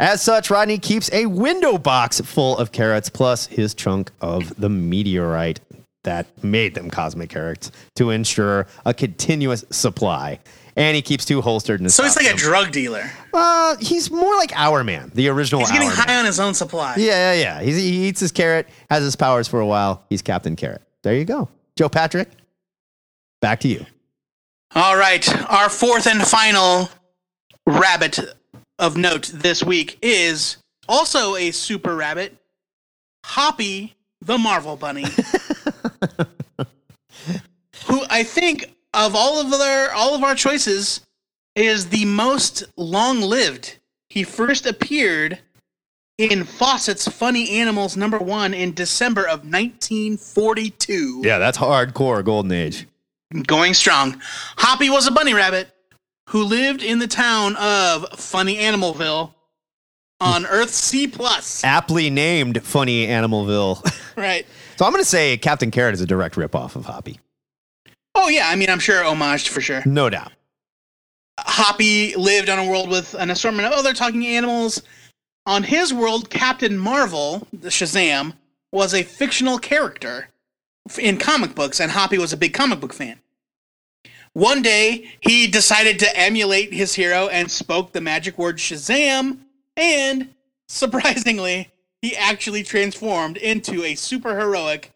As 0.00 0.22
such, 0.22 0.48
Rodney 0.50 0.78
keeps 0.78 1.12
a 1.12 1.26
window 1.26 1.76
box 1.76 2.20
full 2.20 2.56
of 2.58 2.70
carrots 2.70 3.08
plus 3.10 3.46
his 3.46 3.74
chunk 3.74 4.10
of 4.20 4.54
the 4.60 4.68
meteorite 4.68 5.60
that 6.04 6.26
made 6.44 6.74
them 6.74 6.88
cosmic 6.88 7.30
carrots 7.30 7.72
to 7.96 8.10
ensure 8.10 8.66
a 8.86 8.94
continuous 8.94 9.64
supply. 9.70 10.38
And 10.76 10.94
he 10.94 11.02
keeps 11.02 11.24
two 11.24 11.40
holstered 11.40 11.80
in 11.80 11.84
his 11.84 11.96
So 11.96 12.04
he's 12.04 12.16
like 12.16 12.32
a 12.32 12.36
drug 12.36 12.70
dealer. 12.70 13.10
Uh, 13.34 13.76
he's 13.80 14.12
more 14.12 14.36
like 14.36 14.52
Our 14.54 14.84
Man, 14.84 15.10
the 15.14 15.26
original 15.28 15.60
He's 15.60 15.72
getting 15.72 15.88
Our 15.88 15.96
Man. 15.96 16.06
high 16.06 16.18
on 16.20 16.24
his 16.24 16.38
own 16.38 16.54
supply. 16.54 16.94
Yeah, 16.96 17.32
yeah, 17.32 17.40
yeah. 17.40 17.60
He's, 17.62 17.76
he 17.76 18.06
eats 18.06 18.20
his 18.20 18.30
carrot, 18.30 18.68
has 18.88 19.02
his 19.02 19.16
powers 19.16 19.48
for 19.48 19.58
a 19.58 19.66
while. 19.66 20.04
He's 20.08 20.22
Captain 20.22 20.54
Carrot. 20.54 20.82
There 21.02 21.16
you 21.16 21.24
go. 21.24 21.48
Joe 21.76 21.88
Patrick, 21.88 22.28
back 23.40 23.58
to 23.60 23.68
you. 23.68 23.84
All 24.76 24.96
right. 24.96 25.28
Our 25.50 25.68
fourth 25.68 26.06
and 26.06 26.22
final 26.22 26.88
rabbit 27.66 28.20
of 28.78 28.96
note 28.96 29.30
this 29.34 29.62
week 29.62 29.98
is 30.02 30.56
also 30.88 31.36
a 31.36 31.50
super 31.50 31.94
rabbit, 31.96 32.36
Hoppy 33.24 33.94
the 34.20 34.38
Marvel 34.38 34.76
Bunny. 34.76 35.04
who 37.86 38.02
I 38.10 38.22
think 38.22 38.74
of 38.94 39.14
all 39.14 39.40
of 39.40 39.50
their 39.50 39.92
all 39.92 40.14
of 40.14 40.22
our 40.22 40.34
choices 40.34 41.00
is 41.54 41.88
the 41.88 42.04
most 42.04 42.64
long-lived. 42.76 43.78
He 44.10 44.22
first 44.24 44.66
appeared 44.66 45.38
in 46.16 46.44
Fawcett's 46.44 47.06
Funny 47.06 47.50
Animals 47.60 47.96
number 47.96 48.18
1 48.18 48.54
in 48.54 48.74
December 48.74 49.22
of 49.22 49.40
1942 49.44 51.22
Yeah, 51.24 51.38
that's 51.38 51.58
hardcore 51.58 52.24
Golden 52.24 52.52
Age. 52.52 52.86
going 53.46 53.74
strong. 53.74 54.20
Hoppy 54.56 54.90
was 54.90 55.06
a 55.06 55.10
bunny 55.10 55.34
rabbit 55.34 55.70
who 56.28 56.44
lived 56.44 56.82
in 56.82 56.98
the 56.98 57.06
town 57.06 57.56
of 57.56 58.06
Funny 58.18 58.56
Animalville 58.56 59.32
on 60.20 60.42
hmm. 60.42 60.50
Earth 60.50 60.70
C 60.70 61.06
plus. 61.06 61.64
Aptly 61.64 62.10
named 62.10 62.62
Funny 62.62 63.06
Animalville. 63.06 63.82
Right. 64.18 64.48
so 64.74 64.84
I'm 64.84 64.90
going 64.90 65.00
to 65.00 65.08
say 65.08 65.36
Captain 65.36 65.70
Carrot 65.70 65.94
is 65.94 66.00
a 66.00 66.06
direct 66.06 66.34
ripoff 66.34 66.74
of 66.74 66.86
Hoppy. 66.86 67.20
Oh 68.16 68.28
yeah, 68.28 68.48
I 68.48 68.56
mean 68.56 68.68
I'm 68.68 68.80
sure 68.80 69.00
homaged 69.04 69.46
for 69.46 69.60
sure. 69.60 69.80
No 69.86 70.10
doubt. 70.10 70.32
Hoppy 71.38 72.16
lived 72.16 72.48
on 72.48 72.58
a 72.58 72.68
world 72.68 72.90
with 72.90 73.14
an 73.14 73.30
assortment 73.30 73.68
of 73.68 73.74
other 73.74 73.94
talking 73.94 74.26
animals. 74.26 74.82
On 75.46 75.62
his 75.62 75.94
world, 75.94 76.30
Captain 76.30 76.76
Marvel, 76.76 77.46
the 77.52 77.68
Shazam, 77.68 78.32
was 78.72 78.92
a 78.92 79.04
fictional 79.04 79.56
character 79.56 80.30
in 80.98 81.16
comic 81.16 81.54
books, 81.54 81.78
and 81.78 81.92
Hoppy 81.92 82.18
was 82.18 82.32
a 82.32 82.36
big 82.36 82.54
comic 82.54 82.80
book 82.80 82.92
fan. 82.92 83.20
One 84.38 84.62
day, 84.62 85.10
he 85.18 85.48
decided 85.48 85.98
to 85.98 86.16
emulate 86.16 86.72
his 86.72 86.94
hero 86.94 87.26
and 87.26 87.50
spoke 87.50 87.90
the 87.90 88.00
magic 88.00 88.38
word 88.38 88.58
Shazam, 88.58 89.38
and 89.76 90.32
surprisingly, 90.68 91.72
he 92.02 92.16
actually 92.16 92.62
transformed 92.62 93.36
into 93.36 93.82
a 93.82 93.96
super 93.96 94.38
heroic 94.38 94.92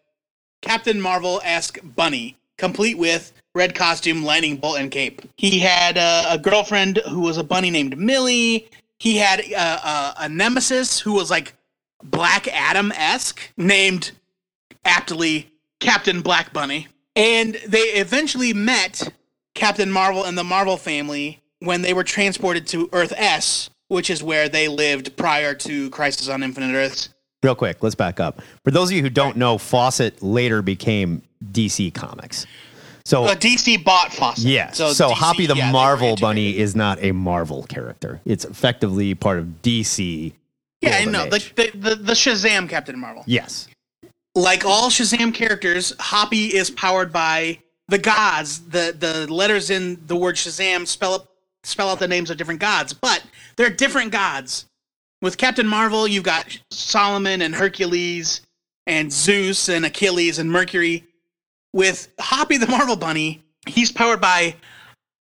Captain 0.61 1.01
Marvel 1.01 1.41
esque 1.43 1.79
bunny, 1.83 2.37
complete 2.57 2.97
with 2.97 3.33
red 3.53 3.75
costume, 3.75 4.23
lightning 4.23 4.55
bolt, 4.55 4.79
and 4.79 4.89
cape. 4.89 5.21
He 5.35 5.59
had 5.59 5.97
uh, 5.97 6.23
a 6.29 6.37
girlfriend 6.37 7.01
who 7.09 7.19
was 7.19 7.37
a 7.37 7.43
bunny 7.43 7.69
named 7.69 7.97
Millie. 7.97 8.69
he 8.99 9.17
had 9.17 9.41
uh, 9.41 9.79
uh, 9.83 10.13
a 10.19 10.29
nemesis 10.29 11.01
who 11.01 11.15
was 11.15 11.29
like 11.29 11.53
Black 12.01 12.47
Adam 12.47 12.93
esque, 12.93 13.41
named 13.57 14.11
aptly 14.85 15.51
Captain 15.81 16.21
Black 16.21 16.53
Bunny. 16.53 16.87
And 17.17 17.55
they 17.67 17.79
eventually 17.99 18.53
met 18.53 19.11
Captain 19.53 19.91
Marvel 19.91 20.23
and 20.23 20.37
the 20.37 20.43
Marvel 20.43 20.77
family 20.77 21.41
when 21.59 21.81
they 21.81 21.93
were 21.93 22.03
transported 22.03 22.67
to 22.67 22.89
Earth 22.91 23.13
S, 23.15 23.69
which 23.87 24.09
is 24.09 24.21
where 24.23 24.49
they 24.49 24.67
lived 24.67 25.15
prior 25.15 25.53
to 25.53 25.89
Crisis 25.91 26.27
on 26.29 26.43
Infinite 26.43 26.73
Earths. 26.75 27.09
Real 27.41 27.55
quick, 27.55 27.83
let's 27.83 27.95
back 27.95 28.19
up. 28.19 28.41
For 28.63 28.71
those 28.71 28.89
of 28.89 28.95
you 28.95 29.01
who 29.01 29.09
don't 29.09 29.37
know, 29.37 29.57
Fawcett 29.57 30.21
later 30.23 30.61
became 30.61 31.21
DC 31.51 31.93
Comics. 31.93 32.45
So 33.05 33.25
Uh, 33.25 33.35
DC 33.35 33.83
bought 33.83 34.13
Fawcett. 34.13 34.45
Yes. 34.45 34.77
So, 34.77 34.91
DC 34.93 35.11
Hoppy 35.11 35.45
the 35.45 35.55
yeah, 35.55 35.71
Marvel. 35.71 36.15
Bunny 36.15 36.57
is 36.57 36.73
not 36.73 37.03
a 37.03 37.11
Marvel 37.11 37.63
character. 37.63 38.21
It's 38.25 38.45
effectively 38.45 39.13
part 39.13 39.39
of 39.39 39.61
DC. 39.61 40.31
Yeah, 40.79 40.97
I 40.97 41.05
know. 41.05 41.25
The, 41.25 41.71
the, 41.75 41.95
the 41.95 42.13
Shazam 42.13 42.69
Captain 42.69 42.97
Marvel. 42.97 43.23
Yes. 43.27 43.67
like 44.35 44.63
all 44.65 44.89
Shazam 44.89 45.33
characters, 45.33 45.93
Hoppy 45.99 46.45
is 46.55 46.69
powered 46.71 47.11
by 47.11 47.59
the 47.93 47.99
gods. 47.99 48.61
The 48.61 48.95
the 48.97 49.31
letters 49.31 49.69
in 49.69 49.99
the 50.07 50.15
word 50.15 50.35
Shazam 50.35 50.87
spell 50.87 51.13
up, 51.13 51.27
spell 51.63 51.89
out 51.89 51.99
the 51.99 52.07
names 52.07 52.31
of 52.31 52.37
different 52.37 52.59
gods, 52.59 52.91
but 52.91 53.23
they're 53.55 53.69
different 53.69 54.11
gods. 54.11 54.65
With 55.21 55.37
Captain 55.37 55.67
Marvel, 55.67 56.07
you've 56.07 56.23
got 56.23 56.45
Solomon 56.71 57.43
and 57.43 57.53
Hercules 57.53 58.41
and 58.87 59.13
Zeus 59.13 59.69
and 59.69 59.85
Achilles 59.85 60.39
and 60.39 60.51
Mercury. 60.51 61.05
With 61.71 62.09
Hoppy 62.19 62.57
the 62.57 62.67
Marvel 62.67 62.95
Bunny, 62.95 63.43
he's 63.67 63.91
powered 63.91 64.19
by 64.19 64.55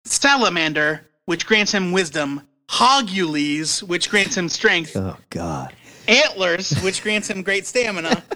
Salamander, 0.05 1.07
which 1.25 1.47
grants 1.47 1.73
him 1.73 1.93
wisdom, 1.93 2.47
Hogules, 2.69 3.83
which 3.83 4.11
grants 4.11 4.37
him 4.37 4.49
strength, 4.49 4.97
Oh 4.97 5.17
God. 5.31 5.75
antlers, 6.09 6.79
which 6.83 7.03
grants 7.03 7.29
him 7.29 7.43
great 7.43 7.67
stamina. 7.67 8.23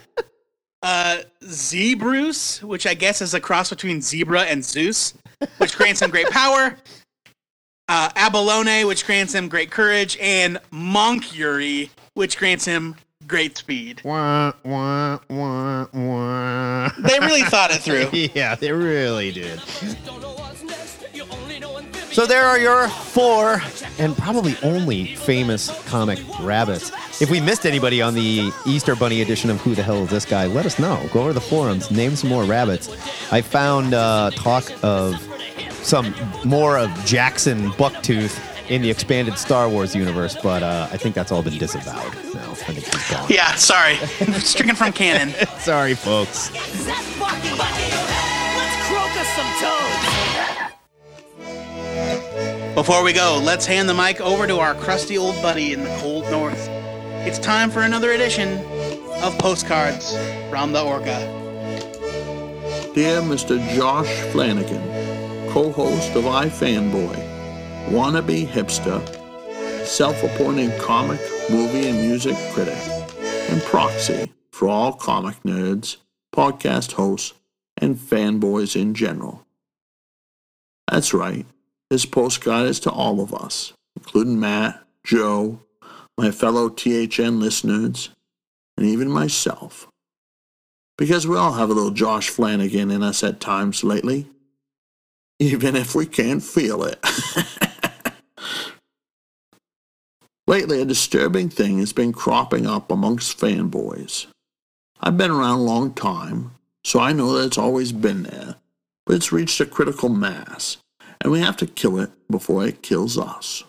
Uh, 0.85 1.23
Zebrus, 1.45 2.63
which 2.63 2.87
I 2.87 2.93
guess 2.93 3.23
is 3.23 3.33
a 3.33 3.41
cross 3.41 3.71
between 3.71 4.03
zebra 4.03 4.43
and 4.43 4.63
Zeus, 4.63 5.15
which 5.57 5.79
grants 5.79 6.03
him 6.03 6.11
great 6.11 6.29
power. 6.29 6.77
Uh, 7.89 8.11
Abalone, 8.17 8.85
which 8.85 9.07
grants 9.07 9.35
him 9.35 9.49
great 9.49 9.71
courage, 9.71 10.19
and 10.21 10.59
Monkuri, 10.71 11.89
which 12.13 12.37
grants 12.37 12.67
him 12.67 12.97
great 13.27 13.57
speed. 13.57 14.03
Wah, 14.05 14.53
wah, 14.63 15.21
wah, 15.31 15.87
wah. 15.91 16.91
They 16.99 17.19
really 17.19 17.45
thought 17.45 17.71
it 17.71 17.81
through. 17.81 18.11
yeah, 18.35 18.55
they 18.55 18.71
really 18.71 19.33
did. 19.33 19.59
So 22.15 22.27
there 22.27 22.45
are 22.45 22.61
your 22.61 22.87
four 22.87 23.61
and 23.99 24.17
probably 24.17 24.57
only 24.63 25.17
famous 25.17 25.69
comic 25.89 26.21
rabbits. 26.39 26.93
If 27.21 27.29
we 27.29 27.41
missed 27.41 27.67
anybody 27.67 28.01
on 28.01 28.15
the 28.15 28.53
Easter 28.67 28.95
Bunny 28.95 29.21
edition 29.21 29.51
of 29.51 29.61
Who 29.63 29.75
the 29.75 29.83
Hell 29.83 30.05
is 30.05 30.11
This 30.11 30.25
Guy, 30.25 30.47
let 30.47 30.65
us 30.65 30.79
know. 30.79 31.05
Go 31.13 31.23
over 31.23 31.31
to 31.31 31.35
the 31.35 31.41
forums, 31.41 31.91
name 31.91 32.15
some 32.15 32.31
more 32.31 32.45
rabbits. 32.45 32.89
I 33.33 33.41
found 33.41 33.95
uh, 33.95 34.31
talk 34.37 34.71
of 34.85 35.21
some 35.83 36.15
more 36.45 36.79
of 36.79 36.89
Jaxxon 37.01 37.71
Bucktooth 37.73 38.41
in 38.71 38.81
the 38.81 38.91
expanded 38.91 39.37
Star 39.37 39.69
Wars 39.69 39.93
universe, 39.93 40.37
but 40.41 40.63
uh, 40.63 40.87
I 40.93 40.97
think 40.97 41.17
that's 41.17 41.33
all 41.33 41.43
been 41.43 41.59
disavowed 41.59 42.15
now. 42.33 42.53
I 42.53 42.55
think 42.55 42.79
he's 42.79 43.11
gone. 43.11 43.27
Yeah, 43.29 43.57
sorry. 43.57 43.97
Stricken 44.39 44.77
from 44.77 44.93
canon. 44.93 45.35
Sorry, 45.59 45.95
folks. 45.95 46.53
Before 52.75 53.05
we 53.05 53.13
go, 53.13 53.41
let's 53.41 53.67
hand 53.67 53.89
the 53.89 53.95
mic 53.95 54.21
over 54.21 54.49
to 54.49 54.59
our 54.59 54.75
crusty 54.75 55.17
old 55.17 55.41
buddy 55.41 55.73
in 55.73 55.85
the 55.85 55.97
cold 56.01 56.29
north. 56.29 56.69
It's 57.25 57.39
time 57.39 57.71
for 57.71 57.83
another 57.83 58.11
edition 58.11 58.59
of 59.23 59.39
Postcards 59.39 60.17
from 60.51 60.73
the 60.73 60.83
Orca. 60.83 61.21
Dear 62.93 63.21
Mr. 63.23 63.65
Josh 63.77 64.11
Flanagan, 64.33 64.83
co-host 65.53 66.17
of 66.17 66.25
iFanboy, 66.25 67.15
wannabe 67.91 68.45
hipster, 68.45 69.01
self-appointed 69.87 70.77
comic, 70.81 71.21
movie, 71.49 71.89
and 71.89 72.01
music 72.01 72.37
critic, 72.53 72.77
and 73.51 73.63
proxy 73.63 74.33
for 74.51 74.69
all 74.69 74.93
comic 74.95 75.41
nerds, 75.45 75.99
podcast 76.35 76.95
hosts, 76.95 77.35
and 77.77 77.95
fanboys 77.95 78.75
in 78.75 78.95
general. 78.95 79.47
That's 80.91 81.15
right, 81.15 81.47
this 81.95 82.05
postcard 82.05 82.67
is 82.67 82.81
to 82.81 82.91
all 82.91 83.21
of 83.21 83.33
us, 83.33 83.73
including 83.95 84.41
Matt, 84.41 84.83
Joe, 85.05 85.61
my 86.19 86.33
fellow 86.33 86.69
THN 86.69 87.39
listeners, 87.39 88.11
and 88.77 88.85
even 88.85 89.09
myself. 89.09 89.87
Because 90.99 91.25
we 91.25 91.37
all 91.37 91.53
have 91.53 91.71
a 91.71 91.73
little 91.73 91.93
Josh 91.93 92.31
Flanagan 92.31 92.91
in 92.91 93.05
us 93.05 93.23
at 93.23 93.39
times 93.39 93.85
lately, 93.85 94.27
even 95.39 95.77
if 95.77 95.95
we 95.95 96.05
can't 96.05 96.43
feel 96.43 96.83
it. 96.83 96.99
lately, 100.49 100.83
a 100.83 100.85
disturbing 100.85 101.49
thing 101.49 101.79
has 101.79 101.93
been 101.93 102.13
cropping 102.13 102.67
up 102.67 102.91
amongst 102.91 103.39
fanboys. 103.39 104.27
I've 105.01 105.17
been 105.17 105.31
around 105.31 105.61
a 105.61 105.63
long 105.63 105.95
time, 105.95 106.57
so 106.83 106.99
I 106.99 107.13
know 107.13 107.35
that 107.35 107.47
it's 107.47 107.59
always 107.59 107.93
been 107.93 108.25
there, 108.25 108.57
but 109.07 109.15
it's 109.15 109.31
reached 109.31 109.61
a 109.61 109.67
critical 109.67 110.09
mass, 110.09 110.79
and 111.21 111.33
we 111.33 111.41
have 111.41 111.57
to 111.59 111.67
kill 111.67 111.99
it 111.99 112.11
before 112.31 112.67
it 112.67 112.83
kills 112.83 113.19
us. 113.19 113.65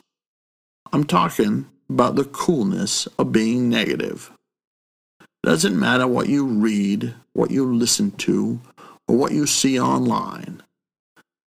I'm 0.91 1.04
talking 1.04 1.68
about 1.89 2.16
the 2.16 2.26
coolness 2.26 3.08
of 3.20 3.32
being 3.32 3.70
negative. 3.70 4.32
Doesn't 5.43 5.80
matter 5.80 6.08
what 6.08 6.30
you 6.30 6.46
read, 6.46 7.14
what 7.34 7.52
you 7.52 7.72
listen 7.72 8.12
to, 8.12 8.60
or 9.08 9.18
what 9.18 9.32
you 9.32 9.46
see 9.46 9.80
online. 9.80 10.64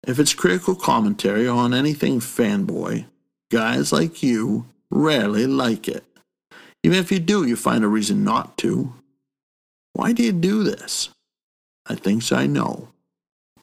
If 0.08 0.20
it's 0.20 0.34
critical 0.34 0.76
commentary 0.76 1.48
on 1.48 1.74
anything 1.74 2.20
fanboy, 2.20 3.06
guys 3.52 3.92
like 3.92 4.22
you 4.22 4.68
rarely 4.92 5.48
like 5.48 5.88
it. 5.88 6.04
Even 6.84 7.00
if 7.00 7.12
you 7.12 7.20
do, 7.20 7.46
you 7.46 7.56
find 7.56 7.84
a 7.84 7.88
reason 7.88 8.24
not 8.24 8.58
to. 8.60 8.94
Why 9.94 10.14
do 10.14 10.24
you 10.24 10.32
do 10.32 10.64
this? 10.64 11.10
I 11.86 11.96
think 11.96 12.24
so, 12.24 12.38
I 12.38 12.48
know. 12.48 12.90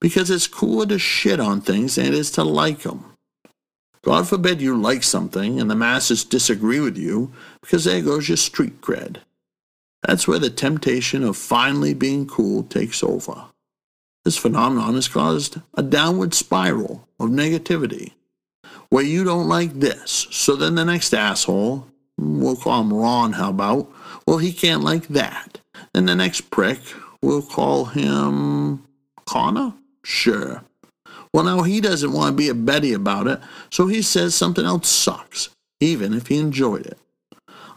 Because 0.00 0.30
it's 0.30 0.46
cooler 0.46 0.86
to 0.86 0.98
shit 0.98 1.40
on 1.40 1.60
things 1.60 1.94
than 1.94 2.06
it 2.06 2.14
is 2.14 2.30
to 2.32 2.44
like 2.44 2.80
them. 2.80 3.12
God 4.02 4.28
forbid 4.28 4.60
you 4.60 4.80
like 4.80 5.02
something 5.02 5.60
and 5.60 5.68
the 5.68 5.74
masses 5.74 6.24
disagree 6.24 6.78
with 6.78 6.96
you, 6.96 7.32
because 7.60 7.84
there 7.84 8.02
goes 8.02 8.28
your 8.28 8.36
street 8.36 8.80
cred. 8.80 9.16
That's 10.06 10.28
where 10.28 10.38
the 10.38 10.50
temptation 10.50 11.24
of 11.24 11.36
finally 11.36 11.92
being 11.92 12.28
cool 12.28 12.62
takes 12.62 13.02
over. 13.02 13.46
This 14.24 14.36
phenomenon 14.36 14.94
has 14.94 15.08
caused 15.08 15.60
a 15.74 15.82
downward 15.82 16.34
spiral 16.34 17.08
of 17.18 17.30
negativity, 17.30 18.12
where 18.90 19.04
you 19.04 19.24
don't 19.24 19.48
like 19.48 19.80
this, 19.80 20.28
so 20.30 20.54
then 20.54 20.76
the 20.76 20.84
next 20.84 21.12
asshole, 21.12 21.88
we'll 22.16 22.54
call 22.56 22.82
him 22.82 22.92
Ron, 22.92 23.32
how 23.32 23.50
about? 23.50 23.92
Well, 24.26 24.38
he 24.38 24.52
can't 24.52 24.84
like 24.84 25.08
that. 25.08 25.60
Then 25.92 26.06
the 26.06 26.14
next 26.14 26.50
prick, 26.50 26.80
we'll 27.22 27.42
call 27.42 27.86
him 27.86 28.84
Connor? 29.26 29.74
Sure. 30.08 30.62
Well, 31.34 31.42
now 31.42 31.62
he 31.62 31.80
doesn't 31.80 32.12
want 32.12 32.28
to 32.28 32.36
be 32.36 32.48
a 32.48 32.54
Betty 32.54 32.92
about 32.92 33.26
it, 33.26 33.40
so 33.70 33.88
he 33.88 34.02
says 34.02 34.36
something 34.36 34.64
else 34.64 34.88
sucks, 34.88 35.48
even 35.80 36.14
if 36.14 36.28
he 36.28 36.38
enjoyed 36.38 36.86
it. 36.86 36.96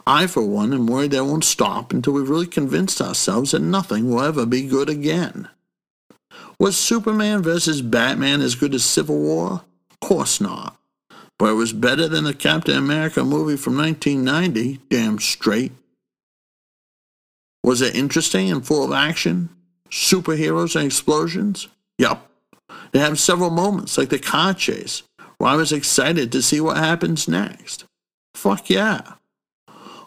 I, 0.06 0.28
for 0.28 0.46
one, 0.46 0.72
am 0.72 0.86
worried 0.86 1.10
that 1.10 1.24
won't 1.24 1.42
stop 1.42 1.92
until 1.92 2.12
we've 2.12 2.30
really 2.30 2.46
convinced 2.46 3.00
ourselves 3.00 3.50
that 3.50 3.62
nothing 3.62 4.08
will 4.08 4.22
ever 4.22 4.46
be 4.46 4.62
good 4.62 4.88
again. 4.88 5.48
Was 6.60 6.76
Superman 6.76 7.42
versus 7.42 7.82
Batman 7.82 8.42
as 8.42 8.54
good 8.54 8.76
as 8.76 8.84
Civil 8.84 9.18
War? 9.18 9.64
Of 9.90 9.98
course 9.98 10.40
not. 10.40 10.76
But 11.36 11.50
it 11.50 11.54
was 11.54 11.72
better 11.72 12.06
than 12.06 12.22
the 12.22 12.32
Captain 12.32 12.76
America 12.76 13.24
movie 13.24 13.56
from 13.56 13.76
1990, 13.76 14.78
damn 14.88 15.18
straight. 15.18 15.72
Was 17.64 17.80
it 17.82 17.96
interesting 17.96 18.52
and 18.52 18.64
full 18.64 18.84
of 18.84 18.92
action? 18.92 19.48
Superheroes 19.90 20.76
and 20.76 20.86
explosions? 20.86 21.66
Yup. 22.00 22.30
They 22.92 22.98
have 22.98 23.20
several 23.20 23.50
moments, 23.50 23.98
like 23.98 24.08
the 24.08 24.18
car 24.18 24.54
chase, 24.54 25.02
where 25.36 25.50
I 25.50 25.56
was 25.56 25.70
excited 25.70 26.32
to 26.32 26.40
see 26.40 26.58
what 26.58 26.78
happens 26.78 27.28
next. 27.28 27.84
Fuck 28.34 28.70
yeah. 28.70 29.02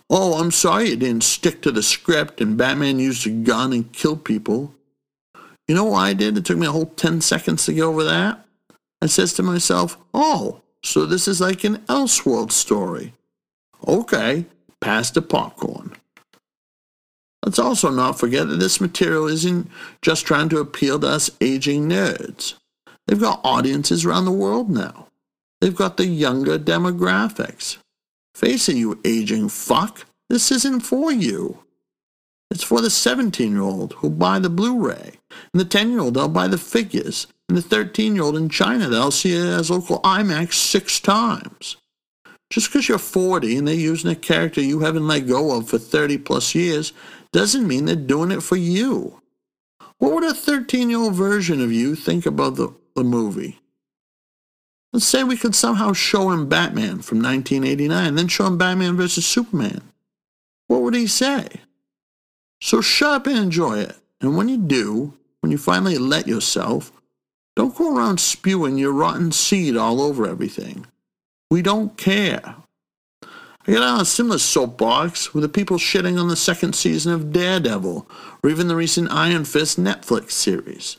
Oh, 0.10 0.40
I'm 0.40 0.50
sorry 0.50 0.90
you 0.90 0.96
didn't 0.96 1.24
stick 1.24 1.62
to 1.62 1.72
the 1.72 1.84
script 1.84 2.42
and 2.42 2.58
Batman 2.58 2.98
used 2.98 3.28
a 3.28 3.30
gun 3.30 3.74
and 3.74 3.94
killed 3.94 4.26
people. 4.26 4.74
You 5.68 5.76
know 5.76 5.84
what 5.84 6.00
I 6.00 6.14
did? 6.14 6.36
It 6.36 6.46
took 6.46 6.58
me 6.58 6.66
a 6.66 6.72
whole 6.72 6.88
10 6.88 7.22
seconds 7.22 7.64
to 7.66 7.74
get 7.74 7.84
over 7.84 8.04
that. 8.04 8.44
I 9.00 9.06
says 9.06 9.34
to 9.34 9.44
myself, 9.44 9.96
oh, 10.16 10.62
so 10.84 11.06
this 11.06 11.28
is 11.28 11.40
like 11.40 11.64
an 11.64 11.78
Elseworld 11.86 12.52
story. 12.52 13.14
Okay, 13.88 14.46
pass 14.82 15.12
the 15.12 15.22
popcorn. 15.22 15.96
Let's 17.44 17.60
also 17.60 17.90
not 17.90 18.18
forget 18.18 18.48
that 18.48 18.60
this 18.60 18.80
material 18.80 19.28
isn't 19.28 19.70
just 20.02 20.26
trying 20.26 20.50
to 20.50 20.60
appeal 20.60 21.00
to 21.00 21.08
us 21.08 21.30
aging 21.42 21.90
nerds. 21.90 22.54
They've 23.06 23.20
got 23.20 23.42
audiences 23.44 24.06
around 24.06 24.26
the 24.26 24.32
world 24.32 24.70
now. 24.70 25.08
They've 25.60 25.76
got 25.76 25.98
the 25.98 26.06
younger 26.06 26.58
demographics. 26.58 27.78
Face 28.34 28.70
it, 28.70 28.78
you 28.78 29.00
aging 29.06 29.50
fuck. 29.50 30.06
This 30.30 30.52
isn't 30.52 30.82
for 30.82 31.12
you. 31.12 31.60
It's 32.50 32.64
for 32.64 32.82
the 32.82 32.90
17 32.90 33.52
year 33.52 33.62
old 33.62 33.94
who'll 33.94 34.10
buy 34.12 34.40
the 34.40 34.50
Blu 34.50 34.80
ray, 34.80 35.14
and 35.54 35.60
the 35.60 35.66
10 35.66 35.92
year 35.92 36.00
old 36.00 36.14
that'll 36.14 36.30
buy 36.30 36.48
the 36.48 36.58
figures, 36.58 37.28
and 37.50 37.58
the 37.58 37.62
13 37.62 38.16
year 38.16 38.24
old 38.24 38.38
in 38.38 38.48
China 38.48 38.88
that'll 38.88 39.12
see 39.12 39.36
it 39.36 39.44
as 39.44 39.70
local 39.70 40.00
IMAX 40.02 40.54
six 40.54 41.00
times. 41.00 41.78
Just 42.50 42.70
because 42.70 42.88
you're 42.88 43.00
40 43.00 43.58
and 43.58 43.68
they're 43.68 43.76
using 43.76 44.12
a 44.12 44.16
character 44.16 44.62
you 44.62 44.80
haven't 44.82 45.08
let 45.08 45.28
go 45.28 45.58
of 45.58 45.68
for 45.68 45.80
30 45.80 46.20
plus 46.20 46.54
years 46.54 46.94
doesn't 47.34 47.68
mean 47.68 47.86
they're 47.86 47.96
doing 47.96 48.32
it 48.32 48.42
for 48.42 48.56
you. 48.56 49.22
What 49.98 50.14
would 50.14 50.24
a 50.24 50.34
13 50.34 50.90
year 50.90 51.00
old 51.00 51.16
version 51.16 51.62
of 51.62 51.72
you 51.72 51.96
think 51.96 52.26
about 52.26 52.56
the, 52.56 52.74
the 52.96 53.04
movie? 53.04 53.60
Let's 54.94 55.06
say 55.06 55.24
we 55.24 55.38
could 55.38 55.56
somehow 55.56 55.94
show 55.94 56.30
him 56.30 56.48
Batman 56.48 57.02
from 57.02 57.22
1989, 57.22 58.16
then 58.16 58.28
show 58.28 58.46
him 58.46 58.60
Batman 58.60 58.96
versus 58.96 59.26
Superman. 59.26 59.82
What 60.68 60.84
would 60.84 60.94
he 60.94 61.08
say? 61.08 61.48
So 62.62 62.80
shut 62.80 63.12
up 63.12 63.28
and 63.28 63.38
enjoy 63.38 63.80
it. 63.80 63.98
And 64.22 64.38
when 64.38 64.48
you 64.48 64.58
do, 64.58 65.14
when 65.42 65.52
you 65.52 65.58
finally 65.58 65.98
let 65.98 66.28
yourself, 66.28 66.92
don't 67.56 67.76
go 67.76 67.96
around 67.96 68.20
spewing 68.20 68.78
your 68.78 68.94
rotten 68.94 69.32
seed 69.32 69.76
all 69.76 70.00
over 70.02 70.28
everything. 70.28 70.86
We 71.50 71.62
don't 71.62 71.98
care. 71.98 72.56
I 73.66 73.72
got 73.72 73.84
on 73.84 74.02
a 74.02 74.06
similar 74.06 74.40
soapbox 74.40 75.34
with 75.34 75.42
the 75.42 75.50
people 75.50 75.78
shitting 75.78 76.20
on 76.20 76.28
the 76.28 76.36
second 76.36 76.76
season 76.76 77.14
of 77.14 77.32
Daredevil 77.32 78.06
or 78.44 78.50
even 78.50 78.68
the 78.68 78.76
recent 78.76 79.10
Iron 79.10 79.46
Fist 79.46 79.80
Netflix 79.80 80.32
series. 80.32 80.98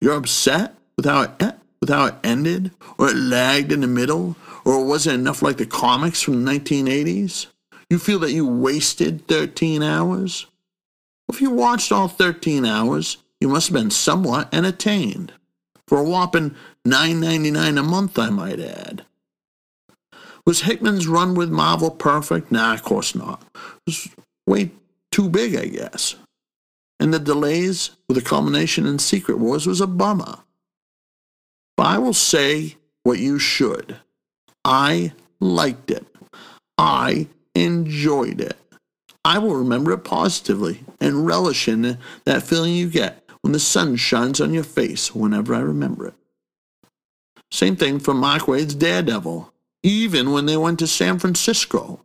You're 0.00 0.16
upset 0.16 0.74
with 0.96 1.06
how 1.06 1.22
it, 1.22 1.54
with 1.80 1.90
how 1.90 2.06
it 2.06 2.14
ended, 2.24 2.72
or 2.98 3.10
it 3.10 3.16
lagged 3.16 3.70
in 3.70 3.82
the 3.82 3.86
middle, 3.86 4.36
or 4.64 4.80
it 4.80 4.84
wasn't 4.84 5.20
enough 5.20 5.42
like 5.42 5.58
the 5.58 5.66
comics 5.66 6.20
from 6.20 6.44
the 6.44 6.50
1980s? 6.50 7.46
You 7.88 8.00
feel 8.00 8.18
that 8.20 8.32
you 8.32 8.48
wasted 8.48 9.28
13 9.28 9.84
hours? 9.84 10.46
If 11.28 11.40
you 11.40 11.50
watched 11.50 11.92
all 11.92 12.08
13 12.08 12.66
hours, 12.66 13.18
you 13.40 13.48
must 13.48 13.68
have 13.68 13.74
been 13.74 13.92
somewhat 13.92 14.52
entertained. 14.52 15.32
For 15.86 15.98
a 15.98 16.04
whopping 16.04 16.56
$9.99 16.84 17.78
a 17.78 17.82
month, 17.82 18.18
I 18.18 18.30
might 18.30 18.58
add. 18.58 19.04
Was 20.46 20.62
Hickman's 20.62 21.06
run 21.06 21.34
with 21.34 21.50
Marvel 21.50 21.90
perfect? 21.90 22.50
Nah, 22.50 22.74
of 22.74 22.82
course 22.82 23.14
not. 23.14 23.42
It 23.54 23.82
was 23.86 24.08
way 24.46 24.70
too 25.10 25.28
big, 25.28 25.54
I 25.54 25.66
guess. 25.66 26.16
And 26.98 27.14
the 27.14 27.18
delays 27.18 27.90
with 28.08 28.16
the 28.16 28.22
culmination 28.22 28.86
in 28.86 28.98
Secret 28.98 29.38
Wars 29.38 29.66
was 29.66 29.80
a 29.80 29.86
bummer. 29.86 30.38
But 31.76 31.86
I 31.86 31.98
will 31.98 32.14
say 32.14 32.76
what 33.02 33.18
you 33.18 33.38
should. 33.38 33.96
I 34.64 35.12
liked 35.40 35.90
it. 35.90 36.06
I 36.78 37.28
enjoyed 37.54 38.40
it. 38.40 38.56
I 39.24 39.38
will 39.38 39.54
remember 39.54 39.92
it 39.92 40.04
positively 40.04 40.80
and 41.00 41.26
relish 41.26 41.68
in 41.68 41.98
that 42.24 42.42
feeling 42.42 42.74
you 42.74 42.88
get 42.88 43.28
when 43.42 43.52
the 43.52 43.60
sun 43.60 43.96
shines 43.96 44.40
on 44.40 44.52
your 44.52 44.64
face 44.64 45.14
whenever 45.14 45.54
I 45.54 45.60
remember 45.60 46.08
it. 46.08 46.14
Same 47.50 47.76
thing 47.76 47.98
for 47.98 48.14
Mark 48.14 48.48
Waid's 48.48 48.74
Daredevil, 48.74 49.51
even 49.82 50.32
when 50.32 50.46
they 50.46 50.56
went 50.56 50.78
to 50.78 50.86
San 50.86 51.18
Francisco. 51.18 52.00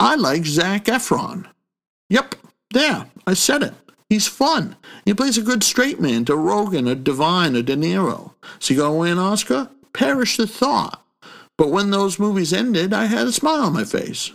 I 0.00 0.14
like 0.14 0.46
Zac 0.46 0.84
Efron. 0.84 1.46
Yep, 2.10 2.36
there, 2.72 3.06
I 3.26 3.34
said 3.34 3.62
it. 3.62 3.74
He's 4.08 4.26
fun. 4.26 4.76
He 5.04 5.12
plays 5.12 5.36
a 5.36 5.42
good 5.42 5.62
straight 5.62 6.00
man 6.00 6.24
to 6.26 6.32
Rogen 6.32 6.90
or 6.90 6.94
DeVine 6.94 7.56
or 7.56 7.62
De 7.62 7.76
Niro. 7.76 8.32
Is 8.60 8.68
he 8.68 8.74
going 8.74 8.92
to 8.92 8.98
win 8.98 9.12
an 9.12 9.18
Oscar? 9.18 9.68
Perish 9.92 10.36
the 10.36 10.46
thought. 10.46 11.04
But 11.58 11.70
when 11.70 11.90
those 11.90 12.18
movies 12.18 12.52
ended, 12.52 12.94
I 12.94 13.06
had 13.06 13.26
a 13.26 13.32
smile 13.32 13.64
on 13.64 13.74
my 13.74 13.84
face. 13.84 14.30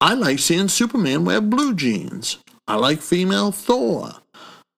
I 0.00 0.14
like 0.14 0.38
seeing 0.38 0.68
Superman 0.68 1.24
wear 1.24 1.42
blue 1.42 1.74
jeans. 1.74 2.38
I 2.66 2.76
like 2.76 3.02
female 3.02 3.52
Thor. 3.52 4.12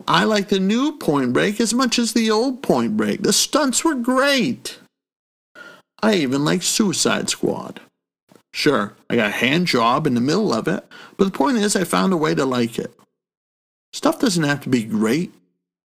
I 0.08 0.24
like 0.24 0.48
the 0.48 0.58
new 0.58 0.98
Point 0.98 1.32
Break 1.32 1.60
as 1.60 1.72
much 1.72 1.98
as 1.98 2.12
the 2.12 2.30
old 2.30 2.62
Point 2.62 2.96
Break. 2.96 3.22
The 3.22 3.32
stunts 3.32 3.84
were 3.84 3.94
great. 3.94 4.78
I 6.02 6.14
even 6.14 6.44
like 6.44 6.62
Suicide 6.62 7.30
Squad. 7.30 7.80
Sure, 8.52 8.94
I 9.08 9.16
got 9.16 9.30
a 9.30 9.32
hand 9.32 9.66
job 9.66 10.06
in 10.06 10.14
the 10.14 10.20
middle 10.20 10.52
of 10.52 10.68
it, 10.68 10.84
but 11.16 11.24
the 11.24 11.30
point 11.30 11.58
is 11.58 11.74
I 11.74 11.84
found 11.84 12.12
a 12.12 12.16
way 12.16 12.34
to 12.34 12.44
like 12.44 12.78
it. 12.78 12.92
Stuff 13.92 14.18
doesn't 14.18 14.42
have 14.42 14.60
to 14.62 14.68
be 14.68 14.84
great. 14.84 15.32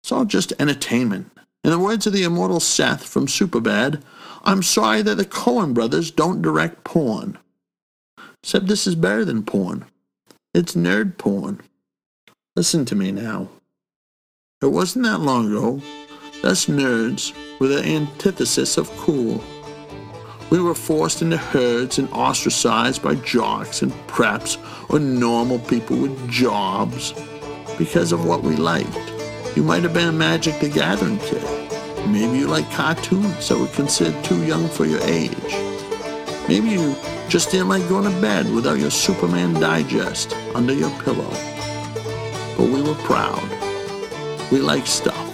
It's 0.01 0.11
all 0.11 0.25
just 0.25 0.53
entertainment. 0.59 1.31
In 1.63 1.71
the 1.71 1.79
words 1.79 2.07
of 2.07 2.13
the 2.13 2.23
immortal 2.23 2.59
Seth 2.59 3.05
from 3.05 3.27
Superbad, 3.27 4.01
I'm 4.43 4.63
sorry 4.63 5.01
that 5.01 5.15
the 5.15 5.25
Coen 5.25 5.73
brothers 5.73 6.11
don't 6.11 6.41
direct 6.41 6.83
porn. 6.83 7.37
Except 8.41 8.67
this 8.67 8.87
is 8.87 8.95
better 8.95 9.25
than 9.25 9.43
porn. 9.43 9.85
It's 10.53 10.75
nerd 10.75 11.17
porn. 11.17 11.61
Listen 12.55 12.85
to 12.85 12.95
me 12.95 13.11
now. 13.11 13.49
It 14.61 14.67
wasn't 14.67 15.05
that 15.05 15.19
long 15.19 15.47
ago. 15.47 15.81
Us 16.43 16.65
nerds 16.67 17.33
were 17.59 17.67
the 17.67 17.83
antithesis 17.83 18.77
of 18.77 18.89
cool. 18.97 19.43
We 20.49 20.61
were 20.61 20.75
forced 20.75 21.21
into 21.21 21.35
herds 21.35 21.99
and 21.99 22.09
ostracized 22.13 23.03
by 23.03 23.15
jocks 23.15 23.81
and 23.81 23.91
preps 24.07 24.57
or 24.89 24.97
normal 24.97 25.59
people 25.59 25.97
with 25.97 26.29
jobs 26.29 27.13
because 27.77 28.13
of 28.13 28.25
what 28.25 28.43
we 28.43 28.55
liked. 28.55 28.95
You 29.57 29.63
might 29.63 29.83
have 29.83 29.93
been 29.93 30.07
a 30.07 30.13
Magic 30.13 30.57
the 30.61 30.69
Gathering 30.69 31.19
kid. 31.19 31.43
Maybe 32.07 32.39
you 32.39 32.47
like 32.47 32.69
cartoons 32.71 33.49
that 33.49 33.57
were 33.57 33.67
considered 33.67 34.23
too 34.23 34.41
young 34.45 34.69
for 34.69 34.85
your 34.85 35.01
age. 35.01 35.33
Maybe 36.47 36.69
you 36.69 36.95
just 37.27 37.51
didn't 37.51 37.67
like 37.67 37.89
going 37.89 38.09
to 38.09 38.21
bed 38.21 38.49
without 38.53 38.79
your 38.79 38.91
Superman 38.91 39.53
digest 39.55 40.33
under 40.55 40.73
your 40.73 40.91
pillow. 41.01 41.29
But 42.55 42.69
we 42.69 42.81
were 42.81 42.95
proud. 43.03 43.43
We 44.49 44.59
liked 44.59 44.87
stuff. 44.87 45.25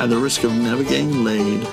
At 0.00 0.06
the 0.06 0.18
risk 0.18 0.42
of 0.42 0.52
never 0.52 0.82
getting 0.82 1.22
laid 1.22 1.64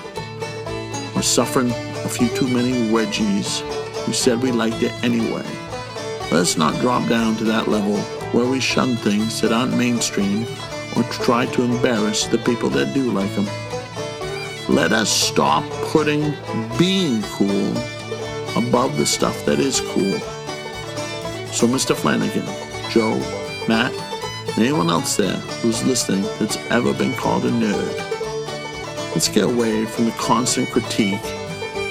or 1.16 1.24
suffering 1.24 1.74
a 2.06 2.10
few 2.10 2.30
too 2.30 2.48
many 2.48 2.72
wedgies, 2.92 3.64
we 4.06 4.14
said 4.14 4.40
we 4.42 4.52
liked 4.52 4.84
it 4.84 4.92
anyway. 5.04 5.44
Let's 6.32 6.56
not 6.56 6.80
drop 6.80 7.10
down 7.10 7.36
to 7.38 7.44
that 7.46 7.68
level 7.68 7.98
where 8.32 8.46
we 8.46 8.60
shun 8.60 8.96
things 8.96 9.42
that 9.42 9.52
aren't 9.52 9.76
mainstream 9.76 10.46
or 10.96 11.04
try 11.04 11.48
to 11.48 11.64
embarrass 11.64 12.28
the 12.28 12.38
people 12.38 12.70
that 12.70 12.94
do 12.94 13.12
like 13.12 13.34
them. 13.34 13.48
Let 14.70 14.92
us 14.92 15.10
stop 15.10 15.64
putting 15.88 16.34
being 16.78 17.24
cool 17.24 17.72
above 18.56 18.98
the 18.98 19.06
stuff 19.06 19.44
that 19.46 19.60
is 19.60 19.82
cool. 19.82 20.20
So, 21.52 21.68
Mr. 21.68 21.96
Flanagan, 21.96 22.46
Joe, 22.92 23.18
Matt, 23.68 23.92
and 24.50 24.60
anyone 24.60 24.92
else 24.92 25.18
there 25.18 25.38
who's 25.62 25.84
listening 25.84 26.22
that's 26.40 26.58
ever 26.70 26.94
been 26.94 27.14
called 27.16 27.46
a 27.46 27.52
nerd, 27.52 27.98
let's 29.12 29.28
get 29.28 29.46
away 29.46 29.86
from 29.86 30.06
the 30.06 30.12
constant 30.12 30.70
critique 30.70 31.20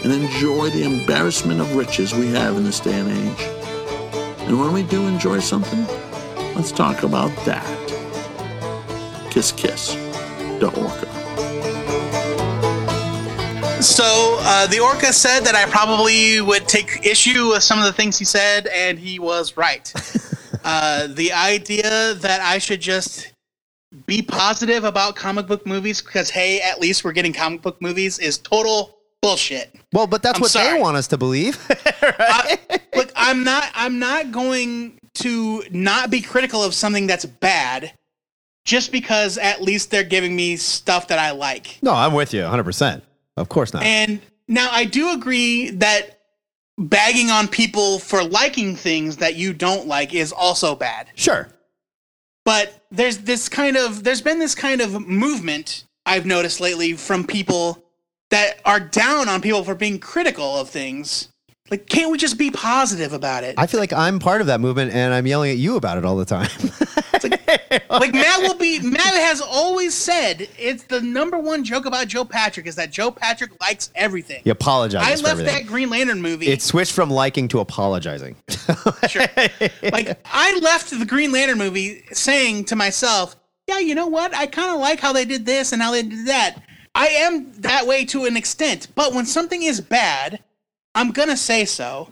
and 0.05 0.13
enjoy 0.13 0.69
the 0.69 0.85
embarrassment 0.85 1.61
of 1.61 1.75
riches 1.75 2.13
we 2.15 2.29
have 2.29 2.57
in 2.57 2.63
this 2.63 2.79
day 2.79 3.01
and 3.01 3.09
age. 3.11 3.49
And 4.47 4.61
when 4.61 4.75
we 4.75 4.83
do 4.83 5.07
enjoy 5.07 5.41
something, 5.41 5.87
let's 6.55 6.71
talk 6.71 7.03
about 7.03 7.35
that. 7.47 7.65
Kiss 9.31 9.51
Kiss, 9.51 9.95
the 10.61 10.71
Orca. 10.77 11.15
So 13.83 14.37
uh, 14.41 14.67
the 14.67 14.81
orca 14.81 15.13
said 15.13 15.41
that 15.41 15.55
I 15.55 15.67
probably 15.71 16.41
would 16.41 16.69
take 16.69 17.05
issue 17.05 17.49
with 17.49 17.63
some 17.63 17.79
of 17.79 17.85
the 17.85 17.93
things 17.93 18.19
he 18.19 18.25
said, 18.25 18.67
and 18.69 18.99
he 18.99 19.19
was 19.19 19.57
right. 19.57 19.93
uh, 20.65 21.07
the 21.09 21.33
idea 21.33 22.15
that 22.15 22.41
I 22.41 22.59
should 22.59 22.81
just 22.81 23.33
be 24.07 24.23
positive 24.23 24.85
about 24.85 25.17
comic 25.17 25.47
book 25.47 25.67
movies 25.67 26.01
because 26.03 26.31
hey, 26.31 26.61
at 26.61 26.81
least 26.81 27.05
we're 27.05 27.13
getting 27.13 27.33
comic 27.33 27.63
book 27.63 27.81
movies 27.81 28.19
is 28.19 28.39
total 28.39 28.94
bullshit. 29.25 29.75
Well, 29.93 30.07
but 30.07 30.23
that's 30.23 30.37
I'm 30.39 30.43
what 30.43 30.51
sorry. 30.51 30.75
they 30.77 30.81
want 30.81 30.97
us 30.97 31.09
to 31.09 31.19
believe. 31.19 31.59
I, 32.03 32.59
look, 32.95 33.11
I'm 33.17 33.45
not. 33.45 33.71
I'm 33.75 33.99
not 33.99 34.33
going 34.33 34.99
to 35.15 35.63
not 35.71 36.11
be 36.11 36.21
critical 36.21 36.63
of 36.63 36.75
something 36.75 37.07
that's 37.07 37.25
bad, 37.25 37.93
just 38.65 38.93
because 38.93 39.39
at 39.39 39.63
least 39.63 39.91
they're 39.91 40.05
giving 40.05 40.35
me 40.35 40.57
stuff 40.57 41.09
that 41.09 41.19
I 41.19 41.31
like. 41.31 41.79
no, 41.83 41.93
I'm 41.93 42.13
with 42.13 42.35
you 42.35 42.43
100%. 42.43 43.03
Of 43.37 43.49
course 43.49 43.73
not. 43.73 43.83
And 43.85 44.21
now 44.49 44.69
I 44.71 44.85
do 44.85 45.13
agree 45.13 45.71
that 45.71 46.21
bagging 46.79 47.31
on 47.31 47.47
people 47.49 47.99
for 48.01 48.23
liking 48.25 48.75
things 48.77 49.19
that 49.19 49.37
you 49.37 49.53
don't 49.53 49.87
like 49.87 50.13
is 50.15 50.33
also 50.33 50.75
bad. 50.75 51.09
sure. 51.15 51.49
But 52.45 52.85
there's 52.91 53.19
this 53.19 53.49
kind 53.49 53.77
of 53.77 54.05
there's 54.05 54.21
been 54.21 54.39
this 54.39 54.55
kind 54.55 54.83
of 54.83 55.07
movement 55.09 55.85
I've 56.05 56.27
noticed 56.27 56.61
lately 56.61 56.93
from 56.93 57.25
people 57.25 57.84
that 58.35 58.59
are 58.65 58.81
down 58.81 59.29
on 59.29 59.41
people 59.41 59.63
for 59.63 59.77
being 59.77 60.01
critical 60.01 60.57
of 60.59 60.69
things. 60.69 61.29
Like, 61.71 61.87
can't 61.87 62.11
we 62.11 62.19
just 62.19 62.37
be 62.37 62.51
positive 62.51 63.13
about 63.13 63.45
it? 63.45 63.55
I 63.57 63.69
feel 63.69 63.79
like 63.79 63.93
I'm 63.93 64.19
part 64.19 64.41
of 64.41 64.49
that 64.49 64.61
movement 64.61 64.93
and 64.93 65.15
I'm 65.15 65.25
yelling 65.25 65.53
at 65.53 65.57
you 65.57 65.77
about 65.77 65.99
it 65.99 66.05
all 66.05 66.17
the 66.17 66.25
time. 66.25 66.51
It's 67.15 67.23
like, 67.23 67.91
like 67.91 68.13
Matt 68.13 68.41
will 68.41 68.57
be. 68.57 68.81
Matt 68.81 69.01
has 69.01 69.41
always 69.41 69.95
said 69.95 70.49
it's 70.59 70.83
the 70.83 71.01
number 71.01 71.39
one 71.39 71.63
joke 71.63 71.87
about 71.87 72.09
Joe 72.09 72.25
Patrick 72.25 72.67
is 72.67 72.75
that 72.75 72.91
Joe 72.91 73.13
Patrick 73.13 73.53
likes 73.61 73.93
everything. 73.95 74.43
You 74.45 74.51
apologize. 74.51 75.03
I 75.05 75.11
left 75.11 75.27
everything. 75.41 75.55
that 75.55 75.67
Green 75.67 75.91
Lantern 75.91 76.21
movie. 76.21 76.49
It 76.49 76.61
switched 76.61 76.93
from 76.93 77.11
liking 77.11 77.47
to 77.49 77.61
apologizing. 77.61 78.37
Sure. 79.09 79.27
like 79.93 80.19
I 80.25 80.59
left 80.59 80.91
the 80.91 81.05
Green 81.05 81.31
Lantern 81.31 81.59
movie 81.59 82.03
saying 82.13 82.65
to 82.67 82.77
myself, 82.77 83.37
"Yeah, 83.69 83.79
you 83.79 83.95
know 83.95 84.07
what? 84.09 84.35
I 84.35 84.47
kind 84.47 84.75
of 84.75 84.81
like 84.81 84.99
how 84.99 85.13
they 85.13 85.25
did 85.25 85.47
this 85.47 85.73
and 85.73 85.81
how 85.81 85.93
they 85.93 86.03
did 86.03 86.27
that. 86.27 86.61
I 86.95 87.07
am 87.09 87.53
that 87.61 87.87
way 87.87 88.05
to 88.07 88.25
an 88.25 88.37
extent, 88.37 88.89
but 88.95 89.13
when 89.13 89.27
something 89.27 89.63
is 89.63 89.81
bad, 89.81 90.43
I'm 90.95 91.11
gonna 91.11 91.37
say 91.37 91.65
so, 91.65 92.11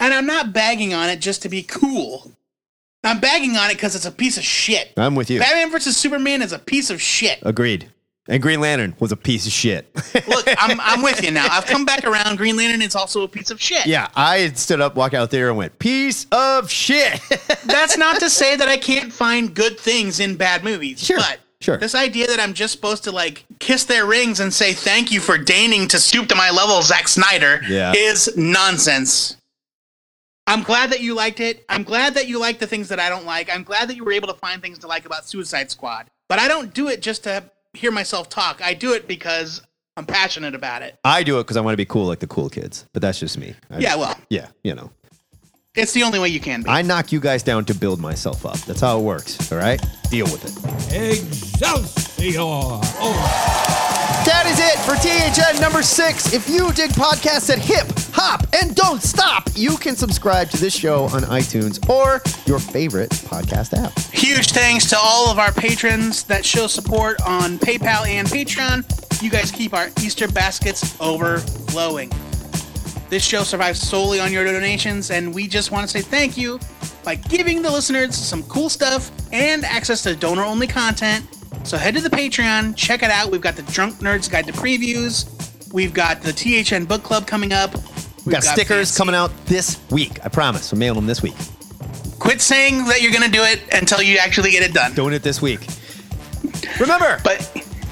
and 0.00 0.12
I'm 0.12 0.26
not 0.26 0.52
bagging 0.52 0.92
on 0.92 1.08
it 1.08 1.20
just 1.20 1.42
to 1.42 1.48
be 1.48 1.62
cool. 1.62 2.32
I'm 3.04 3.20
bagging 3.20 3.56
on 3.56 3.70
it 3.70 3.74
because 3.74 3.94
it's 3.94 4.06
a 4.06 4.10
piece 4.10 4.36
of 4.38 4.44
shit. 4.44 4.92
I'm 4.96 5.14
with 5.14 5.30
you. 5.30 5.38
Batman 5.38 5.70
versus 5.70 5.96
Superman 5.96 6.40
is 6.42 6.52
a 6.52 6.58
piece 6.58 6.88
of 6.90 7.00
shit. 7.02 7.38
Agreed. 7.42 7.90
And 8.26 8.40
Green 8.40 8.58
Lantern 8.62 8.96
was 8.98 9.12
a 9.12 9.16
piece 9.16 9.46
of 9.46 9.52
shit. 9.52 9.94
Look, 10.26 10.46
I'm, 10.58 10.80
I'm 10.82 11.02
with 11.02 11.22
you 11.22 11.30
now. 11.30 11.46
I've 11.50 11.66
come 11.66 11.84
back 11.84 12.04
around. 12.04 12.38
Green 12.38 12.56
Lantern 12.56 12.80
is 12.80 12.96
also 12.96 13.22
a 13.22 13.28
piece 13.28 13.50
of 13.50 13.60
shit. 13.60 13.84
yeah, 13.86 14.08
I 14.16 14.48
stood 14.52 14.80
up, 14.80 14.96
walked 14.96 15.14
out 15.14 15.30
there, 15.30 15.50
and 15.50 15.58
went, 15.58 15.78
"Piece 15.78 16.26
of 16.32 16.70
shit." 16.70 17.20
That's 17.66 17.98
not 17.98 18.20
to 18.20 18.30
say 18.40 18.56
that 18.56 18.66
I 18.66 18.78
can't 18.78 19.12
find 19.12 19.54
good 19.54 19.78
things 19.78 20.20
in 20.20 20.36
bad 20.36 20.64
movies. 20.64 21.04
Sure, 21.04 21.18
But 21.18 21.40
sure. 21.64 21.76
this 21.78 21.94
idea 21.94 22.26
that 22.28 22.38
I'm 22.40 22.54
just 22.54 22.72
supposed 22.72 23.04
to 23.04 23.12
like 23.12 23.44
kiss 23.58 23.84
their 23.84 24.06
rings 24.06 24.40
and 24.40 24.52
say 24.52 24.72
thank 24.72 25.10
you 25.10 25.20
for 25.20 25.36
deigning 25.38 25.88
to 25.88 25.98
stoop 25.98 26.28
to 26.28 26.34
my 26.34 26.50
level, 26.50 26.80
Zack 26.82 27.08
Snyder, 27.08 27.60
Yeah. 27.68 27.92
is 27.96 28.36
nonsense. 28.36 29.36
I'm 30.46 30.62
glad 30.62 30.90
that 30.90 31.00
you 31.00 31.14
liked 31.14 31.40
it. 31.40 31.64
I'm 31.68 31.82
glad 31.84 32.14
that 32.14 32.28
you 32.28 32.38
like 32.38 32.58
the 32.58 32.66
things 32.66 32.88
that 32.90 33.00
I 33.00 33.08
don't 33.08 33.24
like. 33.24 33.48
I'm 33.52 33.62
glad 33.62 33.88
that 33.88 33.96
you 33.96 34.04
were 34.04 34.12
able 34.12 34.28
to 34.28 34.34
find 34.34 34.60
things 34.60 34.78
to 34.80 34.86
like 34.86 35.06
about 35.06 35.26
Suicide 35.26 35.70
Squad. 35.70 36.10
But 36.28 36.38
I 36.38 36.48
don't 36.48 36.74
do 36.74 36.88
it 36.88 37.00
just 37.00 37.24
to 37.24 37.44
hear 37.72 37.90
myself 37.90 38.28
talk. 38.28 38.60
I 38.62 38.74
do 38.74 38.92
it 38.92 39.08
because 39.08 39.62
I'm 39.96 40.04
passionate 40.04 40.54
about 40.54 40.82
it. 40.82 40.98
I 41.02 41.22
do 41.22 41.38
it 41.38 41.44
because 41.44 41.56
I 41.56 41.60
want 41.62 41.72
to 41.72 41.78
be 41.78 41.86
cool 41.86 42.04
like 42.06 42.18
the 42.20 42.26
cool 42.26 42.50
kids, 42.50 42.84
but 42.92 43.00
that's 43.00 43.18
just 43.18 43.38
me. 43.38 43.54
I- 43.70 43.78
Yeah, 43.78 43.94
well, 43.96 44.18
yeah, 44.28 44.48
you 44.62 44.74
know, 44.74 44.90
it's 45.74 45.92
the 45.92 46.02
only 46.02 46.18
way 46.18 46.28
you 46.28 46.40
can 46.40 46.62
be. 46.62 46.70
I 46.70 46.82
knock 46.82 47.12
you 47.12 47.20
guys 47.20 47.42
down 47.42 47.64
to 47.66 47.74
build 47.74 48.00
myself 48.00 48.46
up. 48.46 48.58
That's 48.60 48.80
how 48.80 48.98
it 48.98 49.02
works. 49.02 49.50
All 49.52 49.58
right, 49.58 49.84
deal 50.10 50.26
with 50.26 50.44
it. 50.44 51.10
Excelsior! 51.18 52.40
Oh. 52.40 52.80
That 54.24 54.46
is 54.46 54.58
it 54.58 54.78
for 54.86 54.96
THN 54.96 55.60
number 55.60 55.82
six. 55.82 56.32
If 56.32 56.48
you 56.48 56.72
dig 56.72 56.92
podcasts 56.92 57.48
that 57.48 57.58
hip, 57.58 57.86
hop, 58.14 58.46
and 58.54 58.74
don't 58.74 59.02
stop, 59.02 59.48
you 59.54 59.76
can 59.76 59.96
subscribe 59.96 60.48
to 60.50 60.56
this 60.56 60.74
show 60.74 61.04
on 61.04 61.22
iTunes 61.24 61.86
or 61.90 62.22
your 62.46 62.58
favorite 62.58 63.10
podcast 63.10 63.76
app. 63.76 63.98
Huge 64.14 64.52
thanks 64.52 64.88
to 64.90 64.96
all 64.98 65.30
of 65.30 65.38
our 65.38 65.52
patrons 65.52 66.22
that 66.24 66.42
show 66.44 66.66
support 66.68 67.20
on 67.26 67.58
PayPal 67.58 68.06
and 68.06 68.26
Patreon. 68.26 69.22
You 69.22 69.28
guys 69.30 69.50
keep 69.50 69.74
our 69.74 69.88
Easter 70.02 70.28
baskets 70.28 70.98
overflowing. 71.00 72.10
This 73.10 73.22
show 73.24 73.42
survives 73.42 73.80
solely 73.80 74.18
on 74.18 74.32
your 74.32 74.44
donations, 74.44 75.10
and 75.10 75.34
we 75.34 75.46
just 75.46 75.70
want 75.70 75.88
to 75.88 75.98
say 75.98 76.02
thank 76.02 76.36
you 76.36 76.58
by 77.04 77.14
giving 77.14 77.62
the 77.62 77.70
listeners 77.70 78.16
some 78.16 78.42
cool 78.44 78.68
stuff 78.68 79.10
and 79.32 79.64
access 79.64 80.02
to 80.02 80.16
donor 80.16 80.42
only 80.42 80.66
content. 80.66 81.26
So 81.64 81.76
head 81.76 81.94
to 81.94 82.00
the 82.00 82.10
Patreon, 82.10 82.76
check 82.76 83.02
it 83.02 83.10
out. 83.10 83.30
We've 83.30 83.40
got 83.40 83.56
the 83.56 83.62
Drunk 83.62 83.96
Nerds 83.96 84.30
Guide 84.30 84.46
to 84.46 84.52
Previews. 84.52 85.72
We've 85.72 85.94
got 85.94 86.22
the 86.22 86.32
THN 86.32 86.84
Book 86.86 87.02
Club 87.02 87.26
coming 87.26 87.52
up. 87.52 87.74
We've 88.24 88.32
got, 88.32 88.44
stickers 88.44 88.96
coming 88.96 89.14
out 89.14 89.30
this 89.46 89.80
week. 89.90 90.24
I 90.24 90.28
promise. 90.28 90.72
We'll 90.72 90.78
mailing 90.78 90.96
them 90.96 91.06
this 91.06 91.22
week. 91.22 91.34
Quit 92.18 92.40
saying 92.40 92.86
that 92.86 93.02
you're 93.02 93.12
going 93.12 93.24
to 93.24 93.30
do 93.30 93.42
it 93.42 93.60
until 93.72 94.00
you 94.00 94.16
actually 94.18 94.50
get 94.50 94.62
it 94.62 94.72
done. 94.72 94.94
Doing 94.94 95.14
it 95.14 95.22
this 95.22 95.42
week. 95.42 95.60
Remember, 96.80 97.20
But 97.22 97.38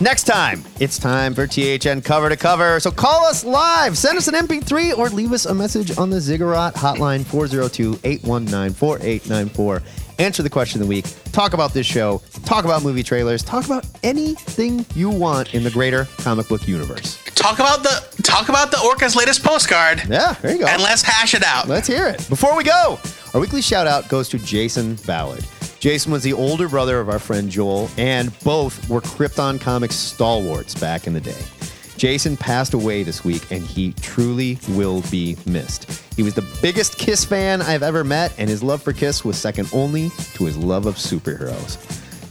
next 0.03 0.25
time 0.25 0.63
it's 0.81 0.99
time 0.99 1.35
for 1.35 1.47
THN 1.47 2.01
cover 2.03 2.29
to 2.29 2.37
cover. 2.37 2.81
So 2.81 2.91
call 2.91 3.25
us 3.25 3.45
live, 3.45 3.97
send 3.97 4.19
us 4.19 4.29
an 4.29 4.35
MP3, 4.35 4.99
or 4.99 5.09
leave 5.09 5.33
us 5.33 5.47
a 5.47 5.55
message 5.55 5.97
on 5.97 6.11
the 6.11 6.21
Ziggurat 6.21 6.75
hotline 6.75 7.25
402 7.25 8.01
819 8.05 8.75
4894. 8.75 9.83
Answer 10.19 10.43
the 10.43 10.51
question 10.51 10.81
of 10.81 10.87
the 10.87 10.91
week. 10.91 11.07
Talk 11.33 11.55
about 11.55 11.73
this 11.73 11.87
show. 11.87 12.21
Talk 12.45 12.65
about 12.65 12.83
movie 12.83 13.03
trailers. 13.03 13.43
Talk 13.43 13.65
about 13.65 13.87
anything 14.03 14.85
you 14.95 15.09
want 15.09 15.55
in 15.55 15.65
the 15.65 15.71
greater 15.71 16.05
comic 16.19 16.49
book 16.49 16.69
universe. 16.69 17.19
talk 17.35 17.59
about 17.59 17.83
the 17.83 18.23
talk 18.23 18.49
about 18.49 18.71
the 18.71 18.77
Orca's 18.79 19.17
latest 19.17 19.43
postcard. 19.43 20.03
Yeah, 20.09 20.35
there 20.43 20.53
you 20.53 20.59
go. 20.59 20.67
and 20.67 20.83
let's 20.83 21.03
hash 21.03 21.35
it 21.35 21.43
out. 21.43 21.67
Let's 21.69 21.89
hear 21.89 22.07
it. 22.09 22.29
Before 22.29 22.57
we 22.57 22.63
go, 22.63 23.01
our 23.35 23.41
weekly 23.41 23.63
shout 23.63 23.87
out 23.87 24.09
goes 24.09 24.29
to 24.29 24.39
Jason 24.39 24.97
Ballard. 25.07 25.45
Jason 25.83 26.13
was 26.13 26.23
the 26.23 26.33
older 26.33 26.69
brother 26.69 27.01
of 27.01 27.09
our 27.09 27.19
friend 27.19 27.51
Joel, 27.51 27.91
and 27.99 28.33
both 28.45 28.89
were 28.89 29.01
Krypton 29.01 29.61
Comics 29.61 29.97
stalwarts 29.97 30.77
back 30.77 31.09
in 31.09 31.13
the 31.13 31.21
day. 31.21 31.43
Jason 31.97 32.37
passed 32.37 32.73
away 32.73 33.03
this 33.03 33.25
week, 33.25 33.51
and 33.51 33.65
he 33.65 33.93
truly 33.95 34.61
will 34.69 35.03
be 35.11 35.37
missed. 35.45 35.91
He 36.15 36.23
was 36.23 36.35
the 36.35 36.49
biggest 36.63 36.99
Kiss 36.99 37.25
fan 37.25 37.61
I've 37.61 37.83
ever 37.83 38.05
met, 38.05 38.33
and 38.39 38.49
his 38.49 38.63
love 38.63 38.81
for 38.81 38.93
Kiss 38.93 39.25
was 39.25 39.37
second 39.37 39.71
only 39.73 40.11
to 40.35 40.45
his 40.45 40.57
love 40.57 40.87
of 40.87 40.95
superheroes. 40.95 41.79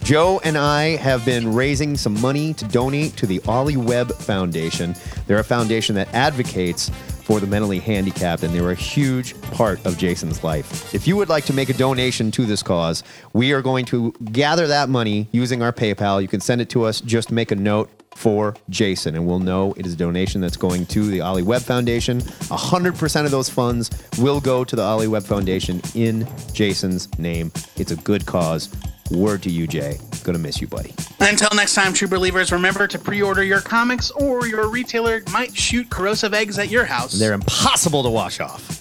Joe 0.01 0.39
and 0.45 0.57
I 0.57 0.95
have 0.95 1.25
been 1.25 1.53
raising 1.53 1.97
some 1.97 2.19
money 2.21 2.53
to 2.53 2.65
donate 2.69 3.17
to 3.17 3.25
the 3.25 3.41
Ollie 3.49 3.75
Webb 3.75 4.13
Foundation. 4.13 4.95
They're 5.27 5.39
a 5.39 5.43
foundation 5.43 5.93
that 5.95 6.07
advocates 6.13 6.89
for 7.23 7.39
the 7.39 7.47
mentally 7.47 7.79
handicapped, 7.79 8.43
and 8.43 8.53
they 8.53 8.61
were 8.61 8.71
a 8.71 8.75
huge 8.75 9.39
part 9.51 9.85
of 9.85 9.97
Jason's 9.97 10.43
life. 10.43 10.93
If 10.93 11.07
you 11.07 11.15
would 11.15 11.29
like 11.29 11.45
to 11.45 11.53
make 11.53 11.69
a 11.69 11.73
donation 11.73 12.31
to 12.31 12.45
this 12.45 12.63
cause, 12.63 13.03
we 13.33 13.51
are 13.53 13.61
going 13.61 13.85
to 13.85 14.11
gather 14.31 14.67
that 14.67 14.89
money 14.89 15.27
using 15.31 15.61
our 15.61 15.71
PayPal. 15.71 16.21
You 16.21 16.27
can 16.27 16.41
send 16.41 16.61
it 16.61 16.69
to 16.71 16.83
us, 16.83 17.01
just 17.01 17.31
make 17.31 17.51
a 17.51 17.55
note 17.55 17.89
for 18.15 18.55
Jason, 18.69 19.15
and 19.15 19.25
we'll 19.25 19.39
know 19.39 19.73
it 19.77 19.85
is 19.85 19.93
a 19.93 19.97
donation 19.97 20.41
that's 20.41 20.57
going 20.57 20.85
to 20.87 21.05
the 21.05 21.21
Ollie 21.21 21.43
Webb 21.43 21.61
Foundation. 21.61 22.19
100% 22.19 23.25
of 23.25 23.31
those 23.31 23.49
funds 23.49 23.89
will 24.19 24.39
go 24.41 24.63
to 24.63 24.75
the 24.75 24.81
Ollie 24.81 25.07
Webb 25.07 25.23
Foundation 25.23 25.81
in 25.95 26.27
Jason's 26.53 27.07
name. 27.17 27.51
It's 27.77 27.91
a 27.91 27.95
good 27.95 28.25
cause. 28.25 28.69
Word 29.11 29.43
to 29.43 29.49
you, 29.49 29.67
Jay. 29.67 29.99
Gonna 30.23 30.39
miss 30.39 30.61
you, 30.61 30.67
buddy. 30.67 30.93
Until 31.19 31.49
next 31.53 31.75
time, 31.75 31.93
true 31.93 32.07
believers, 32.07 32.51
remember 32.51 32.87
to 32.87 32.97
pre-order 32.97 33.43
your 33.43 33.61
comics, 33.61 34.11
or 34.11 34.47
your 34.47 34.67
retailer 34.69 35.21
might 35.31 35.55
shoot 35.55 35.89
corrosive 35.89 36.33
eggs 36.33 36.57
at 36.57 36.69
your 36.69 36.85
house. 36.85 37.13
They're 37.13 37.33
impossible 37.33 38.03
to 38.03 38.09
wash 38.09 38.39
off. 38.39 38.77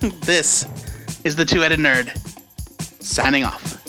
This 0.20 0.64
is 1.24 1.34
the 1.34 1.44
two-headed 1.44 1.80
nerd 1.80 2.16
signing 3.02 3.42
off. 3.42 3.87